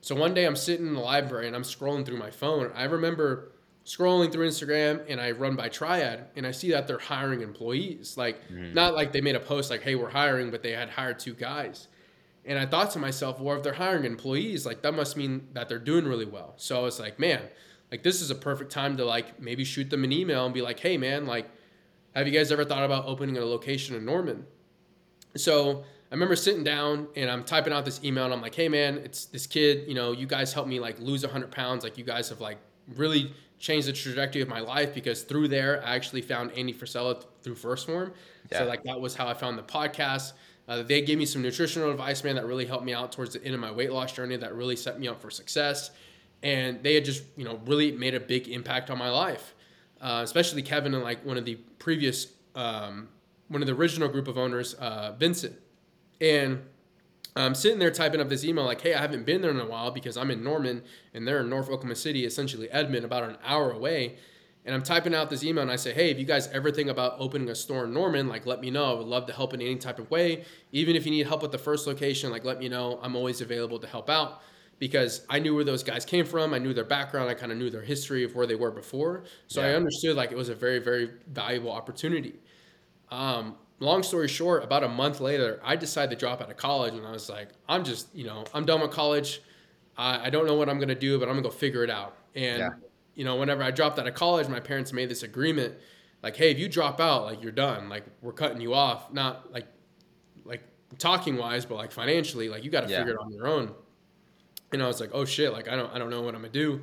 So 0.00 0.14
one 0.14 0.34
day 0.34 0.44
I'm 0.46 0.56
sitting 0.56 0.86
in 0.86 0.94
the 0.94 1.00
library 1.00 1.46
and 1.46 1.54
I'm 1.54 1.62
scrolling 1.62 2.06
through 2.06 2.18
my 2.18 2.30
phone. 2.30 2.70
I 2.74 2.84
remember 2.84 3.52
scrolling 3.84 4.30
through 4.32 4.48
Instagram 4.48 5.02
and 5.08 5.20
I 5.20 5.32
run 5.32 5.56
by 5.56 5.68
Triad 5.68 6.26
and 6.36 6.46
I 6.46 6.52
see 6.52 6.70
that 6.70 6.86
they're 6.86 6.98
hiring 6.98 7.42
employees. 7.42 8.16
Like 8.16 8.40
Mhm. 8.50 8.74
not 8.74 8.94
like 8.94 9.12
they 9.12 9.20
made 9.20 9.36
a 9.36 9.40
post 9.40 9.70
like, 9.70 9.82
"Hey, 9.82 9.94
we're 9.94 10.10
hiring," 10.10 10.50
but 10.50 10.62
they 10.62 10.72
had 10.72 10.90
hired 10.90 11.18
two 11.18 11.34
guys. 11.34 11.88
And 12.44 12.58
I 12.58 12.64
thought 12.66 12.90
to 12.92 12.98
myself, 12.98 13.38
well, 13.40 13.56
if 13.56 13.62
they're 13.62 13.74
hiring 13.74 14.04
employees, 14.04 14.64
like 14.64 14.82
that 14.82 14.94
must 14.94 15.16
mean 15.16 15.48
that 15.52 15.68
they're 15.68 15.78
doing 15.78 16.06
really 16.06 16.24
well. 16.24 16.54
So 16.56 16.78
I 16.78 16.82
was 16.82 16.98
like, 16.98 17.18
man, 17.18 17.42
like 17.90 18.02
this 18.02 18.22
is 18.22 18.30
a 18.30 18.34
perfect 18.34 18.70
time 18.72 18.96
to 18.96 19.04
like 19.04 19.40
maybe 19.40 19.64
shoot 19.64 19.90
them 19.90 20.04
an 20.04 20.12
email 20.12 20.44
and 20.46 20.54
be 20.54 20.62
like, 20.62 20.80
hey, 20.80 20.96
man, 20.96 21.26
like, 21.26 21.50
have 22.14 22.26
you 22.26 22.32
guys 22.32 22.50
ever 22.50 22.64
thought 22.64 22.84
about 22.84 23.04
opening 23.06 23.36
a 23.36 23.44
location 23.44 23.94
in 23.96 24.04
Norman? 24.04 24.46
So 25.36 25.84
I 26.10 26.14
remember 26.14 26.34
sitting 26.34 26.64
down 26.64 27.06
and 27.14 27.30
I'm 27.30 27.44
typing 27.44 27.72
out 27.72 27.84
this 27.84 28.02
email 28.02 28.24
and 28.24 28.34
I'm 28.34 28.42
like, 28.42 28.54
hey, 28.54 28.68
man, 28.68 28.98
it's 28.98 29.26
this 29.26 29.46
kid. 29.46 29.86
You 29.86 29.94
know, 29.94 30.10
you 30.10 30.26
guys 30.26 30.52
helped 30.52 30.68
me 30.68 30.80
like 30.80 30.98
lose 30.98 31.22
100 31.22 31.52
pounds. 31.52 31.84
Like 31.84 31.96
you 31.96 32.04
guys 32.04 32.28
have 32.30 32.40
like 32.40 32.58
really 32.96 33.32
changed 33.60 33.86
the 33.86 33.92
trajectory 33.92 34.42
of 34.42 34.48
my 34.48 34.60
life 34.60 34.92
because 34.92 35.22
through 35.22 35.46
there 35.46 35.84
I 35.84 35.94
actually 35.94 36.22
found 36.22 36.50
Andy 36.52 36.72
Frisella 36.72 37.24
through 37.42 37.54
First 37.54 37.86
Form. 37.86 38.12
Yeah. 38.50 38.58
So 38.58 38.64
like 38.64 38.82
that 38.84 39.00
was 39.00 39.14
how 39.14 39.28
I 39.28 39.34
found 39.34 39.56
the 39.56 39.62
podcast. 39.62 40.32
Uh, 40.66 40.82
they 40.82 41.02
gave 41.02 41.18
me 41.18 41.26
some 41.26 41.42
nutritional 41.42 41.90
advice, 41.90 42.22
man, 42.24 42.36
that 42.36 42.46
really 42.46 42.66
helped 42.66 42.84
me 42.84 42.94
out 42.94 43.12
towards 43.12 43.32
the 43.34 43.44
end 43.44 43.54
of 43.54 43.60
my 43.60 43.70
weight 43.70 43.92
loss 43.92 44.12
journey. 44.12 44.36
That 44.36 44.54
really 44.54 44.76
set 44.76 44.98
me 44.98 45.08
up 45.08 45.20
for 45.20 45.30
success, 45.30 45.90
and 46.44 46.80
they 46.82 46.94
had 46.94 47.04
just 47.04 47.24
you 47.36 47.44
know 47.44 47.60
really 47.66 47.90
made 47.90 48.14
a 48.14 48.20
big 48.20 48.46
impact 48.48 48.88
on 48.88 48.96
my 48.96 49.10
life. 49.10 49.54
Uh, 50.00 50.20
especially 50.22 50.62
Kevin 50.62 50.94
and 50.94 51.02
like 51.02 51.24
one 51.24 51.36
of 51.36 51.44
the 51.44 51.56
previous, 51.78 52.28
um, 52.54 53.08
one 53.48 53.62
of 53.62 53.66
the 53.66 53.74
original 53.74 54.08
group 54.08 54.28
of 54.28 54.38
owners, 54.38 54.74
uh, 54.74 55.12
Vincent, 55.18 55.56
and 56.20 56.62
I'm 57.36 57.54
sitting 57.54 57.78
there 57.78 57.90
typing 57.90 58.20
up 58.20 58.28
this 58.28 58.44
email 58.44 58.64
like, 58.64 58.80
hey, 58.80 58.94
I 58.94 59.00
haven't 59.00 59.24
been 59.24 59.40
there 59.40 59.50
in 59.50 59.60
a 59.60 59.66
while 59.66 59.90
because 59.90 60.16
I'm 60.16 60.30
in 60.30 60.42
Norman 60.42 60.82
and 61.14 61.26
they're 61.26 61.40
in 61.40 61.48
North 61.48 61.66
Oklahoma 61.66 61.96
City, 61.96 62.24
essentially 62.24 62.70
Edmond, 62.70 63.04
about 63.04 63.24
an 63.24 63.36
hour 63.44 63.70
away. 63.70 64.16
And 64.64 64.74
I'm 64.74 64.82
typing 64.82 65.14
out 65.14 65.30
this 65.30 65.42
email 65.42 65.62
and 65.62 65.70
I 65.70 65.76
say, 65.76 65.94
hey, 65.94 66.10
if 66.10 66.18
you 66.18 66.26
guys 66.26 66.48
ever 66.48 66.70
think 66.70 66.90
about 66.90 67.16
opening 67.18 67.48
a 67.48 67.54
store 67.54 67.84
in 67.84 67.94
Norman, 67.94 68.28
like 68.28 68.46
let 68.46 68.60
me 68.60 68.70
know. 68.70 68.84
I 68.84 68.98
would 68.98 69.06
love 69.06 69.26
to 69.26 69.32
help 69.32 69.54
in 69.54 69.62
any 69.62 69.76
type 69.76 69.98
of 69.98 70.10
way. 70.10 70.44
Even 70.72 70.96
if 70.96 71.06
you 71.06 71.12
need 71.12 71.26
help 71.26 71.42
with 71.42 71.52
the 71.52 71.58
first 71.58 71.86
location, 71.86 72.30
like 72.30 72.44
let 72.44 72.58
me 72.58 72.68
know. 72.68 72.98
I'm 73.02 73.16
always 73.16 73.40
available 73.40 73.78
to 73.78 73.86
help 73.86 74.10
out 74.10 74.42
because 74.78 75.24
I 75.30 75.38
knew 75.38 75.54
where 75.54 75.64
those 75.64 75.82
guys 75.82 76.04
came 76.04 76.26
from. 76.26 76.52
I 76.52 76.58
knew 76.58 76.74
their 76.74 76.84
background. 76.84 77.30
I 77.30 77.34
kind 77.34 77.52
of 77.52 77.58
knew 77.58 77.70
their 77.70 77.82
history 77.82 78.24
of 78.24 78.34
where 78.34 78.46
they 78.46 78.54
were 78.54 78.70
before. 78.70 79.24
So 79.46 79.62
I 79.62 79.74
understood 79.74 80.16
like 80.16 80.32
it 80.32 80.36
was 80.36 80.48
a 80.48 80.54
very, 80.54 80.78
very 80.78 81.10
valuable 81.28 81.70
opportunity. 81.70 82.34
Um, 83.10 83.56
long 83.80 84.02
story 84.02 84.28
short, 84.28 84.62
about 84.62 84.84
a 84.84 84.88
month 84.88 85.20
later, 85.20 85.58
I 85.64 85.74
decided 85.76 86.10
to 86.10 86.16
drop 86.16 86.40
out 86.40 86.50
of 86.50 86.56
college, 86.56 86.94
and 86.94 87.06
I 87.06 87.10
was 87.10 87.28
like, 87.28 87.48
I'm 87.68 87.82
just, 87.82 88.14
you 88.14 88.24
know, 88.24 88.44
I'm 88.54 88.64
done 88.64 88.80
with 88.80 88.90
college. 88.92 89.40
I, 89.96 90.26
I 90.26 90.30
don't 90.30 90.46
know 90.46 90.54
what 90.54 90.68
I'm 90.68 90.78
gonna 90.78 90.94
do, 90.94 91.18
but 91.18 91.28
I'm 91.28 91.34
gonna 91.34 91.42
go 91.42 91.50
figure 91.50 91.82
it 91.82 91.90
out. 91.90 92.16
And 92.34 92.58
Yeah. 92.58 92.68
you 93.14 93.24
know, 93.24 93.36
whenever 93.36 93.62
I 93.62 93.70
dropped 93.70 93.98
out 93.98 94.06
of 94.06 94.14
college, 94.14 94.48
my 94.48 94.60
parents 94.60 94.92
made 94.92 95.08
this 95.10 95.22
agreement, 95.22 95.74
like, 96.22 96.36
hey, 96.36 96.50
if 96.50 96.58
you 96.58 96.68
drop 96.68 97.00
out, 97.00 97.24
like 97.24 97.42
you're 97.42 97.52
done, 97.52 97.88
like 97.88 98.04
we're 98.22 98.32
cutting 98.32 98.60
you 98.60 98.72
off, 98.74 99.12
not 99.12 99.52
like, 99.52 99.66
like 100.44 100.62
talking 100.98 101.36
wise, 101.36 101.64
but 101.64 101.76
like 101.76 101.90
financially, 101.92 102.48
like 102.48 102.62
you 102.64 102.70
got 102.70 102.82
to 102.82 102.90
Yeah. 102.90 102.98
figure 102.98 103.14
it 103.14 103.18
on 103.18 103.32
your 103.32 103.46
own. 103.48 103.74
And 104.72 104.82
I 104.82 104.86
was 104.86 105.00
like, 105.00 105.10
oh 105.12 105.24
shit, 105.24 105.52
like 105.52 105.68
I 105.68 105.74
don't, 105.76 105.92
I 105.92 105.98
don't 105.98 106.10
know 106.10 106.20
what 106.22 106.34
I'm 106.34 106.42
gonna 106.42 106.52
do. 106.52 106.82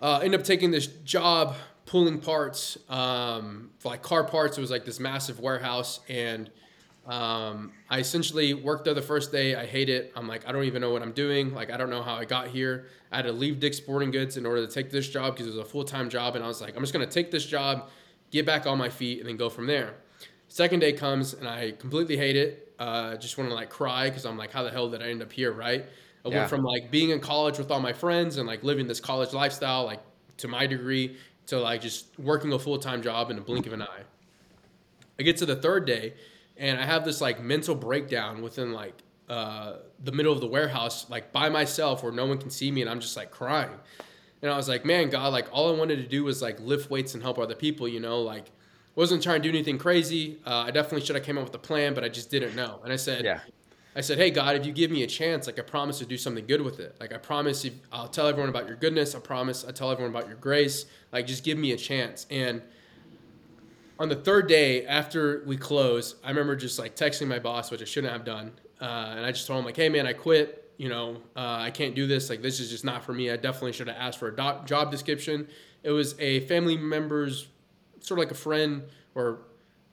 Uh, 0.00 0.18
end 0.22 0.34
up 0.34 0.42
taking 0.44 0.70
this 0.70 0.86
job 0.86 1.54
pulling 1.86 2.20
parts, 2.20 2.78
um, 2.88 3.70
for 3.78 3.88
like 3.90 4.02
car 4.02 4.24
parts. 4.24 4.58
It 4.58 4.60
was 4.60 4.70
like 4.70 4.84
this 4.84 5.00
massive 5.00 5.40
warehouse, 5.40 6.00
and 6.08 6.50
um, 7.06 7.72
I 7.90 7.98
essentially 7.98 8.54
worked 8.54 8.84
there 8.84 8.94
the 8.94 9.02
first 9.02 9.32
day. 9.32 9.56
I 9.56 9.66
hate 9.66 9.88
it. 9.88 10.12
I'm 10.14 10.28
like, 10.28 10.46
I 10.48 10.52
don't 10.52 10.64
even 10.64 10.80
know 10.80 10.92
what 10.92 11.02
I'm 11.02 11.12
doing. 11.12 11.52
Like, 11.52 11.70
I 11.70 11.76
don't 11.76 11.90
know 11.90 12.02
how 12.02 12.14
I 12.14 12.24
got 12.24 12.48
here. 12.48 12.86
I 13.10 13.16
had 13.16 13.24
to 13.26 13.32
leave 13.32 13.58
Dick's 13.58 13.76
Sporting 13.78 14.10
Goods 14.12 14.36
in 14.36 14.46
order 14.46 14.64
to 14.64 14.72
take 14.72 14.90
this 14.90 15.08
job 15.08 15.34
because 15.34 15.46
it 15.46 15.50
was 15.56 15.58
a 15.58 15.64
full 15.64 15.84
time 15.84 16.08
job, 16.08 16.36
and 16.36 16.44
I 16.44 16.48
was 16.48 16.60
like, 16.60 16.76
I'm 16.76 16.82
just 16.82 16.92
gonna 16.92 17.06
take 17.06 17.30
this 17.30 17.44
job, 17.44 17.90
get 18.30 18.46
back 18.46 18.66
on 18.66 18.78
my 18.78 18.88
feet, 18.88 19.18
and 19.20 19.28
then 19.28 19.36
go 19.36 19.48
from 19.48 19.66
there. 19.66 19.94
Second 20.48 20.80
day 20.80 20.92
comes, 20.92 21.34
and 21.34 21.48
I 21.48 21.72
completely 21.72 22.16
hate 22.16 22.36
it. 22.36 22.74
Uh, 22.78 23.16
just 23.16 23.38
want 23.38 23.48
to 23.50 23.54
like 23.54 23.70
cry 23.70 24.08
because 24.08 24.24
I'm 24.26 24.36
like, 24.36 24.50
how 24.52 24.62
the 24.62 24.70
hell 24.70 24.88
did 24.90 25.02
I 25.02 25.08
end 25.08 25.22
up 25.22 25.32
here, 25.32 25.52
right? 25.52 25.84
I 26.24 26.28
Yeah. 26.28 26.36
went 26.38 26.48
from 26.50 26.62
like 26.62 26.90
being 26.90 27.10
in 27.10 27.20
college 27.20 27.58
with 27.58 27.70
all 27.70 27.80
my 27.80 27.92
friends 27.92 28.36
and 28.36 28.46
like 28.46 28.62
living 28.62 28.86
this 28.86 29.00
college 29.00 29.32
lifestyle, 29.32 29.84
like 29.84 30.00
to 30.38 30.48
my 30.48 30.66
degree, 30.66 31.16
to 31.46 31.58
like 31.58 31.80
just 31.80 32.06
working 32.18 32.52
a 32.52 32.58
full 32.58 32.78
time 32.78 33.02
job 33.02 33.30
in 33.30 33.38
a 33.38 33.40
blink 33.40 33.66
of 33.66 33.72
an 33.72 33.82
eye. 33.82 34.02
I 35.18 35.22
get 35.22 35.36
to 35.38 35.46
the 35.46 35.56
third 35.56 35.86
day, 35.86 36.14
and 36.56 36.78
I 36.78 36.84
have 36.84 37.04
this 37.04 37.20
like 37.20 37.42
mental 37.42 37.74
breakdown 37.74 38.42
within 38.42 38.72
like 38.72 38.94
uh, 39.28 39.74
the 40.02 40.12
middle 40.12 40.32
of 40.32 40.40
the 40.40 40.46
warehouse, 40.46 41.08
like 41.10 41.32
by 41.32 41.48
myself, 41.48 42.02
where 42.02 42.12
no 42.12 42.26
one 42.26 42.38
can 42.38 42.50
see 42.50 42.70
me, 42.70 42.80
and 42.80 42.90
I'm 42.90 43.00
just 43.00 43.16
like 43.16 43.30
crying. 43.30 43.70
And 44.42 44.50
I 44.50 44.56
was 44.56 44.68
like, 44.68 44.84
man, 44.84 45.08
God, 45.08 45.32
like 45.32 45.46
all 45.52 45.74
I 45.74 45.78
wanted 45.78 45.96
to 45.96 46.08
do 46.08 46.24
was 46.24 46.42
like 46.42 46.58
lift 46.60 46.90
weights 46.90 47.14
and 47.14 47.22
help 47.22 47.38
other 47.38 47.54
people, 47.54 47.86
you 47.86 48.00
know, 48.00 48.20
like 48.22 48.50
wasn't 48.96 49.22
trying 49.22 49.40
to 49.40 49.48
do 49.48 49.56
anything 49.56 49.78
crazy. 49.78 50.38
Uh, 50.44 50.64
I 50.66 50.70
definitely 50.70 51.06
should 51.06 51.14
have 51.16 51.24
came 51.24 51.38
up 51.38 51.44
with 51.44 51.54
a 51.54 51.58
plan, 51.58 51.94
but 51.94 52.02
I 52.02 52.08
just 52.08 52.28
didn't 52.28 52.56
know. 52.56 52.80
And 52.82 52.92
I 52.92 52.96
said, 52.96 53.24
Yeah. 53.24 53.40
I 53.94 54.00
said, 54.00 54.16
hey 54.18 54.30
God, 54.30 54.56
if 54.56 54.64
you 54.64 54.72
give 54.72 54.90
me 54.90 55.02
a 55.02 55.06
chance, 55.06 55.46
like 55.46 55.58
I 55.58 55.62
promise 55.62 55.98
to 55.98 56.06
do 56.06 56.16
something 56.16 56.46
good 56.46 56.62
with 56.62 56.80
it. 56.80 56.96
Like 56.98 57.12
I 57.12 57.18
promise, 57.18 57.64
if, 57.64 57.74
I'll 57.92 58.08
tell 58.08 58.26
everyone 58.26 58.48
about 58.48 58.66
your 58.66 58.76
goodness. 58.76 59.14
I 59.14 59.18
promise, 59.18 59.64
I 59.66 59.72
tell 59.72 59.90
everyone 59.90 60.14
about 60.14 60.28
your 60.28 60.38
grace. 60.38 60.86
Like 61.12 61.26
just 61.26 61.44
give 61.44 61.58
me 61.58 61.72
a 61.72 61.76
chance. 61.76 62.26
And 62.30 62.62
on 63.98 64.08
the 64.08 64.16
third 64.16 64.48
day 64.48 64.86
after 64.86 65.42
we 65.46 65.58
closed, 65.58 66.16
I 66.24 66.30
remember 66.30 66.56
just 66.56 66.78
like 66.78 66.96
texting 66.96 67.28
my 67.28 67.38
boss, 67.38 67.70
which 67.70 67.82
I 67.82 67.84
shouldn't 67.84 68.12
have 68.12 68.24
done. 68.24 68.52
Uh, 68.80 69.14
and 69.16 69.26
I 69.26 69.32
just 69.32 69.46
told 69.46 69.58
him 69.58 69.66
like, 69.66 69.76
hey 69.76 69.88
man, 69.88 70.06
I 70.06 70.14
quit. 70.14 70.58
You 70.78 70.88
know, 70.88 71.18
uh, 71.36 71.58
I 71.60 71.70
can't 71.70 71.94
do 71.94 72.06
this. 72.06 72.30
Like 72.30 72.40
this 72.40 72.58
is 72.60 72.70
just 72.70 72.84
not 72.84 73.04
for 73.04 73.12
me. 73.12 73.30
I 73.30 73.36
definitely 73.36 73.72
should 73.72 73.88
have 73.88 73.96
asked 73.96 74.18
for 74.18 74.28
a 74.28 74.34
do- 74.34 74.64
job 74.64 74.90
description. 74.90 75.46
It 75.82 75.90
was 75.90 76.18
a 76.18 76.40
family 76.46 76.76
member's, 76.76 77.46
sort 78.00 78.18
of 78.18 78.24
like 78.24 78.32
a 78.32 78.38
friend, 78.38 78.82
or 79.14 79.40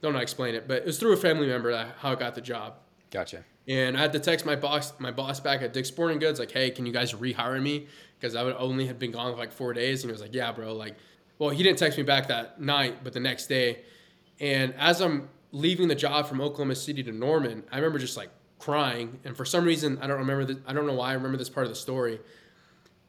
don't 0.00 0.12
know 0.12 0.16
how 0.16 0.20
to 0.20 0.22
explain 0.22 0.54
it, 0.54 0.66
but 0.66 0.78
it 0.78 0.86
was 0.86 0.98
through 0.98 1.12
a 1.12 1.16
family 1.16 1.46
member 1.46 1.70
that 1.70 1.96
how 1.98 2.12
I 2.12 2.14
got 2.14 2.34
the 2.34 2.40
job. 2.40 2.74
Gotcha. 3.10 3.44
And 3.70 3.96
I 3.96 4.00
had 4.00 4.12
to 4.14 4.18
text 4.18 4.44
my 4.44 4.56
boss, 4.56 4.92
my 4.98 5.12
boss 5.12 5.38
back 5.38 5.62
at 5.62 5.72
Dick's 5.72 5.86
Sporting 5.86 6.18
Goods, 6.18 6.40
like, 6.40 6.50
"Hey, 6.50 6.70
can 6.70 6.86
you 6.86 6.92
guys 6.92 7.12
rehire 7.12 7.62
me?" 7.62 7.86
Because 8.18 8.34
I 8.34 8.42
would 8.42 8.56
only 8.56 8.86
had 8.86 8.98
been 8.98 9.12
gone 9.12 9.32
for 9.32 9.38
like 9.38 9.52
four 9.52 9.72
days, 9.72 10.02
and 10.02 10.10
he 10.10 10.12
was 10.12 10.20
like, 10.20 10.34
"Yeah, 10.34 10.50
bro, 10.50 10.74
like, 10.74 10.96
well, 11.38 11.50
he 11.50 11.62
didn't 11.62 11.78
text 11.78 11.96
me 11.96 12.02
back 12.02 12.26
that 12.28 12.60
night, 12.60 13.04
but 13.04 13.12
the 13.12 13.20
next 13.20 13.46
day. 13.46 13.78
And 14.40 14.74
as 14.74 15.00
I'm 15.00 15.28
leaving 15.52 15.86
the 15.86 15.94
job 15.94 16.26
from 16.26 16.40
Oklahoma 16.40 16.74
City 16.74 17.04
to 17.04 17.12
Norman, 17.12 17.62
I 17.70 17.76
remember 17.76 18.00
just 18.00 18.16
like 18.16 18.30
crying. 18.58 19.20
And 19.24 19.36
for 19.36 19.44
some 19.44 19.64
reason, 19.64 19.98
I 20.02 20.08
don't 20.08 20.18
remember. 20.18 20.46
The, 20.46 20.60
I 20.66 20.72
don't 20.72 20.86
know 20.86 20.94
why 20.94 21.10
I 21.10 21.12
remember 21.14 21.38
this 21.38 21.48
part 21.48 21.64
of 21.64 21.70
the 21.70 21.76
story. 21.76 22.18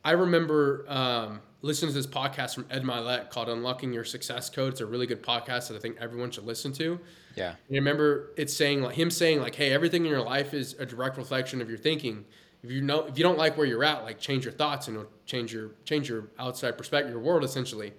I 0.03 0.11
remember 0.11 0.85
um, 0.87 1.41
listening 1.61 1.91
to 1.91 1.95
this 1.95 2.07
podcast 2.07 2.55
from 2.55 2.65
Ed 2.69 2.83
Mylett 2.83 3.29
called 3.29 3.49
"Unlocking 3.49 3.93
Your 3.93 4.03
Success 4.03 4.49
Code." 4.49 4.73
It's 4.73 4.81
a 4.81 4.85
really 4.85 5.05
good 5.05 5.21
podcast 5.21 5.67
that 5.67 5.75
I 5.75 5.79
think 5.79 5.97
everyone 5.99 6.31
should 6.31 6.45
listen 6.45 6.73
to. 6.73 6.99
Yeah. 7.35 7.49
And 7.67 7.75
I 7.75 7.75
remember 7.75 8.31
it 8.37 8.49
saying 8.49 8.81
like 8.81 8.95
him 8.95 9.11
saying 9.11 9.41
like, 9.41 9.55
"Hey, 9.55 9.71
everything 9.71 10.05
in 10.05 10.11
your 10.11 10.23
life 10.23 10.53
is 10.53 10.75
a 10.79 10.85
direct 10.85 11.17
reflection 11.17 11.61
of 11.61 11.69
your 11.69 11.77
thinking. 11.77 12.25
If 12.63 12.71
you 12.71 12.81
know, 12.81 13.05
if 13.05 13.17
you 13.17 13.23
don't 13.23 13.37
like 13.37 13.57
where 13.57 13.65
you're 13.65 13.83
at, 13.83 14.03
like 14.03 14.19
change 14.19 14.43
your 14.45 14.53
thoughts 14.53 14.87
and 14.87 14.97
it'll 14.97 15.09
change 15.25 15.53
your 15.53 15.71
change 15.85 16.09
your 16.09 16.29
outside 16.39 16.77
perspective, 16.77 17.11
your 17.11 17.21
world 17.21 17.43
essentially." 17.43 17.93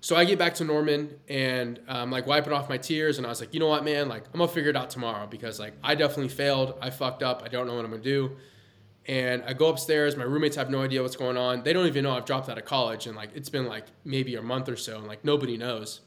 So 0.00 0.14
I 0.14 0.24
get 0.24 0.38
back 0.38 0.54
to 0.56 0.64
Norman 0.64 1.18
and 1.28 1.80
I'm 1.88 1.96
um, 1.96 2.10
like 2.10 2.26
wiping 2.26 2.52
off 2.52 2.68
my 2.68 2.78
tears, 2.78 3.18
and 3.18 3.26
I 3.26 3.30
was 3.30 3.40
like, 3.40 3.54
you 3.54 3.60
know 3.60 3.66
what, 3.66 3.84
man, 3.84 4.08
like 4.08 4.24
I'm 4.26 4.38
gonna 4.38 4.48
figure 4.48 4.70
it 4.70 4.76
out 4.76 4.90
tomorrow 4.90 5.26
because 5.26 5.58
like 5.58 5.72
I 5.82 5.94
definitely 5.94 6.28
failed, 6.28 6.74
I 6.80 6.90
fucked 6.90 7.22
up, 7.22 7.42
I 7.44 7.48
don't 7.48 7.66
know 7.66 7.74
what 7.74 7.84
I'm 7.84 7.90
gonna 7.90 8.02
do. 8.02 8.36
And 9.06 9.42
I 9.44 9.52
go 9.52 9.68
upstairs, 9.68 10.16
my 10.16 10.24
roommates 10.24 10.56
have 10.56 10.68
no 10.68 10.82
idea 10.82 11.00
what's 11.00 11.16
going 11.16 11.36
on. 11.36 11.62
They 11.62 11.72
don't 11.72 11.86
even 11.86 12.02
know 12.02 12.16
I've 12.16 12.24
dropped 12.24 12.48
out 12.48 12.58
of 12.58 12.64
college, 12.64 13.06
and 13.06 13.16
like 13.16 13.30
it's 13.34 13.48
been 13.48 13.66
like 13.66 13.84
maybe 14.04 14.34
a 14.34 14.42
month 14.42 14.68
or 14.68 14.76
so, 14.76 14.98
and 14.98 15.06
like 15.06 15.24
nobody 15.24 15.56
knows. 15.56 16.00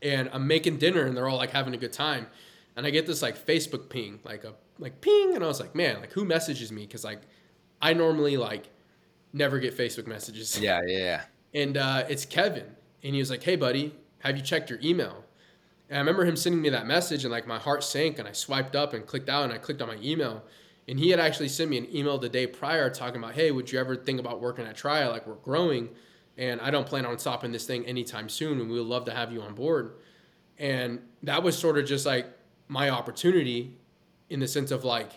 And 0.00 0.30
I'm 0.32 0.46
making 0.46 0.78
dinner, 0.78 1.04
and 1.04 1.16
they're 1.16 1.28
all 1.28 1.38
like 1.38 1.50
having 1.50 1.74
a 1.74 1.78
good 1.78 1.92
time, 1.92 2.28
and 2.76 2.86
I 2.86 2.90
get 2.90 3.06
this 3.06 3.20
like 3.20 3.36
Facebook 3.36 3.88
ping, 3.88 4.20
like 4.24 4.44
a 4.44 4.54
like 4.78 5.00
ping, 5.00 5.34
and 5.34 5.42
I 5.42 5.46
was 5.48 5.58
like, 5.60 5.74
man, 5.74 6.00
like 6.00 6.12
who 6.12 6.24
messages 6.24 6.70
me? 6.70 6.82
Because 6.82 7.04
like 7.04 7.22
I 7.82 7.94
normally 7.94 8.36
like 8.36 8.68
never 9.32 9.58
get 9.58 9.76
Facebook 9.76 10.06
messages. 10.06 10.58
Yeah, 10.60 10.82
yeah, 10.86 10.98
yeah. 10.98 11.22
And 11.52 11.76
uh, 11.76 12.04
it's 12.08 12.24
Kevin 12.24 12.76
and 13.04 13.14
he 13.14 13.20
was 13.20 13.30
like, 13.30 13.42
"Hey, 13.42 13.54
buddy, 13.54 13.94
have 14.20 14.36
you 14.36 14.42
checked 14.42 14.70
your 14.70 14.80
email?" 14.82 15.24
And 15.88 15.98
I 15.98 16.00
remember 16.00 16.24
him 16.24 16.36
sending 16.36 16.62
me 16.62 16.70
that 16.70 16.86
message, 16.86 17.24
and 17.24 17.30
like 17.30 17.46
my 17.46 17.58
heart 17.58 17.84
sank, 17.84 18.18
and 18.18 18.26
I 18.26 18.32
swiped 18.32 18.74
up 18.74 18.94
and 18.94 19.06
clicked 19.06 19.28
out, 19.28 19.44
and 19.44 19.52
I 19.52 19.58
clicked 19.58 19.82
on 19.82 19.88
my 19.88 19.98
email, 20.02 20.42
and 20.88 20.98
he 20.98 21.10
had 21.10 21.20
actually 21.20 21.48
sent 21.48 21.70
me 21.70 21.78
an 21.78 21.94
email 21.94 22.18
the 22.18 22.28
day 22.28 22.46
prior 22.46 22.90
talking 22.90 23.16
about, 23.16 23.34
"Hey, 23.34 23.50
would 23.50 23.70
you 23.72 23.78
ever 23.78 23.96
think 23.96 24.20
about 24.20 24.40
working 24.40 24.66
at 24.66 24.76
Triad? 24.76 25.10
Like 25.10 25.26
we're 25.26 25.34
growing, 25.34 25.90
and 26.36 26.60
I 26.60 26.70
don't 26.70 26.86
plan 26.86 27.06
on 27.06 27.18
stopping 27.18 27.52
this 27.52 27.66
thing 27.66 27.86
anytime 27.86 28.28
soon, 28.28 28.60
and 28.60 28.70
we 28.70 28.78
would 28.78 28.86
love 28.86 29.04
to 29.06 29.12
have 29.12 29.32
you 29.32 29.42
on 29.42 29.54
board." 29.54 29.94
And 30.58 31.00
that 31.22 31.42
was 31.42 31.58
sort 31.58 31.78
of 31.78 31.86
just 31.86 32.06
like 32.06 32.26
my 32.68 32.90
opportunity, 32.90 33.76
in 34.30 34.40
the 34.40 34.48
sense 34.48 34.70
of 34.70 34.84
like, 34.84 35.10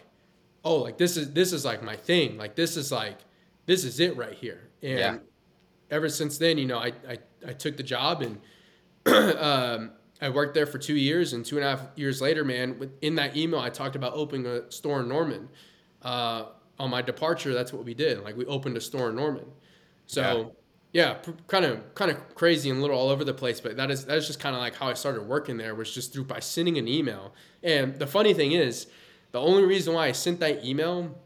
oh, 0.64 0.78
like 0.78 0.98
this 0.98 1.18
is 1.18 1.34
this 1.34 1.54
is 1.54 1.66
like 1.66 1.84
my 1.84 1.96
thing, 1.96 2.38
like 2.38 2.56
this 2.56 2.78
is 2.78 2.92
like 2.92 3.18
this 3.66 3.84
is 3.84 4.00
it 4.00 4.16
right 4.18 4.34
here, 4.34 4.70
and. 4.82 5.00
Yeah. 5.00 5.18
Ever 5.90 6.10
since 6.10 6.38
then, 6.38 6.58
you 6.58 6.66
know, 6.66 6.80
I, 6.80 6.92
I 7.08 7.18
I 7.48 7.54
took 7.54 7.78
the 7.78 7.84
job 7.84 8.22
and 8.22 8.42
um, 9.38 9.92
I 10.22 10.30
worked 10.30 10.54
there 10.54 10.66
for 10.66 10.78
two 10.78 10.96
years. 10.96 11.34
And 11.34 11.46
two 11.46 11.58
and 11.58 11.66
a 11.66 11.70
half 11.70 11.82
years 11.96 12.22
later, 12.22 12.44
man, 12.44 12.92
in 13.02 13.16
that 13.16 13.38
email, 13.38 13.60
I 13.60 13.70
talked 13.70 13.96
about 13.96 14.14
opening 14.14 14.46
a 14.46 14.72
store 14.72 15.02
in 15.02 15.10
Norman. 15.10 15.50
Uh, 16.02 16.46
on 16.80 16.90
my 16.92 17.02
departure, 17.02 17.54
that's 17.54 17.74
what 17.74 17.84
we 17.86 17.94
did. 17.94 18.24
Like 18.24 18.38
we 18.38 18.46
opened 18.46 18.78
a 18.78 18.82
store 18.82 19.10
in 19.10 19.16
Norman. 19.16 19.46
So 20.06 20.56
yeah, 20.94 21.18
kind 21.48 21.66
of 21.66 21.94
kind 21.96 22.12
of 22.12 22.36
crazy 22.36 22.70
and 22.70 22.80
a 22.80 22.82
little 22.82 22.98
all 22.98 23.10
over 23.10 23.24
the 23.24 23.34
place. 23.34 23.60
But 23.60 23.78
that 23.78 23.92
is 23.92 24.06
that 24.06 24.18
is 24.18 24.28
just 24.28 24.40
kind 24.40 24.56
of 24.56 24.62
like 24.62 24.76
how 24.76 24.88
I 24.88 24.94
started 24.94 25.24
working 25.24 25.58
there 25.58 25.76
was 25.76 25.94
just 25.94 26.14
through 26.14 26.26
by 26.26 26.40
sending 26.40 26.78
an 26.78 26.88
email. 26.88 27.34
And 27.64 27.98
the 28.00 28.08
funny 28.08 28.34
thing 28.34 28.52
is, 28.52 28.88
the 29.32 29.42
only 29.42 29.64
reason 29.64 29.94
why 29.94 30.08
I 30.08 30.12
sent 30.12 30.40
that 30.40 30.64
email 30.64 31.18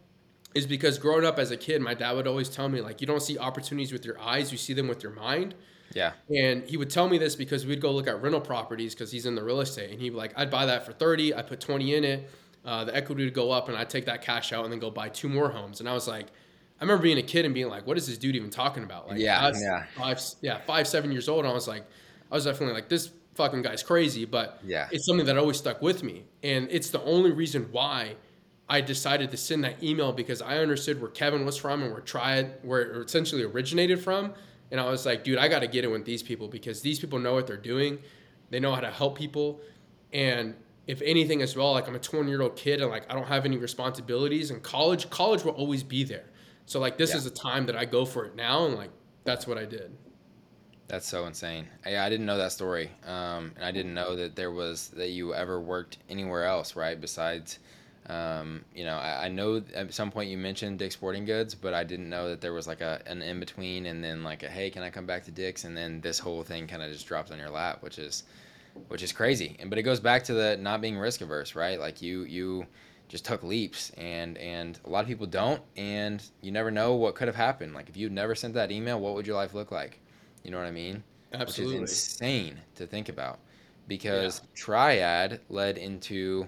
is 0.54 0.66
because 0.66 0.98
growing 0.98 1.26
up 1.26 1.39
as 1.39 1.52
a 1.52 1.58
kid, 1.58 1.82
my 1.82 1.94
dad 1.94 2.14
would 2.14 2.28
always 2.28 2.50
tell 2.50 2.68
me 2.68 2.82
like, 2.82 3.00
you 3.00 3.08
don't 3.08 3.22
see 3.22 3.38
opportunities 3.38 3.94
with 3.94 4.06
your 4.06 4.20
eyes, 4.20 4.52
you 4.52 4.58
see 4.58 4.74
them 4.74 4.88
with 4.88 5.02
your 5.04 5.14
mind. 5.14 5.56
Yeah. 5.94 6.14
And 6.36 6.64
he 6.64 6.78
would 6.78 6.89
tell 6.89 7.08
me 7.08 7.18
this 7.18 7.36
because 7.36 7.66
we'd 7.66 7.82
go 7.82 7.92
look 7.92 8.08
at 8.08 8.22
rental 8.22 8.42
properties 8.42 8.94
because 8.94 9.12
he's 9.12 9.26
in 9.26 9.36
the 9.36 9.44
real 9.44 9.62
estate. 9.62 9.92
And 9.92 10.02
he'd 10.02 10.12
be 10.12 10.16
like, 10.16 10.34
I'd 10.36 10.50
buy 10.50 10.66
that 10.66 10.86
for 10.86 10.94
30, 10.94 11.36
I 11.36 11.42
put 11.42 11.60
20 11.60 11.96
in 11.96 12.04
it. 12.04 12.30
Uh, 12.64 12.86
the 12.86 12.96
equity 12.96 13.24
would 13.24 13.34
go 13.34 13.52
up 13.52 13.70
and 13.70 13.78
I'd 13.78 13.89
take 13.89 14.06
that 14.06 14.22
cash 14.22 14.54
out 14.54 14.64
and 14.64 14.72
then 14.72 14.80
go 14.80 14.92
buy 14.92 15.10
two 15.10 15.28
more 15.28 15.50
homes. 15.50 15.80
And 15.80 15.89
I 15.89 15.94
was 15.94 16.08
like, 16.08 16.28
I 16.80 16.84
remember 16.84 17.04
being 17.04 17.18
a 17.18 17.24
kid 17.24 17.46
and 17.46 17.54
being 17.54 17.70
like, 17.70 17.86
what 17.86 17.98
is 17.98 18.08
this 18.08 18.18
dude 18.18 18.36
even 18.36 18.50
talking 18.50 18.84
about? 18.84 19.08
Like, 19.08 19.20
yeah, 19.20 19.52
yeah. 19.56 19.84
Five, 19.96 20.22
yeah, 20.42 20.60
five, 20.60 20.88
seven 20.88 21.12
years 21.12 21.30
old. 21.30 21.46
And 21.46 21.52
I 21.52 21.54
was 21.54 21.68
like, 21.68 21.84
I 22.32 22.36
was 22.36 22.46
definitely 22.46 22.74
like, 22.74 22.89
this 22.89 23.12
fucking 23.36 23.62
guy's 23.62 23.84
crazy. 23.84 24.26
But 24.26 24.60
yeah, 24.66 24.88
it's 24.92 25.06
something 25.06 25.26
that 25.26 25.38
always 25.38 25.58
stuck 25.58 25.82
with 25.82 26.04
me. 26.04 26.26
And 26.44 26.68
it's 26.72 26.89
the 26.89 27.02
only 27.04 27.32
reason 27.32 27.68
why 27.72 28.16
I 28.72 28.82
decided 28.82 29.32
to 29.32 29.38
send 29.38 29.64
that 29.64 29.84
email 29.84 30.14
because 30.14 30.42
I 30.42 30.58
understood 30.60 31.02
where 31.02 31.12
Kevin 31.12 31.46
was 31.46 31.58
from 31.58 31.84
and 31.84 31.92
where 31.92 32.02
Triad, 32.02 32.54
where 32.64 32.82
it 32.82 33.06
essentially 33.06 33.44
originated 33.44 34.02
from. 34.02 34.34
And 34.72 34.80
I 34.80 34.86
was 34.90 35.06
like, 35.06 35.24
dude, 35.24 35.38
I 35.38 35.48
got 35.48 35.60
to 35.60 35.68
get 35.68 35.84
it 35.84 35.90
with 35.90 36.06
these 36.06 36.24
people 36.24 36.48
because 36.48 36.82
these 36.82 37.00
people 37.00 37.20
know 37.20 37.34
what 37.34 37.46
they're 37.46 37.58
doing. 37.58 38.00
They 38.50 38.60
know 38.60 38.74
how 38.74 38.82
to 38.82 38.90
help 38.90 39.18
people. 39.18 39.62
And 40.14 40.56
if 40.88 41.02
anything 41.02 41.42
as 41.42 41.56
well, 41.56 41.74
like 41.74 41.88
I'm 41.88 41.96
a 41.96 42.00
20 42.00 42.30
year 42.30 42.42
old 42.42 42.56
kid 42.56 42.82
and 42.82 42.90
like 42.90 43.10
I 43.12 43.16
don't 43.16 43.28
have 43.28 43.46
any 43.46 43.58
responsibilities 43.58 44.50
and 44.50 44.64
college, 44.64 45.10
college 45.10 45.44
will 45.44 45.54
always 45.54 45.84
be 45.84 46.04
there. 46.04 46.26
So 46.66 46.80
like 46.80 46.98
this 46.98 47.12
yeah. 47.12 47.18
is 47.18 47.26
a 47.26 47.32
time 47.32 47.66
that 47.66 47.76
I 47.76 47.86
go 47.86 48.06
for 48.06 48.26
it 48.26 48.36
now. 48.36 48.66
And 48.66 48.76
like, 48.76 48.92
that's 49.24 49.46
what 49.46 49.58
I 49.58 49.66
did. 49.66 49.96
That's 50.88 51.08
so 51.08 51.26
insane. 51.26 51.68
Yeah, 51.88 52.04
I 52.04 52.10
didn't 52.10 52.26
know 52.26 52.38
that 52.38 52.52
story. 52.52 52.92
Um, 53.06 53.54
and 53.56 53.64
I 53.64 53.72
didn't 53.72 53.94
know 53.94 54.16
that 54.18 54.36
there 54.36 54.52
was, 54.52 54.90
that 54.90 55.10
you 55.10 55.34
ever 55.34 55.60
worked 55.60 56.00
anywhere 56.10 56.44
else, 56.44 56.76
right? 56.76 57.00
Besides, 57.00 57.60
um, 58.08 58.66
you 58.74 58.84
know, 58.84 58.97
I, 58.97 59.26
I, 59.26 59.30
know 59.30 59.62
at 59.76 59.93
some 59.93 60.12
point 60.12 60.30
you 60.30 60.38
mentioned 60.38 60.80
Dick's 60.80 60.95
Sporting 60.95 61.24
Goods, 61.24 61.54
but 61.54 61.74
I 61.74 61.84
didn't 61.84 62.10
know 62.10 62.30
that 62.30 62.41
there 62.41 62.52
was 62.52 62.68
like 62.68 62.82
a 62.82 63.02
an 63.06 63.22
in 63.22 63.39
between, 63.39 63.86
and 63.86 64.04
then 64.04 64.24
like 64.24 64.41
a 64.43 64.49
hey, 64.49 64.72
can 64.72 64.82
I 64.82 64.89
come 64.89 65.06
back 65.06 65.24
to 65.26 65.32
Dick's, 65.32 65.66
and 65.66 65.78
then 65.78 66.02
this 66.02 66.18
whole 66.18 66.41
thing 66.43 66.68
kind 66.68 66.82
of 66.82 66.91
just 66.91 67.08
dropped 67.08 67.32
on 67.32 67.38
your 67.38 67.49
lap, 67.49 67.84
which 67.84 67.99
is 67.99 68.24
which 68.88 69.04
is 69.04 69.12
crazy. 69.12 69.56
And 69.60 69.70
but 69.70 69.78
it 69.78 69.84
goes 69.84 69.99
back 69.99 70.24
to 70.26 70.34
the 70.34 70.58
not 70.58 70.82
being 70.82 70.97
risk 70.97 71.22
averse, 71.22 71.56
right? 71.56 71.80
Like 71.80 72.02
you 72.02 72.24
you 72.24 72.66
just 73.08 73.24
took 73.24 73.43
leaps, 73.43 73.91
and 73.91 74.38
and 74.39 74.80
a 74.84 74.89
lot 74.89 75.02
of 75.02 75.08
people 75.08 75.28
don't, 75.28 75.62
and 75.78 76.24
you 76.41 76.52
never 76.52 76.72
know 76.72 76.95
what 76.95 77.14
could 77.14 77.28
have 77.28 77.36
happened. 77.36 77.76
Like 77.76 77.88
if 77.88 77.95
you'd 77.95 78.12
never 78.12 78.34
sent 78.34 78.56
that 78.56 78.72
email, 78.72 78.99
what 78.99 79.14
would 79.14 79.28
your 79.28 79.36
life 79.36 79.54
look 79.54 79.72
like? 79.72 79.99
You 80.43 80.49
know 80.49 80.58
what 80.58 80.66
I 80.66 80.72
mean? 80.72 81.04
Absolutely. 81.34 81.82
Which 81.82 81.91
is 81.91 82.14
insane 82.14 82.58
to 82.76 82.88
think 82.88 83.10
about, 83.10 83.39
because 83.88 84.41
yeah. 84.41 84.49
Triad 84.56 85.39
led 85.49 85.78
into 85.78 86.47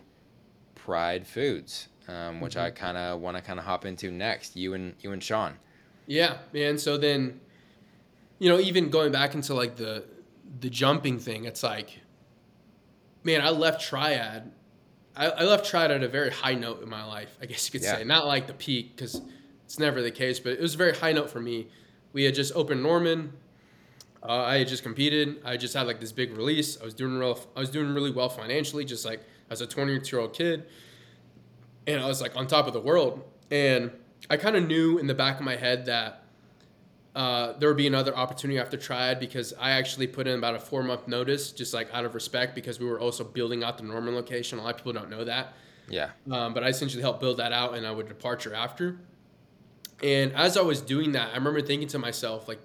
Pride 0.84 1.26
Foods, 1.26 1.88
um, 2.10 2.42
which 2.42 2.56
mm-hmm. 2.56 2.66
I 2.66 2.72
kind 2.72 2.98
of 2.98 3.22
want 3.22 3.38
to 3.38 3.44
kind 3.44 3.58
of 3.58 3.64
hop 3.64 3.86
into 3.86 4.12
next. 4.12 4.58
You 4.58 4.74
and 4.74 4.96
you 5.00 5.14
and 5.14 5.24
Sean. 5.24 5.54
Yeah, 6.08 6.40
man. 6.52 6.78
So 6.78 6.98
then, 6.98 7.40
you 8.40 8.50
know, 8.50 8.60
even 8.60 8.90
going 8.90 9.12
back 9.12 9.34
into 9.34 9.54
like 9.54 9.78
the 9.78 10.04
the 10.60 10.70
jumping 10.70 11.20
thing, 11.20 11.46
it's 11.46 11.64
like, 11.64 12.02
man, 13.24 13.40
I 13.40 13.50
left 13.50 13.82
Triad. 13.82 14.52
I, 15.16 15.30
I 15.30 15.44
left 15.44 15.66
Triad 15.66 15.90
at 15.90 16.04
a 16.04 16.10
very 16.10 16.32
high 16.32 16.56
note 16.56 16.84
in 16.84 16.90
my 16.90 17.06
life. 17.06 17.38
I 17.42 17.46
guess 17.46 17.66
you 17.66 17.72
could 17.72 17.86
yeah. 17.86 17.98
say, 17.98 18.04
not 18.04 18.28
like 18.28 18.48
the 18.48 18.54
peak 18.54 18.98
because 18.98 19.22
it's 19.64 19.80
never 19.80 20.02
the 20.02 20.12
case, 20.12 20.40
but 20.40 20.52
it 20.52 20.60
was 20.60 20.74
a 20.74 20.78
very 20.78 20.96
high 20.96 21.14
note 21.14 21.30
for 21.30 21.40
me. 21.40 21.70
We 22.12 22.26
had 22.26 22.36
just 22.36 22.54
opened 22.56 22.84
Norman. 22.84 23.32
Uh, 24.22 24.44
I 24.44 24.58
had 24.58 24.68
just 24.68 24.84
competed. 24.84 25.42
I 25.46 25.56
just 25.56 25.74
had 25.74 25.88
like 25.88 26.02
this 26.02 26.12
big 26.12 26.36
release. 26.36 26.78
I 26.82 26.84
was 26.84 26.94
doing 26.94 27.18
real. 27.18 27.40
I 27.56 27.62
was 27.62 27.70
doing 27.70 27.94
really 27.94 28.12
well 28.12 28.30
financially, 28.30 28.84
just 28.84 29.06
like 29.06 29.22
as 29.54 29.62
a 29.62 29.68
22 29.68 30.16
year 30.16 30.22
old 30.22 30.34
kid. 30.34 30.66
And 31.88 32.02
I 32.02 32.08
was 32.08 32.22
like 32.22 32.36
on 32.36 32.48
top 32.48 32.68
of 32.68 32.74
the 32.74 32.82
world. 32.82 33.24
And 33.50 33.92
I 34.30 34.38
kind 34.38 34.56
of 34.56 34.68
knew 34.68 34.98
in 34.98 35.08
the 35.08 35.14
back 35.14 35.40
of 35.40 35.46
my 35.46 35.56
head 35.56 35.86
that 35.86 36.24
uh, 37.16 37.54
there 37.60 37.70
would 37.70 37.78
be 37.78 37.88
another 37.88 38.16
opportunity 38.16 38.60
after 38.60 38.76
Triad 38.76 39.20
because 39.20 39.54
I 39.60 39.72
actually 39.72 40.08
put 40.08 40.28
in 40.28 40.38
about 40.38 40.56
a 40.56 40.60
four 40.60 40.84
month 40.84 41.08
notice, 41.08 41.52
just 41.52 41.74
like 41.74 41.94
out 41.94 42.06
of 42.06 42.16
respect, 42.16 42.56
because 42.56 42.80
we 42.80 42.88
were 42.88 43.00
also 43.00 43.24
building 43.24 43.64
out 43.64 43.78
the 43.78 43.84
Norman 43.84 44.16
location. 44.16 44.58
A 44.58 44.64
lot 44.64 44.72
of 44.72 44.78
people 44.78 44.94
don't 44.94 45.10
know 45.10 45.24
that. 45.24 45.54
Yeah. 45.88 46.10
Um, 46.32 46.54
but 46.54 46.64
I 46.64 46.70
essentially 46.70 47.02
helped 47.02 47.20
build 47.20 47.38
that 47.38 47.52
out 47.52 47.76
and 47.76 47.86
I 47.86 47.92
would 47.92 48.08
departure 48.08 48.54
after. 48.54 48.98
And 50.02 50.34
as 50.34 50.58
I 50.58 50.62
was 50.62 50.82
doing 50.82 51.12
that, 51.14 51.30
I 51.32 51.36
remember 51.36 51.62
thinking 51.62 51.88
to 51.90 52.00
myself, 52.00 52.48
like, 52.48 52.60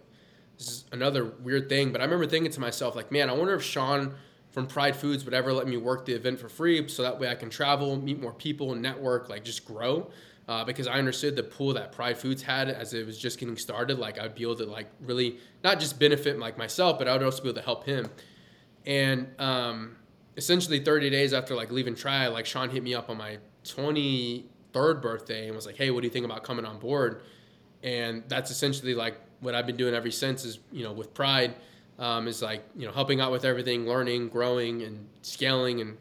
this 0.56 0.68
is 0.68 0.84
another 0.90 1.24
weird 1.24 1.68
thing, 1.68 1.92
but 1.92 2.00
I 2.00 2.04
remember 2.04 2.26
thinking 2.26 2.50
to 2.50 2.60
myself, 2.60 2.96
like, 2.96 3.12
man, 3.12 3.30
I 3.30 3.32
wonder 3.32 3.54
if 3.54 3.62
Sean 3.62 4.14
from 4.50 4.66
Pride 4.66 4.96
Foods 4.96 5.24
would 5.24 5.34
ever 5.34 5.52
let 5.52 5.66
me 5.66 5.76
work 5.76 6.04
the 6.04 6.14
event 6.14 6.40
for 6.40 6.48
free 6.48 6.88
so 6.88 7.02
that 7.02 7.18
way 7.18 7.28
I 7.28 7.34
can 7.34 7.50
travel, 7.50 7.96
meet 7.96 8.20
more 8.20 8.32
people, 8.32 8.74
network, 8.74 9.28
like 9.28 9.44
just 9.44 9.64
grow. 9.64 10.10
Uh, 10.48 10.64
because 10.64 10.86
I 10.86 10.94
understood 10.94 11.36
the 11.36 11.42
pool 11.42 11.74
that 11.74 11.92
Pride 11.92 12.16
Foods 12.16 12.42
had 12.42 12.70
as 12.70 12.94
it 12.94 13.04
was 13.04 13.18
just 13.18 13.38
getting 13.38 13.58
started. 13.58 13.98
Like 13.98 14.18
I'd 14.18 14.34
be 14.34 14.42
able 14.42 14.56
to 14.56 14.64
like 14.64 14.86
really 15.02 15.36
not 15.62 15.78
just 15.78 15.98
benefit 15.98 16.38
like 16.38 16.56
myself, 16.56 16.98
but 16.98 17.06
I 17.06 17.12
would 17.12 17.22
also 17.22 17.42
be 17.42 17.50
able 17.50 17.60
to 17.60 17.64
help 17.64 17.84
him. 17.84 18.08
And 18.86 19.28
um, 19.38 19.96
essentially, 20.38 20.82
30 20.82 21.10
days 21.10 21.34
after 21.34 21.54
like 21.54 21.70
leaving 21.70 21.94
Try, 21.94 22.28
like 22.28 22.46
Sean 22.46 22.70
hit 22.70 22.82
me 22.82 22.94
up 22.94 23.10
on 23.10 23.18
my 23.18 23.36
23rd 23.64 25.02
birthday 25.02 25.48
and 25.48 25.54
was 25.54 25.66
like, 25.66 25.76
"Hey, 25.76 25.90
what 25.90 26.00
do 26.00 26.06
you 26.06 26.12
think 26.12 26.24
about 26.24 26.44
coming 26.44 26.64
on 26.64 26.78
board?" 26.78 27.20
And 27.82 28.24
that's 28.28 28.50
essentially 28.50 28.94
like 28.94 29.20
what 29.40 29.54
I've 29.54 29.66
been 29.66 29.76
doing 29.76 29.94
ever 29.94 30.10
since. 30.10 30.46
Is 30.46 30.60
you 30.72 30.82
know 30.82 30.92
with 30.92 31.12
Pride 31.12 31.56
um, 31.98 32.28
is 32.28 32.42
like 32.42 32.64
you 32.76 32.86
know 32.86 32.92
helping 32.92 33.20
out 33.20 33.32
with 33.32 33.44
everything, 33.44 33.86
learning, 33.86 34.28
growing, 34.28 34.82
and 34.82 35.06
scaling, 35.22 35.80
and 35.80 35.96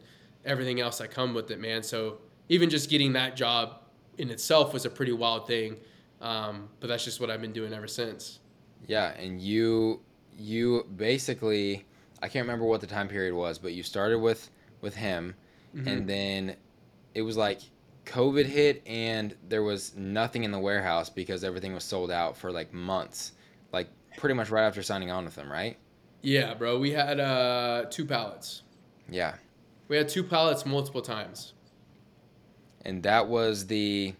everything 0.46 0.80
else 0.80 0.98
that 1.00 1.12
come 1.12 1.34
with 1.34 1.52
it, 1.52 1.60
man. 1.60 1.84
So 1.84 2.20
even 2.50 2.70
just 2.70 2.90
getting 2.90 3.14
that 3.14 3.36
job 3.36 3.82
in 4.18 4.30
itself 4.30 4.74
was 4.74 4.86
a 4.86 4.90
pretty 4.90 5.12
wild 5.12 5.48
thing, 5.48 5.78
um, 6.22 6.70
but 6.80 6.88
that's 6.88 7.04
just 7.04 7.20
what 7.20 7.30
I've 7.30 7.42
been 7.42 7.54
doing 7.54 7.74
ever 7.74 7.88
since. 7.88 8.40
Yeah, 8.88 9.10
and 9.18 9.42
you 9.42 10.02
you 10.38 10.86
basically 10.96 11.86
I 12.22 12.28
can't 12.30 12.46
remember 12.46 12.66
what 12.66 12.82
the 12.82 12.88
time 12.88 13.08
period 13.08 13.34
was, 13.36 13.58
but 13.58 13.74
you 13.74 13.84
started 13.84 14.20
with 14.20 14.50
with 14.82 14.96
him, 14.96 15.36
Mhm. 15.76 15.88
and 15.88 16.08
then 16.10 16.56
it 17.14 17.22
was 17.24 17.36
like 17.38 17.60
COVID 18.06 18.46
hit, 18.46 18.82
and 18.88 19.36
there 19.50 19.64
was 19.64 19.96
nothing 19.96 20.44
in 20.44 20.52
the 20.52 20.60
warehouse 20.60 21.10
because 21.10 21.44
everything 21.44 21.74
was 21.74 21.84
sold 21.84 22.10
out 22.12 22.38
for 22.38 22.52
like 22.52 22.72
months, 22.74 23.34
like 23.74 23.90
pretty 24.18 24.34
much 24.36 24.50
right 24.50 24.64
after 24.66 24.82
signing 24.82 25.12
on 25.12 25.26
with 25.26 25.36
them, 25.36 25.52
right? 25.52 25.78
Yeah, 26.22 26.54
bro. 26.56 26.80
We 26.80 26.92
had 26.92 27.20
uh, 27.20 27.86
two 27.90 28.06
pallets. 28.06 28.64
Yeah, 29.10 29.36
We 29.88 29.96
had 29.98 30.10
two 30.10 30.24
pallets 30.24 30.66
multiple 30.66 31.02
times. 31.02 31.54
and 32.84 33.02
that 33.04 33.28
was 33.28 33.68
the 33.68 34.14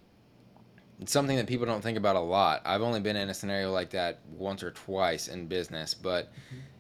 it's 1.00 1.12
something 1.12 1.38
that 1.38 1.46
people 1.46 1.66
don't 1.68 1.82
think 1.82 1.98
about 1.98 2.16
a 2.16 2.20
lot. 2.22 2.62
I've 2.66 2.82
only 2.82 3.00
been 3.00 3.16
in 3.16 3.30
a 3.30 3.34
scenario 3.34 3.72
like 3.72 3.92
that 3.92 4.20
once 4.32 4.64
or 4.64 4.72
twice 4.72 5.28
in 5.28 5.46
business, 5.48 5.94
but 5.94 6.32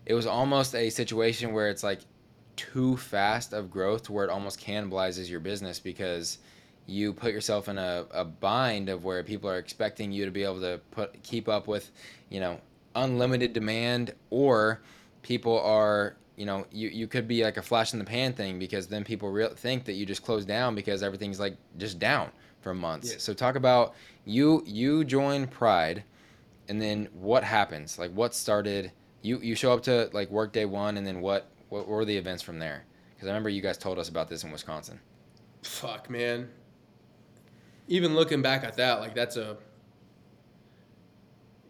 it 0.08 0.14
was 0.16 0.26
almost 0.26 0.74
a 0.74 0.90
situation 0.90 1.54
where 1.54 1.70
it's 1.70 1.84
like 1.84 2.00
too 2.56 2.98
fast 2.98 3.54
of 3.54 3.70
growth 3.70 4.04
to 4.04 4.14
where 4.14 4.24
it 4.24 4.32
almost 4.32 4.60
cannibalizes 4.60 5.30
your 5.30 5.40
business 5.40 5.80
because 5.80 6.40
you 6.88 7.14
put 7.14 7.32
yourself 7.32 7.70
in 7.70 7.78
a, 7.78 8.06
a 8.12 8.26
bind 8.26 8.90
of 8.90 9.04
where 9.04 9.22
people 9.22 9.50
are 9.50 9.60
expecting 9.60 10.12
you 10.12 10.26
to 10.26 10.32
be 10.32 10.44
able 10.44 10.62
to 10.62 10.80
put 10.92 11.22
keep 11.22 11.48
up 11.48 11.68
with, 11.68 11.92
you 12.30 12.40
know, 12.40 12.60
unlimited 12.96 13.54
demand 13.54 14.16
or 14.32 14.82
people 15.22 15.60
are 15.62 16.16
you 16.36 16.46
know 16.46 16.66
you, 16.72 16.90
you 16.90 17.08
could 17.08 17.28
be 17.28 17.44
like 17.44 17.58
a 17.58 17.62
flash 17.62 17.94
in 17.94 18.00
the 18.00 18.06
pan 18.06 18.34
thing 18.34 18.60
because 18.60 18.88
then 18.88 19.04
people 19.04 19.30
real 19.30 19.50
think 19.50 19.86
that 19.86 19.94
you 19.94 20.06
just 20.06 20.24
closed 20.24 20.48
down 20.48 20.76
because 20.76 21.02
everything's 21.04 21.40
like 21.40 21.56
just 21.78 22.00
down 22.00 22.30
for 22.62 22.74
months 22.74 23.12
Yeah. 23.12 23.18
so 23.20 23.34
talk 23.34 23.56
about 23.56 23.96
you 24.26 24.64
you 24.66 25.04
join 25.04 25.48
pride 25.48 26.04
and 26.70 26.82
then 26.82 27.08
what 27.14 27.44
happens 27.44 27.98
like 27.98 28.12
what 28.12 28.36
started 28.36 28.92
you 29.22 29.40
you 29.40 29.56
show 29.56 29.74
up 29.74 29.82
to 29.84 30.10
like 30.14 30.30
work 30.30 30.54
day 30.54 30.66
one 30.66 30.98
and 30.98 31.08
then 31.08 31.22
what 31.22 31.50
what 31.70 31.88
were 31.88 32.06
the 32.06 32.16
events 32.16 32.44
from 32.44 32.60
there 32.60 32.84
because 33.16 33.28
i 33.28 33.32
remember 33.32 33.50
you 33.50 33.62
guys 33.62 33.78
told 33.78 33.98
us 33.98 34.10
about 34.10 34.28
this 34.30 34.44
in 34.44 34.52
wisconsin 34.52 35.00
Fuck, 35.64 36.10
man. 36.10 36.48
Even 37.90 38.16
looking 38.16 38.42
back 38.42 38.64
at 38.64 38.78
that, 38.78 39.00
like 39.02 39.14
that's 39.16 39.36
a. 39.36 39.58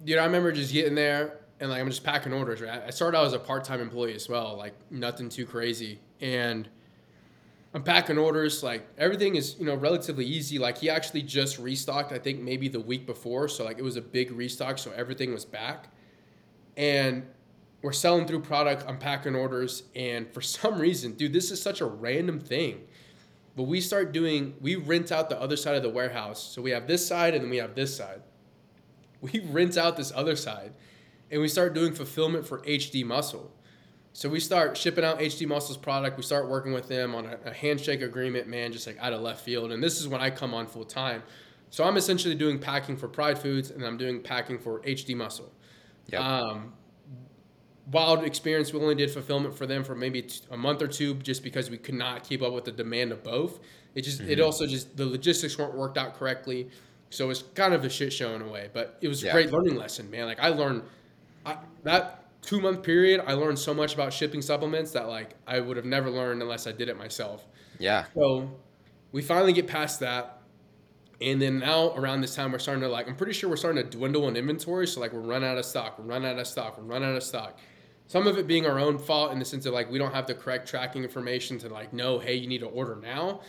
Dude, 0.04 0.18
I 0.20 0.26
remember 0.26 0.52
just 0.52 0.72
getting 0.72 0.94
there 0.94 1.40
and 1.60 1.70
like 1.70 1.82
I'm 1.82 1.90
just 1.90 2.04
packing 2.04 2.34
orders. 2.34 2.62
Right, 2.62 2.82
I 2.86 2.90
started 2.90 3.18
out 3.18 3.26
as 3.26 3.34
a 3.34 3.40
part-time 3.40 3.82
employee 3.82 4.14
as 4.14 4.30
well, 4.30 4.56
like 4.58 4.74
nothing 4.92 5.30
too 5.30 5.46
crazy, 5.46 6.00
and 6.22 6.68
I'm 7.74 7.84
packing 7.84 8.18
orders. 8.18 8.64
Like 8.64 8.88
everything 8.98 9.36
is 9.36 9.56
you 9.60 9.66
know 9.66 9.76
relatively 9.76 10.26
easy. 10.26 10.60
Like 10.60 10.78
he 10.78 10.90
actually 10.90 11.24
just 11.24 11.58
restocked, 11.60 12.12
I 12.12 12.20
think 12.20 12.42
maybe 12.42 12.68
the 12.68 12.80
week 12.80 13.06
before, 13.06 13.48
so 13.48 13.64
like 13.64 13.78
it 13.78 13.84
was 13.84 13.96
a 13.96 14.02
big 14.02 14.32
restock, 14.32 14.78
so 14.78 14.92
everything 14.96 15.34
was 15.34 15.46
back, 15.46 15.88
and 16.76 17.26
we're 17.82 17.94
selling 17.94 18.28
through 18.28 18.42
product. 18.42 18.86
I'm 18.88 18.98
packing 18.98 19.36
orders, 19.36 19.84
and 19.96 20.32
for 20.34 20.42
some 20.42 20.80
reason, 20.80 21.14
dude, 21.14 21.34
this 21.34 21.52
is 21.52 21.62
such 21.62 21.82
a 21.82 21.86
random 21.86 22.40
thing. 22.40 22.82
But 23.56 23.64
we 23.64 23.82
start 23.82 24.12
doing, 24.12 24.54
we 24.62 24.76
rent 24.76 25.12
out 25.12 25.30
the 25.30 25.42
other 25.42 25.58
side 25.58 25.76
of 25.76 25.82
the 25.82 25.90
warehouse. 25.90 26.40
So 26.44 26.62
we 26.62 26.70
have 26.70 26.86
this 26.86 27.06
side 27.06 27.34
and 27.34 27.44
then 27.44 27.50
we 27.50 27.58
have 27.58 27.74
this 27.74 27.98
side. 27.98 28.22
We 29.20 29.40
rent 29.50 29.78
out 29.78 29.98
this 29.98 30.12
other 30.16 30.36
side 30.36 30.74
and 31.32 31.42
we 31.42 31.48
start 31.48 31.74
doing 31.74 31.94
fulfillment 31.94 32.46
for 32.46 32.60
HD 32.62 33.04
Muscle. 33.06 33.52
So 34.14 34.30
we 34.30 34.40
start 34.40 34.76
shipping 34.76 35.04
out 35.06 35.20
HD 35.20 35.48
Muscle's 35.48 35.78
product. 35.78 36.18
We 36.18 36.24
start 36.24 36.50
working 36.50 36.74
with 36.74 36.88
them 36.88 37.14
on 37.14 37.26
a, 37.28 37.38
a 37.46 37.54
handshake 37.54 38.02
agreement, 38.02 38.48
man, 38.48 38.72
just 38.72 38.88
like 38.88 38.98
out 39.00 39.14
of 39.14 39.22
left 39.22 39.42
field. 39.42 39.72
And 39.72 39.84
this 39.84 40.00
is 40.00 40.08
when 40.08 40.22
I 40.22 40.30
come 40.32 40.54
on 40.56 40.66
full 40.66 40.86
time. 40.86 41.22
So 41.70 41.84
I'm 41.84 41.98
essentially 41.98 42.34
doing 42.34 42.58
packing 42.58 42.98
for 42.98 43.08
Pride 43.08 43.38
Foods 43.38 43.70
and 43.70 43.84
I'm 43.86 43.98
doing 43.98 44.22
packing 44.24 44.58
for 44.58 44.80
HD 44.82 45.16
Muscle. 45.16 45.52
Yep. 46.08 46.22
Um, 46.22 46.74
wild 47.92 48.24
experience. 48.24 48.74
We 48.74 48.80
only 48.80 48.96
did 48.96 49.12
fulfillment 49.12 49.56
for 49.56 49.66
them 49.66 49.84
for 49.84 49.96
maybe 49.96 50.24
t- 50.24 50.42
a 50.52 50.58
month 50.58 50.82
or 50.82 50.88
two, 50.88 51.14
just 51.16 51.44
because 51.44 51.70
we 51.70 51.78
could 51.78 51.96
not 51.96 52.24
keep 52.24 52.42
up 52.42 52.54
with 52.54 52.66
the 52.66 52.72
demand 52.72 53.12
of 53.12 53.24
both. 53.24 53.60
It 53.96 54.02
just, 54.02 54.22
it 54.22 54.40
Mhm. 54.40 54.46
also 54.46 54.66
just 54.66 54.96
the 54.98 55.06
logistics 55.06 55.58
weren't 55.58 55.76
worked 55.76 55.98
out 55.98 56.16
correctly, 56.16 56.70
so 57.10 57.30
it's 57.30 57.44
kind 57.56 57.74
of 57.74 57.84
a 57.86 57.90
shit 57.90 58.12
show 58.14 58.34
in 58.36 58.42
a 58.42 58.48
way. 58.48 58.70
But 58.74 58.98
it 59.02 59.08
was 59.08 59.24
a 59.24 59.28
Yeah. 59.28 59.32
great 59.34 59.52
learning 59.52 59.76
lesson, 59.76 60.10
man. 60.12 60.26
Like 60.26 60.40
I 60.40 60.50
learned 60.50 60.84
I, 61.48 61.58
that 61.84 62.42
two 62.42 62.60
month 62.60 62.84
period, 62.84 63.24
I 63.26 63.34
learned 63.34 63.58
so 63.58 63.74
much 63.74 63.94
about 63.94 64.14
shipping 64.14 64.42
supplements 64.42 64.92
that 64.92 65.08
like 65.08 65.36
I 65.48 65.60
would 65.60 65.78
have 65.78 65.86
never 65.86 66.10
learned 66.10 66.42
unless 66.42 66.68
I 66.68 66.72
did 66.72 66.90
it 66.90 66.98
myself. 66.98 67.46
yeah 67.80 68.06
So 68.14 68.50
we 69.12 69.22
finally 69.22 69.54
get 69.54 69.68
past 69.68 70.02
that. 70.02 70.42
And 71.20 71.42
then 71.42 71.60
now 71.60 71.94
around 71.96 72.22
this 72.22 72.36
time, 72.36 72.52
we're 72.52 72.60
starting 72.60 72.84
to 72.84 72.90
like, 72.90 73.08
I'm 73.08 73.16
pretty 73.16 73.34
sure 73.34 73.50
we're 73.50 73.56
starting 73.56 73.84
to 73.84 73.90
dwindle 73.90 74.28
in 74.28 74.36
inventory. 74.36 74.86
So 74.86 75.00
like 75.00 75.14
we're 75.14 75.22
running 75.22 75.50
out 75.50 75.58
of 75.58 75.66
stock, 75.66 75.98
we're 75.98 76.06
running 76.06 76.30
out 76.30 76.38
of 76.38 76.46
stock, 76.46 76.78
we're 76.78 76.84
running 76.84 77.10
out 77.10 77.16
of 77.16 77.24
stock. 77.24 77.60
Some 78.06 78.28
of 78.28 78.38
it 78.38 78.48
being 78.48 78.66
our 78.66 78.80
own 78.80 79.00
fault 79.00 79.32
in 79.32 79.40
the 79.40 79.46
sense 79.46 79.66
of 79.66 79.74
like 79.74 79.90
we 79.90 79.98
don't 79.98 80.14
have 80.14 80.28
the 80.28 80.36
correct 80.36 80.70
tracking 80.70 81.04
information 81.04 81.58
to 81.60 81.70
like 81.70 81.92
know, 81.92 82.20
hey, 82.20 82.36
you 82.36 82.48
need 82.48 82.60
to 82.60 82.68
order 82.68 82.96
now. 83.02 83.42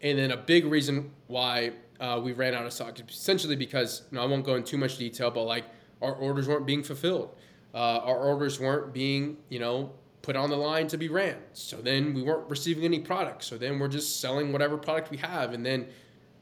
And 0.00 0.18
then 0.18 0.32
a 0.32 0.36
big 0.36 0.64
reason 0.64 1.12
why 1.28 1.72
uh, 2.00 2.20
we 2.22 2.32
ran 2.32 2.54
out 2.54 2.66
of 2.66 2.72
stock 2.72 2.98
essentially 2.98 3.56
because, 3.56 4.02
you 4.10 4.16
know, 4.16 4.24
I 4.24 4.26
won't 4.26 4.44
go 4.44 4.56
into 4.56 4.72
too 4.72 4.78
much 4.78 4.98
detail, 4.98 5.30
but 5.30 5.44
like 5.44 5.64
our 6.02 6.12
orders 6.14 6.48
weren't 6.48 6.66
being 6.66 6.82
fulfilled. 6.82 7.34
Uh, 7.74 7.78
our 8.04 8.16
orders 8.18 8.60
weren't 8.60 8.92
being, 8.92 9.38
you 9.48 9.58
know, 9.58 9.92
put 10.20 10.36
on 10.36 10.50
the 10.50 10.56
line 10.56 10.86
to 10.88 10.98
be 10.98 11.08
ran. 11.08 11.36
So 11.52 11.76
then 11.78 12.12
we 12.14 12.22
weren't 12.22 12.48
receiving 12.50 12.84
any 12.84 13.00
product. 13.00 13.42
So 13.44 13.56
then 13.58 13.78
we're 13.78 13.88
just 13.88 14.20
selling 14.20 14.52
whatever 14.52 14.76
product 14.76 15.10
we 15.10 15.16
have. 15.18 15.52
And 15.52 15.64
then 15.64 15.86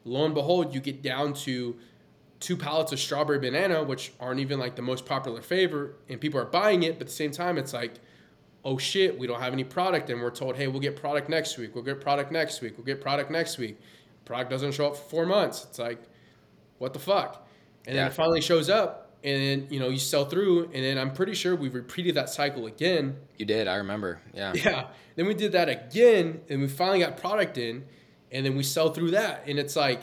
lo 0.03 0.25
and 0.25 0.33
behold, 0.35 0.73
you 0.75 0.81
get 0.81 1.01
down 1.01 1.33
to 1.33 1.75
two 2.39 2.57
pallets 2.57 2.91
of 2.91 2.99
strawberry 2.99 3.39
banana, 3.39 3.83
which 3.83 4.13
aren't 4.19 4.39
even 4.39 4.59
like 4.59 4.75
the 4.75 4.81
most 4.81 5.05
popular 5.05 5.41
flavor, 5.41 5.95
and 6.09 6.19
people 6.19 6.39
are 6.39 6.45
buying 6.45 6.83
it. 6.83 6.93
But 6.95 7.01
at 7.01 7.07
the 7.07 7.13
same 7.13 7.31
time, 7.31 7.57
it's 7.57 7.73
like, 7.73 7.93
oh 8.65 8.77
shit, 8.77 9.17
we 9.17 9.25
don't 9.27 9.39
have 9.39 9.53
any 9.53 9.63
product. 9.63 10.09
And 10.09 10.21
we're 10.21 10.31
told, 10.31 10.55
hey, 10.57 10.67
we'll 10.67 10.79
get 10.81 10.95
product 10.95 11.29
next 11.29 11.57
week. 11.57 11.73
We'll 11.75 11.83
get 11.83 12.01
product 12.01 12.31
next 12.31 12.61
week. 12.61 12.77
We'll 12.77 12.85
get 12.85 12.99
product 13.01 13.31
next 13.31 13.57
week. 13.57 13.79
Product 14.25 14.49
doesn't 14.51 14.73
show 14.73 14.87
up 14.87 14.95
for 14.97 15.03
four 15.09 15.25
months. 15.25 15.65
It's 15.69 15.79
like, 15.79 15.99
what 16.77 16.93
the 16.93 16.99
fuck? 16.99 17.47
And 17.85 17.95
Yeah. 17.95 18.03
then 18.03 18.11
it 18.11 18.13
finally 18.15 18.41
shows 18.41 18.69
up, 18.69 19.10
and 19.23 19.41
then, 19.41 19.67
you 19.69 19.79
know, 19.79 19.89
you 19.89 19.99
sell 19.99 20.25
through. 20.25 20.65
And 20.65 20.83
then 20.83 20.97
I'm 20.97 21.13
pretty 21.13 21.33
sure 21.33 21.55
we've 21.55 21.75
repeated 21.75 22.15
that 22.15 22.29
cycle 22.29 22.65
again 22.65 23.17
you 23.37 23.45
did 23.45 23.67
i 23.67 23.75
remember 23.75 24.21
yeah 24.33 24.53
yeah. 24.55 24.87
Then 25.15 25.27
we 25.27 25.33
did 25.33 25.51
that 25.53 25.69
again, 25.69 26.41
and 26.49 26.61
we 26.61 26.67
finally 26.67 26.99
got 26.99 27.17
product 27.17 27.57
in, 27.57 27.85
and 28.31 28.45
then 28.45 28.55
we 28.55 28.63
sell 28.63 28.93
through 28.93 29.11
that. 29.11 29.43
And 29.47 29.59
it's 29.59 29.75
like 29.75 30.01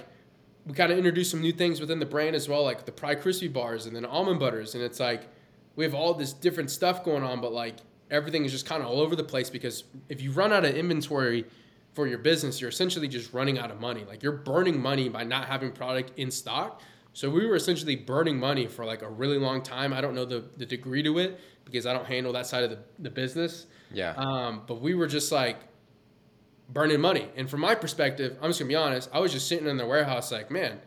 we 0.66 0.74
kind 0.74 0.92
of 0.92 0.98
introduced 0.98 1.30
some 1.30 1.40
new 1.40 1.52
things 1.52 1.80
within 1.80 1.98
the 1.98 2.06
brand 2.06 2.36
as 2.36 2.48
well, 2.48 2.62
like 2.62 2.84
the 2.84 2.92
Pride 2.92 3.22
Crispy 3.22 3.48
bars 3.48 3.86
and 3.86 3.96
then 3.96 4.04
almond 4.04 4.38
butters. 4.38 4.74
And 4.74 4.84
it's 4.84 5.00
like 5.00 5.28
we 5.76 5.84
have 5.84 5.94
all 5.94 6.12
this 6.14 6.32
different 6.32 6.70
stuff 6.70 7.04
going 7.04 7.22
on, 7.22 7.40
but 7.40 7.52
like 7.52 7.76
everything 8.10 8.44
is 8.44 8.52
just 8.52 8.66
kind 8.66 8.82
of 8.82 8.88
all 8.88 9.00
over 9.00 9.16
the 9.16 9.24
place 9.24 9.48
because 9.50 9.84
if 10.08 10.20
you 10.20 10.30
run 10.30 10.52
out 10.52 10.64
of 10.64 10.74
inventory 10.74 11.46
for 11.94 12.06
your 12.06 12.18
business, 12.18 12.60
you're 12.60 12.70
essentially 12.70 13.08
just 13.08 13.32
running 13.32 13.58
out 13.58 13.70
of 13.70 13.80
money. 13.80 14.04
Like 14.04 14.22
you're 14.22 14.32
burning 14.32 14.80
money 14.80 15.08
by 15.08 15.24
not 15.24 15.46
having 15.46 15.72
product 15.72 16.12
in 16.18 16.30
stock. 16.30 16.82
So 17.18 17.28
we 17.28 17.44
were 17.48 17.56
essentially 17.56 17.96
burning 17.96 18.38
money 18.38 18.68
for 18.68 18.84
like 18.84 19.02
a 19.02 19.10
really 19.10 19.38
long 19.38 19.60
time. 19.60 19.92
I 19.92 20.00
don't 20.00 20.14
know 20.14 20.24
the, 20.24 20.44
the 20.56 20.64
degree 20.64 21.02
to 21.02 21.18
it 21.18 21.40
because 21.64 21.84
I 21.84 21.92
don't 21.92 22.06
handle 22.06 22.32
that 22.34 22.46
side 22.46 22.62
of 22.62 22.70
the, 22.70 22.78
the 23.00 23.10
business. 23.10 23.66
yeah 23.92 24.12
Um, 24.16 24.62
but 24.68 24.80
we 24.80 24.94
were 24.94 25.08
just 25.08 25.32
like 25.32 25.56
burning 26.68 27.00
money. 27.00 27.28
And 27.34 27.50
from 27.50 27.58
my 27.62 27.74
perspective, 27.74 28.38
I'm 28.40 28.50
just 28.50 28.60
gonna 28.60 28.68
be 28.68 28.76
honest, 28.76 29.10
I 29.12 29.18
was 29.18 29.32
just 29.32 29.48
sitting 29.48 29.66
in 29.66 29.78
the 29.78 29.84
warehouse 29.84 30.30
like, 30.30 30.48
man, 30.48 30.80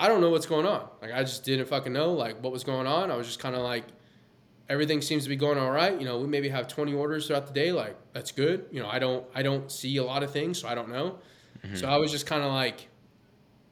I 0.00 0.08
don't 0.08 0.22
know 0.22 0.30
what's 0.30 0.46
going 0.46 0.64
on. 0.64 0.88
Like 1.02 1.12
I 1.12 1.24
just 1.24 1.44
didn't 1.44 1.66
fucking 1.66 1.92
know 1.92 2.14
like 2.14 2.42
what 2.42 2.50
was 2.50 2.64
going 2.64 2.86
on. 2.86 3.10
I 3.10 3.16
was 3.16 3.26
just 3.26 3.38
kind 3.38 3.54
of 3.54 3.60
like 3.60 3.84
everything 4.70 5.02
seems 5.02 5.24
to 5.24 5.28
be 5.28 5.36
going 5.36 5.58
all 5.58 5.70
right. 5.70 5.92
You 6.00 6.06
know, 6.06 6.18
we 6.20 6.26
maybe 6.26 6.48
have 6.48 6.68
20 6.68 6.94
orders 6.94 7.26
throughout 7.26 7.46
the 7.46 7.52
day. 7.52 7.70
Like 7.70 7.96
that's 8.14 8.32
good. 8.32 8.64
You 8.72 8.80
know, 8.80 8.88
I 8.88 8.98
don't 8.98 9.26
I 9.34 9.42
don't 9.42 9.70
see 9.70 9.98
a 9.98 10.04
lot 10.04 10.22
of 10.22 10.30
things, 10.30 10.58
so 10.58 10.68
I 10.68 10.74
don't 10.74 10.88
know. 10.88 11.18
So 11.74 11.86
I 11.86 11.98
was 11.98 12.10
just 12.10 12.24
kind 12.24 12.42
of 12.42 12.50
like 12.50 12.87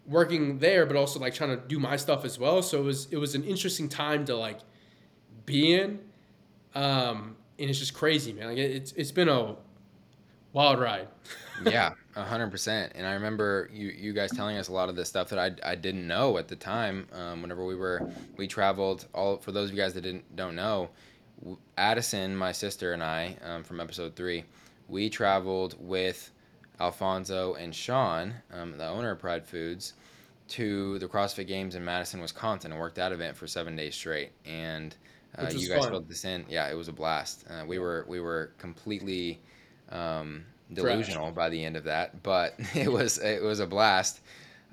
working 0.08 0.58
there, 0.58 0.86
but 0.86 0.96
also 0.96 1.18
like 1.20 1.34
trying 1.34 1.50
to 1.50 1.56
do 1.56 1.78
my 1.78 1.96
stuff 1.96 2.24
as 2.24 2.38
well. 2.38 2.62
So 2.62 2.78
it 2.78 2.84
was 2.84 3.08
it 3.10 3.16
was 3.16 3.34
an 3.34 3.44
interesting 3.44 3.88
time 3.88 4.24
to 4.26 4.36
like 4.36 4.60
be 5.44 5.74
in, 5.74 6.00
um, 6.74 7.36
and 7.58 7.70
it's 7.70 7.78
just 7.78 7.94
crazy, 7.94 8.32
man. 8.32 8.46
Like 8.46 8.58
it, 8.58 8.70
it's 8.70 8.92
it's 8.92 9.12
been 9.12 9.28
a 9.28 9.56
wild 10.52 10.80
ride. 10.80 11.08
yeah, 11.64 11.92
hundred 12.14 12.50
percent. 12.50 12.92
And 12.94 13.06
I 13.06 13.14
remember 13.14 13.70
you 13.72 13.88
you 13.88 14.12
guys 14.12 14.30
telling 14.32 14.56
us 14.56 14.68
a 14.68 14.72
lot 14.72 14.88
of 14.88 14.96
the 14.96 15.04
stuff 15.04 15.28
that 15.30 15.38
I, 15.38 15.70
I 15.70 15.74
didn't 15.74 16.06
know 16.06 16.38
at 16.38 16.48
the 16.48 16.56
time. 16.56 17.08
Um, 17.12 17.42
whenever 17.42 17.64
we 17.64 17.74
were 17.74 18.08
we 18.36 18.46
traveled 18.46 19.06
all 19.14 19.38
for 19.38 19.52
those 19.52 19.70
of 19.70 19.76
you 19.76 19.82
guys 19.82 19.94
that 19.94 20.02
didn't 20.02 20.36
don't 20.36 20.56
know, 20.56 20.90
Addison, 21.76 22.36
my 22.36 22.52
sister 22.52 22.92
and 22.92 23.02
I 23.02 23.36
um, 23.44 23.64
from 23.64 23.80
episode 23.80 24.16
three, 24.16 24.44
we 24.88 25.10
traveled 25.10 25.76
with 25.78 26.30
Alfonso 26.80 27.54
and 27.54 27.74
Sean, 27.74 28.34
um, 28.52 28.76
the 28.76 28.86
owner 28.86 29.12
of 29.12 29.18
Pride 29.18 29.46
Foods, 29.46 29.94
to 30.48 30.98
the 30.98 31.06
CrossFit 31.06 31.46
Games 31.46 31.74
in 31.74 31.84
Madison, 31.84 32.20
Wisconsin, 32.20 32.72
and 32.72 32.80
worked 32.80 32.96
that 32.96 33.12
event 33.12 33.36
for 33.36 33.46
seven 33.46 33.76
days 33.76 33.94
straight. 33.94 34.30
And 34.44 34.94
uh, 35.36 35.50
you 35.50 35.68
guys 35.68 35.80
fun. 35.80 35.90
filled 35.90 36.08
this 36.08 36.24
in. 36.24 36.44
Yeah, 36.48 36.68
it 36.68 36.74
was 36.74 36.88
a 36.88 36.92
blast. 36.92 37.44
Uh, 37.48 37.64
we 37.66 37.78
were 37.78 38.04
we 38.08 38.20
were 38.20 38.52
completely 38.58 39.40
um, 39.90 40.44
delusional 40.72 41.32
by 41.32 41.48
the 41.48 41.62
end 41.62 41.76
of 41.76 41.84
that, 41.84 42.22
but 42.22 42.54
it 42.74 42.90
was 42.90 43.18
it 43.18 43.42
was 43.42 43.60
a 43.60 43.66
blast. 43.66 44.20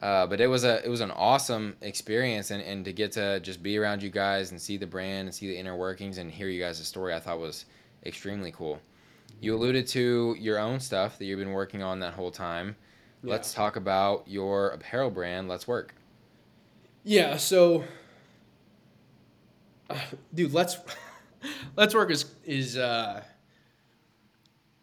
Uh, 0.02 0.28
but 0.28 0.42
it 0.42 0.48
was 0.48 0.64
a 0.64 0.84
it 0.84 0.90
was 0.90 1.02
an 1.02 1.12
awesome 1.12 1.76
experience, 1.82 2.52
and, 2.52 2.62
and 2.64 2.86
to 2.86 2.92
get 2.94 3.12
to 3.14 3.40
just 3.40 3.64
be 3.64 3.78
around 3.78 4.04
you 4.04 4.10
guys 4.10 4.52
and 4.52 4.62
see 4.62 4.78
the 4.78 4.88
brand 4.88 5.28
and 5.28 5.36
see 5.36 5.48
the 5.48 5.58
inner 5.58 5.76
workings 5.76 6.18
and 6.18 6.30
hear 6.32 6.50
you 6.50 6.62
guys' 6.62 6.86
story, 6.86 7.14
I 7.14 7.20
thought 7.20 7.40
was 7.40 7.66
extremely 8.06 8.52
cool. 8.52 8.80
You 9.44 9.56
alluded 9.56 9.88
to 9.88 10.38
your 10.40 10.58
own 10.58 10.80
stuff 10.80 11.18
that 11.20 11.26
you've 11.26 11.40
been 11.40 11.52
working 11.52 11.84
on 11.84 12.00
that 12.00 12.14
whole 12.14 12.32
time. 12.32 12.78
Yeah. 13.22 13.32
Let's 13.32 13.54
talk 13.54 13.76
about 13.76 14.26
your 14.26 14.70
apparel 14.70 15.12
brand. 15.12 15.50
Let's 15.50 15.68
work. 15.68 15.94
Yeah, 17.04 17.36
so 17.36 17.84
uh, 19.90 20.00
dude, 20.34 20.54
let's 20.54 20.78
let's 21.76 21.94
work 21.94 22.10
is 22.10 22.24
is 22.46 22.78
uh 22.78 23.22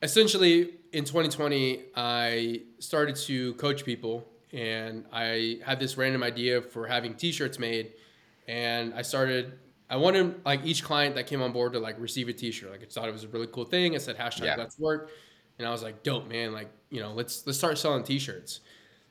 essentially 0.03 0.75
in 0.93 1.05
2020 1.07 1.85
I 1.97 2.61
started 2.81 3.17
to 3.17 3.55
coach 3.55 3.87
people 3.87 4.29
and 4.53 5.07
I 5.11 5.61
had 5.65 5.81
this 5.81 5.97
random 5.97 6.23
idea 6.23 6.61
for 6.61 6.87
having 6.87 7.15
t-shirts 7.15 7.59
made 7.59 7.95
and 8.47 8.93
I 8.93 9.01
started 9.01 9.55
I 9.91 9.97
wanted 9.97 10.41
like 10.47 10.65
each 10.65 10.83
client 10.85 11.17
that 11.17 11.27
came 11.27 11.43
on 11.43 11.53
board 11.53 11.73
to 11.75 11.81
like 11.81 12.01
receive 12.01 12.29
a 12.29 12.33
t-shirt. 12.33 12.71
Like 12.71 12.83
I 12.83 12.87
thought 12.87 13.09
it 13.09 13.13
was 13.13 13.25
a 13.25 13.29
really 13.29 13.49
cool 13.49 13.65
thing. 13.65 13.95
I 13.95 13.99
said 13.99 14.17
hashtag 14.17 14.45
Yeah. 14.45 14.57
let's 14.57 14.79
work. 14.79 15.11
And 15.59 15.67
I 15.69 15.71
was 15.73 15.83
like, 15.83 16.03
dope 16.03 16.27
man, 16.29 16.53
like, 16.53 16.71
you 16.91 17.01
know, 17.01 17.13
let's 17.13 17.47
let's 17.47 17.59
start 17.59 17.77
selling 17.77 18.05
t-shirts. 18.05 18.61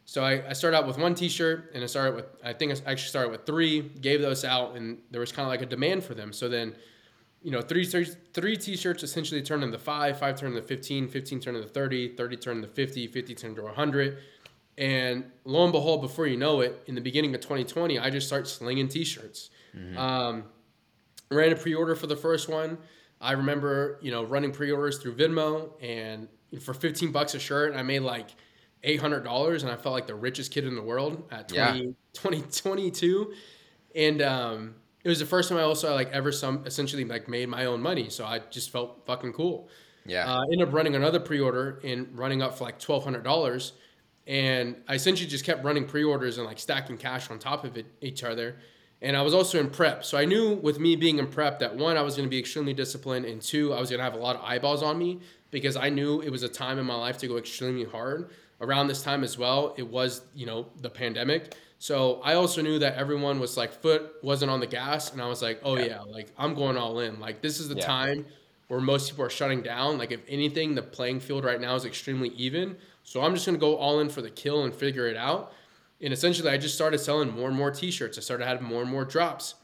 So 0.06 0.24
I, 0.24 0.50
I 0.50 0.54
started 0.54 0.76
out 0.76 0.88
with 0.88 0.98
one 0.98 1.14
T-shirt, 1.14 1.70
and 1.76 1.84
I 1.84 1.86
started 1.86 2.16
with 2.16 2.26
I 2.44 2.54
think 2.54 2.72
I 2.72 2.76
actually 2.90 3.10
started 3.10 3.30
with 3.30 3.46
three, 3.46 3.82
gave 3.82 4.22
those 4.24 4.44
out, 4.44 4.76
and 4.76 4.98
there 5.12 5.20
was 5.20 5.32
kind 5.32 5.46
of 5.46 5.52
like 5.52 5.62
a 5.62 5.68
demand 5.68 6.04
for 6.04 6.16
them. 6.16 6.34
So 6.34 6.50
then, 6.50 6.74
you 7.44 7.52
know, 7.52 7.62
three 7.62 7.86
three 7.86 8.08
three 8.34 8.58
T-shirts 8.58 9.04
essentially 9.04 9.44
turned 9.44 9.64
into 9.64 9.78
five, 9.78 10.18
five 10.18 10.40
turned 10.40 10.56
into 10.56 10.68
15, 10.68 11.10
15 11.10 11.40
turned 11.42 11.58
into 11.58 11.70
30, 11.70 12.16
30 12.16 12.38
turned 12.38 12.64
into 12.64 12.74
50, 12.74 13.06
50 13.06 13.36
turned 13.36 13.52
into 13.52 13.62
100. 13.64 14.18
And 14.80 15.26
lo 15.46 15.64
and 15.66 15.72
behold, 15.72 16.02
before 16.02 16.26
you 16.26 16.38
know 16.38 16.62
it, 16.62 16.82
in 16.88 16.96
the 16.96 17.02
beginning 17.02 17.36
of 17.36 17.42
2020, 17.42 18.00
I 18.00 18.10
just 18.10 18.26
start 18.26 18.48
slinging 18.48 18.88
T-shirts. 18.88 19.52
Um, 19.96 20.46
ran 21.32 21.52
a 21.52 21.56
pre-order 21.56 21.96
for 21.96 22.08
the 22.08 22.16
first 22.16 22.50
one. 22.50 22.78
I 23.22 23.34
remember, 23.34 24.00
you 24.02 24.12
know, 24.12 24.24
running 24.24 24.52
pre-orders 24.52 24.98
through 24.98 25.16
Venmo, 25.16 25.72
and 25.82 26.28
for 26.62 26.74
15 26.74 27.12
bucks 27.12 27.36
a 27.36 27.40
shirt, 27.40 27.76
I 27.76 27.84
made 27.84 28.00
like 28.00 28.30
$800, 28.84 29.62
and 29.62 29.72
I 29.72 29.76
felt 29.76 29.94
like 29.94 30.08
the 30.08 30.16
richest 30.16 30.52
kid 30.52 30.66
in 30.66 30.76
the 30.76 30.82
world 30.82 31.24
at 31.32 31.50
20, 31.50 31.96
2022. 32.14 33.34
And 33.96 34.22
um, 34.22 34.76
it 35.04 35.10
was 35.10 35.20
the 35.20 35.26
first 35.26 35.50
time 35.50 35.58
I 35.58 35.64
also 35.64 35.94
like 35.94 36.10
ever 36.12 36.32
some 36.32 36.64
essentially 36.66 37.06
like 37.06 37.28
made 37.28 37.50
my 37.50 37.66
own 37.66 37.82
money, 37.82 38.10
so 38.10 38.26
I 38.26 38.40
just 38.50 38.70
felt 38.72 39.06
fucking 39.06 39.34
cool. 39.34 39.70
Yeah. 40.06 40.32
Uh, 40.32 40.44
ended 40.52 40.68
up 40.68 40.74
running 40.74 40.96
another 40.96 41.20
pre-order 41.20 41.80
and 41.84 42.18
running 42.18 42.42
up 42.42 42.58
for 42.58 42.64
like 42.64 42.80
twelve 42.80 43.04
hundred 43.04 43.24
dollars, 43.24 43.74
and 44.28 44.76
I 44.88 44.96
essentially 44.96 45.30
just 45.30 45.46
kept 45.46 45.64
running 45.64 45.86
pre-orders 45.86 46.38
and 46.38 46.48
like 46.48 46.60
stacking 46.60 46.98
cash 46.98 47.30
on 47.30 47.40
top 47.40 47.66
of 47.66 47.78
it 47.78 47.86
each 48.02 48.24
other. 48.24 48.58
And 49.02 49.16
I 49.16 49.22
was 49.22 49.34
also 49.34 49.60
in 49.60 49.70
prep, 49.70 50.04
so 50.04 50.18
I 50.18 50.26
knew 50.26 50.56
with 50.56 50.78
me 50.80 50.98
being 50.98 51.20
in 51.20 51.28
prep 51.28 51.60
that 51.60 51.74
one 51.76 51.96
I 51.96 52.02
was 52.02 52.16
going 52.18 52.28
to 52.28 52.30
be 52.30 52.38
extremely 52.40 52.74
disciplined, 52.74 53.26
and 53.26 53.42
two 53.42 53.74
I 53.74 53.80
was 53.80 53.90
going 53.90 54.00
to 54.00 54.04
have 54.04 54.14
a 54.14 54.18
lot 54.18 54.36
of 54.36 54.42
eyeballs 54.44 54.84
on 54.84 54.98
me 54.98 55.22
because 55.52 55.78
I 55.78 55.88
knew 55.90 56.20
it 56.22 56.30
was 56.30 56.44
a 56.44 56.50
time 56.50 56.78
in 56.80 56.86
my 56.86 56.96
life 56.96 57.18
to 57.20 57.28
go 57.28 57.38
extremely 57.38 57.86
hard. 57.86 58.30
Around 58.62 58.88
this 58.88 59.02
time 59.02 59.24
as 59.24 59.38
well, 59.38 59.74
it 59.78 59.88
was 59.88 60.22
you 60.36 60.46
know 60.46 60.68
the 60.82 60.90
pandemic, 60.90 61.56
so 61.78 62.20
I 62.26 62.34
also 62.34 62.62
knew 62.62 62.78
that 62.80 62.96
everyone 62.96 63.40
was 63.40 63.56
like 63.56 63.72
foot 63.72 64.16
wasn't 64.22 64.52
on 64.52 64.60
the 64.60 64.68
gas, 64.68 65.14
and 65.14 65.22
I 65.22 65.28
was 65.28 65.42
like, 65.42 65.62
oh 65.64 65.78
Yeah. 65.78 65.86
yeah, 65.86 66.02
like 66.02 66.34
I'm 66.38 66.54
going 66.54 66.76
all 66.76 67.00
in. 67.00 67.22
Like 67.22 67.42
this 67.42 67.62
is 67.62 67.70
the 67.70 67.76
Yeah. 67.76 67.86
time 67.86 68.26
where 68.68 68.82
most 68.82 69.10
people 69.10 69.24
are 69.24 69.30
shutting 69.30 69.62
down. 69.62 69.98
Like 69.98 70.12
if 70.12 70.20
anything, 70.28 70.76
the 70.76 70.82
playing 70.82 71.22
field 71.22 71.46
right 71.46 71.62
now 71.62 71.74
is 71.76 71.86
extremely 71.86 72.30
even. 72.30 72.76
So 73.04 73.22
I'm 73.22 73.34
just 73.34 73.46
gonna 73.46 73.58
go 73.58 73.78
all 73.78 74.02
in 74.02 74.10
for 74.10 74.22
the 74.22 74.30
kill 74.30 74.66
and 74.66 74.74
figure 74.76 75.08
it 75.08 75.16
out. 75.16 75.54
And 76.02 76.14
essentially, 76.14 76.50
I 76.50 76.58
just 76.58 76.76
started 76.76 77.00
selling 77.00 77.32
more 77.36 77.50
and 77.50 77.58
more 77.58 77.72
T-shirts. 77.72 78.18
I 78.18 78.22
started 78.22 78.46
having 78.46 78.66
more 78.66 78.82
and 78.82 78.90
more 78.90 79.04
drops, 79.04 79.56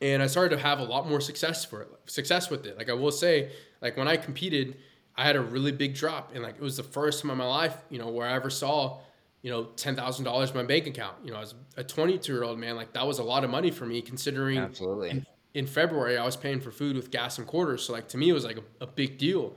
and 0.00 0.22
I 0.22 0.26
started 0.26 0.56
to 0.56 0.62
have 0.62 0.78
a 0.78 0.84
lot 0.84 1.08
more 1.08 1.20
success 1.20 1.64
for 1.64 1.82
it, 1.82 1.88
success 2.06 2.50
with 2.50 2.66
it. 2.66 2.76
Like 2.76 2.90
I 2.90 2.92
will 2.92 3.12
say, 3.12 3.50
like 3.80 3.96
when 3.96 4.06
I 4.06 4.16
competed, 4.16 4.76
I 5.16 5.24
had 5.24 5.36
a 5.36 5.40
really 5.40 5.72
big 5.72 5.94
drop, 5.94 6.32
and 6.34 6.42
like 6.42 6.56
it 6.56 6.60
was 6.60 6.76
the 6.76 6.82
first 6.82 7.22
time 7.22 7.30
in 7.30 7.38
my 7.38 7.46
life, 7.46 7.76
you 7.88 7.98
know, 7.98 8.08
where 8.08 8.26
I 8.26 8.34
ever 8.34 8.50
saw, 8.50 9.00
you 9.40 9.50
know, 9.50 9.64
ten 9.76 9.96
thousand 9.96 10.26
dollars 10.26 10.50
in 10.50 10.56
my 10.56 10.64
bank 10.64 10.86
account. 10.86 11.16
You 11.24 11.32
know, 11.32 11.40
as 11.40 11.54
a 11.76 11.84
22 11.84 12.32
year 12.32 12.44
old 12.44 12.58
man, 12.58 12.76
like 12.76 12.92
that 12.92 13.06
was 13.06 13.18
a 13.18 13.24
lot 13.24 13.44
of 13.44 13.50
money 13.50 13.70
for 13.70 13.86
me, 13.86 14.02
considering 14.02 14.58
Absolutely. 14.58 15.24
in 15.54 15.66
February, 15.66 16.18
I 16.18 16.26
was 16.26 16.36
paying 16.36 16.60
for 16.60 16.72
food 16.72 16.96
with 16.96 17.10
gas 17.10 17.38
and 17.38 17.46
quarters. 17.46 17.84
So 17.84 17.94
like 17.94 18.08
to 18.08 18.18
me, 18.18 18.28
it 18.28 18.34
was 18.34 18.44
like 18.44 18.58
a, 18.58 18.84
a 18.84 18.86
big 18.86 19.16
deal. 19.16 19.56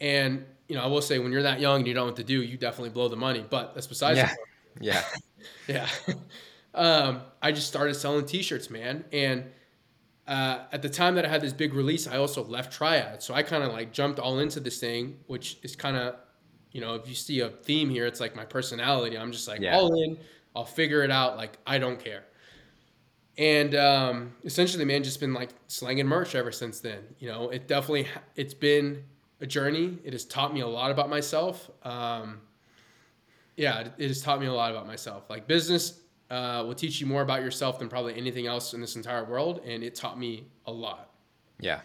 And 0.00 0.44
you 0.68 0.76
know, 0.76 0.82
I 0.82 0.86
will 0.86 1.02
say 1.02 1.18
when 1.18 1.32
you're 1.32 1.42
that 1.42 1.60
young 1.60 1.78
and 1.80 1.86
you 1.88 1.94
don't 1.94 2.02
know 2.02 2.06
what 2.06 2.16
to 2.16 2.24
do, 2.24 2.42
you 2.42 2.56
definitely 2.56 2.90
blow 2.90 3.08
the 3.08 3.16
money. 3.16 3.44
But 3.48 3.74
that's 3.74 3.86
besides. 3.86 4.18
Yeah. 4.18 4.26
the 4.26 4.28
point. 4.28 4.38
Yeah. 4.80 5.02
Yeah. 5.68 5.88
um, 6.74 7.20
I 7.42 7.52
just 7.52 7.68
started 7.68 7.94
selling 7.94 8.24
T-shirts, 8.26 8.70
man, 8.70 9.04
and 9.12 9.44
uh, 10.26 10.60
at 10.72 10.80
the 10.82 10.88
time 10.88 11.14
that 11.16 11.24
I 11.26 11.28
had 11.28 11.42
this 11.42 11.52
big 11.52 11.74
release, 11.74 12.06
I 12.06 12.16
also 12.16 12.42
left 12.44 12.72
Triad, 12.72 13.22
so 13.22 13.34
I 13.34 13.42
kind 13.42 13.62
of 13.62 13.72
like 13.72 13.92
jumped 13.92 14.18
all 14.18 14.38
into 14.38 14.58
this 14.60 14.80
thing, 14.80 15.18
which 15.26 15.58
is 15.62 15.76
kind 15.76 15.96
of, 15.96 16.16
you 16.72 16.80
know, 16.80 16.94
if 16.94 17.08
you 17.08 17.14
see 17.14 17.40
a 17.40 17.50
theme 17.50 17.90
here, 17.90 18.06
it's 18.06 18.20
like 18.20 18.34
my 18.34 18.44
personality. 18.46 19.18
I'm 19.18 19.32
just 19.32 19.46
like 19.48 19.60
Yeah. 19.60 19.76
all 19.76 19.92
in. 20.02 20.18
I'll 20.56 20.64
figure 20.64 21.02
it 21.02 21.10
out. 21.10 21.36
Like 21.36 21.58
I 21.66 21.78
don't 21.78 21.98
care. 22.02 22.24
And 23.36 23.74
um, 23.74 24.32
essentially, 24.44 24.84
man, 24.84 25.02
just 25.02 25.20
been 25.20 25.34
like 25.34 25.50
slanging 25.66 26.06
merch 26.06 26.34
ever 26.34 26.52
since 26.52 26.80
then. 26.80 27.00
You 27.18 27.28
know, 27.28 27.50
it 27.50 27.66
definitely 27.68 28.06
it's 28.36 28.54
been 28.54 29.04
a 29.40 29.46
journey. 29.46 29.98
It 30.04 30.12
has 30.12 30.24
taught 30.24 30.54
me 30.54 30.60
a 30.60 30.66
lot 30.68 30.90
about 30.90 31.10
myself. 31.10 31.68
Um, 31.82 32.40
yeah, 33.56 33.80
it, 33.80 33.92
it 33.98 34.08
has 34.08 34.20
taught 34.22 34.40
me 34.40 34.46
a 34.46 34.52
lot 34.52 34.70
about 34.70 34.86
myself. 34.86 35.30
Like 35.30 35.46
business 35.46 36.00
uh, 36.30 36.62
will 36.66 36.74
teach 36.74 37.00
you 37.00 37.06
more 37.06 37.22
about 37.22 37.42
yourself 37.42 37.78
than 37.78 37.88
probably 37.88 38.16
anything 38.16 38.46
else 38.46 38.74
in 38.74 38.80
this 38.80 38.96
entire 38.96 39.24
world, 39.24 39.60
and 39.64 39.82
it 39.82 39.94
taught 39.94 40.18
me 40.18 40.44
a 40.66 40.72
lot. 40.72 41.10
Yeah. 41.60 41.80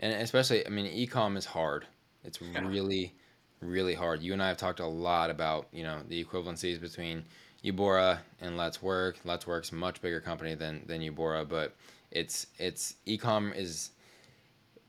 And 0.00 0.12
especially, 0.22 0.66
I 0.66 0.70
mean, 0.70 0.86
ecom 0.86 1.36
is 1.36 1.44
hard. 1.44 1.86
It's 2.24 2.40
really, 2.40 3.14
really 3.60 3.94
hard. 3.94 4.22
You 4.22 4.32
and 4.32 4.42
I 4.42 4.48
have 4.48 4.56
talked 4.56 4.80
a 4.80 4.86
lot 4.86 5.30
about, 5.30 5.66
you 5.72 5.82
know, 5.82 6.00
the 6.08 6.22
equivalencies 6.24 6.80
between 6.80 7.24
Ubora 7.64 8.18
and 8.40 8.56
Let's 8.56 8.82
Work. 8.82 9.18
Let's 9.24 9.46
Work's 9.46 9.72
a 9.72 9.74
much 9.74 10.00
bigger 10.00 10.20
company 10.20 10.54
than 10.54 10.82
than 10.86 11.00
Ubora, 11.00 11.48
but 11.48 11.74
it's 12.10 12.46
it's 12.58 12.94
ecom 13.06 13.56
is 13.56 13.90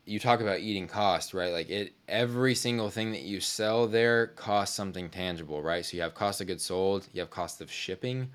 you 0.10 0.20
talk 0.20 0.42
about 0.42 0.60
eating 0.60 0.88
cost, 0.88 1.34
right? 1.34 1.54
Like 1.54 1.70
it 1.70 1.94
every 2.08 2.56
single 2.56 2.90
thing 2.90 3.12
that 3.12 3.22
you 3.22 3.40
sell 3.40 3.88
there 3.88 4.28
costs 4.28 4.76
something 4.76 5.10
tangible, 5.10 5.62
right? 5.62 5.86
So 5.86 5.96
you 5.96 6.04
have 6.04 6.16
cost 6.16 6.42
of 6.42 6.48
goods 6.48 6.66
sold, 6.66 7.08
you 7.14 7.22
have 7.22 7.30
cost 7.30 7.62
of 7.62 7.72
shipping, 7.72 8.30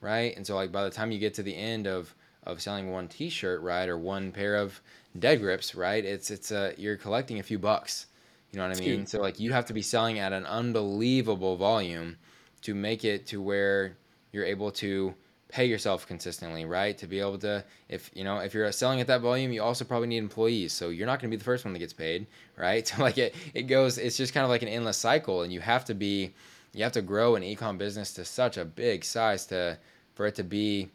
right? 0.00 0.36
And 0.36 0.46
so 0.46 0.54
like 0.54 0.70
by 0.70 0.84
the 0.84 0.90
time 0.90 1.10
you 1.10 1.18
get 1.18 1.34
to 1.34 1.42
the 1.42 1.54
end 1.54 1.86
of 1.86 2.14
of 2.44 2.62
selling 2.62 2.92
one 2.92 3.08
t-shirt, 3.08 3.60
right, 3.60 3.88
or 3.88 3.98
one 3.98 4.30
pair 4.30 4.54
of 4.54 4.80
dead 5.18 5.40
grips, 5.40 5.74
right? 5.74 6.04
It's 6.04 6.30
it's 6.30 6.52
a 6.52 6.74
you're 6.78 6.96
collecting 6.96 7.40
a 7.40 7.42
few 7.42 7.58
bucks. 7.58 8.06
You 8.52 8.58
know 8.58 8.68
what 8.68 8.72
I 8.72 8.76
mean? 8.76 9.04
So 9.04 9.20
like 9.20 9.40
you 9.40 9.52
have 9.52 9.66
to 9.66 9.74
be 9.74 9.82
selling 9.82 10.20
at 10.20 10.32
an 10.32 10.46
unbelievable 10.46 11.56
volume 11.56 12.16
to 12.62 12.74
make 12.74 13.04
it 13.04 13.26
to 13.26 13.42
where 13.42 13.96
you're 14.32 14.44
able 14.44 14.70
to 14.72 15.12
pay 15.48 15.64
yourself 15.64 16.06
consistently, 16.06 16.64
right? 16.64 16.96
To 16.98 17.06
be 17.06 17.20
able 17.20 17.38
to 17.38 17.64
if 17.88 18.10
you 18.14 18.24
know, 18.24 18.38
if 18.38 18.54
you're 18.54 18.70
selling 18.72 19.00
at 19.00 19.06
that 19.06 19.20
volume, 19.20 19.52
you 19.52 19.62
also 19.62 19.84
probably 19.84 20.08
need 20.08 20.18
employees. 20.18 20.72
So 20.72 20.88
you're 20.88 21.06
not 21.06 21.20
going 21.20 21.30
to 21.30 21.36
be 21.36 21.38
the 21.38 21.44
first 21.44 21.64
one 21.64 21.72
that 21.72 21.78
gets 21.78 21.92
paid, 21.92 22.26
right? 22.56 22.86
So 22.86 23.02
like 23.02 23.18
it 23.18 23.34
it 23.54 23.62
goes 23.62 23.98
it's 23.98 24.16
just 24.16 24.34
kind 24.34 24.44
of 24.44 24.50
like 24.50 24.62
an 24.62 24.68
endless 24.68 24.96
cycle 24.96 25.42
and 25.42 25.52
you 25.52 25.60
have 25.60 25.84
to 25.86 25.94
be 25.94 26.34
you 26.72 26.82
have 26.82 26.92
to 26.92 27.02
grow 27.02 27.36
an 27.36 27.42
ecom 27.42 27.78
business 27.78 28.12
to 28.14 28.24
such 28.24 28.58
a 28.58 28.64
big 28.64 29.04
size 29.04 29.46
to 29.46 29.78
for 30.14 30.26
it 30.26 30.34
to 30.36 30.44
be 30.44 30.90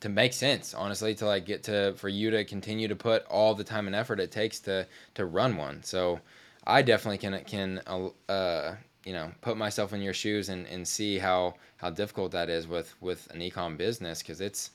to 0.00 0.08
make 0.08 0.32
sense 0.32 0.74
honestly 0.74 1.14
to 1.14 1.26
like 1.26 1.46
get 1.46 1.62
to 1.64 1.92
for 1.94 2.08
you 2.08 2.30
to 2.30 2.44
continue 2.44 2.88
to 2.88 2.96
put 2.96 3.24
all 3.26 3.54
the 3.54 3.64
time 3.64 3.86
and 3.86 3.96
effort 3.96 4.20
it 4.20 4.30
takes 4.30 4.60
to 4.60 4.86
to 5.14 5.26
run 5.26 5.56
one 5.56 5.82
so 5.82 6.20
i 6.66 6.82
definitely 6.82 7.18
can 7.18 7.44
can 7.44 7.80
uh, 7.86 8.08
uh 8.30 8.74
you 9.04 9.12
know 9.12 9.30
put 9.40 9.56
myself 9.56 9.92
in 9.92 10.00
your 10.00 10.14
shoes 10.14 10.48
and 10.48 10.66
and 10.66 10.86
see 10.86 11.18
how 11.18 11.54
how 11.76 11.90
difficult 11.90 12.32
that 12.32 12.48
is 12.48 12.66
with 12.68 12.94
with 13.00 13.28
an 13.32 13.40
ecom 13.40 13.76
business 13.76 14.22
because 14.22 14.40
it's 14.40 14.70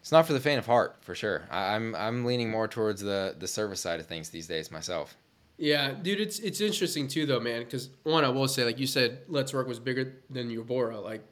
it's 0.00 0.12
not 0.12 0.26
for 0.26 0.34
the 0.34 0.40
faint 0.40 0.58
of 0.58 0.66
heart 0.66 0.96
for 1.00 1.14
sure 1.14 1.42
I, 1.50 1.74
i'm 1.74 1.94
i'm 1.94 2.24
leaning 2.24 2.50
more 2.50 2.68
towards 2.68 3.00
the 3.00 3.34
the 3.38 3.48
service 3.48 3.80
side 3.80 4.00
of 4.00 4.06
things 4.06 4.28
these 4.30 4.46
days 4.46 4.70
myself 4.70 5.16
Yeah, 5.56 5.92
dude, 5.92 6.20
it's 6.20 6.40
it's 6.40 6.60
interesting 6.60 7.06
too, 7.06 7.26
though, 7.26 7.38
man. 7.38 7.60
Because 7.62 7.88
one, 8.02 8.24
I 8.24 8.28
will 8.28 8.48
say, 8.48 8.64
like 8.64 8.80
you 8.80 8.88
said, 8.88 9.18
Let's 9.28 9.54
Work 9.54 9.68
was 9.68 9.78
bigger 9.78 10.14
than 10.28 10.50
Ubora. 10.50 11.00
Like, 11.00 11.22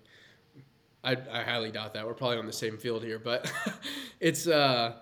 I 1.03 1.17
I 1.39 1.43
highly 1.43 1.73
doubt 1.73 1.93
that. 1.95 2.07
We're 2.07 2.15
probably 2.15 2.39
on 2.39 2.47
the 2.47 2.53
same 2.53 2.79
field 2.79 3.03
here, 3.03 3.19
but 3.19 3.53
it's 4.21 4.47
uh, 4.47 4.93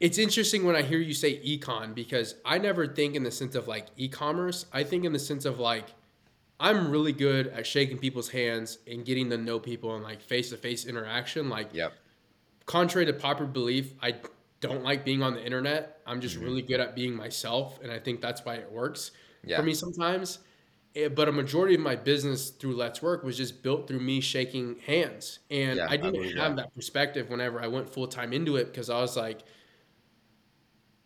it's 0.00 0.16
interesting 0.16 0.64
when 0.64 0.74
I 0.74 0.80
hear 0.80 0.98
you 0.98 1.12
say 1.12 1.38
ecom 1.44 1.94
because 1.94 2.36
I 2.46 2.56
never 2.56 2.86
think 2.86 3.14
in 3.14 3.24
the 3.24 3.30
sense 3.30 3.54
of 3.54 3.68
like 3.68 3.88
e-commerce. 3.98 4.64
I 4.72 4.84
think 4.84 5.04
in 5.04 5.12
the 5.12 5.18
sense 5.18 5.44
of 5.44 5.58
like 5.58 5.88
I'm 6.60 6.90
really 6.90 7.12
good 7.12 7.48
at 7.48 7.66
shaking 7.66 7.98
people's 7.98 8.28
hands 8.30 8.78
and 8.86 9.04
getting 9.04 9.30
to 9.30 9.38
know 9.38 9.58
people 9.58 9.94
and 9.94 10.04
like 10.04 10.20
face 10.22 10.50
to 10.50 10.56
face 10.56 10.84
interaction. 10.86 11.48
Like, 11.48 11.72
yep 11.72 11.98
contrary 12.66 13.06
to 13.06 13.12
popular 13.12 13.50
belief, 13.50 13.94
I 14.02 14.20
don't 14.60 14.82
like 14.82 15.04
being 15.04 15.22
on 15.22 15.34
the 15.34 15.44
internet. 15.44 16.00
I'm 16.06 16.20
just 16.20 16.36
really 16.36 16.62
good 16.62 16.80
at 16.80 16.94
being 16.94 17.14
myself, 17.14 17.80
and 17.82 17.92
I 17.92 17.98
think 17.98 18.20
that's 18.20 18.44
why 18.44 18.56
it 18.56 18.70
works 18.70 19.12
Yeah. 19.42 19.56
for 19.56 19.62
me 19.62 19.74
sometimes. 19.74 20.40
Eh, 20.94 21.08
but 21.08 21.28
a 21.28 21.32
majority 21.32 21.74
of 21.74 21.80
my 21.80 21.96
business 21.96 22.50
through 22.50 22.74
Let's 22.76 23.02
Work 23.02 23.24
was 23.24 23.36
just 23.36 23.62
built 23.62 23.88
through 23.88 24.00
me 24.00 24.20
shaking 24.20 24.78
hands. 24.80 25.40
And 25.50 25.80
Yeah, 25.80 25.88
I 25.88 25.96
I 25.98 25.98
didn't 25.98 26.12
believe 26.12 26.36
have 26.36 26.56
that. 26.56 26.56
that 26.56 26.74
perspective 26.74 27.30
whenever 27.30 27.60
I 27.60 27.68
went 27.68 27.90
full 27.90 28.06
time 28.08 28.32
into 28.32 28.56
it 28.56 28.66
because 28.66 28.90
I 28.90 29.00
was 29.00 29.16
like, 29.16 29.42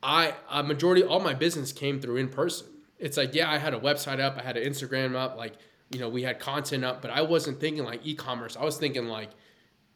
I 0.02 0.36
a 0.50 0.62
majority 0.62 1.02
all 1.02 1.20
my 1.20 1.34
business 1.34 1.72
came 1.72 2.00
through 2.00 2.16
in 2.16 2.28
person. 2.28 2.77
It's 2.98 3.16
like, 3.16 3.34
yeah, 3.34 3.50
I 3.50 3.58
had 3.58 3.74
a 3.74 3.80
website 3.80 4.20
up, 4.20 4.36
I 4.38 4.42
had 4.42 4.56
an 4.56 4.68
Instagram 4.70 5.14
up, 5.14 5.36
like, 5.36 5.54
you 5.90 5.98
know, 6.00 6.08
we 6.08 6.22
had 6.22 6.38
content 6.38 6.84
up, 6.84 7.00
but 7.00 7.10
I 7.10 7.22
wasn't 7.22 7.60
thinking 7.60 7.84
like 7.84 8.00
e-commerce. 8.04 8.56
I 8.56 8.64
was 8.64 8.76
thinking 8.76 9.06
like, 9.06 9.30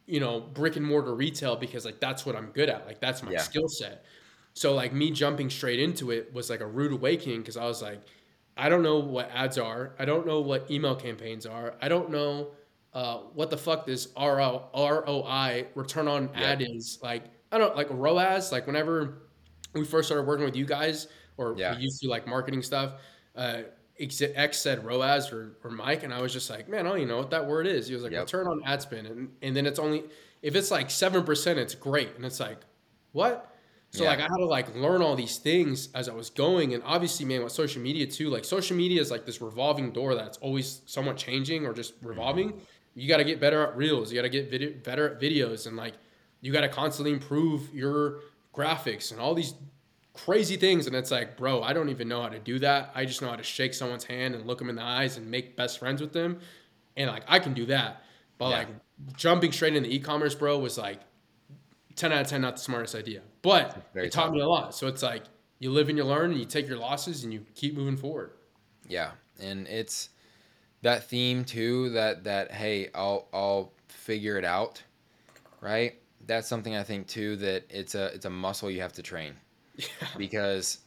you 0.05 0.19
know, 0.19 0.39
brick 0.39 0.75
and 0.75 0.85
mortar 0.85 1.13
retail 1.13 1.55
because 1.55 1.85
like 1.85 1.99
that's 1.99 2.25
what 2.25 2.35
I'm 2.35 2.47
good 2.47 2.69
at. 2.69 2.85
Like 2.85 2.99
that's 2.99 3.21
my 3.23 3.31
Yeah. 3.31 3.39
skill 3.39 3.67
set. 3.67 4.03
So 4.53 4.73
like 4.73 4.93
me 4.93 5.11
jumping 5.11 5.49
straight 5.49 5.79
into 5.79 6.11
it 6.11 6.33
was 6.33 6.49
like 6.49 6.61
a 6.61 6.65
rude 6.67 6.91
awakening 6.93 7.39
because 7.39 7.57
I 7.57 7.65
was 7.65 7.81
like, 7.81 8.01
I 8.57 8.69
don't 8.69 8.83
know 8.83 8.99
what 8.99 9.29
ads 9.33 9.57
are. 9.57 9.95
I 9.99 10.05
don't 10.05 10.25
know 10.27 10.41
what 10.41 10.69
email 10.69 10.95
campaigns 10.95 11.45
are. 11.45 11.75
I 11.81 11.89
don't 11.89 12.09
know 12.11 12.51
uh, 12.93 13.17
what 13.33 13.49
the 13.49 13.57
fuck 13.57 13.85
this 13.85 14.09
RO, 14.15 14.69
ROI 14.75 15.67
return 15.73 16.07
on 16.07 16.29
ad 16.35 16.61
is. 16.61 16.99
Like 17.01 17.23
I 17.51 17.57
don't 17.57 17.75
like 17.75 17.87
ROAS. 17.89 18.51
Like 18.51 18.67
whenever 18.67 19.23
we 19.73 19.85
first 19.85 20.07
started 20.07 20.27
working 20.27 20.45
with 20.45 20.55
you 20.55 20.65
guys, 20.65 21.07
or 21.37 21.55
Yeah. 21.57 21.75
we 21.75 21.81
used 21.83 22.01
to 22.01 22.09
like 22.09 22.27
marketing 22.27 22.61
stuff. 22.61 22.93
Uh, 23.35 23.63
X 23.99 24.57
said 24.57 24.83
ROAS 24.83 25.31
or, 25.31 25.57
or 25.63 25.69
Mike, 25.71 26.03
and 26.03 26.13
I 26.13 26.21
was 26.21 26.33
just 26.33 26.49
like, 26.49 26.67
man, 26.67 26.85
I 26.85 26.89
don't 26.89 26.97
even 26.97 27.09
know 27.09 27.17
what 27.17 27.29
that 27.31 27.45
word 27.45 27.67
is. 27.67 27.87
He 27.87 27.93
was 27.93 28.03
like, 28.03 28.11
Yep. 28.11 28.21
return 28.21 28.47
on 28.47 28.61
ad 28.65 28.81
spend, 28.81 29.07
and 29.07 29.29
and 29.41 29.55
then 29.55 29.65
it's 29.65 29.79
only 29.79 30.03
if 30.41 30.55
it's 30.55 30.71
like 30.71 30.89
seven 30.89 31.23
percent, 31.23 31.59
it's 31.59 31.75
great, 31.75 32.15
and 32.15 32.25
it's 32.25 32.39
like, 32.39 32.57
what? 33.11 33.49
So 33.91 34.03
Yeah. 34.03 34.09
like 34.09 34.19
I 34.19 34.23
had 34.23 34.37
to 34.37 34.45
like 34.45 34.75
learn 34.75 35.01
all 35.03 35.15
these 35.15 35.37
things 35.37 35.89
as 35.93 36.09
I 36.09 36.13
was 36.13 36.29
going, 36.31 36.73
and 36.73 36.81
obviously, 36.83 37.25
man, 37.25 37.43
with 37.43 37.53
social 37.53 37.81
media 37.81 38.07
too, 38.07 38.29
like 38.29 38.43
social 38.45 38.75
media 38.75 38.99
is 38.99 39.11
like 39.11 39.25
this 39.25 39.39
revolving 39.41 39.91
door 39.91 40.15
that's 40.15 40.37
always 40.39 40.81
somewhat 40.87 41.15
changing 41.17 41.65
or 41.65 41.73
just 41.73 41.93
revolving. 42.01 42.59
You 42.95 43.07
got 43.07 43.17
to 43.17 43.23
get 43.23 43.39
better 43.39 43.63
at 43.65 43.77
reels. 43.77 44.11
You 44.11 44.17
got 44.17 44.23
to 44.23 44.29
get 44.29 44.49
video, 44.49 44.71
better 44.83 45.09
at 45.09 45.21
videos, 45.21 45.67
and 45.67 45.77
like 45.77 45.93
you 46.41 46.51
got 46.51 46.61
to 46.61 46.69
constantly 46.69 47.11
improve 47.13 47.73
your 47.73 48.21
graphics 48.53 49.11
and 49.11 49.19
all 49.19 49.33
these 49.35 49.53
crazy 50.13 50.57
things. 50.57 50.87
And 50.87 50.95
it's 50.95 51.11
like, 51.11 51.37
bro, 51.37 51.61
I 51.63 51.73
don't 51.73 51.89
even 51.89 52.07
know 52.07 52.21
how 52.21 52.29
to 52.29 52.39
do 52.39 52.59
that. 52.59 52.91
I 52.95 53.05
just 53.05 53.21
know 53.21 53.29
how 53.29 53.35
to 53.35 53.43
shake 53.43 53.73
someone's 53.73 54.03
hand 54.05 54.35
and 54.35 54.45
look 54.45 54.59
them 54.59 54.69
in 54.69 54.75
the 54.75 54.83
eyes 54.83 55.17
and 55.17 55.29
make 55.29 55.55
best 55.57 55.79
friends 55.79 56.01
with 56.01 56.13
them, 56.13 56.39
and 56.97 57.09
like 57.09 57.23
I 57.27 57.39
can 57.39 57.53
do 57.53 57.65
that. 57.67 58.03
But 58.37 58.49
Yeah. 58.49 58.57
like 58.57 58.69
jumping 59.15 59.51
straight 59.51 59.75
into 59.75 59.89
e-commerce, 59.89 60.35
bro, 60.35 60.57
was 60.59 60.77
like 60.77 61.01
10 61.95 62.11
out 62.11 62.21
of 62.21 62.27
10 62.27 62.41
not 62.41 62.55
the 62.55 62.61
smartest 62.61 62.95
idea 62.95 63.21
but 63.43 63.93
it 63.93 64.11
taught 64.11 64.31
tough. 64.31 64.31
me 64.31 64.39
a 64.41 64.47
lot 64.47 64.73
so 64.75 64.87
it's 64.87 65.03
like 65.03 65.25
you 65.59 65.71
live 65.71 65.89
and 65.89 65.97
you 65.97 66.03
learn 66.03 66.31
and 66.31 66.39
you 66.39 66.45
take 66.45 66.67
your 66.67 66.77
losses 66.77 67.23
and 67.23 67.33
you 67.33 67.45
keep 67.55 67.75
moving 67.75 67.97
forward 67.97 68.31
Yeah, 68.87 69.13
and 69.39 69.67
it's 69.67 70.09
that 70.83 71.09
theme 71.09 71.45
too. 71.45 71.91
That 71.91 72.25
that 72.25 72.51
hey, 72.51 72.89
I'll 72.95 73.29
I'll 73.33 73.73
figure 73.89 74.37
it 74.37 74.45
out, 74.45 74.83
right? 75.61 76.01
That's 76.21 76.47
something 76.47 76.75
I 76.75 76.83
think 76.83 77.07
too. 77.07 77.37
That 77.37 77.65
it's 77.69 77.95
a 77.95 78.07
it's 78.15 78.25
a 78.25 78.31
muscle 78.31 78.71
you 78.71 78.81
have 78.81 78.93
to 78.95 79.03
train 79.03 79.39
because 80.17 80.79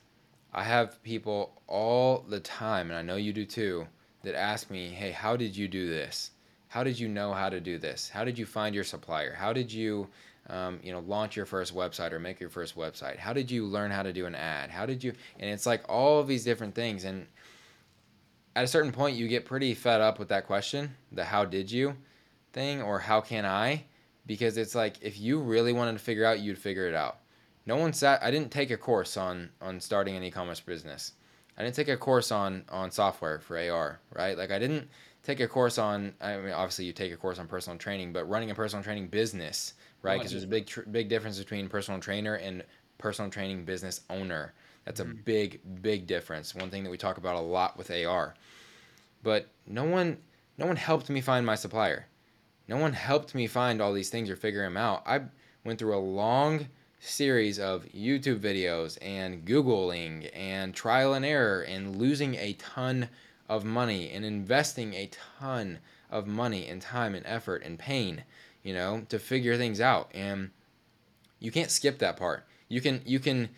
I 0.52 0.62
have 0.62 1.02
people 1.02 1.60
all 1.66 2.24
the 2.28 2.40
time, 2.40 2.90
and 2.90 2.98
I 2.98 3.02
know 3.02 3.16
you 3.16 3.32
do 3.32 3.44
too, 3.44 3.86
that 4.22 4.34
ask 4.34 4.70
me, 4.70 4.88
hey, 4.88 5.10
how 5.10 5.36
did 5.36 5.56
you 5.56 5.68
do 5.68 5.88
this? 5.88 6.30
How 6.68 6.82
did 6.82 6.98
you 6.98 7.08
know 7.08 7.32
how 7.32 7.48
to 7.48 7.60
do 7.60 7.78
this? 7.78 8.08
How 8.08 8.24
did 8.24 8.38
you 8.38 8.46
find 8.46 8.74
your 8.74 8.84
supplier? 8.84 9.32
How 9.32 9.52
did 9.52 9.72
you, 9.72 10.08
um, 10.48 10.80
you 10.82 10.92
know, 10.92 11.00
launch 11.00 11.36
your 11.36 11.46
first 11.46 11.74
website 11.74 12.12
or 12.12 12.18
make 12.18 12.40
your 12.40 12.50
first 12.50 12.76
website? 12.76 13.18
How 13.18 13.32
did 13.32 13.50
you 13.50 13.66
learn 13.66 13.90
how 13.90 14.02
to 14.02 14.12
do 14.12 14.26
an 14.26 14.34
ad? 14.34 14.70
How 14.70 14.84
did 14.84 15.02
you? 15.02 15.12
And 15.38 15.50
it's 15.50 15.66
like 15.66 15.84
all 15.88 16.18
of 16.18 16.26
these 16.26 16.44
different 16.44 16.74
things, 16.74 17.04
and 17.04 17.26
at 18.54 18.64
a 18.64 18.68
certain 18.68 18.92
point, 18.92 19.16
you 19.16 19.28
get 19.28 19.44
pretty 19.44 19.74
fed 19.74 20.00
up 20.00 20.18
with 20.18 20.28
that 20.28 20.46
question, 20.46 20.94
the 21.12 21.24
"how 21.24 21.44
did 21.44 21.70
you" 21.70 21.96
thing, 22.52 22.82
or 22.82 22.98
"how 22.98 23.20
can 23.20 23.44
I?" 23.44 23.84
Because 24.26 24.56
it's 24.56 24.74
like 24.74 24.96
if 25.02 25.20
you 25.20 25.38
really 25.38 25.72
wanted 25.72 25.92
to 25.92 25.98
figure 25.98 26.24
out, 26.24 26.40
you'd 26.40 26.58
figure 26.58 26.88
it 26.88 26.94
out. 26.94 27.18
No 27.66 27.76
one 27.76 27.92
sat. 27.92 28.22
I 28.22 28.30
didn't 28.30 28.50
take 28.50 28.70
a 28.70 28.76
course 28.76 29.16
on 29.16 29.50
on 29.60 29.80
starting 29.80 30.16
an 30.16 30.22
e-commerce 30.22 30.60
business. 30.60 31.12
I 31.58 31.62
didn't 31.62 31.74
take 31.74 31.88
a 31.88 31.96
course 31.96 32.30
on 32.30 32.64
on 32.68 32.90
software 32.90 33.40
for 33.40 33.58
AR, 33.58 34.00
right? 34.14 34.38
Like 34.38 34.50
I 34.50 34.58
didn't 34.58 34.88
take 35.24 35.40
a 35.40 35.48
course 35.48 35.76
on. 35.76 36.14
I 36.20 36.36
mean, 36.36 36.52
obviously 36.52 36.84
you 36.84 36.92
take 36.92 37.12
a 37.12 37.16
course 37.16 37.38
on 37.38 37.48
personal 37.48 37.78
training, 37.78 38.12
but 38.12 38.28
running 38.28 38.50
a 38.50 38.54
personal 38.54 38.84
training 38.84 39.08
business, 39.08 39.74
right? 40.02 40.18
Because 40.18 40.30
there's 40.30 40.44
a 40.44 40.48
big 40.48 40.66
tr- 40.66 40.82
big 40.82 41.08
difference 41.08 41.38
between 41.38 41.68
personal 41.68 42.00
trainer 42.00 42.34
and 42.34 42.62
personal 42.98 43.30
training 43.30 43.64
business 43.64 44.02
owner. 44.08 44.54
That's 44.84 45.00
a 45.00 45.04
mm-hmm. 45.04 45.22
big 45.24 45.60
big 45.82 46.06
difference. 46.06 46.54
One 46.54 46.70
thing 46.70 46.84
that 46.84 46.90
we 46.90 46.96
talk 46.96 47.18
about 47.18 47.34
a 47.34 47.40
lot 47.40 47.76
with 47.76 47.90
AR. 47.90 48.34
But 49.22 49.48
no 49.66 49.84
one 49.84 50.18
no 50.56 50.66
one 50.66 50.76
helped 50.76 51.10
me 51.10 51.20
find 51.20 51.44
my 51.44 51.56
supplier. 51.56 52.06
No 52.68 52.76
one 52.76 52.92
helped 52.92 53.34
me 53.34 53.46
find 53.46 53.80
all 53.80 53.92
these 53.92 54.10
things 54.10 54.30
or 54.30 54.36
figure 54.36 54.62
them 54.62 54.76
out. 54.76 55.02
I 55.06 55.22
went 55.64 55.78
through 55.78 55.96
a 55.96 55.98
long 55.98 56.68
series 57.00 57.58
of 57.58 57.84
YouTube 57.86 58.40
videos 58.40 58.98
and 59.00 59.44
Googling 59.44 60.30
and 60.34 60.74
trial 60.74 61.14
and 61.14 61.24
error 61.24 61.62
and 61.62 61.96
losing 61.96 62.34
a 62.36 62.54
ton 62.54 63.08
of 63.48 63.64
money 63.64 64.10
and 64.10 64.24
investing 64.24 64.94
a 64.94 65.10
ton 65.38 65.78
of 66.10 66.26
money 66.26 66.66
and 66.66 66.80
time 66.80 67.14
and 67.14 67.26
effort 67.26 67.62
and 67.64 67.78
pain, 67.78 68.24
you 68.62 68.74
know, 68.74 69.04
to 69.08 69.18
figure 69.18 69.56
things 69.56 69.80
out. 69.80 70.10
And 70.14 70.50
you 71.38 71.50
can't 71.50 71.70
skip 71.70 71.98
that 71.98 72.16
part. 72.16 72.44
You 72.68 72.80
can 72.80 73.02
you 73.04 73.18
can 73.18 73.48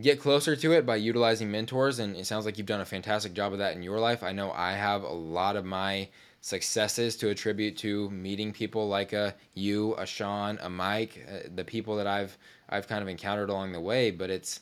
get 0.00 0.20
closer 0.20 0.56
to 0.56 0.72
it 0.72 0.84
by 0.84 0.96
utilizing 0.96 1.50
mentors 1.50 2.00
and 2.00 2.16
it 2.16 2.26
sounds 2.26 2.44
like 2.44 2.58
you've 2.58 2.66
done 2.66 2.80
a 2.80 2.84
fantastic 2.84 3.32
job 3.32 3.52
of 3.52 3.58
that 3.58 3.76
in 3.76 3.82
your 3.82 3.98
life. 3.98 4.22
I 4.22 4.32
know 4.32 4.52
I 4.52 4.72
have 4.72 5.02
a 5.02 5.12
lot 5.12 5.56
of 5.56 5.64
my 5.64 6.08
successes 6.40 7.16
to 7.16 7.30
attribute 7.30 7.74
to 7.78 8.10
meeting 8.10 8.52
people 8.52 8.86
like 8.86 9.14
a 9.14 9.34
you, 9.54 9.94
a 9.96 10.04
Sean, 10.04 10.58
a 10.60 10.68
Mike, 10.68 11.26
uh, 11.26 11.48
the 11.54 11.64
people 11.64 11.96
that 11.96 12.06
I've 12.06 12.36
I've 12.74 12.88
kind 12.88 13.02
of 13.02 13.08
encountered 13.08 13.50
along 13.50 13.72
the 13.72 13.80
way, 13.80 14.10
but 14.10 14.30
it's 14.30 14.60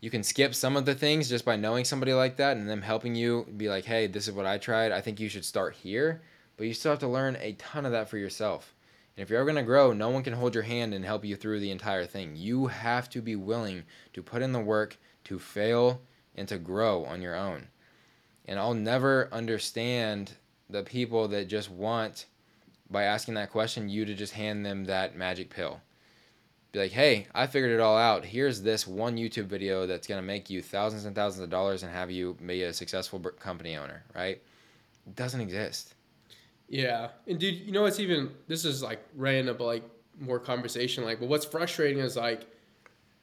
you 0.00 0.10
can 0.10 0.22
skip 0.22 0.54
some 0.54 0.76
of 0.76 0.84
the 0.84 0.94
things 0.94 1.28
just 1.28 1.44
by 1.44 1.56
knowing 1.56 1.84
somebody 1.84 2.12
like 2.12 2.36
that 2.36 2.56
and 2.56 2.68
them 2.68 2.82
helping 2.82 3.14
you 3.14 3.46
be 3.56 3.68
like, 3.68 3.84
"Hey, 3.84 4.06
this 4.06 4.28
is 4.28 4.34
what 4.34 4.46
I 4.46 4.58
tried. 4.58 4.92
I 4.92 5.00
think 5.00 5.18
you 5.18 5.28
should 5.28 5.44
start 5.44 5.74
here." 5.74 6.20
But 6.56 6.66
you 6.66 6.74
still 6.74 6.92
have 6.92 7.00
to 7.00 7.08
learn 7.08 7.36
a 7.40 7.52
ton 7.54 7.86
of 7.86 7.92
that 7.92 8.08
for 8.08 8.18
yourself. 8.18 8.74
And 9.16 9.22
if 9.22 9.30
you're 9.30 9.40
ever 9.40 9.50
going 9.50 9.62
to 9.62 9.66
grow, 9.66 9.92
no 9.92 10.10
one 10.10 10.22
can 10.22 10.34
hold 10.34 10.54
your 10.54 10.64
hand 10.64 10.92
and 10.92 11.04
help 11.04 11.24
you 11.24 11.36
through 11.36 11.60
the 11.60 11.70
entire 11.70 12.06
thing. 12.06 12.36
You 12.36 12.66
have 12.66 13.08
to 13.10 13.22
be 13.22 13.36
willing 13.36 13.84
to 14.12 14.22
put 14.22 14.42
in 14.42 14.52
the 14.52 14.60
work, 14.60 14.98
to 15.24 15.38
fail, 15.38 16.02
and 16.34 16.46
to 16.48 16.58
grow 16.58 17.04
on 17.04 17.22
your 17.22 17.34
own. 17.34 17.68
And 18.46 18.58
I'll 18.58 18.74
never 18.74 19.28
understand 19.32 20.32
the 20.68 20.82
people 20.82 21.28
that 21.28 21.48
just 21.48 21.70
want, 21.70 22.26
by 22.90 23.04
asking 23.04 23.34
that 23.34 23.50
question, 23.50 23.88
you 23.88 24.04
to 24.04 24.14
just 24.14 24.34
hand 24.34 24.64
them 24.64 24.84
that 24.84 25.16
magic 25.16 25.50
pill. 25.50 25.80
Be 26.76 26.82
like, 26.82 26.92
hey, 26.92 27.26
I 27.34 27.46
figured 27.46 27.72
it 27.72 27.80
all 27.80 27.96
out. 27.96 28.24
Here's 28.24 28.60
this 28.60 28.86
one 28.86 29.16
YouTube 29.16 29.46
video 29.46 29.86
that's 29.86 30.06
going 30.06 30.20
to 30.20 30.26
make 30.26 30.50
you 30.50 30.60
thousands 30.60 31.06
and 31.06 31.16
thousands 31.16 31.42
of 31.42 31.48
dollars 31.48 31.82
and 31.82 31.90
have 31.90 32.10
you 32.10 32.36
be 32.44 32.64
a 32.64 32.72
successful 32.72 33.18
company 33.18 33.76
owner, 33.76 34.04
right? 34.14 34.40
It 35.06 35.16
doesn't 35.16 35.40
exist. 35.40 35.94
yeah 36.68 37.08
and 37.28 37.38
dude 37.38 37.54
you 37.54 37.72
know 37.72 37.82
what's 37.82 38.00
even 38.00 38.30
this 38.48 38.64
is 38.64 38.82
like 38.82 39.00
random 39.14 39.56
but 39.56 39.64
like 39.64 39.84
more 40.18 40.38
conversation 40.40 41.04
like 41.04 41.20
but 41.20 41.28
what's 41.28 41.44
frustrating 41.46 41.98
is 42.00 42.16
like 42.16 42.46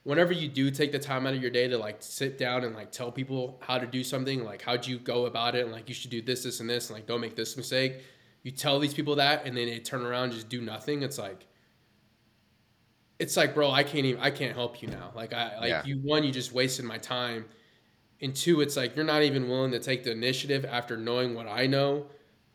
whenever 0.04 0.32
you 0.32 0.48
do 0.48 0.70
take 0.70 0.92
the 0.92 0.98
time 0.98 1.26
out 1.26 1.34
of 1.34 1.42
your 1.42 1.50
day 1.50 1.68
to 1.68 1.76
like 1.76 1.98
sit 2.00 2.38
down 2.38 2.64
and 2.64 2.74
like 2.74 2.90
tell 2.90 3.12
people 3.12 3.60
how 3.60 3.78
to 3.78 3.86
do 3.86 4.02
something 4.02 4.44
like 4.44 4.62
how'd 4.62 4.86
you 4.86 4.98
go 4.98 5.26
about 5.26 5.54
it 5.54 5.62
and 5.64 5.72
like 5.72 5.88
you 5.88 5.94
should 5.94 6.10
do 6.10 6.22
this 6.22 6.42
this 6.42 6.60
and 6.60 6.68
this 6.70 6.88
and 6.88 6.96
like 6.96 7.06
don't 7.06 7.20
make 7.20 7.36
this 7.36 7.56
mistake 7.56 8.00
you 8.42 8.50
tell 8.50 8.78
these 8.80 8.94
people 8.94 9.14
that 9.16 9.44
and 9.46 9.56
then 9.56 9.66
they 9.66 9.78
turn 9.78 10.02
around 10.06 10.32
just 10.32 10.48
do 10.48 10.60
nothing 10.62 11.02
it's 11.02 11.18
like 11.18 11.46
it's 13.24 13.36
like 13.36 13.54
bro 13.54 13.70
i 13.70 13.82
can't 13.82 14.04
even 14.06 14.20
i 14.22 14.30
can't 14.30 14.54
help 14.54 14.80
you 14.82 14.88
now 14.88 15.10
like 15.14 15.32
i 15.32 15.58
like 15.58 15.70
Yeah. 15.70 15.84
you 15.84 15.96
one 15.98 16.22
you 16.24 16.30
just 16.32 16.52
wasted 16.52 16.84
my 16.84 16.98
time 16.98 17.44
and 18.20 18.34
two 18.34 18.60
it's 18.60 18.76
like 18.76 18.94
you're 18.96 19.04
not 19.04 19.22
even 19.22 19.48
willing 19.48 19.72
to 19.72 19.80
take 19.80 20.04
the 20.04 20.12
initiative 20.12 20.64
after 20.64 20.96
knowing 20.96 21.34
what 21.34 21.46
i 21.48 21.66
know 21.66 22.06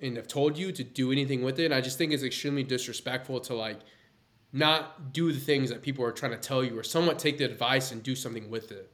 and 0.02 0.16
have 0.16 0.28
told 0.28 0.58
you 0.58 0.72
to 0.72 0.84
do 0.84 1.12
anything 1.12 1.42
with 1.44 1.60
it 1.60 1.66
and 1.66 1.74
i 1.74 1.82
just 1.82 1.98
think 1.98 2.12
it's 2.14 2.24
extremely 2.24 2.64
disrespectful 2.64 3.40
to 3.42 3.54
like 3.56 3.80
not 4.52 5.14
do 5.14 5.32
the 5.32 5.40
things 5.40 5.70
that 5.70 5.82
people 5.82 6.04
are 6.04 6.12
trying 6.12 6.32
to 6.32 6.38
tell 6.38 6.64
you 6.64 6.78
or 6.78 6.84
somewhat 6.84 7.20
take 7.20 7.38
the 7.38 7.44
advice 7.46 7.92
and 7.92 8.02
do 8.04 8.16
something 8.16 8.50
with 8.50 8.72
it 8.72 8.90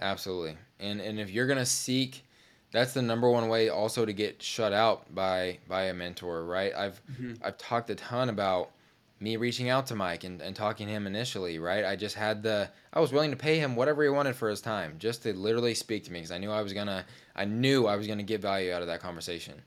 Absolutely. 0.00 0.56
And 0.80 1.00
and 1.00 1.20
if 1.20 1.30
you're 1.30 1.46
gonna 1.46 1.64
seek, 1.66 2.24
that's 2.72 2.92
the 2.92 3.02
number 3.02 3.30
one 3.30 3.46
way 3.48 3.68
also 3.68 4.04
to 4.04 4.12
get 4.12 4.42
shut 4.42 4.72
out 4.72 5.14
by 5.14 5.58
by 5.68 5.84
a 5.84 5.94
mentor, 5.94 6.44
right? 6.44 6.74
I've 6.74 7.00
Mhm. 7.06 7.38
I've 7.40 7.56
talked 7.56 7.88
a 7.90 7.94
ton 7.94 8.28
about 8.28 8.72
me 9.22 9.36
reaching 9.36 9.68
out 9.68 9.86
to 9.86 9.94
Mike 9.94 10.24
and, 10.24 10.42
and 10.42 10.56
talking 10.56 10.88
to 10.88 10.92
him 10.92 11.06
initially, 11.06 11.58
right? 11.60 11.84
I 11.84 11.94
just 11.94 12.16
had 12.16 12.42
the 12.42 12.68
I 12.92 13.00
was 13.00 13.12
willing 13.12 13.30
to 13.30 13.36
pay 13.36 13.58
him 13.58 13.76
whatever 13.76 14.02
he 14.02 14.08
wanted 14.08 14.34
for 14.34 14.50
his 14.50 14.60
time, 14.60 14.96
just 14.98 15.22
to 15.22 15.32
literally 15.32 15.74
speak 15.74 16.04
to 16.04 16.12
me 16.12 16.18
because 16.18 16.32
I 16.32 16.38
knew 16.38 16.50
I 16.50 16.62
was 16.62 16.72
gonna 16.72 17.04
I 17.36 17.44
knew 17.44 17.86
I 17.86 17.96
was 17.96 18.06
gonna 18.08 18.24
get 18.24 18.40
value 18.40 18.72
out 18.72 18.82
of 18.82 18.88
that 18.88 19.00
conversation. 19.00 19.62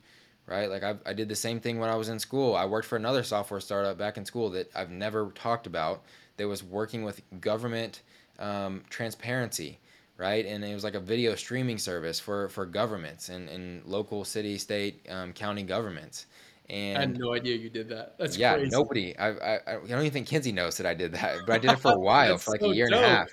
Right? 0.46 0.70
Like 0.70 0.84
I 0.84 0.96
I 1.06 1.14
did 1.14 1.30
the 1.30 1.36
same 1.36 1.60
thing 1.62 1.80
when 1.80 1.90
I 1.90 1.96
was 1.96 2.10
in 2.10 2.20
school. 2.20 2.56
I 2.56 2.66
worked 2.66 2.88
for 2.88 2.98
another 2.98 3.24
software 3.24 3.62
startup 3.62 3.98
back 3.98 4.18
in 4.18 4.26
school 4.26 4.50
that 4.52 4.70
I've 4.76 4.92
never 4.92 5.32
talked 5.32 5.68
about 5.68 6.04
that 6.38 6.48
was 6.48 6.62
working 6.62 7.04
with 7.04 7.22
government 7.40 8.02
um, 8.40 8.84
transparency 8.90 9.80
right? 10.18 10.46
And 10.46 10.64
it 10.64 10.74
was 10.74 10.84
like 10.84 10.96
a 10.96 11.00
video 11.00 11.36
streaming 11.36 11.78
service 11.78 12.20
for 12.20 12.50
for 12.50 12.66
governments 12.66 13.30
and, 13.30 13.50
and 13.50 13.84
local 13.86 14.24
city, 14.24 14.58
state, 14.58 15.06
um, 15.10 15.34
county 15.34 15.64
governments. 15.64 16.26
And 16.70 16.98
I 16.98 17.02
had 17.02 17.20
no 17.20 17.34
idea 17.34 17.56
you 17.56 17.70
did 17.70 17.90
that. 17.90 18.18
That's 18.18 18.38
yeah, 18.38 18.56
crazy. 18.56 18.72
nobody. 18.72 19.18
I, 19.18 19.30
I 19.30 19.60
I 19.68 19.74
don't 19.74 20.00
even 20.00 20.12
think 20.12 20.28
Kinsey 20.28 20.52
knows 20.52 20.78
that 20.78 20.88
I 20.88 20.96
did 20.96 21.12
that, 21.14 21.38
but 21.46 21.54
I 21.54 21.58
did 21.60 21.72
it 21.72 21.80
for 21.80 21.92
a 21.92 22.00
while, 22.00 22.38
for 22.38 22.52
like 22.52 22.62
so 22.62 22.72
a 22.72 22.76
year 22.76 22.86
and 22.86 22.96
a 22.96 23.08
half. 23.08 23.30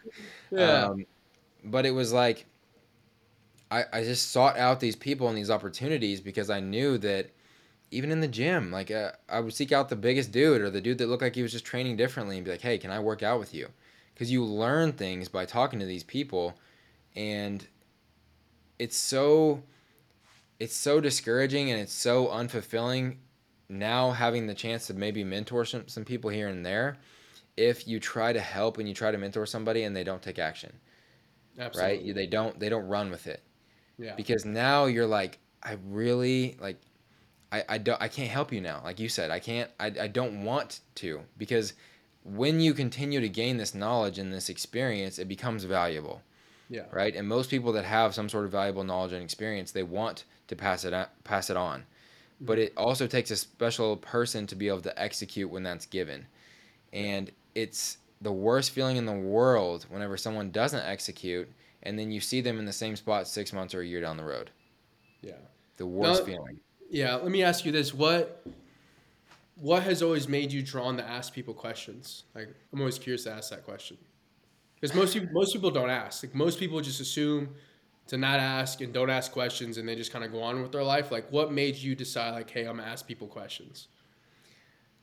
Yeah. 0.50 0.84
Um, 0.84 1.06
but 1.64 1.86
it 1.86 1.92
was 1.92 2.12
like 2.12 2.46
I, 3.72 3.84
I 3.90 4.04
just 4.04 4.32
sought 4.32 4.58
out 4.58 4.80
these 4.80 4.96
people 4.96 5.28
and 5.28 5.38
these 5.38 5.50
opportunities 5.50 6.20
because 6.20 6.50
I 6.50 6.60
knew 6.60 6.98
that 6.98 7.30
even 7.90 8.10
in 8.10 8.20
the 8.20 8.28
gym, 8.28 8.70
like 8.70 8.90
uh, 8.90 9.12
I 9.30 9.40
would 9.40 9.54
seek 9.54 9.72
out 9.72 9.88
the 9.88 9.96
biggest 9.96 10.30
dude 10.30 10.60
or 10.60 10.68
the 10.68 10.80
dude 10.80 10.98
that 10.98 11.08
looked 11.08 11.22
like 11.22 11.34
he 11.34 11.42
was 11.42 11.52
just 11.52 11.64
training 11.64 11.96
differently 11.96 12.36
and 12.36 12.44
be 12.44 12.50
like, 12.50 12.60
hey, 12.60 12.76
can 12.76 12.90
I 12.90 13.00
work 13.00 13.22
out 13.22 13.38
with 13.38 13.54
you? 13.54 13.68
Because 14.12 14.30
you 14.30 14.44
learn 14.44 14.92
things 14.92 15.28
by 15.28 15.46
talking 15.46 15.80
to 15.80 15.86
these 15.86 16.02
people, 16.04 16.54
and 17.16 17.66
it's 18.78 18.96
so 18.96 19.62
it's 20.62 20.76
so 20.76 21.00
discouraging 21.00 21.70
and 21.70 21.80
it's 21.80 21.92
so 22.08 22.26
unfulfilling 22.28 23.16
now 23.68 24.10
having 24.10 24.46
the 24.46 24.54
chance 24.54 24.86
to 24.86 24.94
maybe 24.94 25.24
mentor 25.24 25.64
some, 25.64 25.88
some 25.88 26.04
people 26.04 26.30
here 26.30 26.48
and 26.48 26.64
there 26.64 26.98
if 27.56 27.86
you 27.88 27.98
try 27.98 28.32
to 28.32 28.40
help 28.40 28.78
and 28.78 28.86
you 28.88 28.94
try 28.94 29.10
to 29.10 29.18
mentor 29.18 29.44
somebody 29.46 29.82
and 29.84 29.94
they 29.96 30.04
don't 30.04 30.22
take 30.22 30.38
action 30.38 30.72
Absolutely. 31.58 31.96
right? 31.96 32.02
You- 32.06 32.14
They 32.14 32.26
don't 32.26 32.58
they 32.60 32.68
don't 32.68 32.86
run 32.96 33.10
with 33.10 33.26
it 33.26 33.40
Yeah. 33.98 34.14
because 34.14 34.44
now 34.44 34.86
you're 34.86 35.06
like, 35.20 35.38
I 35.62 35.76
really 36.00 36.56
like, 36.60 36.78
I 37.50 37.64
I 37.74 37.78
don't 37.78 38.00
I 38.00 38.08
can't 38.08 38.30
help 38.30 38.52
you 38.52 38.60
now. 38.60 38.80
Like 38.84 38.98
you 38.98 39.08
said, 39.08 39.30
I 39.30 39.38
can't. 39.38 39.70
I 39.78 39.86
I 40.06 40.08
don't 40.08 40.44
want 40.44 40.80
to 40.96 41.20
because 41.36 41.74
when 42.24 42.60
you 42.60 42.72
continue 42.72 43.20
to 43.20 43.28
gain 43.28 43.56
this 43.58 43.74
knowledge 43.74 44.18
and 44.18 44.32
this 44.32 44.48
experience, 44.48 45.18
it 45.18 45.28
becomes 45.28 45.64
valuable, 45.64 46.22
Yeah. 46.70 46.86
right? 47.00 47.14
And 47.18 47.28
most 47.28 47.50
people 47.50 47.72
that 47.72 47.84
have 47.84 48.14
some 48.14 48.28
sort 48.28 48.44
of 48.46 48.50
valuable 48.52 48.84
knowledge 48.84 49.12
and 49.12 49.22
experience, 49.22 49.72
they 49.72 49.82
want 49.82 50.24
to 50.52 50.56
pass 50.56 50.84
it 50.84 50.94
on, 50.94 51.06
pass 51.24 51.50
it 51.50 51.56
on. 51.56 51.80
Mm-hmm. 51.80 52.46
But 52.46 52.58
it 52.58 52.72
also 52.76 53.06
takes 53.06 53.30
a 53.30 53.36
special 53.36 53.96
person 53.96 54.46
to 54.48 54.54
be 54.54 54.68
able 54.68 54.82
to 54.82 55.00
execute 55.00 55.50
when 55.50 55.62
that's 55.62 55.86
given. 55.86 56.26
And 56.92 57.30
it's 57.54 57.98
the 58.20 58.32
worst 58.32 58.70
feeling 58.70 58.96
in 58.96 59.06
the 59.06 59.12
world 59.12 59.86
whenever 59.88 60.16
someone 60.16 60.50
doesn't 60.50 60.84
execute 60.84 61.48
and 61.82 61.98
then 61.98 62.10
you 62.10 62.20
see 62.20 62.40
them 62.40 62.58
in 62.58 62.64
the 62.64 62.72
same 62.72 62.96
spot 62.96 63.26
six 63.26 63.52
months 63.52 63.74
or 63.74 63.80
a 63.80 63.86
year 63.86 64.00
down 64.00 64.16
the 64.16 64.24
road. 64.24 64.50
Yeah. 65.20 65.32
The 65.76 65.86
worst 65.86 66.20
Now- 66.20 66.26
feeling. 66.26 66.60
Yeah. 66.90 67.16
Let 67.16 67.30
me 67.30 67.42
ask 67.42 67.64
you 67.64 67.72
this: 67.72 67.92
what 67.92 68.44
what 69.56 69.82
has 69.82 70.02
always 70.02 70.28
made 70.28 70.52
you 70.52 70.62
drawn 70.62 70.96
to 70.96 71.04
ask 71.04 71.32
people 71.32 71.54
questions? 71.54 72.24
Like, 72.34 72.48
I'm 72.72 72.80
always 72.80 72.98
curious 72.98 73.24
to 73.24 73.32
ask 73.32 73.50
that 73.50 73.64
question 73.64 73.96
because 74.74 74.94
most 74.94 75.14
people 75.14 75.28
most 75.32 75.52
people 75.52 75.70
don't 75.70 75.90
ask. 75.90 76.22
Like, 76.22 76.34
most 76.34 76.58
people 76.58 76.80
just 76.80 77.00
assume 77.00 77.54
to 78.12 78.18
not 78.18 78.38
ask 78.38 78.82
and 78.82 78.92
don't 78.92 79.08
ask 79.08 79.32
questions, 79.32 79.78
and 79.78 79.88
they 79.88 79.96
just 79.96 80.12
kind 80.12 80.22
of 80.22 80.30
go 80.30 80.42
on 80.42 80.60
with 80.60 80.70
their 80.70 80.82
life. 80.84 81.10
Like, 81.10 81.32
what 81.32 81.50
made 81.50 81.76
you 81.76 81.94
decide, 81.94 82.32
like, 82.32 82.50
hey, 82.50 82.66
I'm 82.66 82.76
gonna 82.76 82.86
ask 82.86 83.06
people 83.06 83.26
questions? 83.26 83.88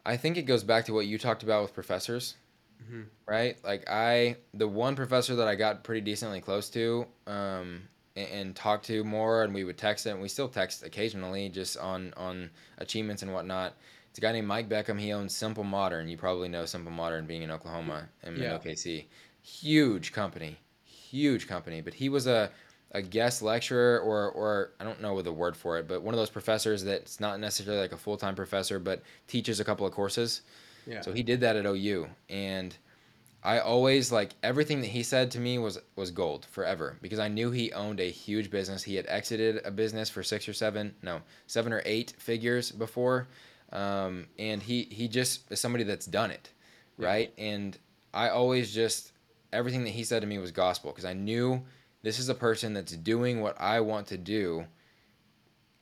I 0.06 0.16
think 0.16 0.38
it 0.38 0.44
goes 0.44 0.64
back 0.64 0.86
to 0.86 0.94
what 0.94 1.08
you 1.08 1.18
talked 1.18 1.42
about 1.42 1.64
with 1.64 1.74
professors, 1.74 2.36
Mhm. 2.84 3.08
right? 3.26 3.58
Like 3.64 3.90
I, 3.90 4.38
the 4.54 4.68
one 4.68 4.96
professor 4.96 5.36
that 5.38 5.48
I 5.48 5.56
got 5.56 5.84
pretty 5.84 6.02
decently 6.02 6.40
close 6.40 6.70
to, 6.70 7.08
um, 7.26 7.90
and, 8.16 8.30
and 8.32 8.56
talked 8.56 8.86
to 8.86 9.04
more, 9.04 9.44
and 9.44 9.56
we 9.56 9.64
would 9.64 9.78
text 9.80 10.06
and 10.06 10.22
we 10.22 10.30
still 10.30 10.48
text 10.48 10.84
occasionally, 10.84 11.50
just 11.50 11.78
on 11.78 12.14
on 12.16 12.52
achievements 12.78 13.24
and 13.24 13.34
whatnot. 13.34 13.76
It's 14.12 14.20
a 14.20 14.22
guy 14.22 14.34
named 14.34 14.48
Mike 14.48 14.70
Beckham. 14.70 15.00
He 15.00 15.12
owns 15.14 15.36
Simple 15.36 15.64
Modern. 15.64 16.08
You 16.08 16.18
probably 16.18 16.48
know 16.48 16.66
Simple 16.66 16.92
Modern, 16.92 17.26
being 17.26 17.42
in 17.42 17.50
Oklahoma 17.50 18.10
and 18.22 18.38
in 18.38 18.44
Yeah. 18.44 18.54
OKC. 18.54 19.08
Huge 19.42 20.12
company, 20.14 20.58
huge 20.84 21.48
company. 21.48 21.82
But 21.82 21.96
he 21.96 22.08
was 22.10 22.28
a 22.28 22.52
a 22.92 23.02
guest 23.02 23.42
lecturer 23.42 24.00
or 24.00 24.30
or 24.32 24.72
I 24.80 24.84
don't 24.84 25.02
know 25.02 25.14
what 25.14 25.24
the 25.26 25.32
word 25.34 25.56
for 25.56 25.78
it, 25.78 25.88
but 25.88 26.02
one 26.02 26.14
of 26.14 26.18
those 26.20 26.30
professors 26.30 26.84
that's 26.84 27.20
not 27.20 27.40
necessarily 27.40 27.82
like 27.82 27.92
a 27.92 27.98
full 27.98 28.18
time 28.18 28.36
professor, 28.36 28.80
but 28.80 29.02
teaches 29.28 29.60
a 29.60 29.64
couple 29.64 29.86
of 29.86 29.94
courses. 29.94 30.42
Yeah. 30.88 31.02
So 31.02 31.12
he 31.14 31.22
did 31.24 31.42
that 31.42 31.56
at 31.56 31.66
OU, 31.66 32.08
and 32.30 32.76
I 33.44 33.60
always 33.60 34.12
like 34.12 34.32
everything 34.44 34.82
that 34.82 34.88
he 34.88 35.04
said 35.04 35.30
to 35.32 35.40
me 35.40 35.60
was 35.60 35.80
was 35.96 36.10
gold 36.12 36.46
forever 36.52 36.98
because 37.02 37.20
I 37.20 37.28
knew 37.28 37.52
he 37.52 37.72
owned 37.74 38.00
a 38.00 38.10
huge 38.10 38.50
business. 38.50 38.84
He 38.84 38.96
had 38.96 39.06
exited 39.08 39.62
a 39.66 39.72
business 39.72 40.10
for 40.10 40.24
six 40.24 40.50
or 40.50 40.54
seven, 40.54 40.96
no, 41.04 41.22
seven 41.48 41.72
or 41.72 41.82
eight 41.86 42.16
figures 42.18 42.72
before, 42.72 43.28
um, 43.72 44.26
and 44.40 44.62
he 44.64 44.88
he 44.92 45.08
just 45.08 45.50
is 45.52 45.60
somebody 45.60 45.84
that's 45.84 46.06
done 46.08 46.32
it, 46.32 46.50
Yeah. 46.98 47.08
right? 47.08 47.34
And 47.38 47.78
I 48.14 48.30
always 48.30 48.74
just 48.74 49.12
everything 49.54 49.84
that 49.84 49.92
he 49.92 50.04
said 50.04 50.22
to 50.22 50.28
me 50.28 50.38
was 50.40 50.52
gospel 50.52 50.92
because 50.92 51.06
I 51.06 51.14
knew 51.14 51.64
this 52.02 52.20
is 52.20 52.30
a 52.30 52.36
person 52.36 52.74
that's 52.74 52.96
doing 52.96 53.42
what 53.42 53.60
I 53.60 53.80
want 53.82 54.08
to 54.08 54.18
do. 54.18 54.66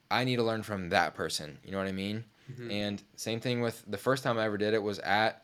I 0.10 0.24
need 0.24 0.38
to 0.38 0.44
learn 0.44 0.64
from 0.64 0.90
that 0.90 1.16
person. 1.16 1.58
You 1.64 1.72
know 1.72 1.78
what 1.78 1.88
I 1.88 1.92
mean? 1.92 2.24
Mhm. 2.52 2.72
And 2.72 3.04
same 3.16 3.40
thing 3.40 3.62
with 3.62 3.84
the 3.88 3.98
first 3.98 4.24
time 4.24 4.38
I 4.38 4.46
ever 4.46 4.58
did 4.58 4.74
it 4.74 4.82
was 4.82 5.00
at 5.00 5.44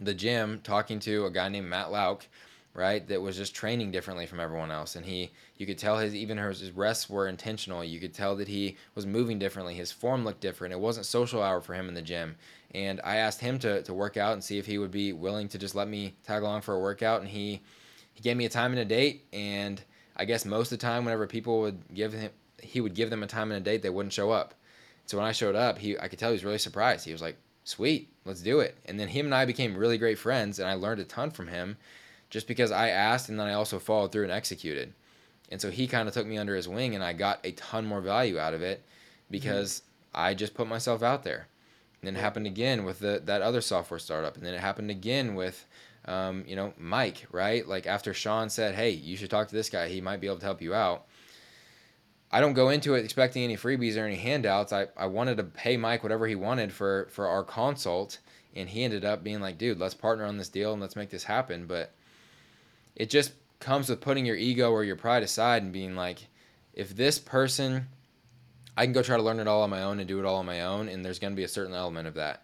the 0.00 0.14
gym 0.14 0.60
talking 0.62 1.00
to 1.00 1.26
a 1.26 1.30
guy 1.30 1.48
named 1.48 1.68
Matt 1.68 1.90
Lauk, 1.90 2.26
right? 2.74 3.06
That 3.08 3.20
was 3.20 3.36
just 3.36 3.54
training 3.54 3.90
differently 3.90 4.26
from 4.26 4.38
everyone 4.40 4.70
else. 4.70 4.96
And 4.96 5.04
he, 5.04 5.30
you 5.56 5.66
could 5.66 5.78
tell 5.78 5.98
his, 5.98 6.14
even 6.14 6.38
his, 6.38 6.60
his 6.60 6.72
rests 6.72 7.08
were 7.08 7.26
intentional. 7.26 7.82
You 7.82 8.00
could 8.00 8.14
tell 8.14 8.36
that 8.36 8.48
he 8.48 8.76
was 8.94 9.06
moving 9.06 9.38
differently. 9.38 9.74
His 9.74 9.90
form 9.92 10.24
looked 10.24 10.40
different. 10.40 10.72
It 10.72 10.80
wasn't 10.80 11.06
social 11.06 11.42
hour 11.42 11.60
for 11.60 11.74
him 11.74 11.88
in 11.88 11.94
the 11.94 12.02
gym. 12.02 12.36
And 12.72 13.00
I 13.02 13.16
asked 13.16 13.40
him 13.40 13.58
to, 13.60 13.82
to 13.82 13.94
work 13.94 14.16
out 14.16 14.34
and 14.34 14.44
see 14.44 14.58
if 14.58 14.66
he 14.66 14.78
would 14.78 14.90
be 14.92 15.12
willing 15.12 15.48
to 15.48 15.58
just 15.58 15.74
let 15.74 15.88
me 15.88 16.14
tag 16.22 16.42
along 16.42 16.60
for 16.62 16.74
a 16.74 16.78
workout. 16.78 17.20
And 17.20 17.28
he, 17.30 17.60
he 18.20 18.28
gave 18.28 18.36
me 18.36 18.44
a 18.44 18.50
time 18.50 18.72
and 18.72 18.80
a 18.80 18.84
date. 18.84 19.24
And 19.32 19.80
I 20.14 20.26
guess 20.26 20.44
most 20.44 20.70
of 20.72 20.78
the 20.78 20.86
time, 20.86 21.04
whenever 21.04 21.26
people 21.26 21.60
would 21.62 21.94
give 21.94 22.12
him, 22.12 22.30
he 22.62 22.82
would 22.82 22.94
give 22.94 23.08
them 23.08 23.22
a 23.22 23.26
time 23.26 23.50
and 23.50 23.66
a 23.66 23.70
date, 23.70 23.80
they 23.80 23.88
wouldn't 23.88 24.12
show 24.12 24.30
up. 24.30 24.54
So 25.06 25.16
when 25.16 25.26
I 25.26 25.32
showed 25.32 25.56
up, 25.56 25.78
he 25.78 25.98
I 25.98 26.08
could 26.08 26.18
tell 26.18 26.28
he 26.28 26.34
was 26.34 26.44
really 26.44 26.58
surprised. 26.58 27.06
He 27.06 27.12
was 27.12 27.22
like, 27.22 27.36
"Sweet, 27.64 28.12
let's 28.26 28.42
do 28.42 28.60
it." 28.60 28.76
And 28.84 29.00
then 29.00 29.08
him 29.08 29.24
and 29.26 29.34
I 29.34 29.46
became 29.46 29.74
really 29.74 29.96
great 29.96 30.18
friends, 30.18 30.58
and 30.58 30.68
I 30.68 30.74
learned 30.74 31.00
a 31.00 31.04
ton 31.04 31.30
from 31.30 31.48
him, 31.48 31.78
just 32.28 32.46
because 32.46 32.70
I 32.70 32.90
asked 32.90 33.30
and 33.30 33.40
then 33.40 33.46
I 33.46 33.54
also 33.54 33.78
followed 33.78 34.12
through 34.12 34.24
and 34.24 34.32
executed. 34.32 34.92
And 35.50 35.60
so 35.60 35.70
he 35.70 35.86
kind 35.86 36.06
of 36.06 36.14
took 36.14 36.26
me 36.26 36.36
under 36.38 36.54
his 36.54 36.68
wing, 36.68 36.94
and 36.94 37.02
I 37.02 37.14
got 37.14 37.40
a 37.42 37.52
ton 37.52 37.86
more 37.86 38.02
value 38.02 38.38
out 38.38 38.54
of 38.54 38.62
it 38.62 38.84
because 39.30 39.82
I 40.14 40.34
just 40.34 40.54
put 40.54 40.68
myself 40.68 41.02
out 41.02 41.24
there. 41.24 41.48
And 42.00 42.06
then 42.06 42.16
it 42.16 42.20
happened 42.20 42.46
again 42.46 42.84
with 42.84 42.98
the 43.00 43.22
that 43.24 43.42
other 43.42 43.62
software 43.62 43.98
startup, 43.98 44.36
and 44.36 44.44
then 44.44 44.54
it 44.54 44.60
happened 44.60 44.90
again 44.90 45.34
with. 45.34 45.64
Um, 46.10 46.44
you 46.46 46.56
know, 46.56 46.72
Mike, 46.76 47.26
right? 47.30 47.66
Like 47.66 47.86
after 47.86 48.12
Sean 48.12 48.50
said, 48.50 48.74
"Hey, 48.74 48.90
you 48.90 49.16
should 49.16 49.30
talk 49.30 49.48
to 49.48 49.54
this 49.54 49.70
guy. 49.70 49.88
He 49.88 50.00
might 50.00 50.20
be 50.20 50.26
able 50.26 50.38
to 50.38 50.44
help 50.44 50.60
you 50.60 50.74
out." 50.74 51.06
I 52.32 52.40
don't 52.40 52.52
go 52.52 52.68
into 52.68 52.94
it 52.94 53.04
expecting 53.04 53.42
any 53.42 53.56
freebies 53.56 53.96
or 53.96 54.06
any 54.06 54.16
handouts. 54.16 54.72
I, 54.72 54.86
I 54.96 55.06
wanted 55.06 55.36
to 55.36 55.44
pay 55.44 55.76
Mike 55.76 56.02
whatever 56.02 56.26
he 56.26 56.34
wanted 56.34 56.72
for 56.72 57.08
for 57.10 57.28
our 57.28 57.44
consult, 57.44 58.18
and 58.56 58.68
he 58.68 58.82
ended 58.82 59.04
up 59.04 59.22
being 59.22 59.40
like, 59.40 59.56
"Dude, 59.56 59.78
let's 59.78 59.94
partner 59.94 60.24
on 60.24 60.36
this 60.36 60.48
deal 60.48 60.72
and 60.72 60.82
let's 60.82 60.96
make 60.96 61.10
this 61.10 61.24
happen." 61.24 61.66
But 61.66 61.92
it 62.96 63.08
just 63.08 63.32
comes 63.60 63.88
with 63.88 64.00
putting 64.00 64.26
your 64.26 64.36
ego 64.36 64.72
or 64.72 64.82
your 64.82 64.96
pride 64.96 65.22
aside 65.22 65.62
and 65.62 65.72
being 65.72 65.94
like, 65.94 66.26
if 66.74 66.96
this 66.96 67.18
person, 67.18 67.86
I 68.76 68.84
can 68.84 68.92
go 68.92 69.02
try 69.02 69.16
to 69.16 69.22
learn 69.22 69.38
it 69.38 69.46
all 69.46 69.62
on 69.62 69.70
my 69.70 69.82
own 69.82 70.00
and 70.00 70.08
do 70.08 70.18
it 70.18 70.24
all 70.24 70.36
on 70.36 70.46
my 70.46 70.62
own, 70.62 70.88
and 70.88 71.04
there's 71.04 71.18
going 71.18 71.32
to 71.32 71.36
be 71.36 71.44
a 71.44 71.48
certain 71.48 71.74
element 71.74 72.08
of 72.08 72.14
that. 72.14 72.42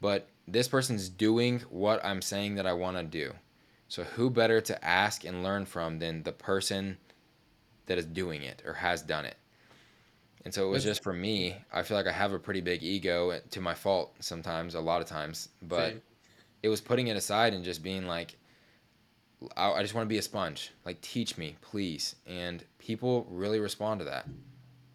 But 0.00 0.28
this 0.52 0.68
person's 0.68 1.08
doing 1.08 1.60
what 1.70 2.04
I'm 2.04 2.22
saying 2.22 2.56
that 2.56 2.66
I 2.66 2.74
want 2.74 2.96
to 2.98 3.02
do. 3.02 3.32
So 3.88 4.04
who 4.04 4.30
better 4.30 4.60
to 4.60 4.84
ask 4.84 5.24
and 5.24 5.42
learn 5.42 5.64
from 5.64 5.98
than 5.98 6.22
the 6.22 6.32
person 6.32 6.98
that 7.86 7.98
is 7.98 8.06
doing 8.06 8.42
it 8.42 8.62
or 8.64 8.74
has 8.74 9.02
done 9.02 9.24
it. 9.24 9.36
And 10.44 10.52
so 10.52 10.66
it 10.66 10.70
was 10.70 10.84
just 10.84 11.02
for 11.02 11.12
me. 11.12 11.56
I 11.72 11.82
feel 11.82 11.96
like 11.96 12.06
I 12.06 12.12
have 12.12 12.32
a 12.32 12.38
pretty 12.38 12.60
big 12.60 12.82
ego 12.82 13.30
eh, 13.30 13.40
to 13.50 13.60
my 13.60 13.74
fault 13.74 14.14
sometimes, 14.20 14.74
a 14.74 14.80
lot 14.80 15.00
of 15.00 15.06
times. 15.06 15.48
But 15.62 15.90
Same. 15.90 16.02
it 16.62 16.68
was 16.68 16.80
putting 16.80 17.06
it 17.06 17.16
aside 17.16 17.54
and 17.54 17.64
just 17.64 17.82
being 17.82 18.06
like, 18.06 18.36
I, 19.56 19.72
I 19.72 19.82
just 19.82 19.94
want 19.94 20.06
to 20.06 20.08
be 20.08 20.18
a 20.18 20.22
sponge. 20.22 20.72
Like, 20.84 21.00
teach 21.00 21.38
me, 21.38 21.56
please. 21.60 22.16
And 22.26 22.64
people 22.78 23.26
really 23.30 23.60
respond 23.60 24.00
to 24.00 24.04
that. 24.06 24.26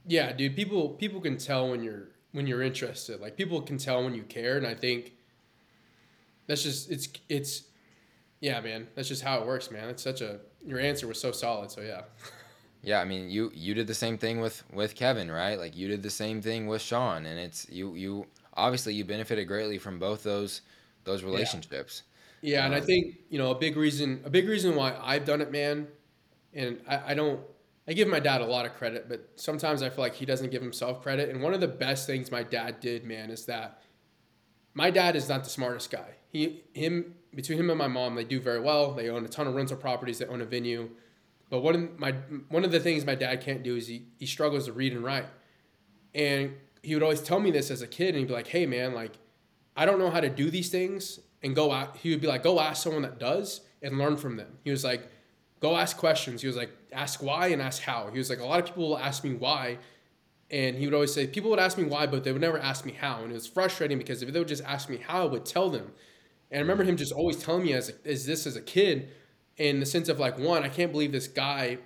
Yeah, 0.05 0.33
dude. 0.33 0.55
People 0.55 0.89
people 0.89 1.19
can 1.19 1.37
tell 1.37 1.69
when 1.69 1.83
you're 1.83 2.09
when 2.31 2.47
you're 2.47 2.61
interested. 2.61 3.19
Like 3.19 3.35
people 3.35 3.61
can 3.61 3.77
tell 3.77 4.03
when 4.03 4.15
you 4.15 4.23
care, 4.23 4.57
and 4.57 4.65
I 4.65 4.73
think 4.73 5.16
that's 6.47 6.63
just 6.63 6.91
it's 6.91 7.09
it's 7.29 7.63
yeah, 8.41 8.61
man. 8.61 8.87
That's 8.95 9.07
just 9.07 9.23
how 9.23 9.39
it 9.41 9.47
works, 9.47 9.71
man. 9.71 9.89
It's 9.89 10.03
such 10.03 10.21
a 10.21 10.39
your 10.65 10.79
answer 10.79 11.07
was 11.07 11.19
so 11.19 11.31
solid. 11.31 11.71
So 11.71 11.81
yeah, 11.81 12.03
Yeah, 12.81 13.01
I 13.01 13.05
mean, 13.05 13.29
you 13.29 13.51
you 13.53 13.73
did 13.73 13.87
the 13.87 13.93
same 13.95 14.17
thing 14.17 14.39
with 14.39 14.63
with 14.71 14.95
Kevin, 14.95 15.29
right? 15.31 15.57
Like 15.59 15.75
you 15.75 15.87
did 15.87 16.03
the 16.03 16.09
same 16.09 16.41
thing 16.41 16.67
with 16.67 16.81
Sean, 16.81 17.25
and 17.25 17.39
it's 17.39 17.67
you 17.69 17.95
you 17.95 18.27
obviously 18.53 18.93
you 18.93 19.03
benefited 19.05 19.47
greatly 19.47 19.77
from 19.77 19.99
both 19.99 20.23
those 20.23 20.61
those 21.03 21.23
relationships. 21.23 22.03
yeah. 22.41 22.65
And 22.65 22.73
I 22.75 22.79
Um, 22.79 22.81
think 22.81 23.15
you 23.29 23.37
know 23.37 23.51
a 23.51 23.55
big 23.55 23.75
reason 23.77 24.21
a 24.25 24.29
big 24.29 24.47
reason 24.47 24.75
why 24.75 24.95
I've 25.01 25.25
done 25.25 25.41
it, 25.41 25.51
man. 25.51 25.87
And 26.53 26.81
I, 26.87 27.11
I 27.11 27.13
don't 27.13 27.41
I 27.87 27.93
give 27.93 28.07
my 28.07 28.19
dad 28.19 28.41
a 28.41 28.45
lot 28.45 28.65
of 28.65 28.75
credit, 28.75 29.09
but 29.09 29.29
sometimes 29.35 29.81
I 29.81 29.89
feel 29.89 29.99
like 30.03 30.15
he 30.15 30.25
doesn't 30.25 30.51
give 30.51 30.61
himself 30.61 31.01
credit. 31.03 31.29
And 31.29 31.41
one 31.41 31.53
of 31.53 31.61
the 31.61 31.67
best 31.67 32.07
things 32.07 32.31
my 32.31 32.43
dad 32.43 32.79
did, 32.79 33.05
man, 33.05 33.31
is 33.31 33.45
that 33.45 33.81
my 34.73 34.91
dad 34.91 35.15
is 35.15 35.29
not 35.29 35.43
the 35.43 35.49
smartest 35.49 35.91
guy. 35.91 36.15
He 36.31 36.63
him 36.73 37.15
between 37.33 37.59
him 37.59 37.69
and 37.69 37.77
my 37.77 37.87
mom, 37.87 38.15
they 38.15 38.23
do 38.23 38.39
very 38.39 38.59
well. 38.59 38.93
They 38.93 39.09
own 39.09 39.23
a 39.25 39.27
ton 39.27 39.47
of 39.47 39.55
rental 39.55 39.77
properties. 39.77 40.19
They 40.19 40.25
own 40.25 40.41
a 40.41 40.45
venue. 40.45 40.89
But 41.49 41.61
one 41.61 41.75
of 41.75 41.99
my 41.99 42.13
one 42.49 42.65
of 42.65 42.71
the 42.71 42.79
things 42.79 43.05
my 43.05 43.15
dad 43.15 43.41
can't 43.41 43.63
do 43.63 43.75
is 43.75 43.87
he 43.87 44.07
he 44.19 44.25
struggles 44.25 44.65
to 44.65 44.73
read 44.73 44.93
and 44.93 45.03
write, 45.03 45.27
and 46.13 46.53
he 46.83 46.93
would 46.93 47.03
always 47.03 47.21
tell 47.21 47.39
me 47.39 47.51
this 47.51 47.71
as 47.71 47.81
a 47.81 47.87
kid, 47.87 48.09
and 48.09 48.17
he'd 48.17 48.27
be 48.27 48.33
like, 48.33 48.47
"Hey 48.47 48.65
man, 48.65 48.93
like 48.93 49.13
I 49.75 49.85
don't 49.85 49.99
know 49.99 50.09
how 50.09 50.19
to 50.19 50.29
do 50.29 50.49
these 50.49 50.69
things," 50.69 51.19
and 51.41 51.55
go 51.55 51.71
out. 51.71 51.97
He 51.97 52.09
would 52.09 52.21
be 52.21 52.27
like, 52.27 52.43
"Go 52.43 52.59
ask 52.59 52.83
someone 52.83 53.03
that 53.03 53.19
does 53.19 53.61
and 53.81 53.97
learn 53.97 54.17
from 54.17 54.35
them." 54.35 54.57
He 54.63 54.71
was 54.71 54.83
like, 54.83 55.09
"Go 55.59 55.77
ask 55.77 55.95
questions." 55.95 56.41
He 56.41 56.47
was 56.47 56.57
like, 56.57 56.71
"Ask 56.91 57.23
why 57.23 57.47
and 57.47 57.61
ask 57.61 57.81
how." 57.81 58.09
He 58.11 58.17
was 58.17 58.29
like, 58.29 58.39
"A 58.39 58.45
lot 58.45 58.59
of 58.59 58.65
people 58.65 58.89
will 58.89 58.97
ask 58.97 59.23
me 59.23 59.33
why." 59.33 59.77
And 60.49 60.77
he 60.77 60.85
would 60.85 60.93
always 60.93 61.13
say, 61.13 61.27
people 61.27 61.49
would 61.49 61.59
ask 61.59 61.77
me 61.77 61.83
why, 61.83 62.07
but 62.07 62.23
they 62.23 62.31
would 62.31 62.41
never 62.41 62.57
ask 62.57 62.85
me 62.85 62.93
how. 62.93 63.21
And 63.21 63.31
it 63.31 63.33
was 63.33 63.47
frustrating 63.47 63.97
because 63.97 64.21
if 64.21 64.31
they 64.31 64.39
would 64.39 64.47
just 64.47 64.63
ask 64.63 64.89
me 64.89 64.97
how, 64.97 65.23
I 65.23 65.25
would 65.25 65.45
tell 65.45 65.69
them. 65.69 65.91
And 66.51 66.59
I 66.59 66.61
remember 66.61 66.83
him 66.83 66.97
just 66.97 67.11
always 67.11 67.37
telling 67.37 67.63
me 67.63 67.73
as, 67.73 67.89
a, 67.89 68.09
as 68.09 68.25
this 68.25 68.47
as 68.47 68.55
a 68.55 68.61
kid, 68.61 69.09
in 69.57 69.79
the 69.79 69.85
sense 69.85 70.07
of 70.07 70.19
like, 70.19 70.37
one, 70.37 70.63
I 70.63 70.69
can't 70.69 70.91
believe 70.91 71.11
this 71.11 71.27
guy, 71.27 71.79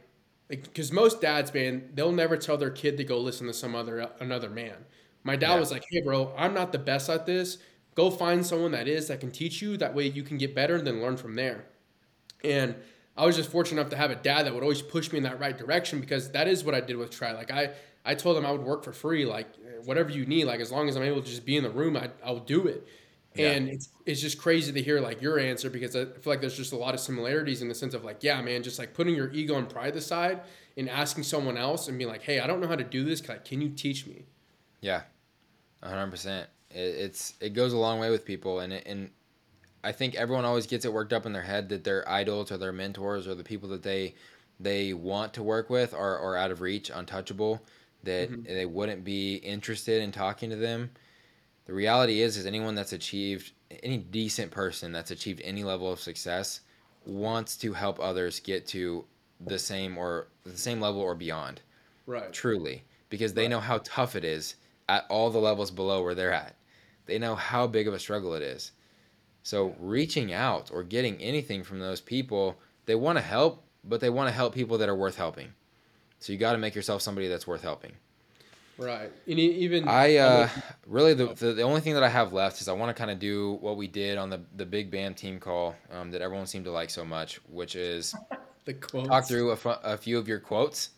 because 0.47 0.91
like, 0.91 0.95
most 0.95 1.21
dads, 1.21 1.53
man, 1.53 1.89
they'll 1.93 2.11
never 2.11 2.37
tell 2.37 2.57
their 2.57 2.69
kid 2.69 2.97
to 2.97 3.03
go 3.03 3.17
listen 3.19 3.47
to 3.47 3.53
some 3.53 3.75
other 3.75 4.09
another 4.19 4.49
man. 4.49 4.75
My 5.23 5.35
dad 5.35 5.53
yeah. 5.53 5.59
was 5.59 5.71
like, 5.71 5.83
hey, 5.89 6.01
bro, 6.01 6.33
I'm 6.37 6.53
not 6.53 6.71
the 6.71 6.79
best 6.79 7.09
at 7.09 7.25
this. 7.25 7.57
Go 7.95 8.09
find 8.09 8.45
someone 8.45 8.71
that 8.71 8.87
is 8.87 9.07
that 9.07 9.19
can 9.19 9.31
teach 9.31 9.61
you. 9.61 9.77
That 9.77 9.93
way 9.93 10.07
you 10.07 10.23
can 10.23 10.37
get 10.37 10.55
better 10.55 10.75
and 10.75 10.87
then 10.87 11.01
learn 11.01 11.17
from 11.17 11.35
there. 11.35 11.65
And 12.43 12.75
I 13.17 13.25
was 13.25 13.35
just 13.35 13.51
fortunate 13.51 13.79
enough 13.79 13.91
to 13.91 13.97
have 13.97 14.11
a 14.11 14.15
dad 14.15 14.45
that 14.45 14.53
would 14.53 14.63
always 14.63 14.81
push 14.81 15.11
me 15.11 15.17
in 15.17 15.23
that 15.25 15.39
right 15.39 15.57
direction 15.57 15.99
because 15.99 16.31
that 16.31 16.47
is 16.47 16.63
what 16.63 16.73
I 16.73 16.81
did 16.81 16.97
with 16.97 17.11
Try. 17.11 17.33
Like 17.33 17.51
I 17.51 17.71
I 18.03 18.15
told 18.15 18.37
him 18.37 18.45
I 18.45 18.51
would 18.51 18.63
work 18.63 18.83
for 18.83 18.93
free, 18.93 19.25
like 19.25 19.47
whatever 19.85 20.09
you 20.09 20.25
need, 20.25 20.45
like 20.45 20.59
as 20.59 20.71
long 20.71 20.89
as 20.89 20.95
I'm 20.95 21.03
able 21.03 21.21
to 21.21 21.27
just 21.27 21.45
be 21.45 21.57
in 21.57 21.63
the 21.63 21.69
room, 21.69 21.95
I, 21.95 22.09
I'll 22.23 22.39
do 22.39 22.67
it. 22.67 22.87
Yeah. 23.35 23.51
And 23.51 23.69
it's 23.69 23.89
it's 24.05 24.19
just 24.19 24.37
crazy 24.37 24.73
to 24.73 24.81
hear 24.81 24.99
like 24.99 25.21
your 25.21 25.39
answer 25.39 25.69
because 25.69 25.95
I 25.95 26.05
feel 26.05 26.21
like 26.25 26.41
there's 26.41 26.57
just 26.57 26.73
a 26.73 26.77
lot 26.77 26.93
of 26.93 26.99
similarities 26.99 27.61
in 27.61 27.69
the 27.69 27.75
sense 27.75 27.93
of 27.93 28.03
like, 28.03 28.23
yeah, 28.23 28.41
man, 28.41 28.61
just 28.61 28.77
like 28.77 28.93
putting 28.93 29.15
your 29.15 29.31
ego 29.31 29.57
and 29.57 29.69
pride 29.69 29.95
aside 29.95 30.41
and 30.75 30.89
asking 30.89 31.23
someone 31.23 31.57
else 31.57 31.87
and 31.87 31.97
being 31.97 32.09
like, 32.09 32.23
hey, 32.23 32.39
I 32.39 32.47
don't 32.47 32.59
know 32.59 32.67
how 32.67 32.75
to 32.75 32.83
do 32.83 33.05
this. 33.05 33.27
Like, 33.27 33.45
can 33.45 33.61
you 33.61 33.69
teach 33.69 34.05
me? 34.05 34.25
Yeah, 34.81 35.03
hundred 35.81 36.11
percent. 36.11 36.49
It's 36.69 37.33
it 37.39 37.53
goes 37.53 37.73
a 37.73 37.77
long 37.77 37.99
way 37.99 38.09
with 38.09 38.25
people, 38.25 38.59
and 38.59 38.73
it, 38.73 38.83
and 38.85 39.11
I 39.83 39.91
think 39.91 40.15
everyone 40.15 40.45
always 40.45 40.67
gets 40.67 40.83
it 40.85 40.91
worked 40.91 41.13
up 41.13 41.25
in 41.25 41.33
their 41.33 41.41
head 41.41 41.69
that 41.69 41.83
their 41.83 42.07
idols 42.09 42.51
or 42.51 42.57
their 42.57 42.71
mentors 42.71 43.27
or 43.27 43.35
the 43.35 43.43
people 43.43 43.69
that 43.69 43.83
they 43.83 44.15
they 44.59 44.93
want 44.93 45.33
to 45.33 45.43
work 45.43 45.69
with 45.69 45.93
are, 45.93 46.19
are 46.19 46.37
out 46.37 46.51
of 46.51 46.61
reach, 46.61 46.91
untouchable 46.93 47.63
that 48.03 48.31
mm-hmm. 48.31 48.43
they 48.43 48.65
wouldn't 48.65 49.03
be 49.03 49.35
interested 49.35 50.01
in 50.01 50.11
talking 50.11 50.49
to 50.49 50.55
them. 50.55 50.91
The 51.71 51.77
reality 51.77 52.19
is, 52.19 52.35
is 52.35 52.45
anyone 52.45 52.75
that's 52.75 52.91
achieved 52.91 53.53
any 53.81 53.97
decent 53.97 54.51
person 54.51 54.91
that's 54.91 55.09
achieved 55.09 55.39
any 55.41 55.63
level 55.63 55.89
of 55.89 56.01
success 56.01 56.59
wants 57.05 57.55
to 57.55 57.71
help 57.71 57.97
others 57.97 58.41
get 58.41 58.67
to 58.67 59.05
the 59.39 59.57
same 59.57 59.97
or 59.97 60.27
the 60.43 60.57
same 60.57 60.81
level 60.81 60.99
or 60.99 61.15
beyond. 61.15 61.61
Right. 62.05 62.33
Truly, 62.33 62.83
because 63.09 63.33
they 63.33 63.43
right. 63.43 63.51
know 63.51 63.61
how 63.61 63.77
tough 63.85 64.17
it 64.17 64.25
is 64.25 64.55
at 64.89 65.05
all 65.07 65.29
the 65.29 65.39
levels 65.39 65.71
below 65.71 66.03
where 66.03 66.13
they're 66.13 66.33
at. 66.33 66.57
They 67.05 67.17
know 67.17 67.35
how 67.35 67.67
big 67.67 67.87
of 67.87 67.93
a 67.93 67.99
struggle 67.99 68.33
it 68.33 68.43
is. 68.43 68.73
So 69.41 69.73
reaching 69.79 70.33
out 70.33 70.71
or 70.73 70.83
getting 70.83 71.15
anything 71.21 71.63
from 71.63 71.79
those 71.79 72.01
people, 72.01 72.59
they 72.85 72.95
want 72.95 73.17
to 73.17 73.23
help, 73.23 73.63
but 73.85 74.01
they 74.01 74.09
want 74.09 74.27
to 74.27 74.35
help 74.35 74.53
people 74.53 74.77
that 74.79 74.89
are 74.89 74.95
worth 74.95 75.15
helping. 75.15 75.53
So 76.19 76.33
you 76.33 76.37
got 76.37 76.51
to 76.51 76.57
make 76.57 76.75
yourself 76.75 77.01
somebody 77.01 77.29
that's 77.29 77.47
worth 77.47 77.61
helping. 77.61 77.93
Right. 78.81 79.11
And 79.27 79.39
even 79.39 79.87
I 79.87 80.17
uh, 80.17 80.49
really 80.87 81.13
the, 81.13 81.33
the, 81.35 81.53
the 81.53 81.61
only 81.61 81.81
thing 81.81 81.93
that 81.93 82.03
I 82.03 82.09
have 82.09 82.33
left 82.33 82.61
is 82.61 82.67
I 82.67 82.73
want 82.73 82.95
to 82.95 82.99
kind 82.99 83.11
of 83.11 83.19
do 83.19 83.53
what 83.61 83.77
we 83.77 83.87
did 83.87 84.17
on 84.17 84.29
the 84.29 84.41
the 84.55 84.65
Big 84.65 84.91
BAMN 84.91 85.15
team 85.15 85.39
call 85.39 85.75
um, 85.91 86.09
that 86.11 86.21
everyone 86.21 86.47
seemed 86.47 86.65
to 86.65 86.71
like 86.71 86.89
so 86.89 87.05
much, 87.05 87.39
which 87.49 87.75
is 87.75 88.15
the 88.65 88.73
quotes. 88.73 89.07
talk 89.07 89.27
through 89.27 89.51
a, 89.51 89.57
a 89.83 89.97
few 89.97 90.17
of 90.17 90.27
your 90.27 90.39
quotes. 90.39 90.89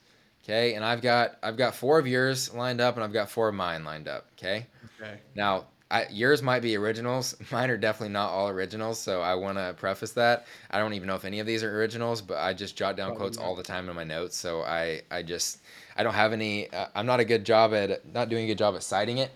Okay, 0.43 0.75
and 0.75 0.83
I've 0.83 1.01
got 1.01 1.37
I've 1.43 1.57
got 1.57 1.75
four 1.75 1.99
of 1.99 2.07
yours 2.07 2.53
lined 2.53 2.79
up, 2.79 2.95
and 2.95 3.03
I've 3.03 3.13
got 3.13 3.29
four 3.29 3.49
of 3.49 3.55
mine 3.55 3.83
lined 3.83 4.07
up. 4.07 4.27
Okay. 4.37 4.67
Okay. 5.01 5.19
Now 5.35 5.65
I, 5.93 6.07
yours 6.09 6.41
might 6.41 6.61
be 6.61 6.75
originals. 6.75 7.35
Mine 7.51 7.69
are 7.69 7.77
definitely 7.77 8.13
not 8.13 8.31
all 8.31 8.49
originals, 8.49 8.99
so 8.99 9.21
I 9.21 9.35
want 9.35 9.59
to 9.59 9.75
preface 9.77 10.11
that. 10.13 10.47
I 10.71 10.79
don't 10.79 10.93
even 10.93 11.07
know 11.07 11.13
if 11.13 11.23
any 11.23 11.39
of 11.39 11.45
these 11.45 11.63
are 11.63 11.77
originals, 11.77 12.19
but 12.19 12.39
I 12.39 12.53
just 12.53 12.75
jot 12.75 12.97
down 12.97 13.15
quotes 13.15 13.37
all 13.37 13.55
the 13.55 13.61
time 13.61 13.87
in 13.89 13.95
my 13.95 14.03
notes. 14.03 14.35
So 14.35 14.63
I, 14.63 15.01
I 15.11 15.21
just, 15.21 15.59
I 15.95 16.01
don't 16.01 16.15
have 16.15 16.33
any. 16.33 16.67
Uh, 16.73 16.87
I'm 16.95 17.05
not 17.05 17.19
a 17.19 17.25
good 17.25 17.45
job 17.45 17.75
at 17.75 18.11
not 18.11 18.29
doing 18.29 18.45
a 18.45 18.47
good 18.47 18.57
job 18.57 18.73
at 18.75 18.81
citing 18.81 19.19
it. 19.19 19.31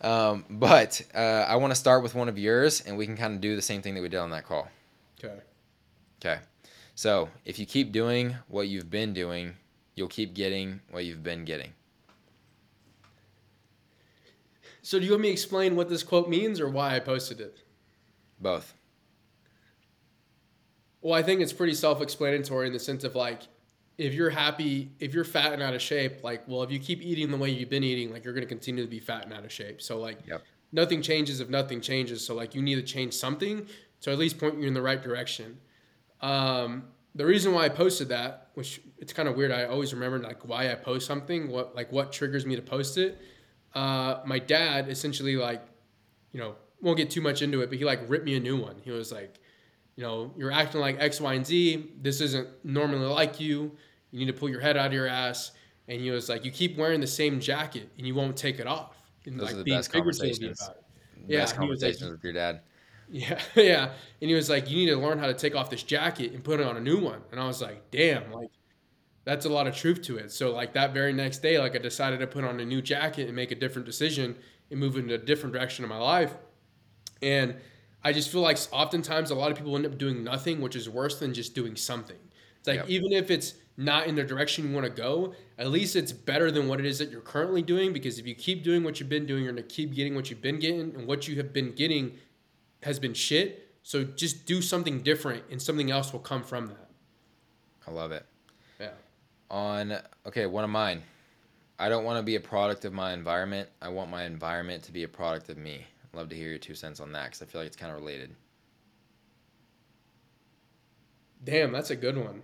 Um, 0.00 0.44
but 0.50 1.00
uh, 1.14 1.46
I 1.48 1.54
want 1.54 1.70
to 1.70 1.76
start 1.76 2.02
with 2.02 2.16
one 2.16 2.28
of 2.28 2.36
yours, 2.36 2.80
and 2.80 2.98
we 2.98 3.06
can 3.06 3.16
kind 3.16 3.34
of 3.34 3.40
do 3.40 3.54
the 3.54 3.62
same 3.62 3.80
thing 3.80 3.94
that 3.94 4.02
we 4.02 4.08
did 4.08 4.18
on 4.18 4.30
that 4.30 4.44
call. 4.44 4.68
Okay. 5.22 5.38
Okay. 6.20 6.40
So 6.96 7.28
if 7.44 7.60
you 7.60 7.66
keep 7.66 7.92
doing 7.92 8.34
what 8.48 8.66
you've 8.66 8.90
been 8.90 9.12
doing, 9.12 9.54
you'll 9.94 10.08
keep 10.08 10.34
getting 10.34 10.80
what 10.90 11.04
you've 11.04 11.22
been 11.22 11.44
getting. 11.44 11.72
So 14.82 14.98
do 14.98 15.04
you 15.04 15.12
want 15.12 15.22
me 15.22 15.28
to 15.28 15.32
explain 15.32 15.76
what 15.76 15.88
this 15.88 16.02
quote 16.02 16.28
means 16.28 16.60
or 16.60 16.68
why 16.68 16.96
I 16.96 17.00
posted 17.00 17.40
it? 17.40 17.62
Both. 18.40 18.74
Well, 21.00 21.14
I 21.14 21.22
think 21.22 21.40
it's 21.40 21.52
pretty 21.52 21.74
self-explanatory 21.74 22.66
in 22.66 22.72
the 22.72 22.80
sense 22.80 23.04
of 23.04 23.14
like 23.14 23.42
if 23.96 24.14
you're 24.14 24.30
happy, 24.30 24.90
if 24.98 25.14
you're 25.14 25.24
fat 25.24 25.52
and 25.52 25.62
out 25.62 25.74
of 25.74 25.82
shape, 25.82 26.24
like 26.24 26.46
well, 26.48 26.62
if 26.64 26.70
you 26.70 26.80
keep 26.80 27.00
eating 27.00 27.30
the 27.30 27.36
way 27.36 27.50
you've 27.50 27.70
been 27.70 27.84
eating, 27.84 28.12
like 28.12 28.24
you're 28.24 28.34
going 28.34 28.46
to 28.46 28.48
continue 28.48 28.82
to 28.82 28.90
be 28.90 28.98
fat 28.98 29.24
and 29.24 29.32
out 29.32 29.44
of 29.44 29.52
shape. 29.52 29.80
So 29.80 29.98
like 29.98 30.18
yep. 30.26 30.42
nothing 30.72 31.00
changes 31.00 31.40
if 31.40 31.48
nothing 31.48 31.80
changes. 31.80 32.24
So 32.26 32.34
like 32.34 32.54
you 32.54 32.62
need 32.62 32.76
to 32.76 32.82
change 32.82 33.14
something 33.14 33.66
to 34.00 34.10
at 34.10 34.18
least 34.18 34.38
point 34.38 34.60
you 34.60 34.66
in 34.66 34.74
the 34.74 34.82
right 34.82 35.00
direction. 35.00 35.58
Um, 36.20 36.84
the 37.14 37.26
reason 37.26 37.52
why 37.52 37.66
I 37.66 37.68
posted 37.68 38.08
that, 38.08 38.48
which 38.54 38.80
it's 38.98 39.12
kind 39.12 39.28
of 39.28 39.36
weird, 39.36 39.52
I 39.52 39.64
always 39.64 39.92
remember 39.92 40.18
like 40.18 40.48
why 40.48 40.72
I 40.72 40.74
post 40.74 41.06
something, 41.06 41.50
what 41.50 41.76
like 41.76 41.92
what 41.92 42.12
triggers 42.12 42.44
me 42.46 42.56
to 42.56 42.62
post 42.62 42.98
it 42.98 43.20
uh, 43.74 44.20
my 44.24 44.38
dad 44.38 44.88
essentially 44.88 45.36
like, 45.36 45.62
you 46.32 46.40
know, 46.40 46.54
won't 46.80 46.96
get 46.96 47.10
too 47.10 47.20
much 47.20 47.42
into 47.42 47.62
it, 47.62 47.68
but 47.68 47.78
he 47.78 47.84
like 47.84 48.00
ripped 48.08 48.24
me 48.24 48.36
a 48.36 48.40
new 48.40 48.56
one. 48.56 48.76
He 48.84 48.90
was 48.90 49.12
like, 49.12 49.38
you 49.96 50.02
know, 50.02 50.32
you're 50.36 50.52
acting 50.52 50.80
like 50.80 50.96
X, 50.98 51.20
Y, 51.20 51.34
and 51.34 51.46
Z. 51.46 51.90
This 52.00 52.20
isn't 52.20 52.48
normally 52.64 53.06
like 53.06 53.40
you. 53.40 53.72
You 54.10 54.18
need 54.18 54.26
to 54.26 54.32
pull 54.32 54.48
your 54.48 54.60
head 54.60 54.76
out 54.76 54.86
of 54.86 54.92
your 54.92 55.06
ass. 55.06 55.52
And 55.88 56.00
he 56.00 56.10
was 56.10 56.28
like, 56.28 56.44
you 56.44 56.50
keep 56.50 56.76
wearing 56.76 57.00
the 57.00 57.06
same 57.06 57.40
jacket 57.40 57.90
and 57.98 58.06
you 58.06 58.14
won't 58.14 58.36
take 58.36 58.58
it 58.58 58.66
off. 58.66 58.96
And 59.26 59.38
Those 59.38 59.46
like, 59.46 59.54
are 59.54 59.62
the 59.62 59.70
best 59.70 59.92
conversations. 59.92 60.70
Yeah, 61.26 61.40
best 61.40 61.56
conversations 61.56 62.02
like, 62.02 62.12
with 62.12 62.24
your 62.24 62.32
dad. 62.32 62.60
Yeah, 63.10 63.40
yeah. 63.56 63.90
And 64.20 64.30
he 64.30 64.34
was 64.34 64.48
like, 64.48 64.70
you 64.70 64.76
need 64.76 64.90
to 64.90 64.96
learn 64.96 65.18
how 65.18 65.26
to 65.26 65.34
take 65.34 65.54
off 65.54 65.70
this 65.70 65.82
jacket 65.82 66.32
and 66.32 66.42
put 66.42 66.60
it 66.60 66.66
on 66.66 66.76
a 66.76 66.80
new 66.80 66.98
one. 66.98 67.20
And 67.30 67.38
I 67.38 67.46
was 67.46 67.60
like, 67.60 67.90
damn, 67.90 68.32
like 68.32 68.50
that's 69.24 69.46
a 69.46 69.48
lot 69.48 69.66
of 69.66 69.76
truth 69.76 70.02
to 70.02 70.16
it. 70.16 70.32
So 70.32 70.52
like 70.52 70.72
that 70.74 70.92
very 70.92 71.12
next 71.12 71.38
day, 71.38 71.58
like 71.58 71.76
I 71.76 71.78
decided 71.78 72.20
to 72.20 72.26
put 72.26 72.44
on 72.44 72.58
a 72.60 72.64
new 72.64 72.82
jacket 72.82 73.26
and 73.26 73.36
make 73.36 73.52
a 73.52 73.54
different 73.54 73.86
decision 73.86 74.36
and 74.70 74.80
move 74.80 74.96
into 74.96 75.14
a 75.14 75.18
different 75.18 75.54
direction 75.54 75.84
in 75.84 75.88
my 75.88 75.98
life. 75.98 76.34
And 77.20 77.56
I 78.02 78.12
just 78.12 78.30
feel 78.30 78.40
like 78.40 78.58
oftentimes 78.72 79.30
a 79.30 79.34
lot 79.34 79.52
of 79.52 79.56
people 79.56 79.76
end 79.76 79.86
up 79.86 79.96
doing 79.96 80.24
nothing, 80.24 80.60
which 80.60 80.74
is 80.74 80.88
worse 80.88 81.20
than 81.20 81.32
just 81.34 81.54
doing 81.54 81.76
something. 81.76 82.16
It's 82.58 82.68
like 82.68 82.78
yep. 82.78 82.88
even 82.88 83.12
if 83.12 83.30
it's 83.30 83.54
not 83.76 84.06
in 84.06 84.16
the 84.16 84.24
direction 84.24 84.68
you 84.68 84.74
want 84.74 84.86
to 84.86 84.92
go, 84.92 85.34
at 85.56 85.70
least 85.70 85.94
it's 85.94 86.12
better 86.12 86.50
than 86.50 86.68
what 86.68 86.80
it 86.80 86.86
is 86.86 86.98
that 86.98 87.10
you're 87.10 87.20
currently 87.20 87.62
doing. 87.62 87.92
Because 87.92 88.18
if 88.18 88.26
you 88.26 88.34
keep 88.34 88.64
doing 88.64 88.82
what 88.82 88.98
you've 88.98 89.08
been 89.08 89.26
doing, 89.26 89.44
you're 89.44 89.52
gonna 89.52 89.62
keep 89.62 89.94
getting 89.94 90.14
what 90.14 90.30
you've 90.30 90.42
been 90.42 90.58
getting, 90.58 90.80
and 90.80 91.06
what 91.06 91.28
you 91.28 91.36
have 91.36 91.52
been 91.52 91.72
getting 91.72 92.18
has 92.82 92.98
been 92.98 93.14
shit. 93.14 93.74
So 93.84 94.04
just 94.04 94.46
do 94.46 94.62
something 94.62 95.00
different, 95.00 95.44
and 95.50 95.60
something 95.62 95.90
else 95.90 96.12
will 96.12 96.20
come 96.20 96.42
from 96.42 96.66
that. 96.66 96.90
I 97.86 97.90
love 97.90 98.12
it 98.12 98.26
on 99.52 99.98
okay, 100.26 100.46
one 100.46 100.64
of 100.64 100.70
mine. 100.70 101.02
I 101.78 101.88
don't 101.88 102.04
want 102.04 102.18
to 102.18 102.22
be 102.22 102.36
a 102.36 102.40
product 102.40 102.84
of 102.84 102.92
my 102.92 103.12
environment. 103.12 103.68
I 103.80 103.88
want 103.88 104.10
my 104.10 104.24
environment 104.24 104.82
to 104.84 104.92
be 104.92 105.04
a 105.04 105.08
product 105.08 105.48
of 105.48 105.58
me. 105.58 105.86
I'd 106.04 106.16
love 106.16 106.28
to 106.30 106.36
hear 106.36 106.48
your 106.48 106.58
two 106.58 106.74
cents 106.74 106.98
on 107.00 107.12
that 107.12 107.26
because 107.26 107.42
I 107.42 107.46
feel 107.46 107.60
like 107.60 107.66
it's 107.66 107.76
kind 107.76 107.92
of 107.92 107.98
related. 107.98 108.34
Damn, 111.44 111.72
that's 111.72 111.90
a 111.90 111.96
good 111.96 112.16
one. 112.16 112.42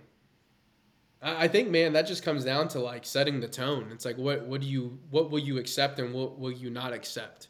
I 1.21 1.49
think, 1.49 1.69
man, 1.69 1.93
that 1.93 2.03
just 2.03 2.23
comes 2.23 2.45
down 2.45 2.69
to 2.69 2.79
like 2.79 3.05
setting 3.05 3.41
the 3.41 3.47
tone. 3.47 3.89
It's 3.91 4.05
like, 4.05 4.17
what, 4.17 4.45
what 4.45 4.61
do 4.61 4.67
you, 4.67 4.99
what 5.09 5.29
will 5.29 5.39
you 5.39 5.57
accept 5.57 5.99
and 5.99 6.13
what 6.13 6.39
will 6.39 6.51
you 6.51 6.69
not 6.69 6.93
accept? 6.93 7.47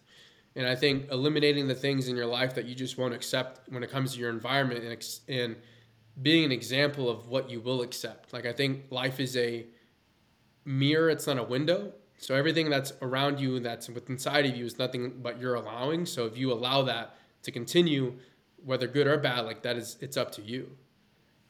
And 0.55 0.67
I 0.67 0.75
think 0.75 1.11
eliminating 1.11 1.67
the 1.67 1.75
things 1.75 2.07
in 2.07 2.15
your 2.15 2.25
life 2.25 2.55
that 2.55 2.65
you 2.65 2.73
just 2.73 2.97
won't 2.97 3.13
accept 3.13 3.71
when 3.71 3.83
it 3.83 3.91
comes 3.91 4.13
to 4.13 4.19
your 4.19 4.31
environment 4.31 4.83
and, 4.83 5.39
and 5.39 5.55
being 6.21 6.43
an 6.43 6.51
example 6.51 7.09
of 7.09 7.27
what 7.27 7.49
you 7.49 7.59
will 7.59 7.81
accept. 7.81 8.33
Like 8.33 8.45
I 8.45 8.53
think 8.53 8.85
life 8.89 9.19
is 9.19 9.35
a 9.37 9.65
mirror, 10.65 11.09
it's 11.09 11.27
not 11.27 11.37
a 11.37 11.43
window. 11.43 11.93
So 12.17 12.35
everything 12.35 12.69
that's 12.69 12.91
around 13.01 13.39
you 13.39 13.59
that's 13.59 13.87
within 13.87 14.15
inside 14.15 14.45
of 14.45 14.55
you 14.55 14.65
is 14.65 14.77
nothing 14.77 15.19
but 15.21 15.39
you're 15.39 15.55
allowing. 15.55 16.05
So 16.05 16.25
if 16.25 16.37
you 16.37 16.51
allow 16.51 16.81
that 16.83 17.15
to 17.43 17.51
continue, 17.51 18.15
whether 18.65 18.87
good 18.87 19.07
or 19.07 19.17
bad, 19.17 19.41
like 19.45 19.61
that 19.63 19.77
is 19.77 19.97
it's 20.01 20.17
up 20.17 20.31
to 20.33 20.41
you. 20.41 20.69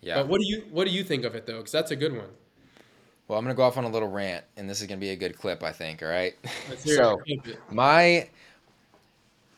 Yeah. 0.01 0.15
But 0.15 0.27
what 0.27 0.39
do 0.39 0.47
you 0.47 0.63
what 0.69 0.87
do 0.87 0.93
you 0.93 1.03
think 1.03 1.25
of 1.25 1.35
it 1.35 1.45
though? 1.45 1.57
Because 1.57 1.71
that's 1.71 1.91
a 1.91 1.95
good 1.95 2.15
one. 2.15 2.29
Well, 3.27 3.37
I'm 3.37 3.45
gonna 3.45 3.55
go 3.55 3.63
off 3.63 3.77
on 3.77 3.83
a 3.83 3.89
little 3.89 4.09
rant, 4.09 4.43
and 4.57 4.69
this 4.69 4.81
is 4.81 4.87
gonna 4.87 4.99
be 4.99 5.09
a 5.09 5.15
good 5.15 5.37
clip, 5.37 5.63
I 5.63 5.71
think. 5.71 6.01
All 6.03 6.09
right. 6.09 6.35
so 6.77 7.19
my 7.71 8.29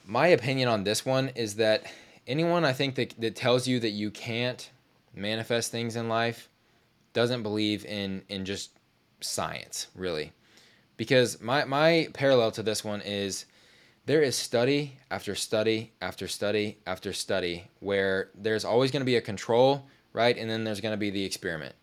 my 0.06 0.28
opinion 0.28 0.70
on 0.70 0.84
this 0.84 1.06
one 1.06 1.30
is 1.36 1.56
that 1.56 1.84
anyone 2.28 2.66
I 2.66 2.74
think 2.74 2.96
that, 2.96 3.14
that 3.20 3.36
tells 3.36 3.68
you 3.68 3.80
that 3.80 3.92
you 3.92 4.12
can't 4.12 4.70
manifest 5.14 5.72
things 5.72 5.96
in 5.96 6.10
life 6.10 6.50
doesn't 7.14 7.44
believe 7.44 7.86
in 7.86 8.24
in 8.30 8.46
just 8.46 8.72
science 9.20 9.88
really. 9.96 10.32
Because 10.98 11.42
my 11.42 11.66
my 11.66 12.10
parallel 12.14 12.52
to 12.52 12.64
this 12.64 12.84
one 12.84 13.02
is 13.02 13.46
there 14.06 14.22
is 14.22 14.36
study 14.36 14.98
after 15.10 15.36
study 15.36 15.92
after 16.02 16.28
study 16.28 16.78
after 16.88 17.14
study 17.14 17.66
where 17.80 18.30
there's 18.36 18.66
always 18.66 18.92
going 18.92 19.02
to 19.02 19.06
be 19.06 19.16
a 19.16 19.22
control 19.22 19.88
right? 20.14 20.38
And 20.38 20.50
then 20.50 20.64
there's 20.64 20.82
going 20.82 20.94
to 20.94 20.98
be 20.98 21.10
the 21.10 21.24
experiment 21.24 21.76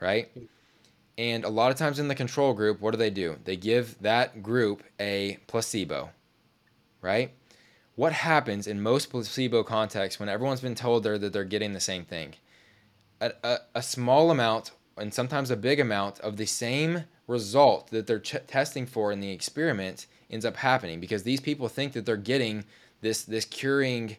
right? 0.00 0.30
And 1.16 1.44
a 1.44 1.48
lot 1.48 1.72
of 1.72 1.76
times 1.76 1.98
in 1.98 2.08
the 2.08 2.14
control 2.14 2.54
group 2.54 2.80
what 2.80 2.92
do 2.92 2.96
they 2.96 3.10
do? 3.10 3.36
They 3.44 3.56
give 3.56 4.00
that 4.02 4.42
group 4.42 4.82
a 5.00 5.38
placebo 5.46 6.10
right? 7.00 7.32
What 7.94 8.12
happens 8.12 8.66
in 8.66 8.80
most 8.80 9.10
placebo 9.10 9.64
contexts 9.64 10.20
when 10.20 10.28
everyone's 10.28 10.60
been 10.60 10.76
told 10.76 11.02
they're, 11.02 11.18
that 11.18 11.32
they're 11.32 11.44
getting 11.44 11.72
the 11.72 11.80
same 11.80 12.04
thing 12.04 12.34
a, 13.20 13.32
a, 13.42 13.58
a 13.76 13.82
small 13.82 14.30
amount 14.30 14.72
and 14.96 15.12
sometimes 15.14 15.50
a 15.50 15.56
big 15.56 15.80
amount 15.80 16.18
of 16.20 16.36
the 16.36 16.46
same 16.46 17.04
result 17.26 17.90
that 17.90 18.06
they're 18.06 18.18
ch- 18.18 18.46
testing 18.46 18.86
for 18.86 19.12
in 19.12 19.20
the 19.20 19.30
experiment 19.30 20.06
ends 20.30 20.44
up 20.44 20.56
happening 20.56 21.00
because 21.00 21.22
these 21.22 21.40
people 21.40 21.68
think 21.68 21.92
that 21.92 22.04
they're 22.04 22.16
getting 22.16 22.64
this 23.00 23.22
this 23.22 23.44
curing 23.44 24.16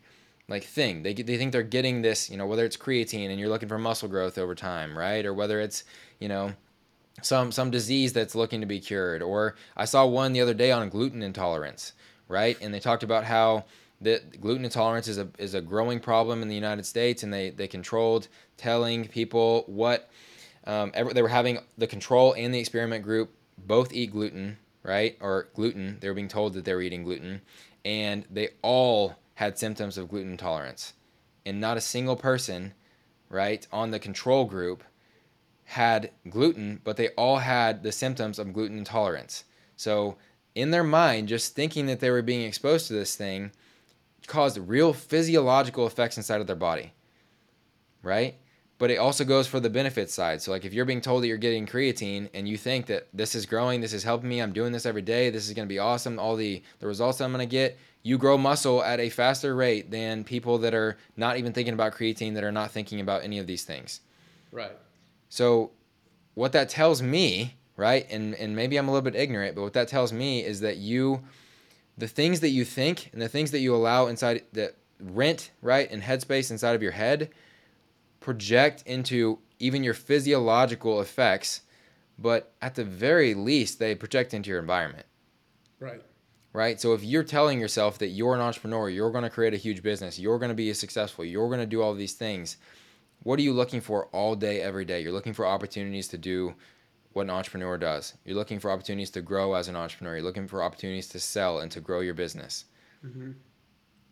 like 0.48 0.64
thing. 0.64 1.04
They 1.04 1.14
they 1.14 1.38
think 1.38 1.52
they're 1.52 1.64
getting 1.64 2.02
this, 2.02 2.30
you 2.30 2.38
know, 2.38 2.48
whether 2.48 2.66
it's 2.66 2.78
creatine 2.78 3.30
and 3.30 3.40
you're 3.40 3.50
looking 3.50 3.70
for 3.70 3.78
muscle 3.78 4.10
growth 4.10 4.38
over 4.38 4.56
time, 4.56 4.98
right? 4.98 5.26
Or 5.26 5.34
whether 5.34 5.60
it's, 5.60 5.84
you 6.20 6.28
know, 6.28 6.54
some 7.22 7.52
some 7.52 7.72
disease 7.72 8.14
that's 8.14 8.36
looking 8.36 8.62
to 8.62 8.68
be 8.68 8.80
cured. 8.80 9.22
Or 9.22 9.56
I 9.78 9.86
saw 9.86 10.06
one 10.06 10.34
the 10.34 10.42
other 10.42 10.54
day 10.54 10.72
on 10.72 10.90
gluten 10.90 11.22
intolerance, 11.22 11.94
right? 12.28 12.58
And 12.62 12.74
they 12.74 12.80
talked 12.80 13.04
about 13.04 13.26
how 13.26 13.66
that 14.02 14.40
gluten 14.40 14.66
intolerance 14.66 15.08
is 15.08 15.18
a 15.18 15.28
is 15.38 15.54
a 15.54 15.62
growing 15.62 16.00
problem 16.00 16.42
in 16.42 16.48
the 16.48 16.56
United 16.56 16.86
States, 16.86 17.24
and 17.24 17.34
they 17.34 17.50
they 17.50 17.68
controlled 17.68 18.28
telling 18.58 19.08
people 19.08 19.64
what 19.68 20.10
um, 20.66 20.92
every, 20.94 21.14
they 21.14 21.22
were 21.22 21.28
having 21.28 21.60
the 21.78 21.88
control 21.88 22.34
and 22.34 22.54
the 22.54 22.60
experiment 22.60 23.04
group 23.04 23.34
both 23.58 23.94
eat 23.94 24.12
gluten, 24.12 24.58
right? 24.84 25.18
Or 25.20 25.50
gluten. 25.54 25.98
They 26.00 26.08
were 26.08 26.14
being 26.14 26.28
told 26.28 26.54
that 26.54 26.66
they 26.66 26.74
were 26.74 26.82
eating 26.82 27.04
gluten, 27.04 27.42
and 27.84 28.26
they 28.30 28.50
all 28.62 29.16
had 29.36 29.58
symptoms 29.58 29.98
of 29.98 30.10
gluten 30.10 30.32
intolerance. 30.32 30.94
And 31.46 31.60
not 31.60 31.78
a 31.78 31.82
single 31.82 32.16
person, 32.16 32.74
right, 33.30 33.66
on 33.72 33.92
the 33.92 34.00
control 34.00 34.46
group 34.46 34.84
had 35.64 36.12
gluten, 36.30 36.82
but 36.84 36.98
they 36.98 37.10
all 37.10 37.38
had 37.38 37.84
the 37.84 37.92
symptoms 37.92 38.40
of 38.40 38.54
gluten 38.54 38.78
intolerance. 38.78 39.44
So, 39.76 40.18
in 40.56 40.72
their 40.72 40.84
mind, 40.84 41.28
just 41.28 41.56
thinking 41.56 41.86
that 41.86 42.00
they 42.00 42.10
were 42.10 42.22
being 42.22 42.42
exposed 42.42 42.88
to 42.88 42.94
this 42.94 43.16
thing 43.16 43.52
caused 44.30 44.58
real 44.58 44.94
physiological 44.94 45.86
effects 45.86 46.16
inside 46.16 46.40
of 46.40 46.48
their 46.48 46.56
body, 46.56 46.94
right? 48.02 48.36
but 48.80 48.90
it 48.90 48.96
also 48.96 49.26
goes 49.26 49.46
for 49.46 49.60
the 49.60 49.70
benefit 49.70 50.10
side. 50.10 50.42
So 50.42 50.52
like 50.52 50.64
if 50.64 50.74
you're 50.74 50.86
being 50.86 51.02
told 51.02 51.22
that 51.22 51.28
you're 51.28 51.38
getting 51.38 51.68
creatine 51.68 52.30
and 52.34 52.48
you 52.48 52.58
think 52.58 52.88
that 52.88 53.08
this 53.14 53.36
is 53.36 53.46
growing, 53.46 53.82
this 53.82 53.94
is 53.94 54.04
helping 54.04 54.30
me, 54.30 54.42
I'm 54.42 54.54
doing 54.54 54.72
this 54.72 54.86
every 54.86 55.02
day, 55.02 55.30
this 55.30 55.48
is 55.48 55.54
going 55.54 55.68
to 55.68 55.70
be 55.70 55.80
awesome, 55.80 56.18
all 56.18 56.38
the 56.38 56.64
the 56.80 56.88
results 56.88 57.20
I'm 57.20 57.34
going 57.34 57.48
to 57.48 57.52
get, 57.52 57.78
you 58.04 58.18
grow 58.18 58.38
muscle 58.38 58.82
at 58.82 59.02
a 59.02 59.10
faster 59.10 59.54
rate 59.54 59.92
than 59.92 60.24
people 60.24 60.58
that 60.60 60.74
are 60.74 60.98
not 61.18 61.38
even 61.38 61.52
thinking 61.52 61.74
about 61.74 61.94
creatine 61.94 62.34
that 62.36 62.44
are 62.44 62.54
not 62.54 62.72
thinking 62.72 63.02
about 63.02 63.24
any 63.24 63.38
of 63.38 63.46
these 63.46 63.66
things. 63.66 64.00
Right. 64.52 64.72
So 65.28 65.72
what 66.36 66.54
that 66.54 66.70
tells 66.70 67.02
me, 67.02 67.58
right? 67.76 68.08
And 68.10 68.34
and 68.36 68.56
maybe 68.56 68.78
I'm 68.78 68.88
a 68.88 68.92
little 68.92 69.04
bit 69.04 69.20
ignorant, 69.20 69.56
but 69.56 69.62
what 69.62 69.74
that 69.74 69.90
tells 69.90 70.14
me 70.14 70.46
is 70.46 70.62
that 70.62 70.78
you 70.78 71.22
the 72.00 72.08
things 72.08 72.40
that 72.40 72.50
you 72.50 72.64
think 72.64 73.10
and 73.12 73.22
the 73.22 73.30
things 73.30 73.52
that 73.52 73.60
you 73.60 73.76
allow 73.76 74.08
inside 74.08 74.44
that 74.54 74.78
rent, 75.00 75.52
right, 75.62 75.90
and 75.92 76.02
headspace 76.02 76.50
inside 76.50 76.76
of 76.76 76.82
your 76.82 76.94
head 76.94 77.30
project 78.22 78.84
into 78.86 79.40
even 79.60 79.84
your 79.84 79.94
physiological 79.94 81.02
effects, 81.02 81.62
but 82.18 82.54
at 82.62 82.76
the 82.76 82.84
very 82.84 83.34
least, 83.34 83.80
they 83.80 83.96
project 83.96 84.34
into 84.34 84.50
your 84.50 84.60
environment. 84.60 85.06
Right. 85.80 86.02
Right. 86.52 86.82
So 86.82 86.94
if 86.94 87.04
you're 87.04 87.24
telling 87.24 87.60
yourself 87.60 88.00
that 88.00 88.08
you're 88.08 88.34
an 88.34 88.42
entrepreneur, 88.42 88.90
you're 88.90 89.12
going 89.12 89.24
to 89.24 89.30
create 89.30 89.54
a 89.54 89.58
huge 89.58 89.84
business, 89.84 90.18
you're 90.18 90.40
going 90.40 90.50
to 90.50 90.56
be 90.56 90.74
successful, 90.74 91.24
you're 91.24 91.48
going 91.48 91.60
to 91.60 91.66
do 91.66 91.82
all 91.82 91.94
these 91.94 92.14
things, 92.14 92.58
what 93.24 93.38
are 93.40 93.44
you 93.44 93.54
looking 93.54 93.82
for 93.82 94.06
all 94.08 94.36
day, 94.36 94.62
every 94.62 94.86
day? 94.86 95.02
You're 95.02 95.12
looking 95.12 95.34
for 95.34 95.46
opportunities 95.46 96.08
to 96.10 96.18
do 96.18 96.56
what 97.14 97.24
an 97.24 97.30
entrepreneur 97.30 97.78
does. 97.78 98.14
You're 98.26 98.36
looking 98.36 98.60
for 98.60 98.72
opportunities 98.72 99.10
to 99.12 99.22
grow 99.22 99.54
as 99.56 99.68
an 99.68 99.76
entrepreneur. 99.76 100.16
You're 100.16 100.26
looking 100.26 100.48
for 100.48 100.64
opportunities 100.64 101.08
to 101.10 101.20
sell 101.20 101.60
and 101.60 101.72
to 101.72 101.82
grow 101.82 102.02
your 102.02 102.14
business. 102.14 102.66
Mm-hmm. 103.06 103.32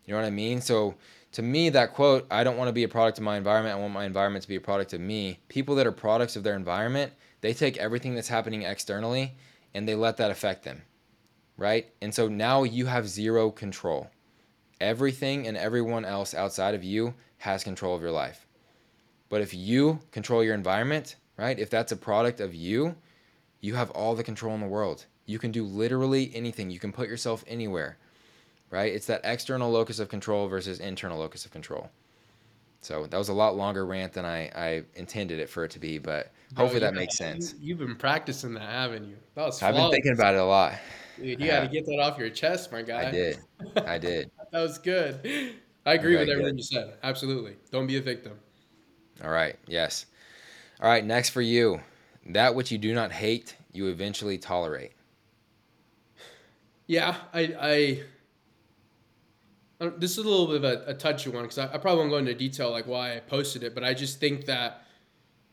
You 0.04 0.14
know 0.14 0.20
what 0.20 0.26
I 0.26 0.30
mean? 0.30 0.60
So 0.60 0.94
to 1.32 1.42
me, 1.42 1.68
that 1.70 1.92
quote, 1.92 2.26
I 2.30 2.42
don't 2.42 2.56
want 2.56 2.68
to 2.68 2.72
be 2.72 2.84
a 2.84 2.88
product 2.88 3.18
of 3.18 3.24
my 3.24 3.36
environment. 3.36 3.76
I 3.76 3.80
want 3.80 3.92
my 3.92 4.04
environment 4.04 4.42
to 4.42 4.48
be 4.48 4.56
a 4.56 4.60
product 4.60 4.94
of 4.94 5.00
me. 5.00 5.38
People 5.48 5.74
that 5.76 5.86
are 5.86 5.92
products 5.92 6.34
of 6.34 6.42
their 6.42 6.56
environment, 6.56 7.12
they 7.40 7.52
take 7.52 7.76
everything 7.76 8.14
that's 8.14 8.28
happening 8.28 8.62
externally 8.62 9.34
and 9.74 9.86
they 9.86 9.94
let 9.94 10.16
that 10.16 10.30
affect 10.30 10.64
them. 10.64 10.82
Right? 11.56 11.92
And 12.00 12.14
so 12.14 12.28
now 12.28 12.62
you 12.62 12.86
have 12.86 13.08
zero 13.08 13.50
control. 13.50 14.10
Everything 14.80 15.46
and 15.46 15.56
everyone 15.56 16.04
else 16.04 16.34
outside 16.34 16.74
of 16.74 16.84
you 16.84 17.14
has 17.38 17.64
control 17.64 17.94
of 17.94 18.02
your 18.02 18.12
life. 18.12 18.46
But 19.28 19.42
if 19.42 19.52
you 19.52 20.00
control 20.10 20.42
your 20.42 20.54
environment, 20.54 21.16
right? 21.38 21.58
If 21.58 21.70
that's 21.70 21.92
a 21.92 21.96
product 21.96 22.40
of 22.40 22.54
you, 22.54 22.96
you 23.62 23.74
have 23.74 23.90
all 23.92 24.14
the 24.14 24.24
control 24.24 24.54
in 24.54 24.60
the 24.60 24.66
world. 24.66 25.06
You 25.24 25.38
can 25.38 25.50
do 25.50 25.64
literally 25.64 26.30
anything. 26.34 26.70
You 26.70 26.78
can 26.78 26.92
put 26.92 27.08
yourself 27.08 27.42
anywhere 27.46 27.96
right? 28.70 28.92
It's 28.92 29.06
that 29.06 29.20
external 29.24 29.70
locus 29.70 29.98
of 29.98 30.08
control 30.08 30.48
versus 30.48 30.80
internal 30.80 31.18
locus 31.18 31.44
of 31.44 31.50
control. 31.50 31.90
So 32.80 33.06
that 33.06 33.16
was 33.16 33.28
a 33.28 33.32
lot 33.32 33.56
longer 33.56 33.84
rant 33.86 34.12
than 34.12 34.24
I, 34.24 34.50
I 34.54 34.82
intended 34.94 35.40
it 35.40 35.48
for 35.48 35.64
it 35.64 35.70
to 35.72 35.78
be, 35.78 35.98
but 35.98 36.32
Bro, 36.52 36.64
hopefully 36.64 36.80
that 36.80 36.94
makes 36.94 37.16
sense. 37.16 37.54
You've 37.60 37.78
been 37.78 37.96
practicing 37.96 38.54
that, 38.54 38.70
haven't 38.70 39.04
you? 39.04 39.16
That 39.34 39.46
was 39.46 39.62
I've 39.62 39.74
been 39.74 39.90
thinking 39.90 40.12
about 40.12 40.34
it 40.34 40.40
a 40.40 40.44
lot. 40.44 40.74
Dude, 41.16 41.40
you 41.40 41.48
got 41.48 41.62
to 41.62 41.68
get 41.68 41.84
that 41.86 41.98
off 41.98 42.18
your 42.18 42.30
chest, 42.30 42.70
my 42.70 42.82
guy. 42.82 43.08
I 43.08 43.10
did. 43.10 43.38
I 43.84 43.98
did. 43.98 44.30
that 44.52 44.60
was 44.60 44.78
good. 44.78 45.54
I 45.84 45.94
agree 45.94 46.16
with 46.16 46.28
everything 46.28 46.52
good. 46.52 46.58
you 46.58 46.62
said. 46.62 46.94
Absolutely. 47.02 47.56
Don't 47.72 47.88
be 47.88 47.96
a 47.96 48.00
victim. 48.00 48.34
All 49.24 49.30
right. 49.30 49.56
Yes. 49.66 50.06
All 50.80 50.88
right. 50.88 51.04
Next 51.04 51.30
for 51.30 51.42
you, 51.42 51.80
that 52.26 52.54
which 52.54 52.70
you 52.70 52.78
do 52.78 52.94
not 52.94 53.12
hate, 53.12 53.56
you 53.72 53.88
eventually 53.88 54.38
tolerate. 54.38 54.92
Yeah, 56.86 57.16
I, 57.34 57.54
I 57.60 58.02
this 59.98 60.12
is 60.12 60.18
a 60.18 60.28
little 60.28 60.46
bit 60.46 60.56
of 60.56 60.64
a, 60.64 60.90
a 60.90 60.94
touchy 60.94 61.30
one 61.30 61.42
because 61.42 61.58
I, 61.58 61.74
I, 61.74 61.78
probably 61.78 62.00
won't 62.00 62.10
go 62.10 62.16
into 62.16 62.34
detail 62.34 62.70
like 62.70 62.86
why 62.86 63.16
I 63.16 63.20
posted 63.20 63.62
it, 63.62 63.74
but 63.74 63.84
I 63.84 63.94
just 63.94 64.18
think 64.18 64.46
that 64.46 64.82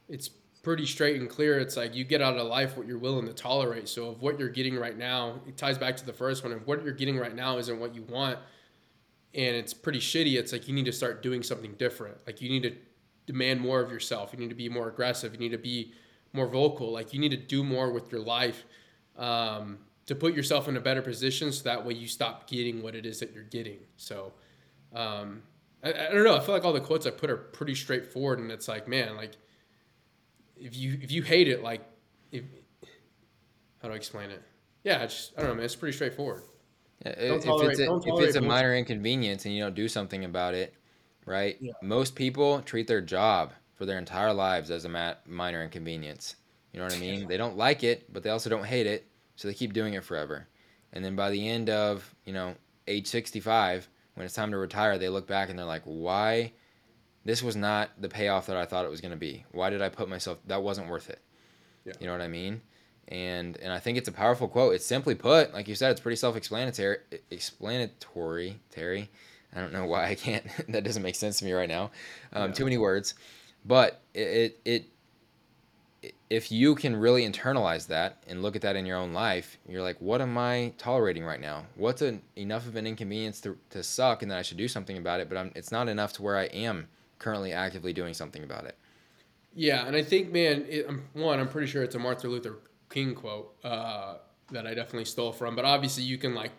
it's 0.09 0.29
pretty 0.63 0.85
straight 0.85 1.21
and 1.21 1.29
clear. 1.29 1.59
It's 1.59 1.77
like 1.77 1.93
you 1.93 2.03
get 2.03 2.21
out 2.21 2.37
of 2.37 2.47
life 2.47 2.75
what 2.75 2.87
you're 2.87 2.97
willing 2.97 3.27
to 3.27 3.33
tolerate. 3.33 3.87
So 3.87 4.11
if 4.11 4.17
what 4.17 4.39
you're 4.39 4.49
getting 4.49 4.75
right 4.75 4.97
now, 4.97 5.41
it 5.47 5.57
ties 5.57 5.77
back 5.77 5.95
to 5.97 6.05
the 6.05 6.13
first 6.13 6.43
one. 6.43 6.53
If 6.53 6.65
what 6.65 6.83
you're 6.83 6.93
getting 6.93 7.19
right 7.19 7.35
now 7.35 7.59
isn't 7.59 7.79
what 7.79 7.93
you 7.93 8.01
want, 8.03 8.39
and 9.35 9.55
it's 9.55 9.73
pretty 9.73 9.99
shitty, 9.99 10.37
it's 10.37 10.51
like 10.51 10.67
you 10.67 10.73
need 10.73 10.85
to 10.85 10.91
start 10.91 11.21
doing 11.21 11.43
something 11.43 11.73
different. 11.73 12.17
Like 12.25 12.41
you 12.41 12.49
need 12.49 12.63
to 12.63 12.73
demand 13.25 13.61
more 13.61 13.81
of 13.81 13.91
yourself. 13.91 14.31
You 14.33 14.39
need 14.39 14.49
to 14.49 14.55
be 14.55 14.69
more 14.69 14.87
aggressive. 14.87 15.33
You 15.33 15.39
need 15.39 15.51
to 15.51 15.57
be 15.57 15.93
more 16.33 16.47
vocal. 16.47 16.91
Like 16.91 17.13
you 17.13 17.19
need 17.19 17.31
to 17.31 17.37
do 17.37 17.63
more 17.63 17.91
with 17.91 18.11
your 18.11 18.21
life. 18.21 18.63
Um, 19.17 19.79
to 20.05 20.15
put 20.15 20.35
yourself 20.35 20.67
in 20.67 20.77
a 20.77 20.79
better 20.79 21.01
position 21.01 21.51
so 21.51 21.63
that 21.63 21.83
way 21.83 21.93
you 21.93 22.07
stop 22.07 22.47
getting 22.47 22.83
what 22.83 22.95
it 22.95 23.05
is 23.05 23.19
that 23.19 23.33
you're 23.33 23.43
getting. 23.43 23.79
So, 23.97 24.33
um, 24.93 25.41
I, 25.83 25.89
I 25.89 26.11
don't 26.11 26.23
know. 26.23 26.35
I 26.35 26.39
feel 26.39 26.53
like 26.53 26.63
all 26.63 26.73
the 26.73 26.81
quotes 26.81 27.05
I 27.05 27.11
put 27.11 27.29
are 27.29 27.37
pretty 27.37 27.75
straightforward, 27.75 28.39
and 28.39 28.51
it's 28.51 28.67
like, 28.67 28.87
man, 28.87 29.15
like 29.15 29.31
if 30.57 30.75
you 30.75 30.97
if 31.01 31.11
you 31.11 31.23
hate 31.23 31.47
it, 31.47 31.63
like 31.63 31.81
if 32.31 32.43
how 33.81 33.87
do 33.87 33.93
I 33.93 33.97
explain 33.97 34.29
it? 34.29 34.41
Yeah, 34.83 35.01
I 35.01 35.05
just 35.07 35.33
I 35.37 35.41
don't 35.41 35.51
know, 35.51 35.55
man. 35.55 35.65
It's 35.65 35.75
pretty 35.75 35.95
straightforward. 35.95 36.43
Yeah, 37.05 37.13
if 37.17 37.45
it's 37.45 37.79
a, 37.79 37.95
if 37.95 38.19
it's 38.19 38.35
a 38.35 38.41
minor 38.41 38.75
inconvenience 38.75 39.45
and 39.45 39.53
you 39.53 39.61
don't 39.61 39.75
do 39.75 39.87
something 39.87 40.23
about 40.25 40.53
it, 40.53 40.73
right? 41.25 41.57
Yeah. 41.59 41.73
Most 41.81 42.15
people 42.15 42.61
treat 42.61 42.87
their 42.87 43.01
job 43.01 43.53
for 43.75 43.85
their 43.85 43.97
entire 43.97 44.33
lives 44.33 44.71
as 44.71 44.85
a 44.85 45.17
minor 45.25 45.63
inconvenience. 45.63 46.35
You 46.71 46.79
know 46.79 46.85
what 46.85 46.95
I 46.95 46.99
mean? 46.99 47.27
they 47.27 47.37
don't 47.37 47.57
like 47.57 47.83
it, 47.83 48.11
but 48.11 48.23
they 48.23 48.29
also 48.29 48.49
don't 48.49 48.65
hate 48.65 48.87
it 48.87 49.07
so 49.35 49.47
they 49.47 49.53
keep 49.53 49.73
doing 49.73 49.93
it 49.93 50.03
forever. 50.03 50.47
And 50.93 51.03
then 51.03 51.15
by 51.15 51.29
the 51.29 51.47
end 51.47 51.69
of, 51.69 52.13
you 52.25 52.33
know, 52.33 52.55
age 52.87 53.07
65, 53.07 53.87
when 54.15 54.25
it's 54.25 54.33
time 54.33 54.51
to 54.51 54.57
retire, 54.57 54.97
they 54.97 55.09
look 55.09 55.27
back 55.27 55.49
and 55.49 55.59
they're 55.59 55.65
like, 55.65 55.83
why? 55.83 56.53
This 57.25 57.41
was 57.41 57.55
not 57.55 57.89
the 57.99 58.09
payoff 58.09 58.47
that 58.47 58.57
I 58.57 58.65
thought 58.65 58.85
it 58.85 58.91
was 58.91 59.01
going 59.01 59.11
to 59.11 59.17
be. 59.17 59.45
Why 59.51 59.69
did 59.69 59.81
I 59.81 59.89
put 59.89 60.07
myself? 60.07 60.37
That 60.47 60.63
wasn't 60.63 60.89
worth 60.89 61.09
it. 61.09 61.19
Yeah. 61.85 61.93
You 61.99 62.07
know 62.07 62.13
what 62.13 62.21
I 62.21 62.27
mean? 62.27 62.61
And 63.07 63.57
and 63.57 63.71
I 63.71 63.79
think 63.79 63.97
it's 63.97 64.07
a 64.07 64.11
powerful 64.11 64.47
quote. 64.47 64.73
It's 64.73 64.85
simply 64.85 65.15
put, 65.15 65.53
like 65.53 65.67
you 65.67 65.75
said, 65.75 65.91
it's 65.91 66.01
pretty 66.01 66.15
self-explanatory. 66.15 66.97
Explanatory, 67.29 68.59
Terry. 68.71 69.09
I 69.55 69.61
don't 69.61 69.73
know 69.73 69.85
why 69.85 70.07
I 70.07 70.15
can't. 70.15 70.45
that 70.69 70.83
doesn't 70.83 71.03
make 71.03 71.15
sense 71.15 71.39
to 71.39 71.45
me 71.45 71.53
right 71.53 71.69
now. 71.69 71.91
Um, 72.33 72.49
yeah. 72.49 72.55
Too 72.55 72.63
many 72.65 72.77
words, 72.77 73.13
but 73.65 74.01
it, 74.13 74.19
it 74.19 74.61
it 74.65 74.85
if 76.29 76.51
you 76.51 76.75
can 76.75 76.95
really 76.95 77.27
internalize 77.27 77.87
that 77.87 78.23
and 78.27 78.41
look 78.41 78.55
at 78.55 78.61
that 78.61 78.75
in 78.75 78.85
your 78.85 78.97
own 78.97 79.13
life, 79.13 79.57
you're 79.67 79.81
like, 79.81 79.99
what 79.99 80.21
am 80.21 80.37
I 80.37 80.73
tolerating 80.77 81.23
right 81.23 81.39
now? 81.39 81.65
What's 81.75 82.01
an, 82.01 82.21
enough 82.35 82.67
of 82.67 82.75
an 82.75 82.85
inconvenience 82.85 83.39
to, 83.41 83.57
to 83.71 83.83
suck 83.83 84.21
and 84.21 84.31
that 84.31 84.37
I 84.37 84.41
should 84.41 84.57
do 84.57 84.67
something 84.67 84.97
about 84.97 85.19
it, 85.19 85.29
but 85.29 85.37
I'm, 85.37 85.51
it's 85.55 85.71
not 85.71 85.87
enough 85.87 86.13
to 86.13 86.23
where 86.23 86.37
I 86.37 86.45
am 86.45 86.87
currently 87.19 87.53
actively 87.53 87.93
doing 87.93 88.13
something 88.13 88.43
about 88.43 88.65
it. 88.65 88.77
Yeah, 89.53 89.87
and 89.87 89.95
I 89.95 90.03
think, 90.03 90.31
man, 90.33 90.65
it, 90.67 90.87
um, 90.87 91.03
one, 91.13 91.39
I'm 91.39 91.47
pretty 91.47 91.67
sure 91.67 91.83
it's 91.83 91.95
a 91.95 91.99
Martin 91.99 92.29
Luther 92.29 92.57
King 92.89 93.15
quote 93.15 93.55
uh, 93.63 94.15
that 94.51 94.67
I 94.67 94.73
definitely 94.73 95.05
stole 95.05 95.31
from. 95.31 95.55
But 95.55 95.63
obviously, 95.63 96.03
you 96.03 96.17
can 96.17 96.35
like 96.35 96.51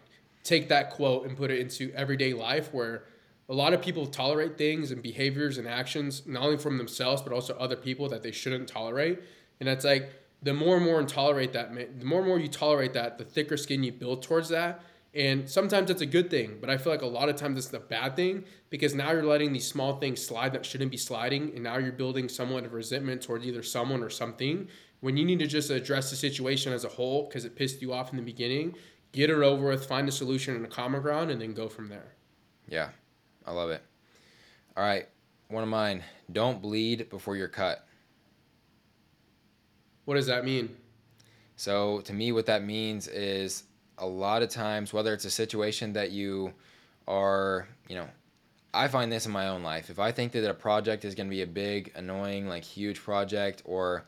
take 0.47 0.69
that 0.69 0.91
quote 0.91 1.27
and 1.27 1.37
put 1.37 1.51
it 1.51 1.59
into 1.59 1.93
everyday 1.95 2.33
life 2.33 2.73
where 2.73 3.05
a 3.49 3.55
lot 3.55 3.73
of 3.73 3.83
people 3.83 4.07
tolerate 4.07 4.57
things 4.57 4.91
and 4.91 5.03
behaviors 5.03 5.59
and 5.59 5.69
actions 5.69 6.23
not 6.27 6.43
only 6.43 6.59
from 6.59 6.79
themselves 6.79 7.23
but 7.23 7.33
also 7.33 7.55
other 7.57 7.77
people 7.77 8.09
that 8.09 8.23
they 8.23 8.33
shouldn't 8.33 8.69
tolerate. 8.69 9.21
And 9.61 9.69
it's 9.69 9.85
like 9.85 10.11
the 10.43 10.55
more 10.55 10.77
and 10.77 10.85
more 10.85 10.99
and 10.99 11.09
tolerate 11.09 11.53
that, 11.53 11.75
the 11.75 12.05
more 12.05 12.21
and 12.21 12.29
more 12.29 12.39
you 12.39 12.49
tolerate 12.49 12.93
that, 12.95 13.19
the 13.19 13.25
thicker 13.25 13.57
skin 13.57 13.83
you 13.83 13.93
build 13.93 14.23
towards 14.23 14.49
that. 14.51 14.83
And 15.15 15.49
sometimes 15.49 15.89
it's 15.89 16.03
a 16.03 16.07
good 16.07 16.29
thing, 16.29 16.59
but 16.61 16.69
I 16.69 16.77
feel 16.77 16.93
like 16.93 17.01
a 17.01 17.07
lot 17.07 17.31
of 17.31 17.37
times 17.37 17.57
it's 17.57 17.73
a 17.73 17.81
bad 17.81 18.17
thing 18.17 18.45
because 18.69 18.95
now 18.95 19.13
you're 19.13 19.25
letting 19.25 19.53
these 19.53 19.67
small 19.67 19.99
things 19.99 20.23
slide 20.23 20.53
that 20.53 20.67
shouldn't 20.67 20.91
be 20.91 20.99
sliding. 20.99 21.53
And 21.55 21.63
now 21.63 21.79
you're 21.79 21.93
building 21.93 22.29
somewhat 22.29 22.67
of 22.67 22.75
resentment 22.75 23.23
towards 23.23 23.47
either 23.47 23.63
someone 23.63 24.03
or 24.03 24.11
something 24.11 24.69
when 25.01 25.17
you 25.17 25.25
need 25.25 25.39
to 25.39 25.47
just 25.47 25.71
address 25.71 26.11
the 26.11 26.17
situation 26.17 26.73
as 26.73 26.85
a 26.85 26.89
whole 26.89 27.27
because 27.27 27.45
it 27.45 27.55
pissed 27.55 27.83
you 27.83 27.93
off 27.93 28.11
in 28.11 28.17
the 28.17 28.23
beginning, 28.23 28.75
get 29.13 29.31
it 29.31 29.37
over 29.37 29.69
with, 29.69 29.87
find 29.87 30.09
a 30.09 30.13
solution 30.13 30.57
and 30.57 30.65
a 30.65 30.69
common 30.69 31.03
ground, 31.03 31.31
and 31.31 31.41
then 31.41 31.55
go 31.55 31.69
from 31.69 31.89
there. 31.89 32.13
Yeah, 32.69 32.91
I 33.47 33.53
love 33.53 33.71
it. 33.71 33.83
All 34.77 34.85
right, 34.85 35.09
one 35.49 35.63
of 35.63 35.69
mine 35.69 36.03
don't 36.31 36.61
bleed 36.61 37.09
before 37.09 37.37
you're 37.37 37.49
cut. 37.49 37.87
What 40.05 40.15
does 40.15 40.27
that 40.27 40.45
mean? 40.45 40.77
So, 41.57 42.01
to 42.03 42.13
me, 42.13 42.33
what 42.33 42.47
that 42.47 42.63
means 42.63 43.09
is 43.09 43.65
a 43.99 44.07
lot 44.07 44.43
of 44.43 44.51
times, 44.51 44.93
whether 44.93 45.13
it's 45.15 45.25
a 45.25 45.31
situation 45.31 45.95
that 45.95 46.11
you 46.11 46.53
are, 47.09 47.67
you 47.89 47.97
know, 47.97 48.07
I 48.75 48.89
find 48.89 49.11
this 49.11 49.25
in 49.25 49.33
my 49.33 49.49
own 49.49 49.63
life. 49.63 49.89
If 49.89 49.99
I 49.99 50.13
think 50.13 50.33
that 50.33 50.49
a 50.49 50.55
project 50.55 51.05
is 51.05 51.15
going 51.15 51.29
to 51.29 51.35
be 51.35 51.43
a 51.43 51.47
big, 51.47 51.93
annoying, 51.97 52.47
like 52.47 52.63
huge 52.63 53.03
project, 53.03 53.63
or 53.65 54.05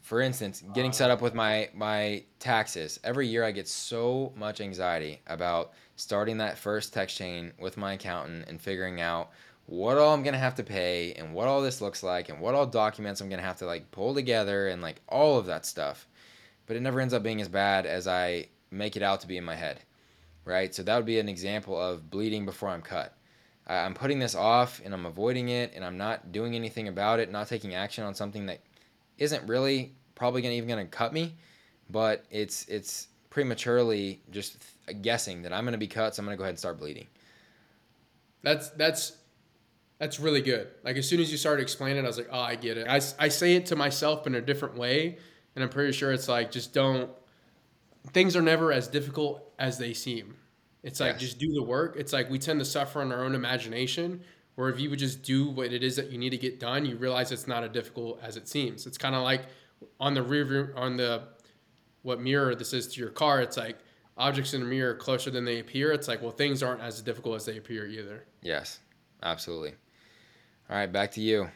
for 0.00 0.20
instance, 0.20 0.62
getting 0.74 0.92
set 0.92 1.10
up 1.10 1.20
with 1.20 1.34
my 1.34 1.68
my 1.74 2.24
taxes. 2.38 2.98
Every 3.04 3.26
year 3.26 3.44
I 3.44 3.50
get 3.50 3.68
so 3.68 4.32
much 4.36 4.60
anxiety 4.60 5.20
about 5.26 5.72
starting 5.96 6.38
that 6.38 6.58
first 6.58 6.92
text 6.92 7.16
chain 7.16 7.52
with 7.58 7.76
my 7.76 7.94
accountant 7.94 8.48
and 8.48 8.60
figuring 8.60 9.00
out 9.00 9.30
what 9.66 9.98
all 9.98 10.12
I'm 10.12 10.22
going 10.22 10.34
to 10.34 10.38
have 10.38 10.56
to 10.56 10.64
pay 10.64 11.12
and 11.14 11.32
what 11.32 11.48
all 11.48 11.62
this 11.62 11.80
looks 11.80 12.02
like 12.02 12.28
and 12.28 12.40
what 12.40 12.54
all 12.54 12.66
documents 12.66 13.20
I'm 13.20 13.28
going 13.28 13.40
to 13.40 13.46
have 13.46 13.58
to 13.58 13.66
like 13.66 13.90
pull 13.90 14.14
together 14.14 14.68
and 14.68 14.82
like 14.82 15.00
all 15.08 15.38
of 15.38 15.46
that 15.46 15.66
stuff. 15.66 16.08
But 16.66 16.76
it 16.76 16.80
never 16.80 17.00
ends 17.00 17.14
up 17.14 17.22
being 17.22 17.40
as 17.40 17.48
bad 17.48 17.86
as 17.86 18.06
I 18.08 18.48
make 18.70 18.96
it 18.96 19.02
out 19.02 19.20
to 19.20 19.28
be 19.28 19.36
in 19.36 19.44
my 19.44 19.54
head, 19.54 19.80
right? 20.44 20.74
So 20.74 20.82
that 20.82 20.96
would 20.96 21.06
be 21.06 21.18
an 21.18 21.28
example 21.28 21.80
of 21.80 22.10
bleeding 22.10 22.44
before 22.44 22.70
I'm 22.70 22.82
cut. 22.82 23.14
I'm 23.66 23.94
putting 23.94 24.18
this 24.18 24.34
off 24.34 24.80
and 24.84 24.92
I'm 24.92 25.06
avoiding 25.06 25.48
it 25.48 25.72
and 25.74 25.84
I'm 25.84 25.96
not 25.96 26.32
doing 26.32 26.56
anything 26.56 26.88
about 26.88 27.20
it, 27.20 27.30
not 27.30 27.48
taking 27.48 27.74
action 27.74 28.02
on 28.04 28.14
something 28.14 28.46
that 28.46 28.60
isn't 29.22 29.46
really 29.46 29.94
probably 30.14 30.42
gonna 30.42 30.54
even 30.54 30.68
gonna 30.68 30.84
cut 30.84 31.12
me, 31.12 31.34
but 31.88 32.24
it's 32.30 32.66
it's 32.66 33.08
prematurely 33.30 34.20
just 34.30 34.58
guessing 35.00 35.42
that 35.42 35.52
I'm 35.52 35.64
gonna 35.64 35.78
be 35.78 35.86
cut, 35.86 36.14
so 36.14 36.20
I'm 36.20 36.26
gonna 36.26 36.36
go 36.36 36.42
ahead 36.42 36.50
and 36.50 36.58
start 36.58 36.78
bleeding. 36.78 37.06
That's 38.42 38.70
that's 38.70 39.16
that's 39.98 40.18
really 40.18 40.42
good. 40.42 40.68
Like 40.82 40.96
as 40.96 41.08
soon 41.08 41.20
as 41.20 41.30
you 41.30 41.38
started 41.38 41.62
explaining, 41.62 41.98
it, 41.98 42.04
I 42.04 42.08
was 42.08 42.18
like, 42.18 42.30
oh, 42.32 42.40
I 42.40 42.56
get 42.56 42.76
it. 42.76 42.88
I, 42.88 43.00
I 43.24 43.28
say 43.28 43.54
it 43.54 43.66
to 43.66 43.76
myself 43.76 44.26
in 44.26 44.34
a 44.34 44.40
different 44.40 44.76
way, 44.76 45.18
and 45.54 45.62
I'm 45.62 45.70
pretty 45.70 45.92
sure 45.92 46.12
it's 46.12 46.28
like 46.28 46.50
just 46.50 46.74
don't 46.74 47.08
things 48.08 48.34
are 48.34 48.42
never 48.42 48.72
as 48.72 48.88
difficult 48.88 49.52
as 49.60 49.78
they 49.78 49.92
seem. 49.92 50.34
It's 50.82 50.98
like 50.98 51.12
yes. 51.12 51.20
just 51.20 51.38
do 51.38 51.52
the 51.52 51.62
work. 51.62 51.94
It's 51.96 52.12
like 52.12 52.28
we 52.28 52.40
tend 52.40 52.58
to 52.58 52.64
suffer 52.64 53.00
on 53.00 53.12
our 53.12 53.24
own 53.24 53.36
imagination. 53.36 54.22
Where 54.54 54.68
if 54.68 54.78
you 54.78 54.90
would 54.90 54.98
just 54.98 55.22
do 55.22 55.48
what 55.48 55.72
it 55.72 55.82
is 55.82 55.96
that 55.96 56.10
you 56.10 56.18
need 56.18 56.30
to 56.30 56.36
get 56.36 56.60
done, 56.60 56.84
you 56.84 56.96
realize 56.96 57.32
it's 57.32 57.48
not 57.48 57.64
as 57.64 57.70
difficult 57.70 58.20
as 58.22 58.36
it 58.36 58.48
seems. 58.48 58.86
It's 58.86 58.98
kind 58.98 59.14
of 59.14 59.22
like 59.22 59.46
on 59.98 60.14
the 60.14 60.22
rear 60.22 60.44
view, 60.44 60.68
on 60.76 60.96
the 60.96 61.22
what 62.02 62.20
mirror 62.20 62.54
this 62.54 62.72
is 62.72 62.86
to 62.88 63.00
your 63.00 63.10
car. 63.10 63.40
It's 63.40 63.56
like 63.56 63.78
objects 64.16 64.52
in 64.54 64.60
the 64.60 64.66
mirror 64.66 64.94
closer 64.94 65.30
than 65.30 65.44
they 65.44 65.58
appear. 65.60 65.92
It's 65.92 66.08
like 66.08 66.20
well, 66.20 66.32
things 66.32 66.62
aren't 66.62 66.82
as 66.82 67.00
difficult 67.00 67.36
as 67.36 67.46
they 67.46 67.56
appear 67.56 67.86
either. 67.86 68.24
Yes, 68.42 68.80
absolutely. 69.22 69.74
All 70.68 70.76
right, 70.76 70.92
back 70.92 71.12
to 71.12 71.20
you. 71.20 71.48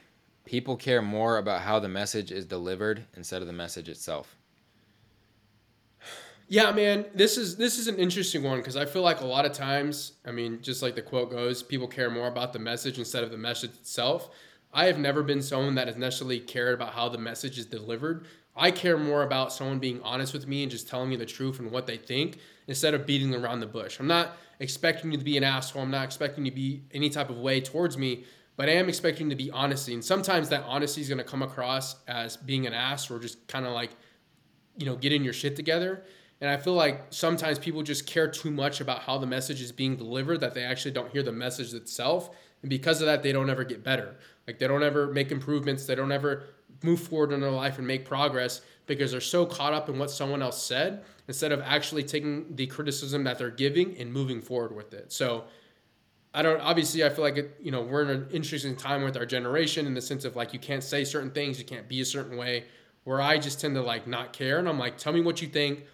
People 0.45 0.77
care 0.77 1.03
more 1.03 1.39
about 1.39 1.63
how 1.63 1.81
the 1.81 1.89
message 1.89 2.31
is 2.31 2.47
delivered 2.47 3.05
instead 3.17 3.43
of 3.43 3.49
the 3.49 3.53
message 3.53 3.89
itself. 3.89 4.36
Yeah, 6.49 6.71
man, 6.71 7.07
this 7.13 7.37
is 7.37 7.57
this 7.57 7.77
is 7.77 7.89
an 7.89 7.97
interesting 7.97 8.45
one 8.45 8.59
because 8.59 8.77
I 8.77 8.85
feel 8.85 9.03
like 9.03 9.21
a 9.21 9.27
lot 9.27 9.45
of 9.45 9.53
times, 9.53 10.13
I 10.25 10.31
mean, 10.31 10.61
just 10.63 10.81
like 10.81 10.95
the 10.95 11.03
quote 11.03 11.31
goes, 11.31 11.63
people 11.63 11.89
care 11.89 12.09
more 12.09 12.29
about 12.29 12.53
the 12.53 12.61
message 12.61 12.99
instead 12.99 13.25
of 13.25 13.33
the 13.33 13.37
message 13.37 13.71
itself. 13.71 14.31
I 14.73 14.85
have 14.87 14.99
never 14.99 15.25
been 15.25 15.43
someone 15.43 15.75
that 15.75 15.89
has 15.89 15.97
necessarily 15.97 16.39
cared 16.39 16.75
about 16.75 16.93
how 16.93 17.09
the 17.09 17.19
message 17.19 17.59
is 17.59 17.67
delivered. 17.67 18.27
I 18.55 18.71
care 18.71 18.97
more 18.97 19.25
about 19.25 19.53
someone 19.53 19.81
being 19.81 20.01
honest 20.03 20.33
with 20.33 20.47
me 20.47 20.63
and 20.63 20.71
just 20.71 20.89
telling 20.89 21.11
me 21.11 21.17
the 21.17 21.27
truth 21.27 21.59
and 21.59 21.71
what 21.71 21.87
they 21.87 21.97
think 21.97 22.39
instead 22.69 22.95
of 22.95 23.07
beating 23.07 23.35
around 23.35 23.61
the 23.61 23.67
bush. 23.67 23.99
I'm 23.99 24.07
not 24.07 24.37
expecting 24.61 25.11
you 25.11 25.19
to 25.19 25.25
be 25.25 25.37
an 25.37 25.45
asshole. 25.45 25.83
I'm 25.83 25.91
not 25.91 26.05
expecting 26.05 26.45
you 26.45 26.53
to 26.53 26.55
be 26.55 26.85
any 26.93 27.11
type 27.11 27.29
of 27.29 27.39
way 27.39 27.61
towards 27.61 27.99
me, 27.99 28.25
but 28.57 28.69
I 28.69 28.73
am 28.73 28.89
expecting 28.89 29.29
to 29.31 29.37
be 29.37 29.51
honesty. 29.51 29.95
And 29.95 30.05
sometimes 30.05 30.49
that 30.51 30.63
honesty 30.65 31.01
is 31.01 31.09
going 31.09 31.19
to 31.19 31.25
come 31.25 31.43
across 31.43 31.97
as 32.07 32.37
being 32.37 32.67
an 32.67 32.73
ass 32.73 33.11
or 33.11 33.19
just 33.19 33.47
kind 33.49 33.67
of 33.67 33.73
like, 33.73 33.91
you 34.79 34.87
know, 34.87 34.97
getting 34.97 35.25
your 35.25 35.33
shit 35.33 35.57
together. 35.57 36.05
And 36.41 36.51
I 36.51 36.57
feel 36.59 36.75
like 36.75 37.07
sometimes 37.11 37.59
people 37.59 37.83
just 37.83 38.07
care 38.07 38.29
too 38.29 38.51
much 38.51 38.81
about 38.81 39.01
how 39.01 39.19
the 39.19 39.27
message 39.27 39.63
is 39.63 39.73
being 39.73 39.97
delivered 39.97 40.41
that 40.41 40.55
they 40.55 40.65
actually 40.65 40.91
don't 40.91 41.11
hear 41.11 41.23
the 41.23 41.33
message 41.33 41.73
itself. 41.73 42.31
And 42.63 42.69
because 42.69 43.01
of 43.01 43.07
that, 43.07 43.23
they 43.23 43.33
don't 43.33 43.49
ever 43.49 43.65
get 43.65 43.83
better. 43.83 44.17
Like 44.47 44.59
they 44.59 44.69
don't 44.69 44.83
ever 44.83 45.07
make 45.07 45.31
improvements. 45.31 45.87
They 45.87 45.95
don't 45.95 46.13
ever 46.13 46.45
move 46.83 47.01
forward 47.01 47.33
in 47.33 47.41
their 47.41 47.51
life 47.51 47.79
and 47.79 47.87
make 47.87 48.05
progress 48.05 48.61
because 48.87 49.11
they're 49.11 49.21
so 49.21 49.47
caught 49.47 49.73
up 49.73 49.89
in 49.89 49.99
what 49.99 50.11
someone 50.11 50.43
else 50.43 50.63
said 50.63 51.05
instead 51.27 51.53
of 51.53 51.61
actually 51.63 52.05
taking 52.05 52.55
the 52.55 52.67
criticism 52.67 53.25
that 53.25 53.39
they're 53.39 53.51
giving 53.51 53.97
and 53.99 54.13
moving 54.13 54.41
forward 54.41 54.75
with 54.75 54.93
it. 54.95 55.13
So 55.13 55.45
I 56.35 56.43
don't 56.43 56.61
obviously 56.61 57.03
I 57.03 57.09
feel 57.09 57.25
like 57.25 57.39
it, 57.39 57.57
you 57.61 57.71
know 57.71 57.81
we're 57.81 58.03
in 58.03 58.11
an 58.11 58.29
interesting 58.31 58.77
time 58.77 59.03
with 59.03 59.17
our 59.17 59.27
generation 59.27 59.87
in 59.87 59.95
the 59.95 60.03
sense 60.03 60.25
of 60.25 60.37
like 60.37 60.53
you 60.53 60.59
can't 60.59 60.85
say 60.85 61.03
certain 61.03 61.31
things, 61.31 61.59
you 61.59 61.65
can't 61.65 61.89
be 61.89 62.01
a 62.01 62.05
certain 62.05 62.37
way. 62.37 62.65
Where 63.05 63.21
I 63.21 63.39
just 63.39 63.61
tend 63.61 63.75
to 63.77 63.83
like 63.83 64.07
not 64.07 64.33
care 64.33 64.59
and 64.59 64.69
I'm 64.69 64.79
like, 64.79 64.99
tell 64.99 65.13
me 65.13 65.21
what 65.21 65.41
you 65.41 65.49
think 65.49 65.85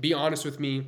be 0.00 0.14
honest 0.14 0.44
with 0.44 0.58
me, 0.60 0.86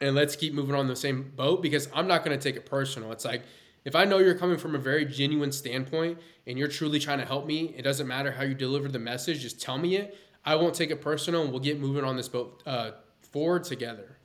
and 0.00 0.14
let's 0.14 0.36
keep 0.36 0.54
moving 0.54 0.74
on 0.74 0.86
the 0.86 0.96
same 0.96 1.32
boat 1.34 1.62
because 1.62 1.88
I'm 1.92 2.06
not 2.06 2.24
going 2.24 2.38
to 2.38 2.42
take 2.42 2.56
it 2.56 2.66
personal. 2.66 3.12
It's 3.12 3.24
like 3.24 3.42
if 3.84 3.96
I 3.96 4.04
know 4.04 4.18
you're 4.18 4.34
coming 4.34 4.58
from 4.58 4.74
a 4.74 4.78
very 4.78 5.04
genuine 5.04 5.52
standpoint 5.52 6.18
and 6.46 6.58
you're 6.58 6.68
truly 6.68 6.98
trying 6.98 7.18
to 7.18 7.24
help 7.24 7.46
me, 7.46 7.74
it 7.76 7.82
doesn't 7.82 8.06
matter 8.06 8.30
how 8.30 8.42
you 8.44 8.54
deliver 8.54 8.88
the 8.88 8.98
message, 8.98 9.40
just 9.40 9.60
tell 9.60 9.78
me 9.78 9.96
it. 9.96 10.16
I 10.44 10.54
won't 10.54 10.74
take 10.74 10.90
it 10.90 11.00
personal 11.00 11.42
and 11.42 11.50
we'll 11.50 11.60
get 11.60 11.80
moving 11.80 12.04
on 12.04 12.16
this 12.16 12.28
boat 12.28 12.62
uh, 12.66 12.92
forward 13.20 13.64
together. 13.64 14.18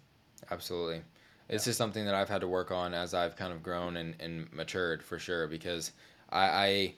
Absolutely. 0.51 1.01
Yeah. 1.49 1.57
just 1.57 1.77
something 1.77 2.05
that 2.05 2.15
I've 2.15 2.29
had 2.29 2.41
to 2.41 2.47
work 2.47 2.71
on 2.71 2.93
as 2.93 3.13
I've 3.13 3.35
kind 3.35 3.51
of 3.51 3.63
grown 3.63 3.97
and, 3.97 4.15
and 4.19 4.51
matured 4.51 5.03
for 5.03 5.19
sure 5.19 5.47
because 5.47 5.91
I, 6.29 6.45
I 6.45 6.93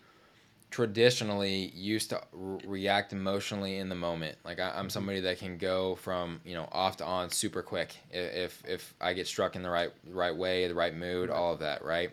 traditionally 0.72 1.72
used 1.74 2.10
to 2.10 2.22
re- 2.34 2.60
react 2.66 3.14
emotionally 3.14 3.78
in 3.78 3.90
the 3.90 3.96
moment. 3.96 4.38
Like 4.44 4.60
I, 4.60 4.70
am 4.70 4.74
mm-hmm. 4.74 4.90
somebody 4.90 5.22
that 5.22 5.40
can 5.40 5.58
go 5.58 5.96
from 5.96 6.42
you 6.44 6.54
know 6.54 6.68
off 6.72 6.98
to 6.98 7.06
on 7.06 7.30
super 7.30 7.62
quick 7.62 7.96
if 8.12 8.62
if 8.68 8.94
I 9.00 9.14
get 9.14 9.28
struck 9.28 9.56
in 9.56 9.64
the 9.64 9.70
right 9.70 9.92
right 10.10 10.36
way, 10.36 10.68
the 10.68 10.76
right 10.76 10.96
mood, 10.96 11.30
all 11.30 11.54
of 11.54 11.60
that, 11.60 11.84
right. 11.84 12.12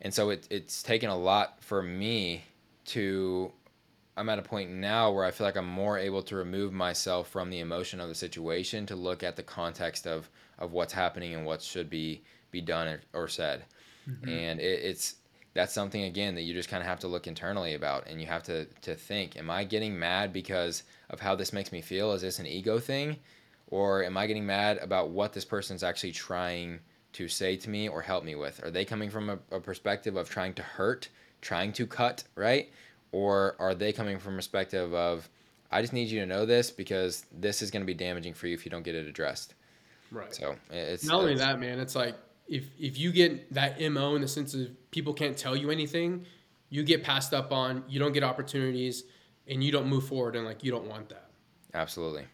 And 0.00 0.12
so 0.12 0.30
it, 0.30 0.46
it's 0.50 0.82
taken 0.82 1.10
a 1.10 1.16
lot 1.16 1.62
for 1.62 1.82
me 1.82 2.44
to. 2.86 3.52
I'm 4.14 4.28
at 4.28 4.38
a 4.38 4.42
point 4.42 4.70
now 4.70 5.10
where 5.10 5.24
I 5.24 5.30
feel 5.30 5.46
like 5.46 5.56
I'm 5.56 5.66
more 5.66 5.96
able 5.96 6.22
to 6.24 6.36
remove 6.36 6.74
myself 6.74 7.28
from 7.28 7.48
the 7.48 7.60
emotion 7.60 7.98
of 7.98 8.08
the 8.08 8.14
situation 8.14 8.84
to 8.86 8.96
look 8.96 9.22
at 9.22 9.36
the 9.36 9.42
context 9.42 10.06
of 10.06 10.28
of 10.58 10.72
what's 10.72 10.92
happening 10.92 11.34
and 11.34 11.46
what 11.46 11.62
should 11.62 11.88
be 11.88 12.22
be 12.50 12.60
done 12.60 12.88
or, 12.88 13.00
or 13.14 13.28
said. 13.28 13.64
Mm-hmm. 14.08 14.28
And 14.28 14.60
it, 14.60 14.80
it's 14.84 15.14
that's 15.54 15.72
something 15.72 16.04
again 16.04 16.34
that 16.34 16.42
you 16.42 16.54
just 16.54 16.68
kind 16.68 16.82
of 16.82 16.86
have 16.86 17.00
to 17.00 17.08
look 17.08 17.26
internally 17.26 17.74
about 17.74 18.06
and 18.06 18.20
you 18.20 18.26
have 18.26 18.42
to 18.42 18.64
to 18.82 18.94
think 18.94 19.36
am 19.36 19.50
i 19.50 19.64
getting 19.64 19.98
mad 19.98 20.32
because 20.32 20.82
of 21.12 21.20
how 21.20 21.34
this 21.34 21.52
makes 21.52 21.70
me 21.72 21.80
feel? 21.80 22.12
Is 22.12 22.22
this 22.22 22.38
an 22.38 22.46
ego 22.46 22.78
thing? 22.78 23.16
Or 23.68 24.02
am 24.02 24.16
i 24.16 24.26
getting 24.26 24.46
mad 24.46 24.78
about 24.78 25.10
what 25.10 25.32
this 25.32 25.44
person's 25.44 25.82
actually 25.82 26.12
trying 26.12 26.80
to 27.12 27.28
say 27.28 27.56
to 27.56 27.70
me 27.70 27.88
or 27.88 28.00
help 28.02 28.24
me 28.24 28.34
with? 28.34 28.64
Are 28.64 28.70
they 28.70 28.84
coming 28.84 29.10
from 29.10 29.28
a, 29.30 29.38
a 29.50 29.60
perspective 29.60 30.16
of 30.16 30.28
trying 30.28 30.54
to 30.54 30.62
hurt 30.62 31.08
trying 31.40 31.72
to 31.74 31.86
cut 31.86 32.24
right? 32.34 32.70
Or 33.12 33.56
are 33.58 33.74
they 33.74 33.92
coming 33.92 34.18
from 34.18 34.34
a 34.34 34.36
perspective 34.36 34.94
of 34.94 35.28
i 35.70 35.80
just 35.80 35.92
need 35.92 36.08
you 36.08 36.20
to 36.20 36.26
know 36.26 36.46
this 36.46 36.70
because 36.70 37.24
this 37.32 37.62
is 37.62 37.70
going 37.70 37.82
to 37.82 37.86
be 37.86 37.94
damaging 37.94 38.34
for 38.34 38.46
you 38.46 38.54
if 38.54 38.64
you 38.64 38.70
don't 38.70 38.82
get 38.82 38.94
it 38.94 39.06
addressed. 39.06 39.54
Right. 40.10 40.34
So 40.34 40.56
it's 40.70 41.04
not 41.04 41.20
only 41.20 41.34
that 41.36 41.58
man 41.60 41.78
it's 41.78 41.94
like 41.94 42.14
if 42.52 42.64
if 42.78 42.98
you 42.98 43.10
get 43.12 43.52
that 43.54 43.80
mo 43.80 44.14
in 44.14 44.20
the 44.20 44.28
sense 44.28 44.52
of 44.52 44.68
people 44.90 45.14
can't 45.14 45.38
tell 45.38 45.56
you 45.56 45.70
anything, 45.70 46.26
you 46.68 46.82
get 46.82 47.02
passed 47.02 47.32
up 47.32 47.50
on, 47.50 47.82
you 47.88 47.98
don't 47.98 48.12
get 48.12 48.22
opportunities, 48.22 49.04
and 49.48 49.64
you 49.64 49.72
don't 49.72 49.86
move 49.86 50.06
forward, 50.06 50.36
and 50.36 50.44
like 50.44 50.62
you 50.62 50.70
don't 50.70 50.86
want 50.86 51.08
that. 51.08 51.30
Absolutely. 51.72 52.26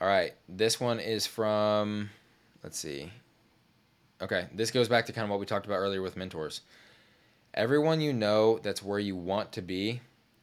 All 0.00 0.06
right, 0.06 0.32
this 0.48 0.78
one 0.78 1.00
is 1.00 1.26
from. 1.26 2.08
Let's 2.62 2.78
see. 2.78 3.10
Okay, 4.22 4.46
this 4.54 4.70
goes 4.70 4.88
back 4.88 5.06
to 5.06 5.12
kind 5.12 5.24
of 5.24 5.30
what 5.30 5.40
we 5.40 5.46
talked 5.46 5.66
about 5.66 5.76
earlier 5.76 6.00
with 6.00 6.16
mentors. 6.16 6.60
Everyone 7.52 8.00
you 8.00 8.12
know 8.12 8.58
that's 8.62 8.82
where 8.82 9.00
you 9.00 9.16
want 9.16 9.52
to 9.52 9.62
be 9.62 10.00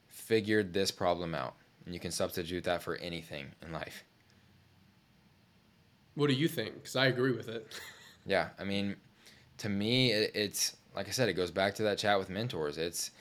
figured 0.07 0.73
this 0.73 0.91
problem 0.91 1.33
out. 1.33 1.55
And 1.85 1.93
you 1.93 1.99
can 1.99 2.11
substitute 2.11 2.65
that 2.65 2.83
for 2.83 2.97
anything 2.97 3.47
in 3.65 3.71
life. 3.71 4.03
What 6.15 6.27
do 6.27 6.33
you 6.33 6.47
think? 6.49 6.75
Because 6.75 6.95
I 6.95 7.07
agree 7.07 7.31
with 7.31 7.47
it. 7.47 7.67
Yeah, 8.25 8.49
I 8.59 8.63
mean, 8.63 8.95
to 9.59 9.69
me, 9.69 10.11
it, 10.11 10.31
it's 10.35 10.75
like 10.95 11.07
I 11.07 11.11
said, 11.11 11.29
it 11.29 11.33
goes 11.33 11.51
back 11.51 11.75
to 11.75 11.83
that 11.83 11.97
chat 11.97 12.19
with 12.19 12.29
mentors. 12.29 12.77
It's 12.77 13.11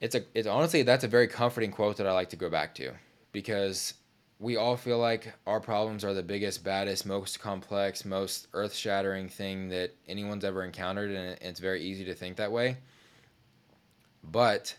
it's 0.00 0.14
a 0.14 0.22
it's 0.34 0.48
honestly 0.48 0.82
that's 0.82 1.04
a 1.04 1.08
very 1.08 1.28
comforting 1.28 1.70
quote 1.70 1.96
that 1.98 2.06
I 2.06 2.12
like 2.12 2.30
to 2.30 2.36
go 2.36 2.50
back 2.50 2.74
to 2.76 2.92
because 3.32 3.94
we 4.38 4.56
all 4.56 4.76
feel 4.76 4.98
like 4.98 5.32
our 5.46 5.60
problems 5.60 6.04
are 6.04 6.12
the 6.12 6.22
biggest, 6.22 6.64
baddest, 6.64 7.06
most 7.06 7.38
complex, 7.38 8.04
most 8.04 8.48
earth-shattering 8.54 9.28
thing 9.28 9.68
that 9.68 9.94
anyone's 10.08 10.44
ever 10.44 10.64
encountered, 10.64 11.12
and 11.12 11.38
it's 11.40 11.60
very 11.60 11.80
easy 11.80 12.04
to 12.06 12.14
think 12.14 12.36
that 12.36 12.50
way. 12.50 12.76
But 14.24 14.74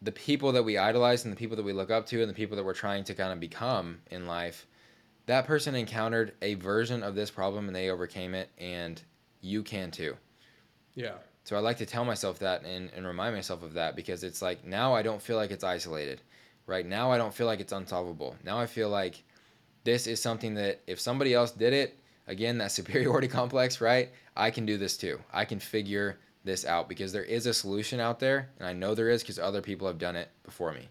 the 0.00 0.12
people 0.12 0.52
that 0.52 0.62
we 0.62 0.78
idolize 0.78 1.24
and 1.24 1.32
the 1.32 1.36
people 1.36 1.56
that 1.56 1.64
we 1.64 1.74
look 1.74 1.90
up 1.90 2.06
to 2.06 2.20
and 2.22 2.30
the 2.30 2.34
people 2.34 2.56
that 2.56 2.64
we're 2.64 2.72
trying 2.72 3.04
to 3.04 3.14
kind 3.14 3.30
of 3.30 3.40
become 3.40 3.98
in 4.10 4.26
life 4.26 4.66
that 5.26 5.46
person 5.46 5.74
encountered 5.74 6.34
a 6.42 6.54
version 6.54 7.02
of 7.02 7.14
this 7.14 7.30
problem 7.30 7.66
and 7.66 7.76
they 7.76 7.90
overcame 7.90 8.34
it 8.34 8.48
and 8.58 9.02
you 9.40 9.62
can 9.62 9.90
too. 9.90 10.16
Yeah. 10.94 11.16
so 11.44 11.56
i 11.56 11.58
like 11.58 11.76
to 11.76 11.86
tell 11.86 12.06
myself 12.06 12.38
that 12.38 12.64
and, 12.64 12.90
and 12.96 13.06
remind 13.06 13.34
myself 13.34 13.62
of 13.62 13.74
that 13.74 13.96
because 13.96 14.24
it's 14.24 14.40
like 14.40 14.64
now 14.64 14.94
i 14.94 15.02
don't 15.02 15.20
feel 15.20 15.36
like 15.36 15.50
it's 15.50 15.64
isolated 15.64 16.22
right? 16.66 16.84
Now 16.86 17.12
i 17.12 17.18
don't 17.18 17.32
feel 17.32 17.46
like 17.46 17.60
it's 17.60 17.72
unsolvable. 17.72 18.34
Now 18.44 18.58
i 18.58 18.66
feel 18.66 18.88
like 18.88 19.22
this 19.84 20.06
is 20.06 20.20
something 20.20 20.54
that 20.54 20.80
if 20.86 20.98
somebody 20.98 21.34
else 21.34 21.52
did 21.52 21.72
it 21.72 21.98
again 22.26 22.58
that 22.58 22.72
superiority 22.78 23.28
complex 23.28 23.80
right? 23.80 24.10
I 24.34 24.50
can 24.50 24.66
do 24.66 24.76
this 24.76 24.96
too. 24.96 25.20
I 25.32 25.44
can 25.44 25.60
figure 25.60 26.18
this 26.46 26.64
out 26.64 26.88
because 26.88 27.12
there 27.12 27.24
is 27.24 27.44
a 27.44 27.52
solution 27.52 28.00
out 28.00 28.20
there 28.20 28.48
and 28.58 28.66
i 28.66 28.72
know 28.72 28.94
there 28.94 29.10
is 29.10 29.22
because 29.22 29.38
other 29.38 29.60
people 29.60 29.86
have 29.86 29.98
done 29.98 30.16
it 30.16 30.30
before 30.44 30.72
me 30.72 30.88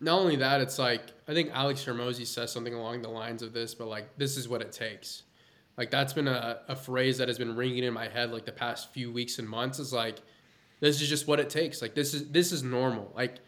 Not 0.00 0.18
only 0.18 0.36
that, 0.36 0.60
it's 0.60 0.78
like 0.78 1.02
I 1.28 1.34
think 1.34 1.50
Alex 1.52 1.84
Hormozi 1.84 2.26
says 2.26 2.52
something 2.52 2.74
along 2.74 3.02
the 3.02 3.08
lines 3.08 3.42
of 3.42 3.52
this, 3.52 3.74
but 3.74 3.88
like 3.88 4.16
this 4.16 4.36
is 4.36 4.48
what 4.48 4.62
it 4.62 4.72
takes. 4.72 5.24
Like 5.76 5.90
that's 5.90 6.12
been 6.12 6.28
a, 6.28 6.60
a 6.68 6.76
phrase 6.76 7.18
that 7.18 7.28
has 7.28 7.38
been 7.38 7.54
ringing 7.54 7.84
in 7.84 7.94
my 7.94 8.08
head 8.08 8.30
like 8.30 8.44
the 8.44 8.52
past 8.52 8.92
few 8.92 9.12
weeks 9.12 9.38
and 9.38 9.48
months. 9.48 9.78
Is 9.78 9.92
like 9.92 10.20
this 10.80 11.00
is 11.00 11.08
just 11.08 11.26
what 11.26 11.40
it 11.40 11.50
takes. 11.50 11.82
Like 11.82 11.94
this 11.94 12.14
is 12.14 12.30
this 12.30 12.52
is 12.52 12.62
normal. 12.62 13.12
Like 13.14 13.40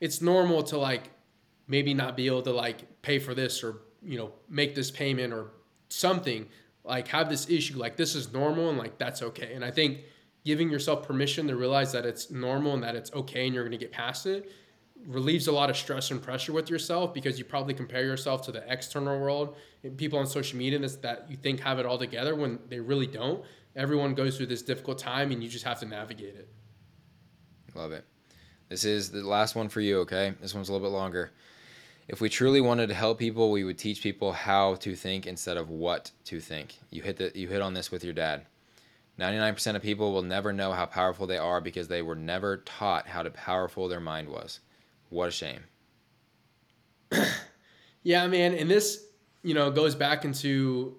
it's 0.00 0.20
normal 0.20 0.62
to 0.64 0.78
like 0.78 1.10
maybe 1.66 1.94
not 1.94 2.16
be 2.16 2.26
able 2.26 2.42
to 2.42 2.52
like 2.52 3.02
pay 3.02 3.18
for 3.18 3.34
this 3.34 3.64
or 3.64 3.82
you 4.02 4.18
know 4.18 4.32
make 4.48 4.74
this 4.74 4.90
payment 4.90 5.32
or 5.32 5.52
something 5.88 6.46
like 6.84 7.08
have 7.08 7.28
this 7.28 7.48
issue 7.48 7.78
like 7.78 7.96
this 7.96 8.14
is 8.14 8.32
normal 8.32 8.68
and 8.68 8.78
like 8.78 8.98
that's 8.98 9.22
okay 9.22 9.54
and 9.54 9.64
i 9.64 9.70
think 9.70 10.00
giving 10.44 10.68
yourself 10.68 11.06
permission 11.06 11.46
to 11.48 11.56
realize 11.56 11.92
that 11.92 12.04
it's 12.04 12.30
normal 12.30 12.74
and 12.74 12.82
that 12.82 12.94
it's 12.94 13.12
okay 13.14 13.46
and 13.46 13.54
you're 13.54 13.64
going 13.64 13.72
to 13.72 13.78
get 13.78 13.92
past 13.92 14.26
it 14.26 14.50
relieves 15.06 15.46
a 15.48 15.52
lot 15.52 15.70
of 15.70 15.76
stress 15.76 16.10
and 16.10 16.22
pressure 16.22 16.52
with 16.52 16.70
yourself 16.70 17.12
because 17.12 17.38
you 17.38 17.44
probably 17.44 17.74
compare 17.74 18.04
yourself 18.04 18.42
to 18.42 18.52
the 18.52 18.64
external 18.72 19.18
world 19.18 19.56
and 19.82 19.96
people 19.96 20.18
on 20.18 20.26
social 20.26 20.58
media 20.58 20.78
that 20.78 21.26
you 21.28 21.36
think 21.36 21.60
have 21.60 21.78
it 21.78 21.86
all 21.86 21.98
together 21.98 22.34
when 22.34 22.58
they 22.68 22.80
really 22.80 23.06
don't 23.06 23.44
everyone 23.76 24.14
goes 24.14 24.36
through 24.36 24.46
this 24.46 24.62
difficult 24.62 24.98
time 24.98 25.30
and 25.30 25.42
you 25.42 25.48
just 25.48 25.64
have 25.64 25.78
to 25.78 25.86
navigate 25.86 26.34
it 26.34 26.48
Love 27.74 27.92
it. 27.92 28.04
This 28.68 28.84
is 28.84 29.10
the 29.10 29.22
last 29.22 29.54
one 29.54 29.68
for 29.68 29.80
you, 29.80 30.00
okay? 30.00 30.34
This 30.40 30.54
one's 30.54 30.68
a 30.68 30.72
little 30.72 30.88
bit 30.88 30.94
longer. 30.94 31.32
If 32.06 32.20
we 32.20 32.28
truly 32.28 32.60
wanted 32.60 32.88
to 32.88 32.94
help 32.94 33.18
people, 33.18 33.50
we 33.50 33.64
would 33.64 33.78
teach 33.78 34.02
people 34.02 34.32
how 34.32 34.76
to 34.76 34.94
think 34.94 35.26
instead 35.26 35.56
of 35.56 35.70
what 35.70 36.10
to 36.26 36.38
think. 36.40 36.78
You 36.90 37.02
hit 37.02 37.16
the 37.16 37.32
you 37.34 37.48
hit 37.48 37.62
on 37.62 37.74
this 37.74 37.90
with 37.90 38.04
your 38.04 38.12
dad. 38.12 38.46
99% 39.18 39.76
of 39.76 39.82
people 39.82 40.12
will 40.12 40.22
never 40.22 40.52
know 40.52 40.72
how 40.72 40.86
powerful 40.86 41.26
they 41.26 41.38
are 41.38 41.60
because 41.60 41.88
they 41.88 42.02
were 42.02 42.16
never 42.16 42.58
taught 42.58 43.06
how 43.06 43.22
to 43.22 43.30
powerful 43.30 43.88
their 43.88 44.00
mind 44.00 44.28
was. 44.28 44.60
What 45.10 45.28
a 45.28 45.32
shame. 45.32 45.60
Yeah, 48.04 48.26
man, 48.26 48.54
and 48.54 48.70
this, 48.70 49.02
you 49.42 49.54
know, 49.54 49.70
goes 49.70 49.94
back 49.94 50.26
into 50.26 50.94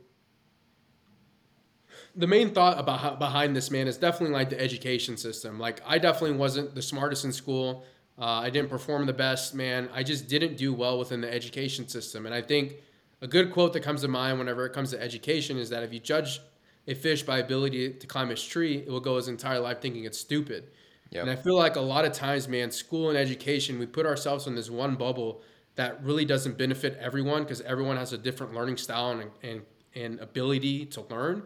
the 2.16 2.28
main 2.28 2.52
thought 2.52 2.80
about 2.80 3.20
behind 3.20 3.56
this 3.56 3.70
man 3.70 3.88
is 3.88 3.98
definitely 3.98 4.34
like 4.34 4.50
the 4.50 4.60
education 4.60 5.16
system. 5.16 5.60
Like 5.60 5.82
I 5.86 6.00
definitely 6.00 6.38
wasn't 6.38 6.74
the 6.74 6.82
smartest 6.82 7.24
in 7.24 7.32
school. 7.32 7.86
Uh, 8.18 8.26
I 8.26 8.50
didn't 8.50 8.70
perform 8.70 9.06
the 9.06 9.14
best, 9.14 9.54
man. 9.54 9.90
I 9.94 10.02
just 10.02 10.28
didn't 10.28 10.58
do 10.58 10.74
well 10.74 10.98
within 10.98 11.22
the 11.22 11.32
education 11.32 11.88
system. 11.88 12.26
And 12.26 12.34
I 12.34 12.42
think 12.42 12.78
a 13.22 13.28
good 13.28 13.52
quote 13.52 13.74
that 13.74 13.82
comes 13.84 14.02
to 14.02 14.08
mind 14.08 14.40
whenever 14.40 14.66
it 14.66 14.74
comes 14.74 14.92
to 14.92 15.02
education 15.02 15.58
is 15.58 15.70
that 15.70 15.84
if 15.84 15.94
you 15.94 16.00
judge 16.00 16.40
a 16.88 16.96
fish 16.96 17.24
by 17.24 17.40
ability 17.40 17.94
to 17.94 18.08
climb 18.08 18.32
its 18.32 18.44
tree, 18.44 18.78
it 18.78 18.90
will 18.90 19.00
go 19.00 19.18
his 19.18 19.28
entire 19.28 19.60
life 19.60 19.82
thinking 19.82 20.06
it's 20.06 20.18
stupid. 20.18 20.72
Yep. 21.16 21.22
And 21.22 21.32
I 21.32 21.36
feel 21.38 21.56
like 21.56 21.78
a 21.78 21.82
lot 21.82 22.04
of 22.04 22.12
times, 22.12 22.50
man, 22.50 22.72
school 22.72 23.08
and 23.08 23.18
education, 23.18 23.80
we 23.80 23.86
put 23.86 24.06
ourselves 24.06 24.48
in 24.48 24.56
this 24.56 24.70
one 24.70 24.96
bubble 24.96 25.42
that 25.76 26.04
really 26.04 26.26
doesn't 26.26 26.58
benefit 26.58 26.98
everyone 27.00 27.44
because 27.44 27.62
everyone 27.62 27.96
has 27.96 28.12
a 28.12 28.18
different 28.18 28.54
learning 28.54 28.76
style 28.76 29.12
and, 29.12 29.32
and, 29.42 29.62
and 29.96 30.20
ability 30.20 30.86
to 30.88 31.02
learn. 31.04 31.44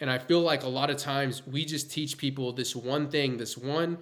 And 0.00 0.10
I 0.10 0.18
feel 0.18 0.42
like 0.42 0.64
a 0.64 0.68
lot 0.68 0.90
of 0.90 0.98
times 0.98 1.46
we 1.46 1.64
just 1.64 1.90
teach 1.90 2.18
people 2.18 2.52
this 2.52 2.76
one 2.76 3.08
thing, 3.08 3.38
this 3.38 3.56
one 3.56 3.96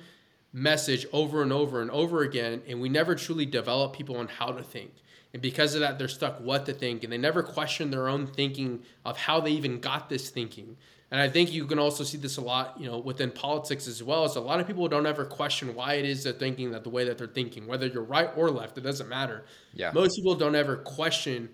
message 0.53 1.07
over 1.13 1.43
and 1.43 1.53
over 1.53 1.81
and 1.81 1.93
over 1.93 2.23
again, 2.23 2.63
and 2.67 2.81
we 2.81 2.89
never 2.89 3.15
truly 3.15 3.47
develop 3.47 3.93
people 3.93 4.17
on 4.17 4.27
how 4.27 4.47
to 4.47 4.65
think. 4.65 4.91
And 5.33 5.41
because 5.41 5.75
of 5.75 5.81
that, 5.81 5.97
they're 5.97 6.09
stuck 6.09 6.41
what 6.41 6.67
to 6.67 6.73
think, 6.73 7.05
and 7.05 7.13
they 7.13 7.19
never 7.19 7.45
question 7.45 7.93
their 7.93 8.09
own 8.09 8.27
thinking 8.27 8.83
of 9.05 9.17
how 9.17 9.41
they 9.41 9.53
even 9.53 9.79
got 9.79 10.09
this 10.09 10.29
thinking. 10.29 10.77
And 11.15 11.23
I 11.23 11.29
think 11.29 11.53
you 11.53 11.65
can 11.65 11.79
also 11.79 12.03
see 12.03 12.19
this 12.19 12.39
a 12.39 12.41
lot, 12.41 12.75
you 12.77 12.91
know, 12.91 12.99
within 12.99 13.31
politics 13.31 13.87
as 13.87 14.03
well. 14.03 14.25
As 14.25 14.35
a 14.35 14.41
lot 14.41 14.59
of 14.59 14.67
people 14.67 14.89
don't 14.89 15.07
ever 15.07 15.25
question 15.25 15.73
why 15.73 15.95
it 15.95 16.05
is 16.05 16.25
they're 16.25 16.33
thinking 16.33 16.73
that 16.73 16.83
the 16.83 16.91
way 16.91 17.05
that 17.05 17.19
they're 17.19 17.29
thinking, 17.29 17.69
whether 17.69 17.87
you're 17.87 18.03
right 18.03 18.31
or 18.37 18.51
left, 18.51 18.79
it 18.79 18.81
doesn't 18.81 19.09
matter. 19.09 19.45
Yeah. 19.75 19.93
Most 19.93 20.17
people 20.17 20.35
don't 20.35 20.57
ever 20.57 20.79
question 20.79 21.51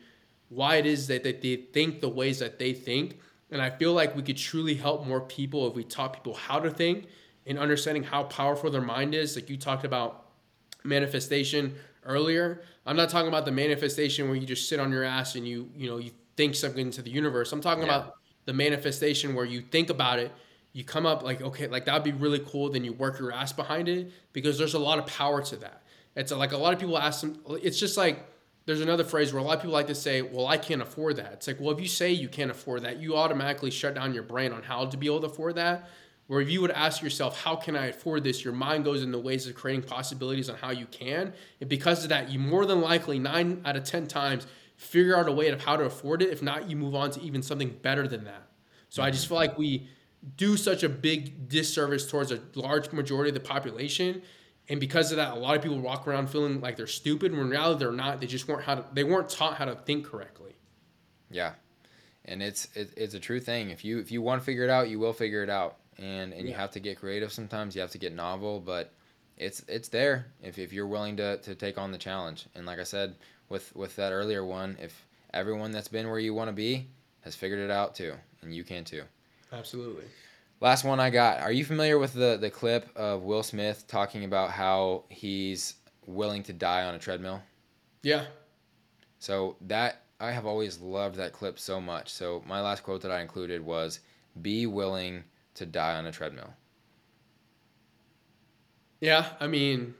why 0.48 0.76
it 0.76 0.86
is 0.86 1.06
that, 1.08 1.24
that 1.24 1.42
they 1.42 1.56
think 1.56 2.00
the 2.00 2.08
ways 2.08 2.38
that 2.38 2.58
they 2.58 2.72
think. 2.72 3.18
And 3.50 3.60
I 3.60 3.68
feel 3.68 3.92
like 3.92 4.16
we 4.16 4.22
could 4.22 4.38
truly 4.38 4.74
help 4.74 5.06
more 5.06 5.20
people 5.20 5.68
if 5.68 5.74
we 5.74 5.84
taught 5.84 6.14
people 6.14 6.32
how 6.32 6.58
to 6.58 6.70
think 6.70 7.08
and 7.44 7.58
understanding 7.58 8.02
how 8.02 8.22
powerful 8.22 8.70
their 8.70 8.80
mind 8.80 9.14
is. 9.14 9.36
Like 9.36 9.50
you 9.50 9.58
talked 9.58 9.84
about 9.84 10.28
manifestation 10.84 11.74
earlier. 12.06 12.62
I'm 12.86 12.96
not 12.96 13.10
talking 13.10 13.28
about 13.28 13.44
the 13.44 13.52
manifestation 13.52 14.26
where 14.26 14.38
you 14.38 14.46
just 14.46 14.70
sit 14.70 14.80
on 14.80 14.90
your 14.90 15.04
ass 15.04 15.34
and 15.34 15.46
you, 15.46 15.68
you 15.76 15.86
know, 15.86 15.98
you 15.98 16.12
think 16.38 16.54
something 16.54 16.86
into 16.86 17.02
the 17.02 17.10
universe. 17.10 17.52
I'm 17.52 17.60
talking 17.60 17.84
Yeah. 17.84 17.96
about 17.98 18.14
the 18.50 18.54
manifestation 18.54 19.36
where 19.36 19.44
you 19.44 19.60
think 19.60 19.90
about 19.90 20.18
it, 20.18 20.32
you 20.72 20.82
come 20.82 21.06
up 21.06 21.22
like, 21.22 21.40
okay, 21.40 21.68
like 21.68 21.84
that'd 21.84 22.02
be 22.02 22.10
really 22.10 22.40
cool. 22.40 22.68
Then 22.68 22.82
you 22.82 22.92
work 22.92 23.20
your 23.20 23.30
ass 23.30 23.52
behind 23.52 23.88
it 23.88 24.10
because 24.32 24.58
there's 24.58 24.74
a 24.74 24.78
lot 24.78 24.98
of 24.98 25.06
power 25.06 25.40
to 25.40 25.56
that. 25.58 25.84
It's 26.16 26.32
like 26.32 26.50
a 26.50 26.56
lot 26.56 26.74
of 26.74 26.80
people 26.80 26.98
ask 26.98 27.20
them, 27.20 27.38
it's 27.62 27.78
just 27.78 27.96
like, 27.96 28.26
there's 28.66 28.80
another 28.80 29.04
phrase 29.04 29.32
where 29.32 29.40
a 29.40 29.44
lot 29.44 29.58
of 29.58 29.60
people 29.60 29.72
like 29.72 29.86
to 29.86 29.94
say, 29.94 30.20
well, 30.20 30.48
I 30.48 30.56
can't 30.56 30.82
afford 30.82 31.14
that. 31.16 31.32
It's 31.34 31.46
like, 31.46 31.60
well, 31.60 31.70
if 31.70 31.80
you 31.80 31.86
say 31.86 32.10
you 32.10 32.28
can't 32.28 32.50
afford 32.50 32.82
that, 32.82 32.98
you 32.98 33.16
automatically 33.16 33.70
shut 33.70 33.94
down 33.94 34.14
your 34.14 34.24
brain 34.24 34.52
on 34.52 34.64
how 34.64 34.84
to 34.84 34.96
be 34.96 35.06
able 35.06 35.20
to 35.20 35.26
afford 35.26 35.54
that. 35.54 35.88
Where 36.26 36.40
if 36.40 36.50
you 36.50 36.60
would 36.60 36.72
ask 36.72 37.02
yourself, 37.02 37.40
how 37.40 37.54
can 37.54 37.76
I 37.76 37.86
afford 37.86 38.24
this? 38.24 38.44
Your 38.44 38.52
mind 38.52 38.84
goes 38.84 39.04
in 39.04 39.12
the 39.12 39.18
ways 39.18 39.46
of 39.46 39.54
creating 39.54 39.84
possibilities 39.84 40.50
on 40.50 40.56
how 40.56 40.72
you 40.72 40.86
can. 40.86 41.32
And 41.60 41.70
because 41.70 42.02
of 42.02 42.08
that, 42.08 42.30
you 42.30 42.40
more 42.40 42.66
than 42.66 42.80
likely, 42.80 43.20
nine 43.20 43.62
out 43.64 43.76
of 43.76 43.84
10 43.84 44.08
times, 44.08 44.48
figure 44.80 45.14
out 45.14 45.28
a 45.28 45.32
way 45.32 45.48
of 45.48 45.62
how 45.62 45.76
to 45.76 45.84
afford 45.84 46.22
it. 46.22 46.30
If 46.30 46.42
not, 46.42 46.70
you 46.70 46.74
move 46.74 46.94
on 46.94 47.10
to 47.10 47.20
even 47.20 47.42
something 47.42 47.68
better 47.82 48.08
than 48.08 48.24
that. 48.24 48.48
So 48.88 49.02
I 49.02 49.10
just 49.10 49.28
feel 49.28 49.36
like 49.36 49.58
we 49.58 49.88
do 50.36 50.56
such 50.56 50.82
a 50.82 50.88
big 50.88 51.48
disservice 51.48 52.10
towards 52.10 52.32
a 52.32 52.40
large 52.54 52.90
majority 52.90 53.28
of 53.28 53.34
the 53.34 53.46
population. 53.46 54.22
And 54.70 54.80
because 54.80 55.10
of 55.12 55.18
that, 55.18 55.32
a 55.32 55.38
lot 55.38 55.54
of 55.54 55.62
people 55.62 55.78
walk 55.78 56.08
around 56.08 56.30
feeling 56.30 56.62
like 56.62 56.76
they're 56.76 56.86
stupid 56.86 57.32
when 57.32 57.42
in 57.42 57.50
reality 57.50 57.78
they're 57.78 57.92
not. 57.92 58.20
They 58.20 58.26
just 58.26 58.48
weren't 58.48 58.62
how 58.62 58.76
to, 58.76 58.84
they 58.94 59.04
weren't 59.04 59.28
taught 59.28 59.56
how 59.56 59.66
to 59.66 59.74
think 59.74 60.06
correctly. 60.06 60.56
Yeah, 61.30 61.52
and 62.24 62.42
it's 62.42 62.66
it, 62.74 62.94
it's 62.96 63.12
a 63.12 63.20
true 63.20 63.38
thing. 63.38 63.70
If 63.70 63.84
you 63.84 63.98
if 63.98 64.10
you 64.10 64.22
want 64.22 64.40
to 64.40 64.44
figure 64.44 64.64
it 64.64 64.70
out, 64.70 64.88
you 64.88 64.98
will 64.98 65.12
figure 65.12 65.42
it 65.42 65.50
out. 65.50 65.76
And 65.98 66.32
and 66.32 66.48
you 66.48 66.54
have 66.54 66.70
to 66.72 66.80
get 66.80 66.98
creative 66.98 67.32
sometimes. 67.32 67.74
You 67.74 67.82
have 67.82 67.90
to 67.90 67.98
get 67.98 68.14
novel, 68.14 68.60
but 68.60 68.94
it's 69.36 69.62
it's 69.68 69.88
there 69.88 70.26
if, 70.42 70.58
if 70.58 70.72
you're 70.72 70.86
willing 70.86 71.16
to, 71.18 71.36
to 71.38 71.54
take 71.54 71.76
on 71.76 71.92
the 71.92 71.98
challenge. 71.98 72.46
And 72.54 72.64
like 72.64 72.78
I 72.78 72.84
said 72.84 73.16
with 73.50 73.76
with 73.76 73.94
that 73.96 74.12
earlier 74.12 74.42
one, 74.44 74.78
if 74.80 75.04
everyone 75.34 75.72
that's 75.72 75.88
been 75.88 76.08
where 76.08 76.18
you 76.18 76.32
want 76.32 76.48
to 76.48 76.52
be 76.52 76.86
has 77.20 77.34
figured 77.34 77.60
it 77.60 77.70
out 77.70 77.94
too, 77.94 78.14
and 78.40 78.54
you 78.54 78.64
can 78.64 78.84
too. 78.84 79.02
Absolutely. 79.52 80.04
Last 80.60 80.84
one 80.84 81.00
I 81.00 81.10
got. 81.10 81.40
Are 81.40 81.52
you 81.52 81.64
familiar 81.64 81.98
with 81.98 82.14
the 82.14 82.38
the 82.40 82.50
clip 82.50 82.88
of 82.96 83.22
Will 83.22 83.42
Smith 83.42 83.84
talking 83.86 84.24
about 84.24 84.50
how 84.50 85.04
he's 85.10 85.74
willing 86.06 86.42
to 86.44 86.54
die 86.54 86.84
on 86.84 86.94
a 86.94 86.98
treadmill? 86.98 87.42
Yeah. 88.02 88.24
So 89.18 89.56
that 89.62 90.02
I 90.18 90.30
have 90.30 90.46
always 90.46 90.80
loved 90.80 91.16
that 91.16 91.32
clip 91.32 91.58
so 91.58 91.80
much. 91.80 92.10
So 92.10 92.42
my 92.46 92.60
last 92.60 92.82
quote 92.82 93.02
that 93.02 93.10
I 93.10 93.20
included 93.20 93.64
was 93.64 94.00
be 94.40 94.66
willing 94.66 95.24
to 95.54 95.66
die 95.66 95.96
on 95.96 96.06
a 96.06 96.12
treadmill. 96.12 96.52
Yeah. 99.00 99.26
I 99.40 99.46
mean, 99.46 99.94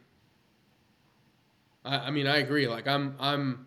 I, 1.85 1.97
I 1.97 2.11
mean, 2.11 2.27
I 2.27 2.39
agree. 2.39 2.67
Like 2.67 2.87
I'm, 2.87 3.17
I'm, 3.19 3.67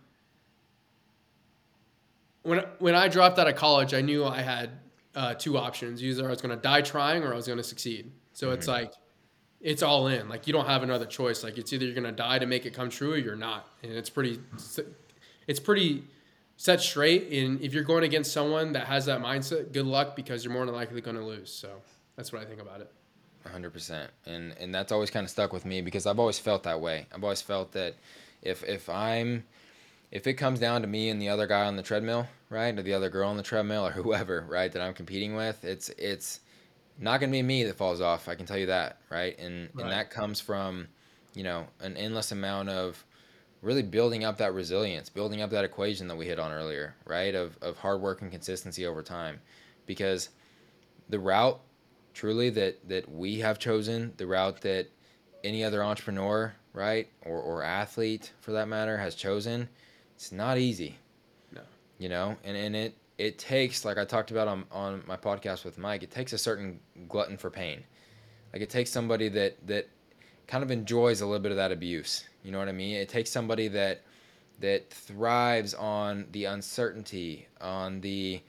when, 2.43 2.63
when 2.79 2.95
I 2.95 3.07
dropped 3.07 3.39
out 3.39 3.47
of 3.47 3.55
college, 3.55 3.93
I 3.93 4.01
knew 4.01 4.25
I 4.25 4.41
had 4.41 4.69
uh, 5.15 5.33
two 5.33 5.57
options. 5.57 6.03
Either 6.03 6.25
I 6.25 6.29
was 6.29 6.41
going 6.41 6.55
to 6.55 6.61
die 6.61 6.81
trying 6.81 7.23
or 7.23 7.33
I 7.33 7.35
was 7.35 7.47
going 7.47 7.57
to 7.57 7.63
succeed. 7.63 8.11
So 8.33 8.51
it's 8.51 8.67
like, 8.67 8.91
it's 9.63 9.81
all 9.81 10.07
in. 10.07 10.27
Like 10.27 10.45
you 10.45 10.53
don't 10.53 10.67
have 10.67 10.83
another 10.83 11.05
choice. 11.05 11.43
Like 11.43 11.57
it's 11.57 11.71
either 11.71 11.85
you're 11.85 11.95
gonna 11.95 12.11
die 12.11 12.37
to 12.37 12.45
make 12.45 12.65
it 12.65 12.73
come 12.73 12.89
true 12.89 13.13
or 13.13 13.17
you're 13.17 13.35
not, 13.35 13.65
and 13.81 13.93
it's 13.93 14.09
pretty, 14.09 14.39
it's 15.47 15.59
pretty 15.59 16.03
set 16.57 16.81
straight. 16.81 17.31
And 17.31 17.61
if 17.61 17.73
you're 17.73 17.85
going 17.85 18.03
against 18.03 18.33
someone 18.33 18.73
that 18.73 18.87
has 18.87 19.05
that 19.05 19.21
mindset, 19.21 19.71
good 19.71 19.85
luck 19.85 20.15
because 20.15 20.43
you're 20.43 20.53
more 20.53 20.65
than 20.65 20.75
likely 20.75 20.99
gonna 20.99 21.25
lose. 21.25 21.51
So 21.51 21.69
that's 22.17 22.33
what 22.33 22.41
I 22.41 22.45
think 22.45 22.61
about 22.61 22.81
it. 22.81 22.91
100% 23.45 24.07
and 24.25 24.55
and 24.59 24.73
that's 24.73 24.91
always 24.91 25.09
kind 25.09 25.23
of 25.23 25.29
stuck 25.29 25.51
with 25.53 25.65
me 25.65 25.81
because 25.81 26.05
i've 26.05 26.19
always 26.19 26.39
felt 26.39 26.63
that 26.63 26.79
way. 26.79 27.05
I've 27.13 27.23
always 27.23 27.41
felt 27.41 27.71
that 27.73 27.95
if 28.41 28.63
if 28.63 28.89
i'm 28.89 29.43
if 30.11 30.27
it 30.27 30.33
comes 30.35 30.59
down 30.59 30.81
to 30.81 30.87
me 30.87 31.09
and 31.09 31.21
the 31.21 31.29
other 31.29 31.47
guy 31.47 31.65
on 31.65 31.75
the 31.75 31.83
treadmill 31.83 32.27
right 32.49 32.77
or 32.77 32.83
the 32.83 32.93
other 32.93 33.09
girl 33.09 33.29
on 33.29 33.37
the 33.37 33.43
treadmill 33.43 33.85
or 33.87 33.91
whoever 33.91 34.45
right 34.47 34.71
that 34.71 34.81
i'm 34.81 34.93
competing 34.93 35.35
with 35.35 35.63
it's 35.65 35.89
it's 35.97 36.39
not 36.99 37.19
going 37.19 37.29
to 37.31 37.35
be 37.35 37.41
me 37.41 37.63
that 37.63 37.75
falls 37.75 38.01
off 38.01 38.27
i 38.27 38.35
can 38.35 38.45
tell 38.45 38.57
you 38.57 38.67
that 38.67 38.97
right? 39.09 39.37
And 39.39 39.69
Right. 39.73 39.83
and 39.83 39.91
that 39.91 40.09
comes 40.09 40.39
from 40.39 40.87
you 41.33 41.43
know 41.43 41.65
an 41.79 41.97
endless 41.97 42.31
amount 42.31 42.69
of 42.69 43.03
really 43.61 43.81
building 43.81 44.23
up 44.23 44.37
that 44.37 44.53
resilience 44.53 45.09
building 45.09 45.41
up 45.41 45.49
that 45.49 45.65
equation 45.65 46.07
that 46.09 46.15
we 46.15 46.25
hit 46.25 46.37
on 46.37 46.51
earlier 46.51 46.95
right 47.05 47.33
of 47.33 47.57
of 47.61 47.77
hard 47.77 48.01
work 48.01 48.21
and 48.21 48.31
consistency 48.31 48.85
over 48.85 49.01
time. 49.01 49.39
Because 49.85 50.29
the 51.09 51.19
route 51.19 51.59
truly 52.13 52.49
that 52.51 52.87
that 52.87 53.09
we 53.09 53.39
have 53.39 53.59
chosen 53.59 54.13
the 54.17 54.27
route 54.27 54.61
that 54.61 54.87
any 55.43 55.63
other 55.63 55.83
entrepreneur 55.83 56.53
right 56.73 57.07
or, 57.21 57.39
or 57.39 57.63
athlete 57.63 58.31
for 58.39 58.51
that 58.51 58.67
matter 58.67 58.97
has 58.97 59.15
chosen 59.15 59.67
it's 60.15 60.31
not 60.31 60.57
easy. 60.57 60.97
No. 61.51 61.61
you 61.97 62.09
know 62.09 62.35
and, 62.43 62.55
and 62.55 62.75
it 62.75 62.95
it 63.17 63.37
takes 63.37 63.85
like 63.85 63.97
i 63.97 64.05
talked 64.05 64.31
about 64.31 64.47
on, 64.47 64.65
on 64.71 65.03
my 65.05 65.17
podcast 65.17 65.65
with 65.65 65.77
mike 65.77 66.03
it 66.03 66.11
takes 66.11 66.33
a 66.33 66.37
certain 66.37 66.79
glutton 67.07 67.37
for 67.37 67.49
pain. 67.49 67.83
Like 68.51 68.61
it 68.61 68.69
takes 68.69 68.91
somebody 68.91 69.29
that 69.29 69.65
that 69.67 69.89
kind 70.47 70.63
of 70.63 70.71
enjoys 70.71 71.21
a 71.21 71.25
little 71.25 71.41
bit 71.41 71.51
of 71.51 71.57
that 71.57 71.71
abuse. 71.71 72.25
You 72.43 72.51
know 72.51 72.59
what 72.59 72.69
i 72.69 72.73
mean? 72.73 72.95
It 72.95 73.09
takes 73.09 73.31
somebody 73.31 73.67
that 73.69 74.01
that 74.59 74.89
thrives 74.91 75.73
on 75.73 76.27
the 76.31 76.45
uncertainty 76.45 77.47
on 77.59 78.01
the 78.01 78.41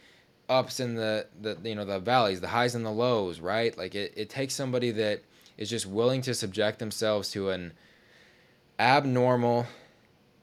ups 0.48 0.80
and 0.80 0.96
the, 0.98 1.26
the 1.40 1.56
you 1.62 1.74
know 1.74 1.84
the 1.84 1.98
valleys 1.98 2.40
the 2.40 2.48
highs 2.48 2.74
and 2.74 2.84
the 2.84 2.90
lows 2.90 3.40
right 3.40 3.76
like 3.78 3.94
it, 3.94 4.12
it 4.16 4.28
takes 4.28 4.54
somebody 4.54 4.90
that 4.90 5.22
is 5.56 5.70
just 5.70 5.86
willing 5.86 6.20
to 6.20 6.34
subject 6.34 6.78
themselves 6.78 7.30
to 7.30 7.50
an 7.50 7.72
abnormal 8.78 9.66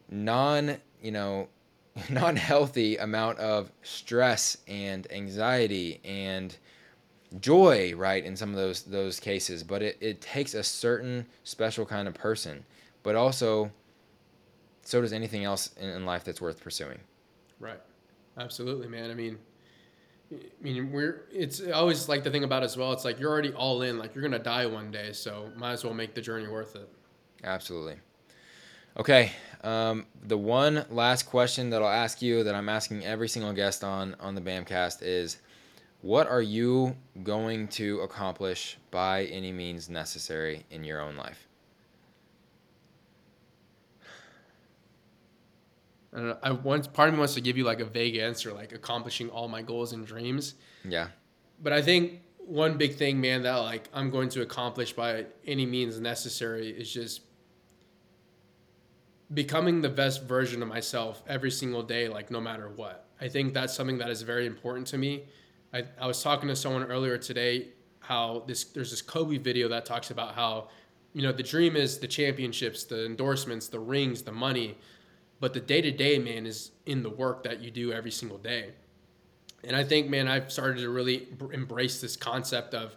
non 0.09 0.77
you 1.01 1.11
know 1.11 1.47
non 2.09 2.35
healthy 2.35 2.97
amount 2.97 3.37
of 3.39 3.71
stress 3.83 4.57
and 4.67 5.11
anxiety 5.11 5.99
and 6.03 6.57
joy 7.39 7.93
right 7.95 8.25
in 8.25 8.35
some 8.35 8.49
of 8.49 8.55
those 8.55 8.83
those 8.83 9.19
cases 9.19 9.63
but 9.63 9.81
it, 9.81 9.97
it 10.01 10.19
takes 10.19 10.53
a 10.53 10.63
certain 10.63 11.25
special 11.43 11.85
kind 11.85 12.07
of 12.07 12.13
person 12.13 12.63
but 13.03 13.15
also 13.15 13.71
so 14.83 14.99
does 14.99 15.13
anything 15.13 15.43
else 15.43 15.71
in, 15.79 15.89
in 15.89 16.05
life 16.05 16.23
that's 16.23 16.41
worth 16.41 16.61
pursuing 16.61 16.99
Right. 17.61 17.79
Absolutely, 18.37 18.87
man. 18.87 19.11
I 19.11 19.13
mean, 19.13 19.37
I 20.31 20.37
mean, 20.61 20.91
we're. 20.91 21.25
It's 21.31 21.61
always 21.73 22.07
like 22.07 22.23
the 22.23 22.31
thing 22.31 22.43
about 22.43 22.63
as 22.63 22.77
well. 22.77 22.93
It's 22.93 23.05
like 23.05 23.19
you're 23.19 23.31
already 23.31 23.53
all 23.53 23.81
in. 23.81 23.97
Like 23.97 24.15
you're 24.15 24.21
gonna 24.21 24.39
die 24.39 24.65
one 24.65 24.91
day, 24.91 25.11
so 25.11 25.49
might 25.57 25.73
as 25.73 25.83
well 25.83 25.93
make 25.93 26.13
the 26.13 26.21
journey 26.21 26.47
worth 26.47 26.75
it. 26.75 26.89
Absolutely. 27.43 27.95
Okay. 28.97 29.31
Um, 29.63 30.05
the 30.23 30.37
one 30.37 30.85
last 30.89 31.23
question 31.23 31.69
that 31.69 31.81
I'll 31.81 31.89
ask 31.89 32.21
you 32.21 32.43
that 32.43 32.55
I'm 32.55 32.69
asking 32.69 33.05
every 33.05 33.29
single 33.29 33.53
guest 33.53 33.83
on 33.83 34.15
on 34.19 34.35
the 34.35 34.41
Bamcast 34.41 34.99
is, 35.01 35.37
what 36.01 36.27
are 36.27 36.41
you 36.41 36.95
going 37.23 37.67
to 37.69 37.99
accomplish 38.01 38.77
by 38.89 39.25
any 39.25 39.51
means 39.51 39.89
necessary 39.89 40.65
in 40.71 40.83
your 40.83 40.99
own 40.99 41.15
life? 41.15 41.47
I. 46.13 46.35
I 46.43 46.51
once 46.51 46.87
part 46.87 47.09
of 47.09 47.13
me 47.15 47.19
wants 47.19 47.33
to 47.35 47.41
give 47.41 47.57
you 47.57 47.63
like 47.63 47.79
a 47.79 47.85
vague 47.85 48.15
answer, 48.17 48.53
like 48.53 48.71
accomplishing 48.73 49.29
all 49.29 49.47
my 49.47 49.61
goals 49.61 49.93
and 49.93 50.05
dreams. 50.05 50.55
Yeah. 50.83 51.07
But 51.61 51.73
I 51.73 51.81
think 51.81 52.21
one 52.37 52.77
big 52.77 52.95
thing, 52.95 53.21
man, 53.21 53.43
that 53.43 53.55
like 53.57 53.87
I'm 53.93 54.09
going 54.09 54.29
to 54.29 54.41
accomplish 54.41 54.93
by 54.93 55.25
any 55.45 55.65
means 55.65 55.99
necessary 55.99 56.69
is 56.69 56.91
just 56.91 57.21
becoming 59.33 59.81
the 59.81 59.89
best 59.89 60.23
version 60.23 60.61
of 60.61 60.67
myself 60.67 61.23
every 61.27 61.51
single 61.51 61.83
day, 61.83 62.09
like 62.09 62.31
no 62.31 62.41
matter 62.41 62.69
what. 62.69 63.07
I 63.21 63.27
think 63.27 63.53
that's 63.53 63.73
something 63.73 63.97
that 63.99 64.09
is 64.09 64.23
very 64.23 64.45
important 64.45 64.87
to 64.87 64.97
me. 64.97 65.23
I, 65.73 65.85
I 65.99 66.07
was 66.07 66.21
talking 66.21 66.49
to 66.49 66.55
someone 66.55 66.83
earlier 66.83 67.17
today 67.17 67.69
how 67.99 68.43
this 68.47 68.65
there's 68.65 68.89
this 68.89 69.01
Kobe 69.01 69.37
video 69.37 69.69
that 69.69 69.85
talks 69.85 70.11
about 70.11 70.35
how 70.35 70.69
you 71.13 71.21
know 71.21 71.31
the 71.31 71.43
dream 71.43 71.75
is 71.75 71.99
the 71.99 72.07
championships, 72.07 72.83
the 72.83 73.05
endorsements, 73.05 73.67
the 73.67 73.79
rings, 73.79 74.23
the 74.23 74.31
money, 74.31 74.77
but 75.41 75.53
the 75.53 75.59
day 75.59 75.81
to 75.81 75.91
day 75.91 76.17
man 76.19 76.45
is 76.45 76.71
in 76.85 77.03
the 77.03 77.09
work 77.09 77.43
that 77.43 77.61
you 77.61 77.71
do 77.71 77.91
every 77.91 78.11
single 78.11 78.37
day. 78.37 78.69
And 79.63 79.75
I 79.75 79.83
think, 79.83 80.09
man, 80.09 80.27
I've 80.27 80.51
started 80.51 80.79
to 80.81 80.89
really 80.89 81.27
embrace 81.51 81.99
this 81.99 82.15
concept 82.15 82.73
of 82.73 82.95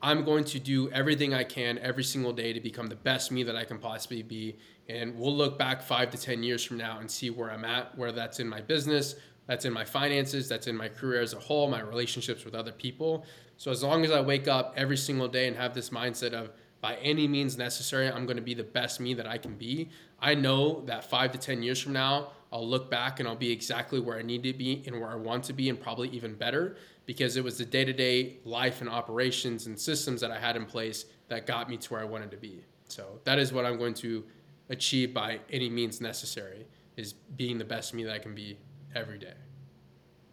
I'm 0.00 0.24
going 0.24 0.44
to 0.44 0.58
do 0.58 0.90
everything 0.92 1.34
I 1.34 1.44
can 1.44 1.78
every 1.78 2.04
single 2.04 2.32
day 2.32 2.52
to 2.52 2.60
become 2.60 2.86
the 2.86 2.96
best 2.96 3.30
me 3.30 3.42
that 3.42 3.54
I 3.54 3.64
can 3.64 3.78
possibly 3.78 4.22
be. 4.22 4.56
And 4.88 5.18
we'll 5.18 5.36
look 5.36 5.58
back 5.58 5.82
five 5.82 6.10
to 6.12 6.18
10 6.18 6.42
years 6.42 6.64
from 6.64 6.78
now 6.78 7.00
and 7.00 7.10
see 7.10 7.28
where 7.28 7.50
I'm 7.50 7.64
at, 7.64 7.98
whether 7.98 8.12
that's 8.12 8.40
in 8.40 8.48
my 8.48 8.60
business, 8.60 9.16
that's 9.46 9.64
in 9.64 9.72
my 9.72 9.84
finances, 9.84 10.48
that's 10.48 10.68
in 10.68 10.76
my 10.76 10.88
career 10.88 11.20
as 11.20 11.34
a 11.34 11.38
whole, 11.38 11.68
my 11.68 11.80
relationships 11.80 12.44
with 12.44 12.54
other 12.54 12.72
people. 12.72 13.26
So 13.56 13.70
as 13.70 13.82
long 13.82 14.04
as 14.04 14.10
I 14.10 14.20
wake 14.20 14.48
up 14.48 14.72
every 14.76 14.96
single 14.96 15.28
day 15.28 15.48
and 15.48 15.56
have 15.56 15.74
this 15.74 15.90
mindset 15.90 16.32
of 16.32 16.50
by 16.80 16.96
any 16.96 17.28
means 17.28 17.58
necessary, 17.58 18.10
I'm 18.10 18.24
going 18.24 18.36
to 18.36 18.42
be 18.42 18.54
the 18.54 18.64
best 18.64 19.00
me 19.00 19.14
that 19.14 19.26
I 19.26 19.38
can 19.38 19.54
be. 19.54 19.90
I 20.18 20.34
know 20.34 20.82
that 20.86 21.08
five 21.08 21.32
to 21.32 21.38
10 21.38 21.62
years 21.62 21.80
from 21.80 21.92
now, 21.92 22.30
I'll 22.52 22.66
look 22.66 22.90
back 22.90 23.20
and 23.20 23.28
I'll 23.28 23.36
be 23.36 23.52
exactly 23.52 24.00
where 24.00 24.18
I 24.18 24.22
need 24.22 24.42
to 24.44 24.52
be 24.52 24.82
and 24.86 24.98
where 24.98 25.10
I 25.10 25.14
want 25.14 25.44
to 25.44 25.52
be, 25.52 25.68
and 25.68 25.80
probably 25.80 26.08
even 26.08 26.34
better 26.34 26.76
because 27.06 27.36
it 27.36 27.44
was 27.44 27.58
the 27.58 27.64
day 27.64 27.84
to 27.84 27.92
day 27.92 28.36
life 28.44 28.80
and 28.80 28.88
operations 28.88 29.66
and 29.66 29.78
systems 29.78 30.20
that 30.20 30.30
I 30.30 30.38
had 30.38 30.56
in 30.56 30.64
place 30.64 31.06
that 31.28 31.46
got 31.46 31.68
me 31.68 31.76
to 31.76 31.92
where 31.92 32.00
I 32.00 32.04
wanted 32.04 32.30
to 32.30 32.36
be. 32.36 32.64
So 32.88 33.20
that 33.24 33.38
is 33.38 33.52
what 33.52 33.64
I'm 33.64 33.78
going 33.78 33.94
to 33.94 34.24
achieve 34.68 35.12
by 35.14 35.40
any 35.50 35.68
means 35.68 36.00
necessary 36.00 36.66
is 36.96 37.12
being 37.12 37.58
the 37.58 37.64
best 37.64 37.94
me 37.94 38.04
that 38.04 38.14
I 38.14 38.18
can 38.18 38.34
be 38.34 38.58
every 38.94 39.18
day. 39.18 39.34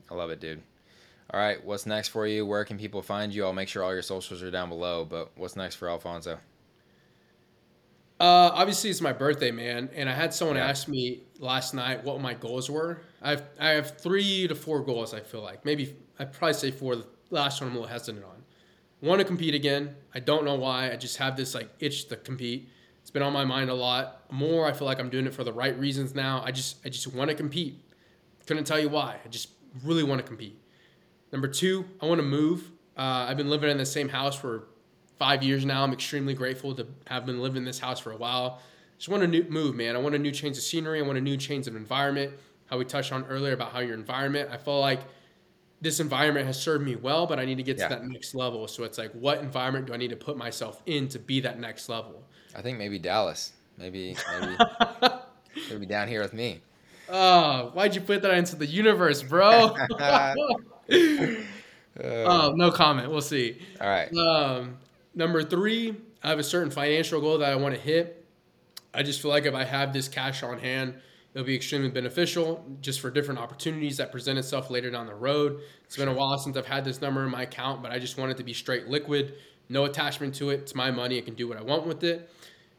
I 0.10 0.16
love 0.16 0.30
it, 0.30 0.40
dude. 0.40 0.62
All 1.30 1.40
right, 1.40 1.64
what's 1.64 1.86
next 1.86 2.10
for 2.10 2.26
you? 2.26 2.46
Where 2.46 2.64
can 2.66 2.78
people 2.78 3.02
find 3.02 3.34
you? 3.34 3.44
I'll 3.46 3.54
make 3.54 3.68
sure 3.70 3.84
all 3.84 3.94
your 3.94 4.02
socials 4.02 4.42
are 4.44 4.52
down 4.52 4.70
below, 4.70 5.04
but 5.06 5.32
what's 5.38 5.56
next 5.56 5.76
for 5.76 5.90
Alfonso? 5.90 6.40
Uh, 8.20 8.50
obviously, 8.54 8.90
it's 8.90 9.02
my 9.02 9.14
birthday, 9.14 9.52
man, 9.52 9.90
and 9.94 10.10
I 10.10 10.14
had 10.14 10.34
someone 10.34 10.58
Yeah. 10.58 10.68
ask 10.68 10.88
me 10.88 11.22
last 11.38 11.74
night 11.76 12.04
what 12.04 12.20
my 12.20 12.34
goals 12.34 12.70
were. 12.70 13.02
I 13.22 13.32
have 13.32 13.44
I 13.60 13.70
have 13.70 14.00
three 14.00 14.48
to 14.48 14.56
four 14.56 14.82
goals. 14.82 15.14
I 15.14 15.20
feel 15.20 15.42
like 15.42 15.64
maybe 15.66 15.96
I'd 16.18 16.34
probably 16.34 16.54
say 16.54 16.72
four. 16.72 16.96
The 16.96 17.06
last 17.30 17.62
one 17.62 17.70
I'm 17.70 17.76
a 17.76 17.80
little 17.80 17.92
hesitant 17.94 18.26
on. 18.26 18.44
Want 19.02 19.20
to 19.20 19.26
compete 19.26 19.54
again? 19.54 19.96
I 20.16 20.20
don't 20.20 20.46
know 20.46 20.56
why. 20.56 20.92
I 20.92 20.96
just 20.96 21.18
have 21.18 21.38
this 21.38 21.54
like 21.54 21.70
itch 21.80 22.08
to 22.08 22.16
compete. 22.16 22.70
It's 23.02 23.12
been 23.12 23.22
on 23.22 23.34
my 23.34 23.46
mind 23.46 23.70
a 23.70 23.76
lot. 23.76 24.24
More, 24.32 24.66
I 24.66 24.74
feel 24.74 24.86
like 24.88 25.00
I'm 25.00 25.10
doing 25.10 25.28
it 25.28 25.34
for 25.36 25.44
the 25.44 25.54
right 25.54 25.78
reasons 25.78 26.16
now. 26.16 26.42
I 26.44 26.52
just 26.52 26.78
I 26.84 26.90
just 26.90 27.06
want 27.14 27.30
to 27.30 27.36
compete. 27.36 27.80
Couldn't 28.48 28.64
tell 28.64 28.80
you 28.80 28.90
why. 28.90 29.18
I 29.24 29.28
just 29.28 29.50
really 29.84 30.04
want 30.04 30.20
to 30.22 30.28
compete. 30.28 30.60
Number 31.32 31.48
two, 31.48 31.86
I 32.02 32.06
want 32.06 32.20
to 32.20 32.26
move. 32.26 32.72
Uh, 32.98 33.26
I've 33.30 33.38
been 33.38 33.50
living 33.50 33.70
in 33.70 33.78
the 33.78 33.86
same 33.86 34.10
house 34.10 34.36
for 34.36 34.68
five 35.18 35.44
years 35.44 35.66
now. 35.66 35.84
I'm 35.84 35.94
extremely 35.94 36.34
grateful 36.34 36.74
to 36.76 36.88
have 37.08 37.26
been 37.26 37.42
living 37.42 37.58
in 37.58 37.66
this 37.66 37.80
house 37.80 38.00
for 38.00 38.12
a 38.12 38.18
while. 38.18 38.62
Just 38.98 39.10
want 39.10 39.22
to 39.22 39.28
new, 39.28 39.44
move, 39.50 39.76
man. 39.76 39.96
I 39.96 40.00
want 40.00 40.16
a 40.16 40.20
new 40.20 40.32
change 40.32 40.58
of 40.58 40.64
scenery. 40.64 41.00
I 41.00 41.04
want 41.04 41.18
a 41.18 41.22
new 41.22 41.38
change 41.38 41.68
of 41.68 41.76
environment. 41.76 42.34
How 42.68 42.78
we 42.78 42.86
touched 42.86 43.12
on 43.12 43.26
earlier 43.26 43.54
about 43.54 43.72
how 43.72 43.80
your 43.80 43.94
environment. 43.94 44.50
I 44.52 44.58
feel 44.58 44.80
like 44.80 45.02
this 45.80 46.00
environment 46.00 46.48
has 46.48 46.60
served 46.60 46.84
me 46.84 46.96
well, 46.96 47.28
but 47.28 47.40
I 47.40 47.46
need 47.46 47.58
to 47.58 47.64
get 47.64 47.78
Yeah. 47.78 47.90
to 47.90 47.96
that 47.96 48.06
next 48.06 48.34
level. 48.34 48.68
So 48.68 48.84
it's 48.84 48.98
like, 48.98 49.12
what 49.12 49.40
environment 49.40 49.86
do 49.86 49.94
I 49.94 49.98
need 49.98 50.10
to 50.10 50.16
put 50.16 50.38
myself 50.38 50.82
in 50.88 51.08
to 51.10 51.20
be 51.20 51.40
that 51.42 51.60
next 51.60 51.88
level? 51.90 52.24
I 52.56 52.62
think 52.62 52.78
maybe 52.80 52.98
Dallas. 52.98 53.54
Maybe 53.78 54.16
maybe 54.40 54.58
maybe 55.70 55.86
down 55.86 56.08
here 56.08 56.22
with 56.22 56.34
me. 56.34 56.62
Oh, 57.10 57.70
why'd 57.74 57.94
you 57.94 58.02
put 58.02 58.24
that 58.24 58.34
into 58.34 58.56
the 58.56 58.66
universe, 58.66 59.22
bro? 59.22 59.76
Uh, 60.90 61.44
oh, 62.04 62.54
no 62.56 62.72
comment. 62.72 63.10
We'll 63.10 63.22
see. 63.22 63.60
all 63.82 63.88
right. 63.88 64.14
Um, 64.16 64.78
number 65.16 65.44
three, 65.44 65.96
I 66.24 66.30
have 66.30 66.40
a 66.40 66.44
certain 66.44 66.72
financial 66.72 67.22
goal 67.22 67.38
that 67.40 67.52
I 67.52 67.56
want 67.56 67.76
to 67.76 67.82
hit. 67.82 68.26
I 68.94 69.04
just 69.04 69.22
feel 69.22 69.30
like 69.32 69.46
if 69.46 69.54
I 69.54 69.64
have 69.64 69.94
this 69.94 70.08
cash 70.08 70.44
on 70.44 70.60
hand, 70.60 70.96
it'll 71.34 71.46
be 71.46 71.56
extremely 71.56 71.90
beneficial 71.90 72.66
just 72.82 73.00
for 73.00 73.12
different 73.12 73.40
opportunities 73.40 73.98
that 73.98 74.12
present 74.12 74.40
itself 74.40 74.70
later 74.70 74.90
down 74.90 75.06
the 75.06 75.14
road. 75.14 75.60
It's 75.86 75.96
been 75.96 76.08
a 76.08 76.14
while 76.14 76.38
since 76.38 76.58
I've 76.58 76.66
had 76.66 76.84
this 76.84 77.02
number 77.02 77.24
in 77.24 77.30
my 77.30 77.44
account, 77.44 77.84
but 77.84 77.92
I 77.92 78.00
just 78.00 78.18
want 78.18 78.32
it 78.32 78.38
to 78.38 78.44
be 78.44 78.54
straight 78.54 78.88
liquid, 78.88 79.36
no 79.70 79.86
attachment 79.86 80.34
to 80.36 80.50
it. 80.50 80.62
It's 80.62 80.74
my 80.74 80.90
money. 80.90 81.18
I 81.18 81.22
can 81.22 81.36
do 81.36 81.48
what 81.48 81.58
I 81.58 81.62
want 81.62 81.86
with 81.86 82.04
it. 82.04 82.30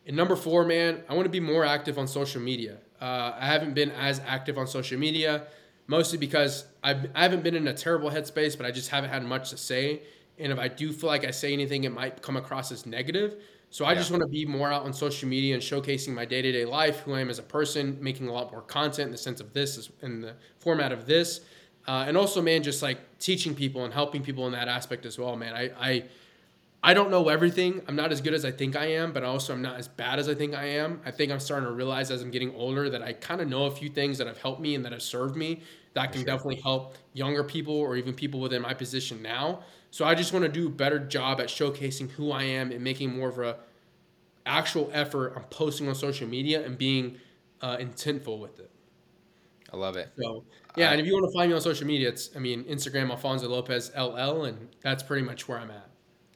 And 0.06 0.16
number 0.16 0.34
four, 0.34 0.64
man, 0.64 1.02
I 1.08 1.14
want 1.14 1.26
to 1.26 1.30
be 1.30 1.38
more 1.38 1.64
active 1.64 1.98
on 1.98 2.08
social 2.08 2.40
media. 2.40 2.78
Uh, 3.00 3.34
I 3.38 3.46
haven't 3.46 3.74
been 3.74 3.90
as 3.92 4.20
active 4.26 4.58
on 4.58 4.66
social 4.66 4.98
media, 4.98 5.46
mostly 5.88 6.18
because 6.18 6.66
I've, 6.84 7.10
I 7.14 7.22
haven't 7.22 7.42
been 7.42 7.56
in 7.56 7.66
a 7.66 7.74
terrible 7.74 8.10
headspace, 8.10 8.56
but 8.56 8.64
I 8.64 8.70
just 8.70 8.90
haven't 8.90 9.10
had 9.10 9.24
much 9.24 9.50
to 9.50 9.56
say. 9.56 10.02
And 10.38 10.52
if 10.52 10.58
I 10.58 10.68
do 10.68 10.92
feel 10.92 11.08
like 11.08 11.24
I 11.24 11.32
say 11.32 11.52
anything, 11.52 11.82
it 11.82 11.92
might 11.92 12.22
come 12.22 12.36
across 12.36 12.70
as 12.70 12.86
negative. 12.86 13.42
So 13.70 13.84
I 13.84 13.92
yeah. 13.92 13.98
just 13.98 14.10
want 14.12 14.22
to 14.22 14.28
be 14.28 14.46
more 14.46 14.72
out 14.72 14.84
on 14.84 14.92
social 14.92 15.28
media 15.28 15.54
and 15.54 15.62
showcasing 15.62 16.14
my 16.14 16.24
day 16.24 16.40
to 16.40 16.52
day 16.52 16.64
life, 16.64 17.00
who 17.00 17.14
I 17.14 17.20
am 17.20 17.28
as 17.28 17.40
a 17.40 17.42
person, 17.42 17.98
making 18.00 18.28
a 18.28 18.32
lot 18.32 18.52
more 18.52 18.62
content 18.62 19.06
in 19.06 19.12
the 19.12 19.18
sense 19.18 19.40
of 19.40 19.52
this, 19.52 19.90
in 20.02 20.20
the 20.20 20.34
format 20.58 20.92
of 20.92 21.06
this, 21.06 21.40
uh, 21.88 22.04
and 22.06 22.18
also, 22.18 22.42
man, 22.42 22.62
just 22.62 22.82
like 22.82 22.98
teaching 23.18 23.54
people 23.54 23.86
and 23.86 23.94
helping 23.94 24.22
people 24.22 24.46
in 24.46 24.52
that 24.52 24.68
aspect 24.68 25.06
as 25.06 25.18
well, 25.18 25.34
man. 25.36 25.54
I, 25.54 25.70
I 25.80 26.04
I 26.82 26.94
don't 26.94 27.10
know 27.10 27.28
everything. 27.28 27.82
I'm 27.88 27.96
not 27.96 28.12
as 28.12 28.20
good 28.20 28.34
as 28.34 28.44
I 28.44 28.52
think 28.52 28.76
I 28.76 28.86
am, 28.92 29.12
but 29.12 29.24
also 29.24 29.52
I'm 29.52 29.62
not 29.62 29.78
as 29.78 29.88
bad 29.88 30.18
as 30.20 30.28
I 30.28 30.34
think 30.34 30.54
I 30.54 30.64
am. 30.64 31.00
I 31.04 31.10
think 31.10 31.32
I'm 31.32 31.40
starting 31.40 31.68
to 31.68 31.74
realize 31.74 32.10
as 32.10 32.22
I'm 32.22 32.30
getting 32.30 32.54
older 32.54 32.88
that 32.88 33.02
I 33.02 33.14
kind 33.14 33.40
of 33.40 33.48
know 33.48 33.64
a 33.64 33.70
few 33.70 33.88
things 33.88 34.18
that 34.18 34.28
have 34.28 34.38
helped 34.38 34.60
me 34.60 34.76
and 34.76 34.84
that 34.84 34.92
have 34.92 35.02
served 35.02 35.36
me 35.36 35.62
that 35.94 36.12
can 36.12 36.20
sure. 36.20 36.26
definitely 36.26 36.60
help 36.60 36.96
younger 37.12 37.42
people 37.42 37.74
or 37.74 37.96
even 37.96 38.14
people 38.14 38.38
within 38.38 38.62
my 38.62 38.72
position 38.72 39.20
now. 39.20 39.64
So 39.90 40.04
I 40.04 40.14
just 40.14 40.32
want 40.32 40.44
to 40.44 40.48
do 40.48 40.68
a 40.68 40.70
better 40.70 40.98
job 41.00 41.40
at 41.40 41.48
showcasing 41.48 42.10
who 42.10 42.30
I 42.30 42.44
am 42.44 42.70
and 42.70 42.82
making 42.82 43.16
more 43.16 43.28
of 43.28 43.38
a 43.38 43.56
actual 44.46 44.90
effort 44.92 45.34
on 45.34 45.42
posting 45.44 45.88
on 45.88 45.94
social 45.94 46.28
media 46.28 46.64
and 46.64 46.78
being 46.78 47.18
uh, 47.60 47.78
intentful 47.78 48.38
with 48.38 48.60
it. 48.60 48.70
I 49.72 49.76
love 49.76 49.96
it. 49.96 50.10
So 50.18 50.44
yeah, 50.76 50.90
I, 50.90 50.92
and 50.92 51.00
if 51.00 51.06
you 51.06 51.14
want 51.14 51.26
to 51.26 51.36
find 51.36 51.50
me 51.50 51.54
on 51.54 51.60
social 51.60 51.86
media, 51.86 52.08
it's 52.08 52.30
I 52.36 52.38
mean 52.38 52.64
Instagram 52.64 53.10
Alfonso 53.10 53.48
Lopez 53.48 53.90
LL, 53.96 54.44
and 54.44 54.68
that's 54.80 55.02
pretty 55.02 55.26
much 55.26 55.48
where 55.48 55.58
I'm 55.58 55.70
at. 55.70 55.87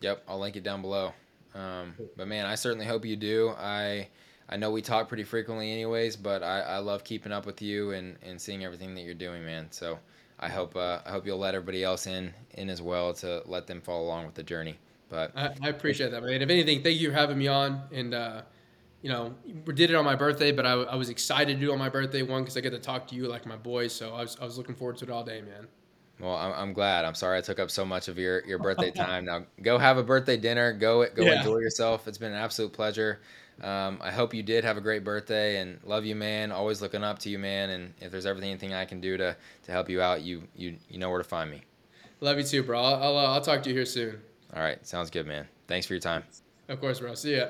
Yep, 0.03 0.25
I'll 0.29 0.39
link 0.39 0.57
it 0.57 0.63
down 0.63 0.83
below. 0.83 1.13
Um, 1.55 1.95
but 2.17 2.29
man, 2.29 2.47
I 2.47 2.55
certainly 2.55 2.87
hope 2.87 3.05
you 3.05 3.17
do. 3.17 3.51
I 3.59 4.09
I 4.49 4.57
know 4.57 4.71
we 4.71 4.83
talk 4.83 5.09
pretty 5.09 5.25
frequently, 5.25 5.73
anyways, 5.73 6.17
but 6.17 6.43
I, 6.43 6.61
I 6.61 6.79
love 6.79 7.05
keeping 7.05 7.33
up 7.33 7.47
with 7.47 7.63
you 7.63 7.93
and, 7.93 8.17
and 8.23 8.41
seeing 8.41 8.65
everything 8.65 8.95
that 8.95 9.03
you're 9.03 9.15
doing, 9.15 9.45
man. 9.45 9.69
So 9.71 9.99
I 10.39 10.49
hope 10.49 10.77
uh, 10.77 11.01
I 11.07 11.11
hope 11.11 11.27
you'll 11.27 11.39
let 11.39 11.55
everybody 11.55 11.85
else 11.85 12.07
in 12.07 12.35
in 12.55 12.69
as 12.69 12.83
well 12.83 13.13
to 13.15 13.43
let 13.47 13.67
them 13.67 13.81
follow 13.81 14.05
along 14.05 14.27
with 14.27 14.35
the 14.35 14.43
journey. 14.43 14.77
But 15.09 15.33
I, 15.37 15.51
I 15.63 15.69
appreciate 15.69 16.11
that, 16.11 16.23
man. 16.23 16.43
If 16.43 16.51
anything, 16.51 16.83
thank 16.83 16.99
you 16.99 17.11
for 17.11 17.15
having 17.15 17.39
me 17.39 17.47
on. 17.47 17.83
And 17.93 18.15
uh, 18.15 18.43
you 19.03 19.11
know, 19.11 19.35
we 19.67 19.75
did 19.75 19.91
it 19.91 19.95
on 19.95 20.05
my 20.05 20.17
birthday, 20.17 20.53
but 20.53 20.65
I, 20.65 20.73
I 20.73 20.95
was 20.97 21.09
excited 21.09 21.55
to 21.55 21.61
do 21.61 21.71
it 21.71 21.73
on 21.73 21.79
my 21.79 21.89
birthday 21.89 22.23
one 22.23 22.43
because 22.43 22.57
I 22.57 22.61
get 22.61 22.71
to 22.71 22.79
talk 22.79 23.09
to 23.09 23.15
you 23.15 23.29
like 23.29 23.47
my 23.47 23.57
boy. 23.57 23.89
So 23.89 24.15
I 24.15 24.23
was 24.23 24.37
I 24.41 24.45
was 24.45 24.59
looking 24.59 24.75
forward 24.75 24.97
to 24.99 25.05
it 25.05 25.11
all 25.11 25.25
day, 25.25 25.43
man. 25.43 25.67
Well, 26.23 26.37
I'm, 26.37 26.53
I'm 26.53 26.73
glad. 26.73 27.05
I'm 27.05 27.17
sorry 27.17 27.39
I 27.39 27.41
took 27.41 27.59
up 27.59 27.71
so 27.71 27.85
much 27.85 28.07
of 28.07 28.17
your, 28.17 28.47
your 28.47 28.59
birthday 28.67 28.93
time. 28.93 29.25
Now 29.25 29.45
go 29.61 29.77
have 29.77 29.99
a 29.99 30.05
birthday 30.05 30.37
dinner. 30.37 30.73
Go 30.73 31.05
go 31.15 31.25
yeah. 31.25 31.39
enjoy 31.39 31.59
yourself. 31.59 32.07
It's 32.07 32.17
been 32.17 32.33
an 32.33 32.39
absolute 32.39 32.73
pleasure. 32.73 33.21
Um, 33.61 33.99
I 34.01 34.11
hope 34.11 34.33
you 34.33 34.43
did 34.43 34.65
have 34.65 34.77
a 34.77 34.81
great 34.81 35.05
birthday 35.05 35.59
and 35.59 35.79
love 35.85 36.05
you, 36.05 36.15
man. 36.15 36.53
Always 36.53 36.81
looking 36.81 37.05
up 37.05 37.19
to 37.21 37.29
you, 37.29 37.39
man. 37.39 37.71
And 37.71 37.93
if 38.01 38.11
there's 38.11 38.25
ever 38.25 38.39
anything 38.41 38.73
I 38.73 38.85
can 38.85 39.01
do 39.01 39.17
to, 39.17 39.37
to 39.65 39.73
help 39.73 39.91
you 39.91 40.01
out, 40.01 40.23
you 40.23 40.45
you 40.57 40.77
you 40.89 40.99
know 40.99 41.11
where 41.11 41.19
to 41.19 41.29
find 41.29 41.51
me. 41.51 41.63
Love 42.21 42.39
you 42.39 42.45
too, 42.45 42.63
bro. 42.63 42.81
I'll 42.81 43.03
I'll, 43.03 43.19
uh, 43.19 43.35
I'll 43.35 43.41
talk 43.41 43.63
to 43.65 43.69
you 43.69 43.75
here 43.75 43.85
soon. 43.85 44.21
All 44.55 44.63
right, 44.63 44.85
sounds 44.87 45.11
good, 45.11 45.27
man. 45.27 45.49
Thanks 45.67 45.87
for 45.87 45.95
your 45.95 46.01
time. 46.01 46.23
Of 46.69 46.81
course, 46.81 47.01
bro. 47.01 47.15
See 47.15 47.37
ya. 47.37 47.47